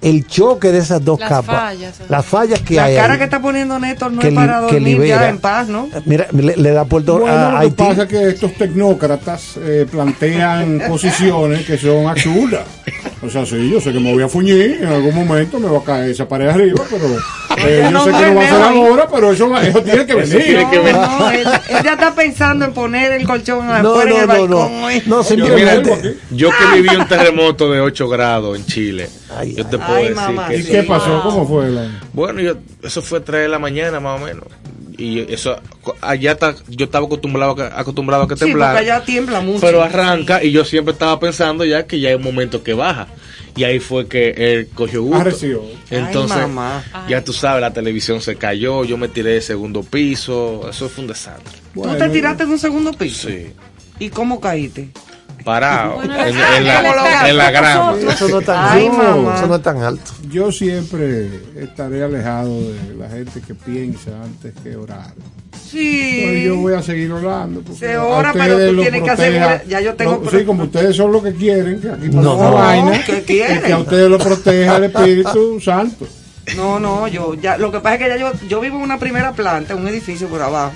el 0.00 0.26
choque 0.26 0.70
de 0.70 0.78
esas 0.80 1.02
dos 1.02 1.18
Las 1.18 1.30
capas, 1.30 1.56
fallas, 1.62 2.00
eh. 2.00 2.04
las 2.10 2.26
fallas 2.26 2.60
que 2.60 2.74
La 2.74 2.84
hay 2.84 2.94
cara 2.96 3.14
ahí, 3.14 3.18
que 3.18 3.24
está 3.24 3.40
poniendo 3.40 3.78
Néstor 3.78 4.12
no 4.12 4.20
que 4.20 4.28
es 4.28 4.34
para 4.34 4.56
que 4.66 4.74
dormir 4.74 4.82
libera. 4.82 5.20
ya 5.22 5.28
en 5.30 5.38
paz, 5.38 5.68
¿no? 5.68 5.88
mira, 6.04 6.26
le, 6.30 6.56
le 6.58 6.70
da 6.72 6.84
Puerto 6.84 7.18
Bueno, 7.20 7.34
a 7.34 7.50
lo 7.52 7.58
que 7.58 7.64
Haití. 7.64 7.76
pasa 7.84 8.02
es 8.02 8.08
que 8.10 8.28
estos 8.28 8.52
tecnócratas 8.52 9.56
eh, 9.56 9.86
plantean 9.90 10.82
posiciones 10.88 11.64
que 11.64 11.78
son 11.78 12.06
absurdas. 12.06 12.64
O 13.24 13.30
sea, 13.30 13.46
sí, 13.46 13.70
yo 13.70 13.80
sé 13.80 13.92
que 13.92 14.00
me 14.00 14.12
voy 14.12 14.22
a 14.22 14.28
fuñir, 14.28 14.78
en 14.82 14.86
algún 14.88 15.14
momento 15.14 15.58
me 15.58 15.68
va 15.68 15.78
a 15.78 15.82
caer 15.84 16.10
esa 16.10 16.28
pared 16.28 16.48
arriba, 16.48 16.82
pero 16.90 17.04
eh, 17.66 17.80
yo 17.84 17.90
No 17.90 18.04
sé 18.04 18.10
que 18.10 18.26
no 18.26 18.34
va 18.34 18.42
a 18.44 18.48
ser 18.48 18.62
ahora, 18.62 19.08
pero 19.10 19.32
eso, 19.32 19.48
va- 19.48 19.62
eso 19.66 19.82
tiene 19.82 20.04
que 20.06 20.14
venir. 20.14 20.58
No, 20.92 21.18
no, 21.18 21.30
él, 21.30 21.46
él 21.70 21.76
ya 21.82 21.92
está 21.92 22.14
pensando 22.14 22.64
en 22.66 22.72
poner 22.74 23.12
el 23.12 23.26
colchón 23.26 23.66
No, 23.66 23.72
afuera 23.72 24.10
en 24.10 24.20
el 24.20 24.26
no, 24.26 24.34
no, 24.34 24.46
no. 24.48 24.56
balcón. 24.58 24.84
hoy. 24.84 25.02
No, 25.06 25.16
Yo, 25.16 25.22
simplemente. 25.24 25.96
mira, 25.96 26.14
yo 26.32 26.50
que 26.50 26.80
viví 26.82 26.94
un 26.96 27.08
terremoto 27.08 27.70
de 27.70 27.80
8 27.80 28.08
grados 28.08 28.58
en 28.58 28.66
Chile, 28.66 29.08
Ay, 29.36 29.54
yo 29.54 29.64
te 29.66 29.76
ay, 29.76 29.82
puedo 29.86 29.94
ay, 29.98 30.08
decir 30.08 30.16
mamá, 30.16 30.48
que 30.48 30.56
¿Y 30.58 30.62
sí. 30.62 30.70
qué 30.70 30.82
pasó? 30.82 31.22
¿Cómo 31.22 31.48
fue? 31.48 31.70
La... 31.70 31.88
Bueno, 32.12 32.40
yo, 32.40 32.54
eso 32.82 33.00
fue 33.00 33.20
3 33.20 33.42
de 33.42 33.48
la 33.48 33.58
mañana 33.58 34.00
más 34.00 34.20
o 34.20 34.24
menos. 34.24 34.44
Y 34.96 35.20
eso, 35.32 35.60
allá 36.00 36.32
está, 36.32 36.54
yo 36.68 36.84
estaba 36.86 37.06
acostumbrado 37.06 37.52
a 37.52 37.56
que, 37.56 37.62
acostumbrado 37.62 38.22
a 38.24 38.28
que 38.28 38.36
Sí, 38.36 38.44
temblara. 38.44 38.78
allá 38.78 39.04
tiembla 39.04 39.40
mucho. 39.40 39.60
pero 39.60 39.82
arranca 39.82 40.42
y 40.44 40.52
yo 40.52 40.64
siempre 40.64 40.92
estaba 40.92 41.18
pensando 41.18 41.64
ya 41.64 41.86
que 41.86 41.98
ya 41.98 42.10
hay 42.10 42.14
un 42.14 42.22
momento 42.22 42.62
que 42.62 42.74
baja. 42.74 43.08
Y 43.56 43.62
ahí 43.64 43.78
fue 43.78 44.08
que 44.08 44.30
él 44.36 44.68
cogió 44.74 45.02
gusto. 45.02 45.20
Arreció. 45.20 45.62
Entonces, 45.90 46.36
Ay, 46.36 46.42
mamá. 46.48 46.84
ya 47.08 47.22
tú 47.22 47.32
sabes, 47.32 47.60
la 47.60 47.72
televisión 47.72 48.20
se 48.20 48.34
cayó, 48.36 48.84
yo 48.84 48.96
me 48.96 49.06
tiré 49.08 49.30
de 49.30 49.40
segundo 49.40 49.82
piso, 49.82 50.68
eso 50.68 50.88
fue 50.88 51.02
un 51.02 51.08
desastre. 51.08 51.52
¿Tú 51.72 51.80
Bueno, 51.80 51.96
te 51.96 52.08
tiraste 52.10 52.46
de 52.46 52.52
un 52.52 52.58
segundo 52.58 52.92
piso? 52.92 53.28
Sí. 53.28 53.52
¿Y 54.00 54.08
cómo 54.10 54.40
caíste? 54.40 54.88
Parado 55.44 55.96
Bueno, 55.96 56.14
en, 56.24 56.38
la- 56.38 56.56
en 56.56 56.64
la, 56.66 56.78
en 57.28 57.52
grama. 57.52 57.94
Eso 58.10 58.28
no 58.28 58.38
es 58.40 58.46
tan 58.46 58.56
Ay. 58.78 58.86
Eso 58.86 59.46
no 59.46 59.54
es 59.56 59.62
tan 59.62 59.82
alto. 59.82 60.10
Yo 60.30 60.50
siempre 60.50 61.28
estaré 61.56 62.02
alejado 62.02 62.48
de 62.60 62.94
la 62.98 63.08
gente 63.10 63.40
que 63.40 63.54
piensa 63.54 64.10
antes 64.22 64.54
que 64.62 64.74
orar. 64.76 65.12
Sí. 65.70 66.20
Entonces 66.20 66.44
yo 66.44 66.56
voy 66.56 66.72
a 66.74 66.82
seguir 66.82 67.12
orando. 67.12 67.60
porque 67.60 67.78
Se 67.78 67.96
ora, 67.98 68.32
pero 68.32 68.56
tú 68.70 68.80
tienes 68.80 69.02
que 69.02 69.10
asegurar- 69.10 69.64
ya 69.66 69.80
yo 69.80 69.94
tengo 69.94 70.20
no, 70.24 70.30
sí, 70.30 70.44
como 70.44 70.64
ustedes 70.64 70.96
son 70.96 71.12
lo 71.12 71.22
que 71.22 71.34
quieren, 71.34 71.80
que 71.80 71.90
aquí 71.90 72.08
No, 72.08 72.22
no, 72.22 72.52
vaina, 72.52 73.02
¿qué 73.04 73.22
quieren? 73.22 73.58
y 73.58 73.60
que 73.60 73.72
a 73.72 73.78
ustedes 73.78 74.08
lo 74.10 74.18
proteja 74.18 74.76
el 74.76 74.84
Espíritu 74.84 75.60
Santo. 75.60 76.06
No, 76.56 76.78
no, 76.78 77.08
yo 77.08 77.34
ya, 77.34 77.56
lo 77.56 77.72
que 77.72 77.80
pasa 77.80 77.94
es 77.96 78.02
que 78.02 78.08
ya 78.08 78.16
yo, 78.16 78.32
yo 78.48 78.60
vivo 78.60 78.76
en 78.76 78.82
una 78.82 78.98
primera 78.98 79.32
planta, 79.32 79.72
en 79.72 79.80
un 79.80 79.88
edificio 79.88 80.28
por 80.28 80.42
abajo. 80.42 80.72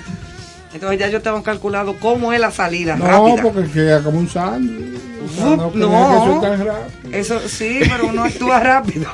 Entonces 0.73 0.99
ya 0.99 1.07
yo 1.07 1.21
tengo 1.21 1.41
calculado 1.41 1.95
cómo 1.99 2.31
es 2.31 2.39
la 2.39 2.51
salida 2.51 2.95
No, 2.95 3.05
rápida. 3.05 3.41
porque 3.43 3.71
queda 3.71 4.03
como 4.03 4.19
un 4.19 4.29
sándwich. 4.29 4.99
O 5.25 5.35
sea, 5.35 5.45
Uf, 5.65 5.75
no, 5.75 5.89
no. 5.89 6.41
que 6.41 6.47
tan 6.47 6.65
rápido. 6.65 6.83
Eso 7.11 7.39
sí, 7.47 7.79
pero 7.89 8.07
uno 8.07 8.23
actúa 8.23 8.59
rápido. 8.63 9.07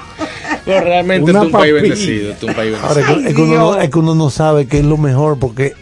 Pero 0.66 0.82
realmente 0.82 1.30
Una 1.32 1.40
es 1.40 1.46
un 1.46 1.52
país 1.52 1.74
bendecido, 1.74 2.32
es 2.34 2.44
un 2.44 2.54
país 2.54 2.72
bendecido. 2.74 2.88
Ahora, 2.88 3.02
es 3.30 3.34
que- 3.36 3.42
uno 3.42 3.56
no, 3.56 3.72
Dios. 3.74 3.84
es 3.86 3.90
que 3.90 4.00
uno 4.00 4.16
no 4.16 4.30
sabe 4.30 4.68
qué 4.68 4.80
es 4.80 4.86
lo 4.86 4.98
mejor 4.98 5.40
porque... 5.40 5.74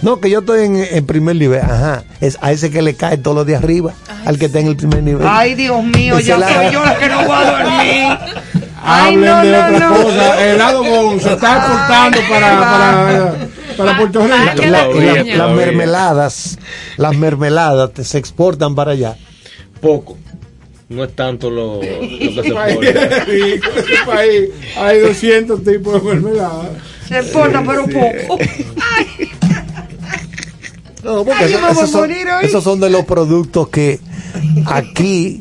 No, 0.00 0.20
que 0.20 0.30
yo 0.30 0.38
estoy 0.40 0.64
en, 0.64 0.76
en 0.76 1.04
primer 1.06 1.34
nivel. 1.34 1.60
Ajá. 1.60 2.04
Es 2.20 2.38
a 2.40 2.52
ese 2.52 2.70
que 2.70 2.82
le 2.82 2.94
cae 2.94 3.18
todo 3.18 3.34
lo 3.34 3.44
de 3.44 3.56
arriba, 3.56 3.92
al 4.24 4.38
que 4.38 4.46
está 4.46 4.60
en 4.60 4.68
el 4.68 4.76
primer 4.76 5.02
nivel. 5.02 5.26
Ay, 5.28 5.56
Dios 5.56 5.82
mío, 5.84 6.20
ya 6.20 6.38
la- 6.38 6.48
soy 6.54 6.66
yo 6.72 6.84
la 6.84 6.96
que 6.96 7.08
no 7.08 7.24
voy 7.24 7.36
a 7.36 7.50
dormir. 7.50 8.18
Ay, 8.80 9.14
Hablen 9.16 9.24
no, 9.24 9.42
de 9.42 9.50
no, 9.50 9.58
otra 9.74 9.88
no. 9.90 10.02
cosa. 10.04 10.46
El 10.46 10.58
lado 10.58 10.82
se 11.20 11.32
está 11.32 11.56
exportando 11.58 12.18
para, 12.30 12.60
para, 12.60 13.34
para 13.78 13.96
Puerto 13.98 14.22
Rico. 14.22 14.36
La- 14.36 14.54
la 14.54 14.88
la- 14.88 15.24
las 15.36 15.56
mermeladas, 15.56 16.58
las 16.96 17.16
mermeladas 17.16 17.92
te- 17.94 18.04
se 18.04 18.18
exportan 18.18 18.74
para 18.74 18.92
allá. 18.92 19.16
Poco. 19.80 20.18
No 20.90 21.04
es 21.04 21.14
tanto 21.14 21.50
lo, 21.50 21.76
lo 21.76 21.80
que 21.80 22.42
se 22.44 22.52
País 22.52 22.78
este 22.82 24.50
hay 24.80 25.00
200 25.00 25.62
tipos 25.64 25.92
de 26.02 26.10
enfermedades. 26.10 26.70
Se 27.08 27.18
importa, 27.20 27.62
pero 27.66 27.84
poco. 27.86 28.38
No, 31.04 31.24
porque 31.24 31.44
Ay, 31.44 31.52
eso- 31.54 31.68
esos, 31.70 31.90
son, 31.90 32.10
esos 32.42 32.64
son 32.64 32.80
de 32.80 32.90
los 32.90 33.04
productos 33.04 33.68
que 33.68 34.00
aquí 34.66 35.40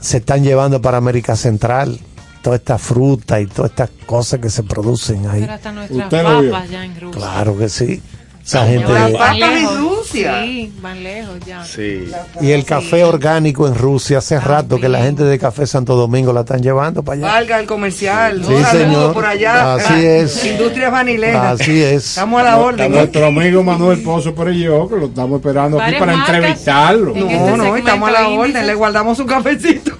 se 0.00 0.18
están 0.18 0.44
llevando 0.44 0.80
para 0.80 0.98
América 0.98 1.34
Central. 1.36 1.98
Toda 2.44 2.56
esta 2.56 2.76
fruta 2.78 3.40
y 3.40 3.46
todas 3.46 3.70
estas 3.70 3.90
cosas 4.06 4.38
que 4.38 4.50
se 4.50 4.62
producen 4.62 5.26
ahí. 5.28 5.40
Pero 5.40 5.54
hasta 5.54 5.72
nuestras 5.72 5.98
Usted 6.04 6.22
lo 6.22 6.40
vio. 6.42 6.50
papas 6.52 6.70
ya 6.70 6.84
en 6.84 7.00
Rusia. 7.00 7.18
Claro 7.20 7.56
que 7.58 7.68
sí. 7.70 8.02
Esa 8.46 8.66
gente. 8.66 8.92
Las 8.92 9.04
Van 9.04 9.12
papas 9.14 9.32
en 9.38 9.40
lejos. 9.54 9.78
Rusia. 9.78 10.42
Sí, 10.44 10.72
van 10.82 11.02
lejos 11.02 11.40
ya. 11.46 11.64
Sí. 11.64 12.04
Y 12.42 12.50
el 12.50 12.66
café 12.66 13.02
orgánico 13.02 13.66
en 13.66 13.74
Rusia, 13.74 14.18
hace 14.18 14.38
rato 14.38 14.78
que 14.78 14.90
la 14.90 14.98
gente 15.02 15.24
de 15.24 15.38
Café 15.38 15.66
Santo 15.66 15.96
Domingo 15.96 16.30
la 16.34 16.40
están 16.40 16.60
llevando 16.60 17.02
para 17.02 17.16
allá. 17.16 17.26
Valga 17.26 17.60
el 17.60 17.66
comercial. 17.66 18.44
Sí, 18.46 18.52
Un 18.52 18.64
señor. 18.66 19.14
por 19.14 19.24
allá. 19.24 19.76
Así 19.76 20.04
es. 20.04 20.44
Industrias 20.52 20.92
vanileras. 20.92 21.58
Así 21.58 21.82
es. 21.82 22.04
Estamos 22.10 22.42
a 22.42 22.44
la 22.44 22.58
orden. 22.58 22.92
Nuestro 22.92 23.24
amigo 23.24 23.62
Manuel 23.62 24.02
Pozo 24.02 24.34
Perello, 24.34 24.90
que 24.90 24.96
lo 24.96 25.06
estamos 25.06 25.38
esperando 25.40 25.80
aquí 25.80 25.94
para 25.98 26.14
marcas. 26.14 26.34
entrevistarlo. 26.36 27.14
En 27.16 27.20
No, 27.20 27.30
este 27.30 27.38
no, 27.56 27.64
segmento 27.64 27.76
estamos 27.78 28.08
a 28.10 28.12
la 28.12 28.22
índice. 28.28 28.40
orden, 28.50 28.66
le 28.66 28.74
guardamos 28.74 29.16
su 29.16 29.24
cafecito. 29.24 29.93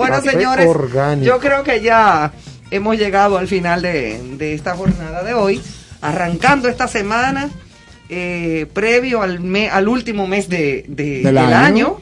Bueno, 0.00 0.16
Café 0.16 0.30
señores, 0.32 0.66
orgánico. 0.66 1.26
yo 1.26 1.38
creo 1.38 1.62
que 1.62 1.80
ya 1.80 2.32
hemos 2.70 2.96
llegado 2.98 3.38
al 3.38 3.48
final 3.48 3.82
de, 3.82 4.20
de 4.36 4.54
esta 4.54 4.74
jornada 4.76 5.22
de 5.22 5.34
hoy, 5.34 5.60
arrancando 6.00 6.68
esta 6.68 6.88
semana, 6.88 7.48
eh, 8.08 8.66
previo 8.72 9.22
al, 9.22 9.40
me- 9.40 9.70
al 9.70 9.88
último 9.88 10.26
mes 10.26 10.48
de, 10.48 10.84
de- 10.88 11.04
Del 11.22 11.22
del, 11.24 11.38
año. 11.38 11.56
año, 11.56 11.96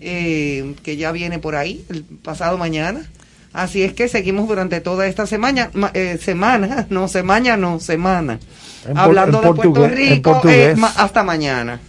eh, 0.00 0.74
que 0.82 0.96
ya 0.96 1.12
viene 1.12 1.38
por 1.38 1.56
ahí, 1.56 1.84
el 1.88 2.04
pasado 2.04 2.58
mañana. 2.58 3.02
Así 3.52 3.82
es 3.84 3.92
que 3.92 4.08
seguimos 4.08 4.48
durante 4.48 4.80
toda 4.80 5.06
esta 5.06 5.26
semana, 5.26 5.70
ma- 5.74 5.90
eh, 5.94 6.18
semana, 6.20 6.86
no, 6.90 7.08
semana, 7.08 7.56
no, 7.56 7.78
semana. 7.80 8.38
En 8.88 8.98
Hablando 8.98 9.40
de 9.40 9.52
Puerto 9.54 9.88
Rico, 9.88 10.42
eh, 10.48 10.74
hasta 10.96 11.22
mañana. 11.22 11.80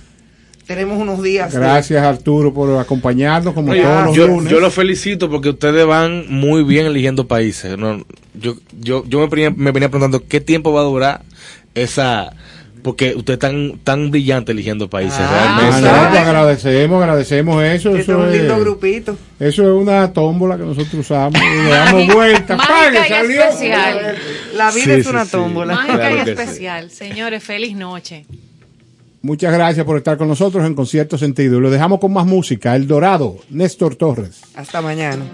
Tenemos 0.67 0.97
unos 0.99 1.21
días. 1.21 1.53
de- 1.53 1.59
Gracias 1.59 2.03
Arturo 2.03 2.53
por 2.53 2.77
acompañarnos 2.79 3.53
como 3.53 3.71
Oye, 3.71 3.83
todos 3.83 4.05
los 4.05 4.15
yo, 4.15 4.27
lunes. 4.27 4.51
yo 4.51 4.59
los 4.59 4.73
felicito 4.73 5.29
porque 5.29 5.49
ustedes 5.49 5.85
van 5.85 6.25
muy 6.29 6.63
bien 6.63 6.85
eligiendo 6.87 7.27
países. 7.27 7.77
No, 7.77 8.03
yo 8.33 8.55
yo, 8.79 9.03
yo 9.07 9.19
me, 9.19 9.27
venía, 9.27 9.51
me 9.51 9.71
venía 9.71 9.89
preguntando 9.89 10.27
qué 10.27 10.41
tiempo 10.41 10.73
va 10.73 10.81
a 10.81 10.85
durar 10.85 11.21
esa... 11.75 12.33
Porque 12.81 13.15
ustedes 13.15 13.37
están 13.37 13.79
tan 13.83 14.11
brillantes 14.11 14.53
eligiendo 14.53 14.87
países. 14.87 15.17
Ah, 15.19 15.55
Ah, 15.57 15.59
realmente. 15.59 15.81
no, 15.81 15.95
¿sabes? 15.95 16.09
pues 16.11 16.21
agradecemos, 16.21 17.01
agradecemos 17.01 17.63
eso. 17.63 17.89
Este 17.89 18.01
es 18.01 18.09
Eso 18.09 18.17
un 18.19 18.31
lindo 18.31 18.53
es, 18.53 18.59
grupito. 18.59 19.17
eso 19.39 19.63
es 19.63 19.81
una 19.81 20.13
tómbola 20.13 20.55
que 20.55 20.63
nosotros 20.65 20.93
usamos. 20.93 21.33
y 21.41 21.63
le 21.63 21.69
damos 21.71 22.13
vuelta. 22.13 22.55
Mágica 22.55 22.73
¡pague! 22.75 22.99
y 22.99 23.09
Salió. 23.09 23.41
especial. 23.43 24.15
La 24.55 24.69
vida 24.71 24.83
Sí, 24.85 24.91
es 24.91 25.07
una 25.07 25.25
sí. 25.25 25.31
tómbola. 25.31 25.73
Mágica 25.73 25.97
Claro 25.97 26.15
y 26.15 26.19
que 26.19 26.25
sí. 26.25 26.29
especial. 26.31 26.91
Señores, 26.91 27.43
feliz 27.43 27.75
noche. 27.75 28.27
Muchas 29.25 29.51
gracias 29.51 29.83
por 29.87 29.97
estar 29.97 30.19
con 30.19 30.27
nosotros 30.27 30.63
en 30.67 30.75
Concierto 30.75 31.17
Sentido. 31.17 31.59
Lo 31.59 31.71
dejamos 31.71 31.99
con 31.99 32.13
más 32.13 32.27
música. 32.27 32.75
El 32.75 32.85
Dorado, 32.85 33.37
Néstor 33.49 33.95
Torres. 33.95 34.41
Hasta 34.53 34.83
mañana. 34.83 35.25